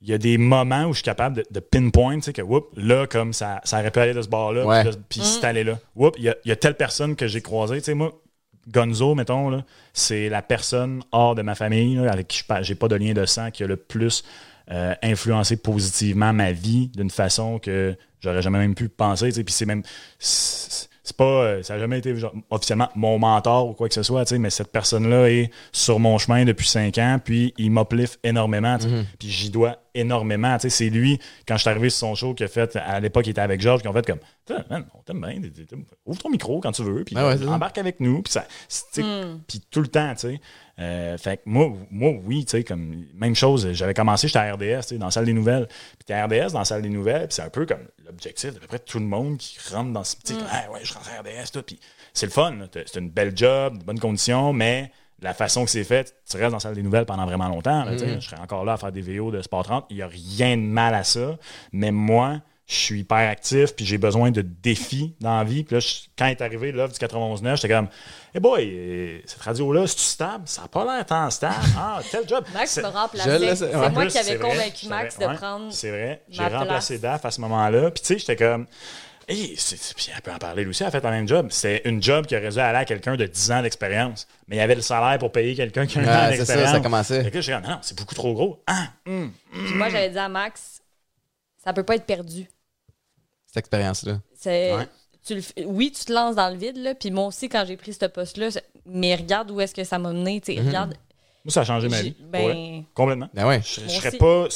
il 0.03 0.09
y 0.09 0.13
a 0.15 0.19
des 0.19 0.39
moments 0.39 0.85
où 0.85 0.93
je 0.93 0.99
suis 0.99 1.05
capable 1.05 1.37
de, 1.37 1.45
de 1.51 1.61
pinpoint, 1.61 2.17
tu 2.17 2.23
sais, 2.23 2.33
que, 2.33 2.41
whoop, 2.43 2.71
là, 2.77 3.07
comme 3.07 3.33
ça, 3.33 3.61
ça 3.65 3.81
aurait 3.81 3.91
pu 3.91 3.99
aller 3.99 4.15
de 4.15 4.23
ce 4.23 4.29
bord-là, 4.29 4.65
Ouais. 4.65 4.85
puis 5.09 5.21
c'est 5.21 5.45
allé 5.45 5.63
là. 5.65 5.79
Whoop, 5.95 6.15
il 6.17 6.25
y 6.25 6.29
a, 6.31 6.37
il 6.45 6.49
y 6.49 6.53
a 6.53 6.57
telle 6.57 6.75
personne 6.77 7.17
que 7.17 7.27
j'ai 7.27 7.43
croisée, 7.43 7.79
tu 7.79 7.85
sais, 7.87 7.95
moi, 7.95 8.13
Gonzo, 8.69 9.15
mettons, 9.15 9.51
là, 9.51 9.65
c'est 9.93 10.29
la 10.29 10.43
personne 10.43 11.03
hors 11.13 11.35
de 11.35 11.43
ma 11.43 11.55
famille, 11.55 11.97
là, 11.97 12.13
avec 12.13 12.29
qui 12.29 12.43
je 12.63 12.69
n'ai 12.73 12.75
pas 12.77 12.89
de 12.89 12.95
lien 12.97 13.13
de 13.15 13.27
sang, 13.27 13.51
qui 13.51 13.63
a 13.65 13.67
le 13.67 13.77
plus 13.77 14.23
euh, 14.71 14.95
influencé 15.03 15.57
positivement 15.57 16.33
ma 16.33 16.53
vie 16.53 16.89
d'une 16.95 17.11
façon 17.11 17.59
que 17.59 17.97
j'aurais 18.21 18.41
jamais 18.43 18.59
même 18.59 18.75
pu 18.77 18.89
penser, 18.89 19.27
tu 19.29 19.35
sais, 19.35 19.45
puis 19.45 19.53
c'est 19.53 19.67
même. 19.67 19.83
C'est 21.11 21.17
pas, 21.17 21.25
euh, 21.25 21.63
ça 21.63 21.75
n'a 21.75 21.81
jamais 21.81 21.99
été 21.99 22.15
genre, 22.17 22.33
officiellement 22.51 22.89
mon 22.95 23.19
mentor 23.19 23.69
ou 23.69 23.73
quoi 23.75 23.89
que 23.89 23.95
ce 23.95 24.03
soit, 24.03 24.25
tu 24.25 24.31
sais, 24.31 24.39
mais 24.39 24.51
cette 24.51 24.71
personne-là 24.73 25.29
est 25.31 25.51
sur 25.73 25.99
mon 25.99 26.19
chemin 26.19 26.45
depuis 26.45 26.69
cinq 26.69 26.99
ans, 26.99 27.19
puis 27.23 27.53
il 27.59 27.71
m'uplift 27.71 28.19
énormément, 28.25 28.79
Mhm. 28.79 29.05
puis 29.19 29.29
j'y 29.29 29.51
dois 29.51 29.77
énormément. 29.95 30.57
tu 30.57 30.63
sais, 30.63 30.71
C'est 30.71 30.89
lui, 30.91 31.19
quand 31.49 31.57
je 31.57 31.63
suis 31.63 31.71
arrivé 31.71 31.91
sur 31.91 31.99
son 32.07 32.15
show, 32.15 32.33
qui 32.35 32.45
a 32.45 32.49
fait, 32.49 32.77
à 32.77 33.01
l'époque, 33.01 33.27
il 33.27 33.31
était 33.31 33.41
avec 33.41 33.61
Georges, 33.61 33.83
qui 33.83 33.89
ont 33.89 33.93
fait 33.93 34.07
comme, 34.07 34.21
man, 34.71 34.85
on 34.95 35.03
t'aime 35.03 35.21
bien, 35.21 35.35
ouvre 36.07 36.19
ton 36.23 36.31
micro 36.31 36.61
quand 36.61 36.73
tu 36.73 36.83
veux, 36.85 37.03
puis 37.05 37.15
Ah 37.19 37.27
ouais, 37.27 37.37
ça. 37.39 37.49
embarque 37.51 37.79
avec 37.79 37.99
nous, 38.01 38.23
puis 38.23 38.33
ça, 38.33 38.45
puis 39.49 39.61
tout 39.71 39.81
le 39.81 39.89
temps, 39.89 40.13
tu 40.15 40.21
sais. 40.29 40.41
Euh, 40.81 41.19
fait 41.19 41.39
que 41.39 41.43
moi, 41.47 41.73
moi, 41.91 42.13
oui, 42.25 42.45
tu 42.45 42.53
sais, 42.53 42.65
comme, 42.65 43.05
même 43.15 43.35
chose, 43.35 43.71
j'avais 43.73 43.95
commencé, 43.95 44.29
j'étais 44.29 44.39
à 44.39 44.55
RDS, 44.55 44.81
tu 44.81 44.83
sais, 44.83 44.99
dans 44.99 45.07
la 45.07 45.11
salle 45.11 45.27
des 45.27 45.33
nouvelles, 45.33 45.67
puis 45.67 46.05
t'es 46.07 46.15
à 46.15 46.25
RDS 46.25 46.53
dans 46.53 46.61
la 46.61 46.65
salle 46.65 46.83
des 46.83 46.89
nouvelles, 46.89 47.27
puis 47.29 47.35
c'est 47.35 47.43
un 47.43 47.51
peu 47.51 47.67
comme 47.67 47.87
l'objectif 48.07 48.55
d'à 48.55 48.61
peu 48.61 48.67
près 48.67 48.79
tout 48.79 48.99
le 48.99 49.05
monde 49.05 49.37
qui 49.37 49.59
rentre 49.73 49.93
dans 49.93 50.05
ce 50.05 50.17
petit, 50.17 50.35
Ah 50.51 50.71
ouais, 50.73 50.81
je 50.83 50.95
rentre 50.95 51.11
à 51.11 51.21
RDS, 51.21 51.51
tout, 51.53 51.63
puis 51.63 51.79
c'est 52.15 52.27
le 52.27 52.33
fun, 52.33 52.55
c'est 52.73 52.99
une 52.99 53.11
belle 53.11 53.37
job, 53.37 53.79
de 53.79 53.85
bonnes 53.85 54.01
conditions, 54.01 54.53
mais 54.53 54.91
la 55.21 55.35
façon 55.35 55.65
que 55.65 55.71
c'est 55.71 55.85
fait, 55.85 56.15
tu 56.29 56.37
restes 56.39 56.51
dans 56.51 56.57
la 56.57 56.61
salle 56.61 56.75
des 56.75 56.83
nouvelles 56.83 57.05
pendant 57.05 57.27
vraiment 57.27 57.49
longtemps. 57.49 57.85
là, 57.85 57.93
tu 57.93 57.99
sais. 57.99 58.21
Je 58.21 58.27
serais 58.27 58.41
encore 58.41 58.65
là 58.65 58.73
à 58.73 58.77
faire 58.79 58.91
des 58.91 59.03
vidéos 59.03 59.31
de 59.31 59.43
Sport 59.43 59.65
30. 59.65 59.87
Il 59.91 59.97
n'y 59.97 60.03
a 60.03 60.07
rien 60.07 60.57
de 60.57 60.63
mal 60.63 60.95
à 60.95 61.05
ça. 61.05 61.39
Mais 61.73 61.91
moi, 61.91 62.41
je 62.71 62.77
suis 62.77 63.01
hyper 63.01 63.29
actif, 63.29 63.75
puis 63.75 63.85
j'ai 63.85 63.99
besoin 63.99 64.31
de 64.31 64.43
défis 64.43 65.15
dans 65.21 65.37
la 65.39 65.45
vie. 65.45 65.65
Puis 65.65 65.75
là, 65.75 65.81
je- 65.81 66.09
quand 66.17 66.27
est 66.27 66.41
arrivé 66.41 66.71
l'offre 66.71 66.93
du 66.93 66.99
91.9, 67.01 67.57
j'étais 67.57 67.75
comme, 67.75 67.89
hey 68.33 68.41
boy, 68.41 68.71
euh, 68.73 69.21
cette 69.27 69.43
radio-là, 69.43 69.87
c'est-tu 69.89 70.03
stable? 70.03 70.45
Ça 70.47 70.63
n'a 70.63 70.69
pas 70.69 70.85
l'air 70.85 71.05
tant 71.05 71.29
stable. 71.31 71.57
Ah, 71.77 72.01
tel 72.11 72.29
job. 72.29 72.45
Max 72.55 72.77
me 72.77 72.87
remplaçait. 72.87 73.57
C'est 73.57 73.75
ouais. 73.77 73.91
moi 73.91 74.07
qui 74.07 74.19
avais 74.19 74.37
vrai, 74.37 74.49
convaincu 74.51 74.87
Max 74.89 75.17
vrai, 75.17 75.25
de 75.27 75.31
ouais, 75.31 75.37
prendre. 75.37 75.73
C'est 75.73 75.91
vrai. 75.91 76.23
J'ai 76.29 76.43
ma 76.43 76.59
remplacé 76.61 76.99
place. 77.01 77.13
DAF 77.13 77.25
à 77.25 77.31
ce 77.33 77.41
moment-là. 77.41 77.91
Puis 77.91 78.03
tu 78.03 78.07
sais, 78.07 78.19
j'étais 78.19 78.37
comme. 78.37 78.67
C'est- 79.57 79.95
puis 79.95 80.09
elle 80.15 80.23
peut 80.23 80.33
en 80.33 80.39
parler 80.39 80.63
lui 80.65 80.71
aussi, 80.71 80.83
elle 80.83 80.89
a 80.89 80.91
fait 80.93 81.03
le 81.05 81.11
même 81.11 81.29
job. 81.29 81.49
C'est 81.51 81.83
une 81.85 82.03
job 82.03 82.27
qui 82.27 82.37
aurait 82.37 82.49
dû 82.51 82.59
aller 82.59 82.79
à 82.79 82.85
quelqu'un 82.85 83.17
de 83.17 83.27
10 83.27 83.51
ans 83.53 83.63
d'expérience. 83.63 84.27
Mais 84.49 84.57
il 84.57 84.59
y 84.59 84.63
avait 84.63 84.75
le 84.75 84.81
salaire 84.81 85.19
pour 85.19 85.31
payer 85.31 85.55
quelqu'un 85.55 85.87
qui 85.87 85.99
a 85.99 86.03
un 86.03 86.05
Ouais, 86.05 86.11
an 86.11 86.15
c'est 86.31 86.31
ça, 86.31 86.37
d'expérience. 86.39 86.71
ça 86.73 86.81
commençait. 86.81 87.23
Fait 87.25 87.31
que 87.31 87.35
là, 87.37 87.41
j'étais 87.41 87.53
comme, 87.59 87.63
non, 87.69 87.77
non, 87.77 87.79
c'est 87.83 87.97
beaucoup 87.97 88.15
trop 88.17 88.33
gros. 88.35 88.63
Ah, 88.67 88.89
hum. 89.07 89.33
Puis 89.53 89.75
moi, 89.75 89.89
j'avais 89.89 90.11
dit 90.11 90.19
à 90.19 90.29
Max, 90.29 90.83
ça 91.63 91.73
peut 91.73 91.85
pas 91.85 91.95
être 91.95 92.07
perdu. 92.07 92.49
Cette 93.53 93.57
expérience-là. 93.59 94.21
C'est, 94.39 94.73
Ouais. 94.75 94.87
tu 95.27 95.35
le 95.35 95.41
fais- 95.41 95.65
oui, 95.65 95.91
tu 95.91 96.05
te 96.05 96.13
lances 96.13 96.37
dans 96.37 96.49
le 96.51 96.57
vide, 96.57 96.77
là, 96.77 96.95
puis 96.95 97.11
moi 97.11 97.27
aussi, 97.27 97.49
quand 97.49 97.65
j'ai 97.67 97.77
pris 97.77 97.93
ce 97.93 98.05
poste-là, 98.07 98.49
mais 98.87 99.15
regarde 99.17 99.51
où 99.51 99.61
est-ce 99.61 99.75
que 99.75 99.83
ça 99.83 99.99
m'a 99.99 100.13
mené. 100.13 100.41
tu 100.41 100.55
sais, 100.55 100.61
Regarde, 100.61 100.95
Moi, 101.45 101.53
ça 101.53 101.63
a 101.63 101.65
changé 101.65 101.89
ma 101.89 102.01
vie. 102.03 102.15
ben, 102.21 102.85
Complètement. 102.95 103.29
Ben 103.35 103.47
ouais. 103.49 103.61
Je, 103.65 103.81
Moi 103.81 103.89
serais 103.91 104.09
aussi. 104.09 104.19
pas. 104.19 104.47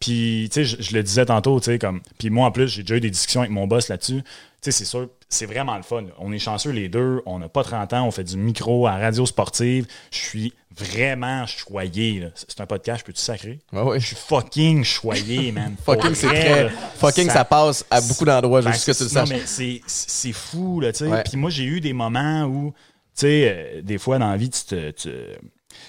Puis, 0.00 0.48
tu 0.52 0.54
sais, 0.54 0.64
je, 0.64 0.82
je 0.82 0.94
le 0.94 1.02
disais 1.02 1.24
tantôt, 1.26 1.58
tu 1.60 1.66
sais, 1.66 1.78
comme. 1.78 2.00
Puis 2.18 2.30
moi, 2.30 2.46
en 2.46 2.50
plus, 2.52 2.68
j'ai 2.68 2.82
déjà 2.82 2.96
eu 2.96 3.00
des 3.00 3.10
discussions 3.10 3.40
avec 3.40 3.52
mon 3.52 3.66
boss 3.66 3.88
là-dessus. 3.88 4.22
Tu 4.22 4.30
sais, 4.60 4.70
c'est 4.72 4.84
sûr, 4.84 5.08
c'est 5.28 5.46
vraiment 5.46 5.76
le 5.76 5.82
fun. 5.82 6.04
On 6.18 6.32
est 6.32 6.38
chanceux 6.38 6.70
les 6.70 6.88
deux. 6.88 7.22
On 7.26 7.38
n'a 7.38 7.48
pas 7.48 7.62
30 7.64 7.92
ans. 7.92 8.06
On 8.06 8.10
fait 8.10 8.24
du 8.24 8.36
micro 8.36 8.86
à 8.86 8.96
radio 8.96 9.24
sportive. 9.26 9.86
Je 10.10 10.18
suis 10.18 10.52
vraiment 10.78 11.46
choyé. 11.46 12.20
là. 12.20 12.28
C'est 12.34 12.60
un 12.60 12.66
podcast, 12.66 13.00
je 13.00 13.04
peux-tu 13.06 13.20
sacrer? 13.22 13.58
Ouais, 13.72 13.80
ouais. 13.82 14.00
Je 14.00 14.06
suis 14.08 14.16
fucking 14.16 14.84
choyé, 14.84 15.50
man. 15.52 15.74
Fucking, 15.84 16.14
c'est 16.14 16.26
très. 16.28 16.68
Fucking, 16.96 17.30
ça, 17.30 17.44
passe 17.44 17.84
à 17.90 18.00
beaucoup 18.02 18.24
d'endroits, 18.24 18.60
Ben, 18.60 18.72
juste 18.72 18.86
que 18.86 18.92
tu 18.92 19.04
le 19.04 19.08
c'est- 19.08 19.18
non, 19.18 19.26
saches. 19.26 19.38
mais 19.38 19.80
c'est- 19.86 20.32
fou, 20.32 20.80
là, 20.80 20.92
tu 20.92 21.06
sais. 21.08 21.22
Puis 21.24 21.36
moi, 21.38 21.48
j'ai 21.50 21.64
eu 21.64 21.80
des 21.80 21.92
moments 21.94 22.42
où, 22.44 22.72
tu 23.16 23.20
sais, 23.22 23.48
euh, 23.78 23.82
des 23.82 23.96
fois 23.98 24.18
dans 24.18 24.30
la 24.30 24.36
vie, 24.36 24.50
tu 24.50 24.64
te. 24.64 24.90
tu- 24.90 25.08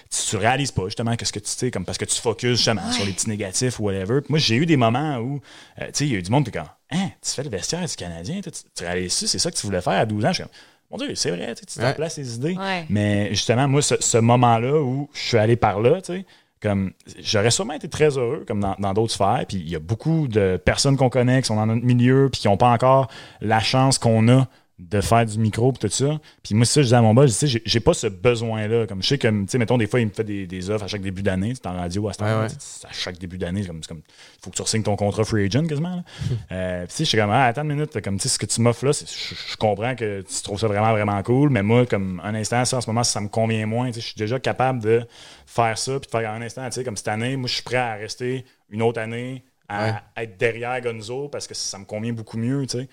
tu, 0.10 0.22
tu 0.30 0.36
réalises 0.38 0.72
pas 0.72 0.86
justement 0.86 1.16
que 1.16 1.26
ce 1.26 1.32
que 1.32 1.40
tu 1.40 1.50
sais 1.50 1.72
comme 1.72 1.86
parce 1.86 1.98
que 1.98 2.06
tu 2.06 2.20
focuses 2.20 2.58
justement 2.58 2.92
sur 2.92 3.06
les 3.06 3.12
petits 3.14 3.30
négatifs 3.30 3.80
ou 3.80 3.84
whatever. 3.84 4.22
Puis 4.22 4.30
moi 4.32 4.40
j'ai 4.40 4.56
eu 4.56 4.66
des 4.66 4.78
moments 4.78 5.18
où 5.18 5.40
euh, 5.82 5.86
tu 5.88 5.92
sais 5.94 6.06
il 6.08 6.12
y 6.12 6.16
a 6.16 6.20
eu 6.20 6.24
du 6.24 6.32
monde 6.32 6.44
qui 6.44 6.50
est 6.50 6.60
comme 6.60 6.68
hein 6.92 7.10
tu 7.22 7.32
fais 7.32 7.44
le 7.44 7.50
vestiaire 7.50 7.86
du 7.86 7.96
Canadien 7.96 8.42
tu, 8.42 8.50
tu 8.52 8.84
réalises 8.84 9.14
ça 9.14 9.28
c'est 9.28 9.40
ça 9.40 9.52
que 9.52 9.56
tu 9.58 9.66
voulais 9.66 9.82
faire 9.82 9.94
à 9.94 10.06
12 10.06 10.26
ans 10.26 10.30
je 10.30 10.34
suis 10.34 10.44
comme 10.44 10.52
mon 10.92 10.98
dieu 10.98 11.16
c'est 11.16 11.32
vrai 11.32 11.54
tu 11.56 11.66
te 11.66 11.82
Ouais. 11.82 11.94
places 11.94 12.18
les 12.18 12.36
idées 12.36 12.56
Ouais. 12.58 12.86
mais 12.90 13.30
justement 13.32 13.68
moi 13.68 13.82
ce, 13.82 13.96
ce 14.00 14.18
moment-là 14.18 14.80
où 14.82 15.10
je 15.14 15.20
suis 15.20 15.38
allé 15.38 15.56
par 15.56 15.80
là 15.82 16.02
tu 16.02 16.14
sais 16.14 16.26
comme 16.62 16.92
j'aurais 17.20 17.52
sûrement 17.52 17.74
été 17.74 17.88
très 17.88 18.18
heureux 18.18 18.44
comme 18.48 18.62
dans 18.62 18.76
dans 18.80 18.94
d'autres 18.94 19.14
sphères 19.14 19.44
puis 19.48 19.58
il 19.58 19.70
y 19.70 19.76
a 19.76 19.80
beaucoup 19.80 20.28
de 20.28 20.60
personnes 20.64 20.98
qu'on 20.98 21.10
connaît 21.10 21.42
qui 21.42 21.48
sont 21.48 21.56
dans 21.56 21.66
notre 21.68 21.84
milieu 21.86 22.30
puis 22.32 22.42
qui 22.42 22.48
n'ont 22.48 22.58
pas 22.58 22.70
encore 22.70 23.10
la 23.42 23.60
chance 23.60 24.00
qu'on 24.00 24.28
a 24.30 24.48
de 24.80 25.02
faire 25.02 25.26
du 25.26 25.40
micro 25.40 25.72
puis 25.72 25.90
tout 25.90 25.96
ça. 25.96 26.20
Puis 26.44 26.54
moi, 26.54 26.64
ça, 26.66 26.82
je 26.82 26.86
disais 26.86 26.96
à 26.96 27.02
mon 27.02 27.16
boss, 27.16 27.40
je 27.42 27.46
dis, 27.48 27.62
j'ai- 27.66 27.80
pas 27.80 27.96
ce 27.96 28.06
besoin-là. 28.06 28.86
Comme 28.86 29.02
je 29.02 29.08
sais 29.08 29.18
que, 29.18 29.28
tu 29.28 29.46
sais, 29.48 29.58
mettons, 29.58 29.78
des 29.80 29.88
fois, 29.88 30.00
il 30.02 30.06
me 30.08 30.12
fait 30.12 30.24
des, 30.24 30.46
des 30.46 30.70
offres 30.70 30.84
à 30.84 30.88
chaque 30.88 31.02
début 31.02 31.24
d'année. 31.24 31.54
C'est 31.56 31.66
en 31.66 31.74
radio 31.74 32.08
à 32.10 32.14
ce 32.14 32.20
temps-là. 32.20 32.38
Ouais, 32.38 32.44
ouais. 32.44 32.50
tu 32.50 32.56
sais, 32.60 32.86
À 32.88 32.92
chaque 32.92 33.18
début 33.18 33.40
d'année, 33.40 33.62
c'est 33.64 33.70
comme, 33.70 33.82
comme, 33.82 34.02
faut 34.44 34.52
que 34.52 34.56
tu 34.56 34.64
signes 34.68 34.84
ton 34.84 34.96
contrat 34.96 35.24
free 35.24 35.46
agent 35.46 35.66
quasiment. 35.66 35.96
là. 35.96 36.04
Euh, 36.52 36.80
puis 36.86 36.90
tu 36.90 36.94
sais, 36.98 37.04
je 37.06 37.10
suis 37.10 37.18
comme, 37.18 37.32
ah, 37.32 37.46
attends 37.46 37.64
une 37.64 37.70
minute, 37.74 38.00
comme, 38.02 38.18
tu 38.18 38.24
sais, 38.24 38.30
ce 38.30 38.38
que 38.38 38.46
tu 38.46 38.62
m'offres 38.62 38.86
là, 38.86 38.92
je 38.92 39.56
comprends 39.58 39.96
que 39.96 40.22
tu 40.22 40.42
trouves 40.44 40.60
ça 40.60 40.68
vraiment, 40.68 40.92
vraiment 40.92 41.24
cool, 41.24 41.50
mais 41.50 41.64
moi, 41.64 41.86
comme, 41.88 42.22
un 42.24 42.36
instant, 42.36 42.64
ça, 42.66 42.78
en 42.78 42.82
ce 42.82 42.88
moment, 42.90 43.04
ça 43.04 43.20
me 43.20 43.30
convient 43.30 43.66
moins. 43.66 43.88
Tu 43.88 43.94
sais, 43.96 44.02
je 44.02 44.06
suis 44.08 44.16
déjà 44.18 44.40
capable 44.40 44.84
de 44.84 45.02
faire 45.48 45.76
ça, 45.78 45.94
puis 46.00 46.06
de 46.06 46.12
faire 46.12 46.30
un 46.32 46.42
instant, 46.44 46.66
tu 46.66 46.74
sais, 46.74 46.84
comme 46.84 46.98
cette 46.98 47.08
année, 47.08 47.36
moi, 47.36 47.48
je 47.48 47.56
suis 47.56 47.64
prêt 47.64 47.78
à 47.78 47.96
rester 47.96 48.46
une 48.70 48.84
autre 48.84 49.00
année, 49.02 49.44
à 49.70 50.02
être 50.18 50.38
derrière 50.38 50.80
Gonzo 50.82 51.28
parce 51.30 51.46
que 51.48 51.54
ça 51.56 51.78
me 51.80 51.84
convient 51.86 52.14
beaucoup 52.14 52.38
mieux, 52.38 52.66
tu 52.68 52.78
sais. 52.78 52.88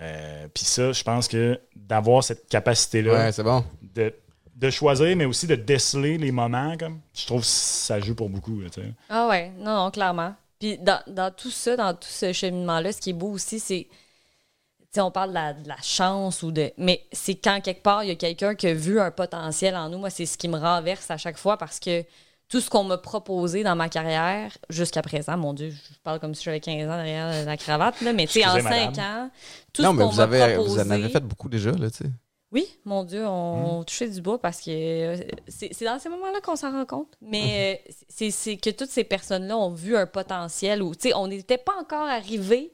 Euh, 0.00 0.48
puis 0.54 0.64
ça, 0.64 0.92
je 0.92 1.02
pense 1.02 1.28
que 1.28 1.60
d'avoir 1.76 2.24
cette 2.24 2.48
capacité-là 2.48 3.12
Ouais, 3.12 3.32
c'est 3.32 3.42
bon. 3.42 3.64
de, 3.82 4.14
de 4.56 4.70
choisir, 4.70 5.14
mais 5.16 5.24
aussi 5.26 5.46
de 5.46 5.54
déceler 5.56 6.16
les 6.18 6.32
moments, 6.32 6.76
comme 6.78 7.00
je 7.14 7.26
trouve 7.26 7.40
que 7.42 7.46
ça 7.46 8.00
joue 8.00 8.14
pour 8.14 8.30
beaucoup. 8.30 8.60
là. 8.60 8.68
Ah 9.08 9.28
ouais, 9.28 9.50
non, 9.58 9.74
non, 9.76 9.90
clairement. 9.90 10.34
Puis 10.58 10.78
dans, 10.78 11.00
dans 11.06 11.30
tout 11.30 11.50
ça, 11.50 11.76
dans 11.76 11.92
tout 11.94 12.08
ce 12.08 12.32
cheminement-là, 12.32 12.92
ce 12.92 13.00
qui 13.00 13.10
est 13.10 13.14
beau 13.14 13.30
aussi, 13.30 13.60
c'est. 13.60 13.88
Tu 13.90 14.94
sais, 14.96 15.00
on 15.02 15.10
parle 15.10 15.30
de 15.30 15.34
la, 15.34 15.52
de 15.54 15.68
la 15.68 15.76
chance 15.82 16.42
ou 16.42 16.50
de. 16.50 16.72
Mais 16.76 17.06
c'est 17.12 17.36
quand 17.36 17.60
quelque 17.62 17.82
part, 17.82 18.02
il 18.04 18.08
y 18.08 18.12
a 18.12 18.16
quelqu'un 18.16 18.54
qui 18.54 18.66
a 18.66 18.74
vu 18.74 18.98
un 19.00 19.10
potentiel 19.10 19.76
en 19.76 19.88
nous. 19.88 19.98
Moi, 19.98 20.10
c'est 20.10 20.26
ce 20.26 20.36
qui 20.36 20.48
me 20.48 20.58
renverse 20.58 21.10
à 21.10 21.16
chaque 21.16 21.38
fois 21.38 21.56
parce 21.56 21.78
que 21.78 22.04
tout 22.50 22.60
ce 22.60 22.68
qu'on 22.68 22.82
m'a 22.84 22.98
proposé 22.98 23.62
dans 23.62 23.76
ma 23.76 23.88
carrière 23.88 24.56
jusqu'à 24.68 25.02
présent, 25.02 25.36
mon 25.36 25.54
Dieu, 25.54 25.70
je 25.70 25.98
parle 26.02 26.18
comme 26.18 26.34
si 26.34 26.42
j'avais 26.44 26.60
15 26.60 26.88
ans 26.88 26.96
derrière 26.96 27.44
la 27.46 27.56
cravate, 27.56 28.00
là, 28.00 28.12
mais 28.12 28.26
tu 28.26 28.40
sais, 28.40 28.46
en 28.46 28.56
Excusez, 28.56 28.74
5 28.74 28.86
madame. 28.96 29.04
ans, 29.26 29.30
tout 29.72 29.82
non, 29.82 29.90
ce 29.92 29.96
mais 29.96 30.02
qu'on 30.04 30.10
vous, 30.10 30.16
m'a 30.18 30.26
proposé... 30.26 30.68
vous 30.68 30.78
en 30.80 30.90
avez 30.90 31.08
fait 31.08 31.20
beaucoup 31.24 31.48
déjà, 31.48 31.70
là, 31.70 31.90
tu 31.90 31.98
sais. 32.04 32.10
Oui, 32.52 32.66
mon 32.84 33.04
Dieu, 33.04 33.22
Mm. 33.22 33.28
on 33.28 33.84
touchait 33.84 34.08
du 34.08 34.20
bois 34.20 34.40
parce 34.40 34.60
que 34.60 34.70
euh, 34.70 35.16
c'est 35.46 35.84
dans 35.84 36.00
ces 36.00 36.08
moments-là 36.08 36.40
qu'on 36.40 36.56
s'en 36.56 36.72
rend 36.72 36.84
compte. 36.84 37.16
Mais 37.22 37.80
euh, 37.88 37.92
c'est 38.08 38.32
c'est 38.32 38.56
que 38.56 38.70
toutes 38.70 38.90
ces 38.90 39.04
personnes-là 39.04 39.56
ont 39.56 39.70
vu 39.70 39.96
un 39.96 40.06
potentiel 40.06 40.82
où, 40.82 40.92
tu 40.96 41.10
sais, 41.10 41.14
on 41.14 41.28
n'était 41.28 41.58
pas 41.58 41.74
encore 41.80 42.08
arrivé, 42.08 42.72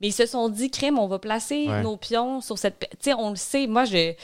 mais 0.00 0.08
ils 0.08 0.12
se 0.12 0.26
sont 0.26 0.48
dit, 0.48 0.72
crème, 0.72 0.98
on 0.98 1.06
va 1.06 1.20
placer 1.20 1.68
Ouais. 1.68 1.82
nos 1.82 1.96
pions 1.96 2.40
sur 2.40 2.58
cette. 2.58 2.80
Tu 2.80 2.86
sais, 2.98 3.14
on 3.14 3.30
le 3.30 3.36
sait, 3.36 3.68
moi, 3.68 3.84
je, 3.84 4.14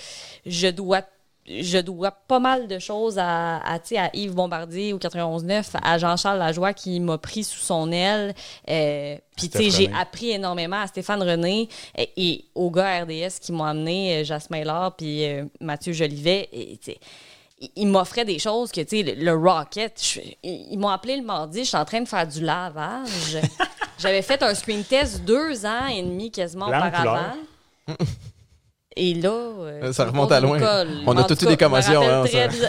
je 0.46 0.66
dois. 0.66 1.02
Je 1.48 1.78
dois 1.78 2.10
pas 2.10 2.38
mal 2.40 2.66
de 2.68 2.78
choses 2.78 3.18
à, 3.18 3.60
Yves 4.12 4.34
Bombardier 4.34 4.92
au 4.92 4.98
91.9, 4.98 5.64
à 5.82 5.96
Jean-Charles 5.98 6.38
Lajoie 6.38 6.74
qui 6.74 7.00
m'a 7.00 7.16
pris 7.18 7.42
sous 7.44 7.60
son 7.60 7.90
aile. 7.90 8.34
Euh, 8.68 9.16
Puis, 9.36 9.48
tu 9.48 9.58
sais, 9.58 9.70
Steph 9.70 9.76
j'ai 9.84 9.90
appris 9.94 10.30
énormément 10.30 10.80
à 10.80 10.86
Stéphane 10.86 11.22
René 11.22 11.68
et, 11.96 12.10
et 12.16 12.44
aux 12.54 12.70
gars 12.70 13.02
RDS 13.04 13.40
qui 13.40 13.52
m'ont 13.52 13.64
amené, 13.64 14.18
euh, 14.18 14.24
Jasmin 14.24 14.62
Laure 14.64 14.94
puis 14.96 15.24
euh, 15.24 15.44
Mathieu 15.60 15.92
Jolivet. 15.92 16.48
Et, 16.52 16.78
ils- 17.76 17.88
m'offraient 17.88 18.24
des 18.24 18.38
choses 18.38 18.70
que, 18.70 18.80
tu 18.82 18.98
sais, 18.98 19.02
le, 19.02 19.14
le 19.24 19.34
Rocket, 19.34 20.00
je- 20.00 20.20
ils 20.44 20.78
m'ont 20.78 20.88
appelé 20.90 21.16
le 21.16 21.24
mardi, 21.24 21.60
je 21.60 21.68
suis 21.68 21.76
en 21.76 21.84
train 21.84 22.00
de 22.02 22.08
faire 22.08 22.26
du 22.26 22.40
lavage. 22.44 23.38
J'avais 23.98 24.22
fait 24.22 24.40
un 24.44 24.54
screen 24.54 24.84
test 24.84 25.24
deux 25.24 25.66
ans 25.66 25.86
et 25.86 26.02
demi 26.02 26.30
quasiment 26.30 26.68
auparavant. 26.90 27.34
Et 29.00 29.14
là. 29.14 29.30
euh, 29.30 29.92
Ça 29.92 30.04
remonte 30.06 30.32
à 30.32 30.40
loin. 30.40 30.58
On 31.06 31.16
a 31.16 31.20
En 31.22 31.24
tous 31.24 31.36
tout 31.36 31.44
eu 31.44 31.48
des 31.48 31.56
commotions, 31.56 32.02
hein. 32.02 32.24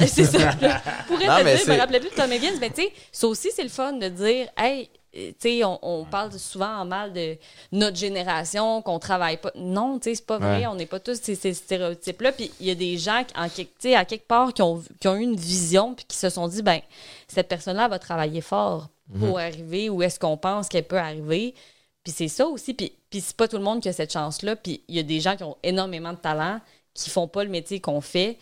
C'est 0.07 0.25
ça. 0.25 0.37
Mais 1.09 1.17
dire, 1.55 1.65
je 1.65 1.71
me 1.71 1.77
rappelais 1.79 1.99
plus 1.99 2.09
de 2.11 2.15
Tom 2.15 2.31
Higgins, 2.31 2.57
mais 2.61 2.69
tu 2.69 2.83
sais, 2.83 2.93
ça 3.11 3.27
aussi, 3.27 3.49
c'est 3.55 3.63
le 3.63 3.69
fun 3.69 3.93
de 3.93 4.07
dire, 4.09 4.47
hey, 4.57 4.89
euh, 5.17 5.29
tu 5.31 5.35
sais, 5.39 5.63
on, 5.63 5.79
on 5.81 6.05
parle 6.05 6.31
souvent 6.33 6.77
en 6.81 6.85
mal 6.85 7.11
de 7.13 7.35
notre 7.71 7.97
génération, 7.97 8.81
qu'on 8.83 8.99
travaille 8.99 9.37
pas. 9.37 9.51
Non, 9.55 9.97
tu 9.99 10.09
sais, 10.09 10.15
c'est 10.15 10.25
pas 10.25 10.37
vrai. 10.37 10.59
Ouais. 10.59 10.67
On 10.67 10.75
n'est 10.75 10.85
pas 10.85 10.99
tous 10.99 11.19
ces, 11.21 11.33
ces 11.35 11.53
stéréotypes-là. 11.55 12.31
Puis 12.31 12.51
il 12.59 12.67
y 12.67 12.71
a 12.71 12.75
des 12.75 12.97
gens, 12.97 13.23
qui, 13.23 13.33
en, 13.39 13.49
quelque- 13.49 13.95
à 13.95 14.05
quelque 14.05 14.27
part, 14.27 14.53
qui 14.53 14.61
ont, 14.61 14.83
qui 14.99 15.07
ont 15.07 15.15
eu 15.15 15.21
une 15.23 15.35
vision, 15.35 15.95
puis 15.95 16.05
qui 16.07 16.15
se 16.17 16.29
sont 16.29 16.47
dit, 16.47 16.61
ben, 16.61 16.79
cette 17.27 17.47
personne-là 17.47 17.87
va 17.87 17.97
travailler 17.99 18.41
fort 18.41 18.87
pour 19.19 19.39
arriver 19.39 19.89
où 19.89 20.03
est-ce 20.03 20.19
qu'on 20.19 20.37
pense 20.37 20.69
qu'elle 20.69 20.83
peut 20.83 20.99
arriver. 20.99 21.55
Puis 22.03 22.13
c'est 22.13 22.27
ça 22.27 22.47
aussi. 22.47 22.73
Puis, 22.73 22.93
puis 23.09 23.21
c'est 23.21 23.35
pas 23.35 23.47
tout 23.47 23.57
le 23.57 23.63
monde 23.63 23.81
qui 23.81 23.89
a 23.89 23.93
cette 23.93 24.11
chance-là. 24.13 24.55
Puis 24.55 24.83
il 24.87 24.95
y 24.95 24.99
a 24.99 25.03
des 25.03 25.19
gens 25.19 25.35
qui 25.35 25.43
ont 25.43 25.57
énormément 25.63 26.13
de 26.13 26.17
talent, 26.17 26.59
qui 26.93 27.09
font 27.09 27.27
pas 27.27 27.43
le 27.43 27.49
métier 27.49 27.79
qu'on 27.79 28.01
fait. 28.01 28.37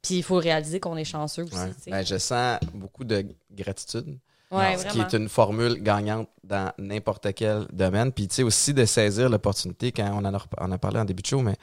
Puis 0.00 0.16
il 0.16 0.22
faut 0.22 0.36
réaliser 0.36 0.80
qu'on 0.80 0.96
est 0.96 1.04
chanceux 1.04 1.44
aussi. 1.44 1.54
Ouais. 1.54 1.70
Ben, 1.86 2.04
je 2.04 2.18
sens 2.18 2.58
beaucoup 2.74 3.04
de 3.04 3.24
gratitude. 3.50 4.18
Ouais, 4.50 4.76
ce 4.76 4.86
qui 4.88 5.00
est 5.00 5.14
une 5.14 5.30
formule 5.30 5.82
gagnante 5.82 6.28
dans 6.44 6.72
n'importe 6.76 7.32
quel 7.32 7.66
domaine. 7.72 8.12
Puis, 8.12 8.28
tu 8.28 8.34
sais, 8.34 8.42
aussi 8.42 8.74
de 8.74 8.84
saisir 8.84 9.30
l'opportunité 9.30 9.92
quand 9.92 10.10
on 10.12 10.18
en 10.26 10.34
a, 10.34 10.38
rep- 10.38 10.54
on 10.58 10.70
a 10.72 10.76
parlé 10.76 10.98
en 10.98 11.06
début 11.06 11.22
de 11.22 11.26
show, 11.26 11.40
mais 11.40 11.56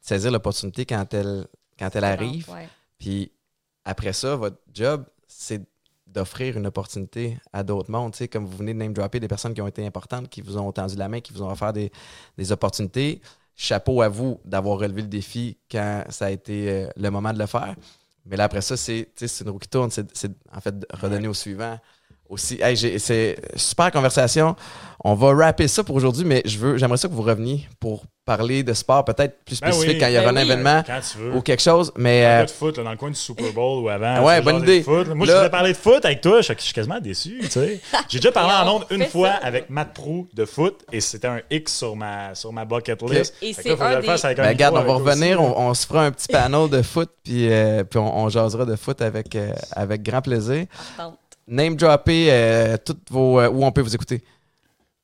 saisir 0.00 0.30
l'opportunité 0.30 0.86
quand 0.86 1.12
elle, 1.12 1.46
quand 1.78 1.94
elle 1.94 2.04
arrive. 2.04 2.48
Ouais. 2.48 2.66
Puis 2.98 3.30
après 3.84 4.14
ça, 4.14 4.36
votre 4.36 4.56
job, 4.72 5.04
c'est 5.26 5.60
d'offrir 6.12 6.56
une 6.56 6.66
opportunité 6.66 7.38
à 7.52 7.62
d'autres 7.62 7.90
mondes. 7.90 8.14
Comme 8.30 8.44
vous 8.44 8.56
venez 8.56 8.74
de 8.74 8.78
name 8.78 8.92
dropper 8.92 9.20
des 9.20 9.28
personnes 9.28 9.54
qui 9.54 9.62
ont 9.62 9.66
été 9.66 9.86
importantes, 9.86 10.28
qui 10.28 10.40
vous 10.40 10.58
ont 10.58 10.72
tendu 10.72 10.96
la 10.96 11.08
main, 11.08 11.20
qui 11.20 11.32
vous 11.32 11.42
ont 11.42 11.50
offert 11.50 11.72
des, 11.72 11.90
des 12.36 12.52
opportunités. 12.52 13.20
Chapeau 13.56 14.00
à 14.00 14.08
vous 14.08 14.40
d'avoir 14.44 14.78
relevé 14.78 15.02
le 15.02 15.08
défi 15.08 15.58
quand 15.70 16.04
ça 16.08 16.26
a 16.26 16.30
été 16.30 16.70
euh, 16.70 16.88
le 16.96 17.10
moment 17.10 17.32
de 17.32 17.38
le 17.38 17.46
faire. 17.46 17.74
Mais 18.24 18.36
là, 18.36 18.44
après 18.44 18.62
ça, 18.62 18.76
c'est 18.76 19.08
une 19.40 19.50
roue 19.50 19.58
qui 19.58 19.68
tourne. 19.68 19.90
C'est 19.90 20.16
c'est, 20.16 20.32
en 20.52 20.60
fait 20.60 20.78
de 20.78 20.86
redonner 20.92 21.28
au 21.28 21.34
suivant 21.34 21.78
aussi. 22.30 22.58
Hey, 22.62 22.76
c'est 22.98 23.36
super 23.56 23.90
conversation. 23.90 24.56
On 25.02 25.14
va 25.14 25.34
rapper 25.34 25.66
ça 25.66 25.82
pour 25.82 25.96
aujourd'hui, 25.96 26.24
mais 26.26 26.42
je 26.44 26.58
veux, 26.58 26.76
j'aimerais 26.76 26.98
ça 26.98 27.08
que 27.08 27.14
vous 27.14 27.22
reveniez 27.22 27.66
pour 27.80 28.04
parler 28.26 28.62
de 28.62 28.74
sport, 28.74 29.02
peut-être 29.06 29.42
plus 29.46 29.58
Ben 29.58 29.72
spécifique 29.72 29.94
oui. 29.94 29.98
quand 29.98 30.06
il 30.08 30.12
y 30.12 30.18
aura 30.18 30.26
Ben 30.30 30.36
un 30.36 30.42
oui. 30.44 30.50
événement 30.52 30.82
veux. 31.18 31.36
ou 31.36 31.40
quelque 31.40 31.62
chose. 31.62 31.90
Mais 31.96 32.24
euh, 32.26 32.44
de 32.44 32.50
foot 32.50 32.76
là, 32.76 32.84
dans 32.84 32.90
le 32.90 32.98
coin 32.98 33.08
du 33.08 33.16
Super 33.16 33.50
Bowl 33.54 33.82
ou 33.82 33.88
avant. 33.88 34.22
Ouais, 34.24 34.42
bonne 34.42 34.62
idée. 34.62 34.82
foot. 34.82 35.08
Moi, 35.08 35.26
Là- 35.26 35.32
je 35.32 35.38
voulais 35.38 35.50
parler 35.50 35.72
de 35.72 35.76
foot 35.78 36.04
avec 36.04 36.20
toi. 36.20 36.42
Je 36.42 36.46
suis 36.48 36.54
je 36.58 36.62
suis 36.64 36.74
quasiment 36.74 37.00
déçu. 37.00 37.38
tu 37.42 37.48
sais. 37.50 37.80
J'ai 38.10 38.18
déjà 38.18 38.30
parlé 38.30 38.52
en 38.52 38.70
on 38.74 38.76
ondes 38.76 38.84
une 38.90 39.06
fois 39.06 39.28
ça. 39.30 39.36
avec 39.42 39.70
Matt 39.70 39.94
Prou 39.94 40.28
de 40.34 40.44
foot 40.44 40.82
et 40.92 41.00
c'était 41.00 41.28
un 41.28 41.40
X 41.50 41.74
sur 41.78 41.96
ma, 41.96 42.34
sur 42.34 42.52
ma 42.52 42.66
bucket 42.66 43.00
list. 43.10 43.34
Et 43.40 43.54
c'est 43.54 43.70
un 43.70 44.00
des- 44.00 44.06
Ben, 44.36 44.48
regarde, 44.48 44.76
on 44.76 44.82
va 44.82 44.92
revenir, 44.94 45.40
on, 45.42 45.58
on 45.70 45.72
se 45.72 45.86
fera 45.86 46.04
un 46.04 46.10
petit 46.12 46.28
panel 46.28 46.68
de 46.68 46.82
foot, 46.82 47.08
puis, 47.24 47.50
euh, 47.50 47.84
puis 47.84 47.98
on, 47.98 48.18
on 48.24 48.28
jasera 48.28 48.66
de 48.66 48.76
foot 48.76 49.00
avec, 49.00 49.34
euh, 49.34 49.54
avec 49.72 50.02
grand 50.02 50.20
plaisir. 50.20 50.66
Name 51.48 51.76
dropper 51.76 52.28
euh, 52.30 52.76
toutes 52.84 53.10
vos, 53.10 53.40
euh, 53.40 53.48
où 53.48 53.64
on 53.64 53.72
peut 53.72 53.80
vous 53.80 53.94
écouter. 53.94 54.22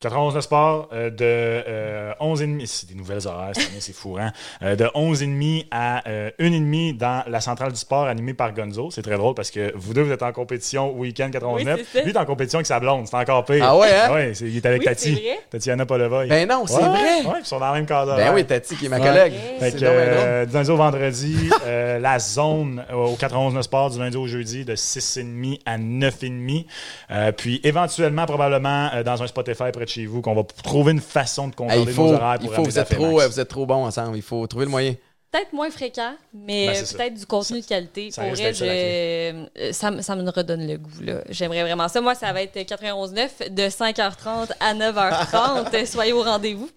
91 0.00 0.34
le 0.34 0.40
sport 0.42 0.90
euh, 0.92 1.08
de 1.08 1.16
euh, 1.22 2.12
11h30, 2.20 2.66
c'est 2.66 2.86
des 2.90 2.94
nouvelles 2.94 3.26
horaires 3.26 3.52
cette 3.54 3.70
année, 3.70 3.80
c'est 3.80 3.94
fou, 3.94 4.18
hein? 4.20 4.30
Euh, 4.62 4.76
de 4.76 4.84
11h30 4.84 5.68
à 5.70 6.06
euh, 6.06 6.30
1h30 6.38 6.98
dans 6.98 7.22
la 7.26 7.40
centrale 7.40 7.72
du 7.72 7.78
sport 7.78 8.04
animée 8.06 8.34
par 8.34 8.52
Gonzo. 8.52 8.90
C'est 8.90 9.00
très 9.00 9.16
drôle 9.16 9.34
parce 9.34 9.50
que 9.50 9.72
vous 9.74 9.94
deux, 9.94 10.02
vous 10.02 10.12
êtes 10.12 10.22
en 10.22 10.32
compétition 10.32 10.92
week-end 10.92 11.30
99. 11.32 11.76
Oui, 11.78 11.86
c'est 11.90 11.98
ça. 12.00 12.04
Lui, 12.04 12.10
il 12.12 12.14
est 12.14 12.20
en 12.20 12.26
compétition 12.26 12.58
avec 12.58 12.66
sa 12.66 12.78
blonde, 12.78 13.06
c'est 13.08 13.16
encore 13.16 13.46
pire. 13.46 13.64
Ah 13.66 13.74
ouais, 13.74 13.88
hein? 13.90 14.12
ouais, 14.12 14.34
c'est- 14.34 14.44
il 14.44 14.56
est 14.58 14.66
avec 14.66 14.80
Oui, 14.80 14.84
Tati. 14.84 15.12
vrai. 15.14 15.40
Tatiana 15.48 15.86
Polovoy. 15.86 16.28
Ben 16.28 16.46
non, 16.46 16.66
c'est 16.66 16.74
Ouais, 16.74 16.82
vrai. 16.82 17.24
Ouais, 17.24 17.38
ils 17.40 17.46
sont 17.46 17.58
dans 17.58 17.66
la 17.68 17.72
même 17.72 17.86
cadre. 17.86 18.16
Ben 18.16 18.34
oui, 18.34 18.44
Tati, 18.44 18.76
qui 18.76 18.86
est 18.86 18.88
ma 18.90 18.98
Ouais. 19.00 19.06
collègue. 19.06 19.32
Fait 19.60 19.72
que, 19.72 19.78
euh, 19.82 20.44
du 20.44 20.52
lundi 20.52 20.70
au 20.70 20.76
vendredi, 20.76 21.48
euh, 21.64 21.98
la 22.00 22.18
zone 22.18 22.84
euh, 22.90 22.96
au 22.96 23.16
91 23.16 23.58
Sport 23.62 23.88
du 23.92 23.98
lundi 23.98 24.18
au 24.18 24.26
jeudi 24.26 24.66
de 24.66 24.74
6,5 24.76 25.58
à 25.64 25.78
9,5. 25.78 26.66
Euh, 27.10 27.32
puis 27.32 27.62
éventuellement, 27.64 28.26
probablement, 28.26 28.90
euh, 28.92 29.02
dans 29.02 29.22
un 29.22 29.26
Spotify 29.26 29.72
près 29.86 30.00
de 30.00 30.02
chez 30.02 30.06
vous, 30.06 30.20
qu'on 30.20 30.34
va 30.34 30.44
trouver 30.62 30.92
une 30.92 31.00
façon 31.00 31.48
de 31.48 31.52
Hey, 31.52 31.56
concorder 31.56 31.82
il 31.82 31.94
faut, 31.94 32.06
nos 32.06 32.12
horaires 32.12 32.38
il 32.40 32.46
pour 32.46 32.54
faut 32.54 32.60
amener 32.62 32.70
vous, 32.70 32.78
êtes 32.78 32.88
trop, 32.88 33.20
euh, 33.20 33.28
vous 33.28 33.40
êtes 33.40 33.48
trop 33.48 33.66
bons 33.66 33.84
ensemble. 33.86 34.16
Il 34.16 34.22
faut 34.22 34.46
trouver 34.46 34.64
le 34.66 34.70
moyen. 34.70 34.94
Peut-être 35.36 35.52
moins 35.52 35.70
fréquent, 35.70 36.14
mais 36.32 36.66
Ben, 36.68 36.84
peut-être 36.96 37.14
du 37.14 37.26
contenu 37.26 37.60
de 37.60 37.66
qualité. 37.66 38.10
ça 38.10 38.22
Pour 38.22 38.30
vrai, 38.32 38.54
ça, 38.54 38.64
la 38.64 38.72
je- 38.74 39.72
ça, 39.72 39.90
me- 39.90 40.00
ça 40.00 40.16
me 40.16 40.30
redonne 40.30 40.66
le 40.66 40.78
goût. 40.78 41.02
là. 41.02 41.20
J'aimerais 41.28 41.62
vraiment 41.62 41.88
ça. 41.88 42.00
Moi, 42.00 42.14
ça 42.14 42.32
va 42.32 42.42
être 42.42 42.56
91.9 42.64 43.50
de 43.50 43.68
5h30 43.68 44.52
à 44.60 44.72
9h30. 44.74 45.84
Soyez 45.86 46.12
au 46.12 46.22
rendez-vous. 46.22 46.70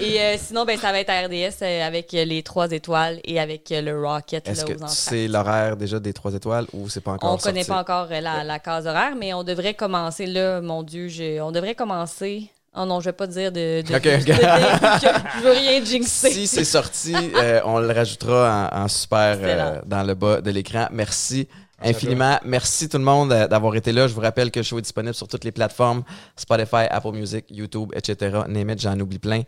Et 0.00 0.20
euh, 0.20 0.36
sinon, 0.38 0.64
ben, 0.64 0.78
ça 0.78 0.92
va 0.92 1.00
être 1.00 1.10
à 1.10 1.22
RDS 1.26 1.62
euh, 1.62 1.86
avec 1.86 2.12
les 2.12 2.42
trois 2.42 2.70
étoiles 2.70 3.20
et 3.24 3.40
avec 3.40 3.70
euh, 3.72 3.80
le 3.80 3.98
Rocket 4.00 4.46
Est-ce 4.48 4.64
que 4.64 4.72
c'est 4.88 5.28
l'horaire 5.28 5.76
déjà 5.76 5.98
des 5.98 6.12
trois 6.12 6.34
étoiles 6.34 6.66
ou 6.72 6.88
c'est 6.88 7.00
pas 7.00 7.12
encore 7.12 7.32
On 7.32 7.36
connaît 7.38 7.64
pas 7.64 7.78
encore 7.80 8.08
la, 8.08 8.44
la 8.44 8.58
case 8.58 8.86
horaire, 8.86 9.14
mais 9.16 9.32
on 9.34 9.42
devrait 9.42 9.74
commencer 9.74 10.26
là, 10.26 10.60
mon 10.60 10.82
Dieu, 10.82 11.08
je- 11.08 11.40
on 11.40 11.50
devrait 11.50 11.74
commencer. 11.74 12.50
Oh 12.76 12.84
non, 12.86 13.00
je 13.00 13.06
vais 13.06 13.12
pas 13.12 13.26
dire 13.26 13.50
de. 13.50 13.82
de, 13.82 13.94
Ok, 13.96 14.02
de- 14.02 14.14
ok. 14.14 14.26
de- 14.26 15.38
je 15.38 15.42
veux 15.42 15.50
rien 15.52 15.84
jinxer. 15.84 16.30
Si 16.30 16.46
c'est 16.46 16.64
sorti, 16.64 17.14
euh, 17.16 17.60
on 17.64 17.80
le 17.80 17.92
rajoutera 17.92 18.70
en, 18.72 18.82
en 18.84 18.88
super 18.88 19.38
euh, 19.42 19.80
dans 19.86 20.04
le 20.04 20.14
bas 20.14 20.40
de 20.40 20.50
l'écran. 20.52 20.86
Merci 20.92 21.48
à 21.82 21.88
infiniment. 21.88 22.38
Merci 22.44 22.88
tout 22.88 22.98
le 22.98 23.04
monde 23.04 23.32
euh, 23.32 23.48
d'avoir 23.48 23.74
été 23.74 23.90
là. 23.90 24.06
Je 24.06 24.14
vous 24.14 24.20
rappelle 24.20 24.52
que 24.52 24.60
le 24.60 24.64
show 24.64 24.78
est 24.78 24.82
disponible 24.82 25.14
sur 25.14 25.26
toutes 25.26 25.42
les 25.44 25.50
plateformes 25.50 26.04
Spotify, 26.36 26.86
Apple 26.90 27.10
Music, 27.12 27.44
YouTube, 27.50 27.90
etc. 27.94 28.38
Name 28.46 28.78
j'en 28.78 28.98
oublie 29.00 29.18
plein. 29.18 29.42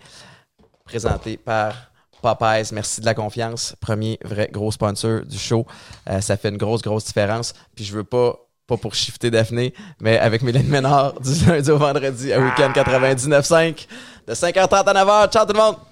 Présenté 0.85 1.37
par 1.37 1.75
Popeyes. 2.23 2.73
Merci 2.73 3.01
de 3.03 3.07
la 3.07 3.15
confiance. 3.15 3.77
Premier 3.81 4.19
vrai 4.25 4.49
gros 4.53 4.73
sponsor 4.73 5.21
du 5.25 5.39
show. 5.39 5.65
Euh, 6.11 6.21
ça 6.21 6.37
fait 6.37 6.49
une 6.49 6.57
grosse, 6.59 6.83
grosse 6.83 7.05
différence. 7.05 7.55
Puis 7.77 7.85
je 7.85 7.93
veux 7.95 8.05
pas, 8.05 8.35
pas 8.77 8.81
pour 8.81 8.95
shifter 8.95 9.31
Daphné, 9.31 9.75
mais 10.01 10.19
avec 10.19 10.43
Mélène 10.43 10.69
Ménard 10.69 11.21
du 11.21 11.45
lundi 11.47 11.71
au 11.71 11.79
vendredi 11.79 12.33
à 12.33 12.41
Week-end 12.41 12.73
99.5 12.75 13.87
de 14.27 14.33
5h30 14.33 14.85
à 14.85 15.05
9h. 15.05 15.31
Ciao 15.31 15.45
tout 15.45 15.53
le 15.53 15.59
monde! 15.59 15.92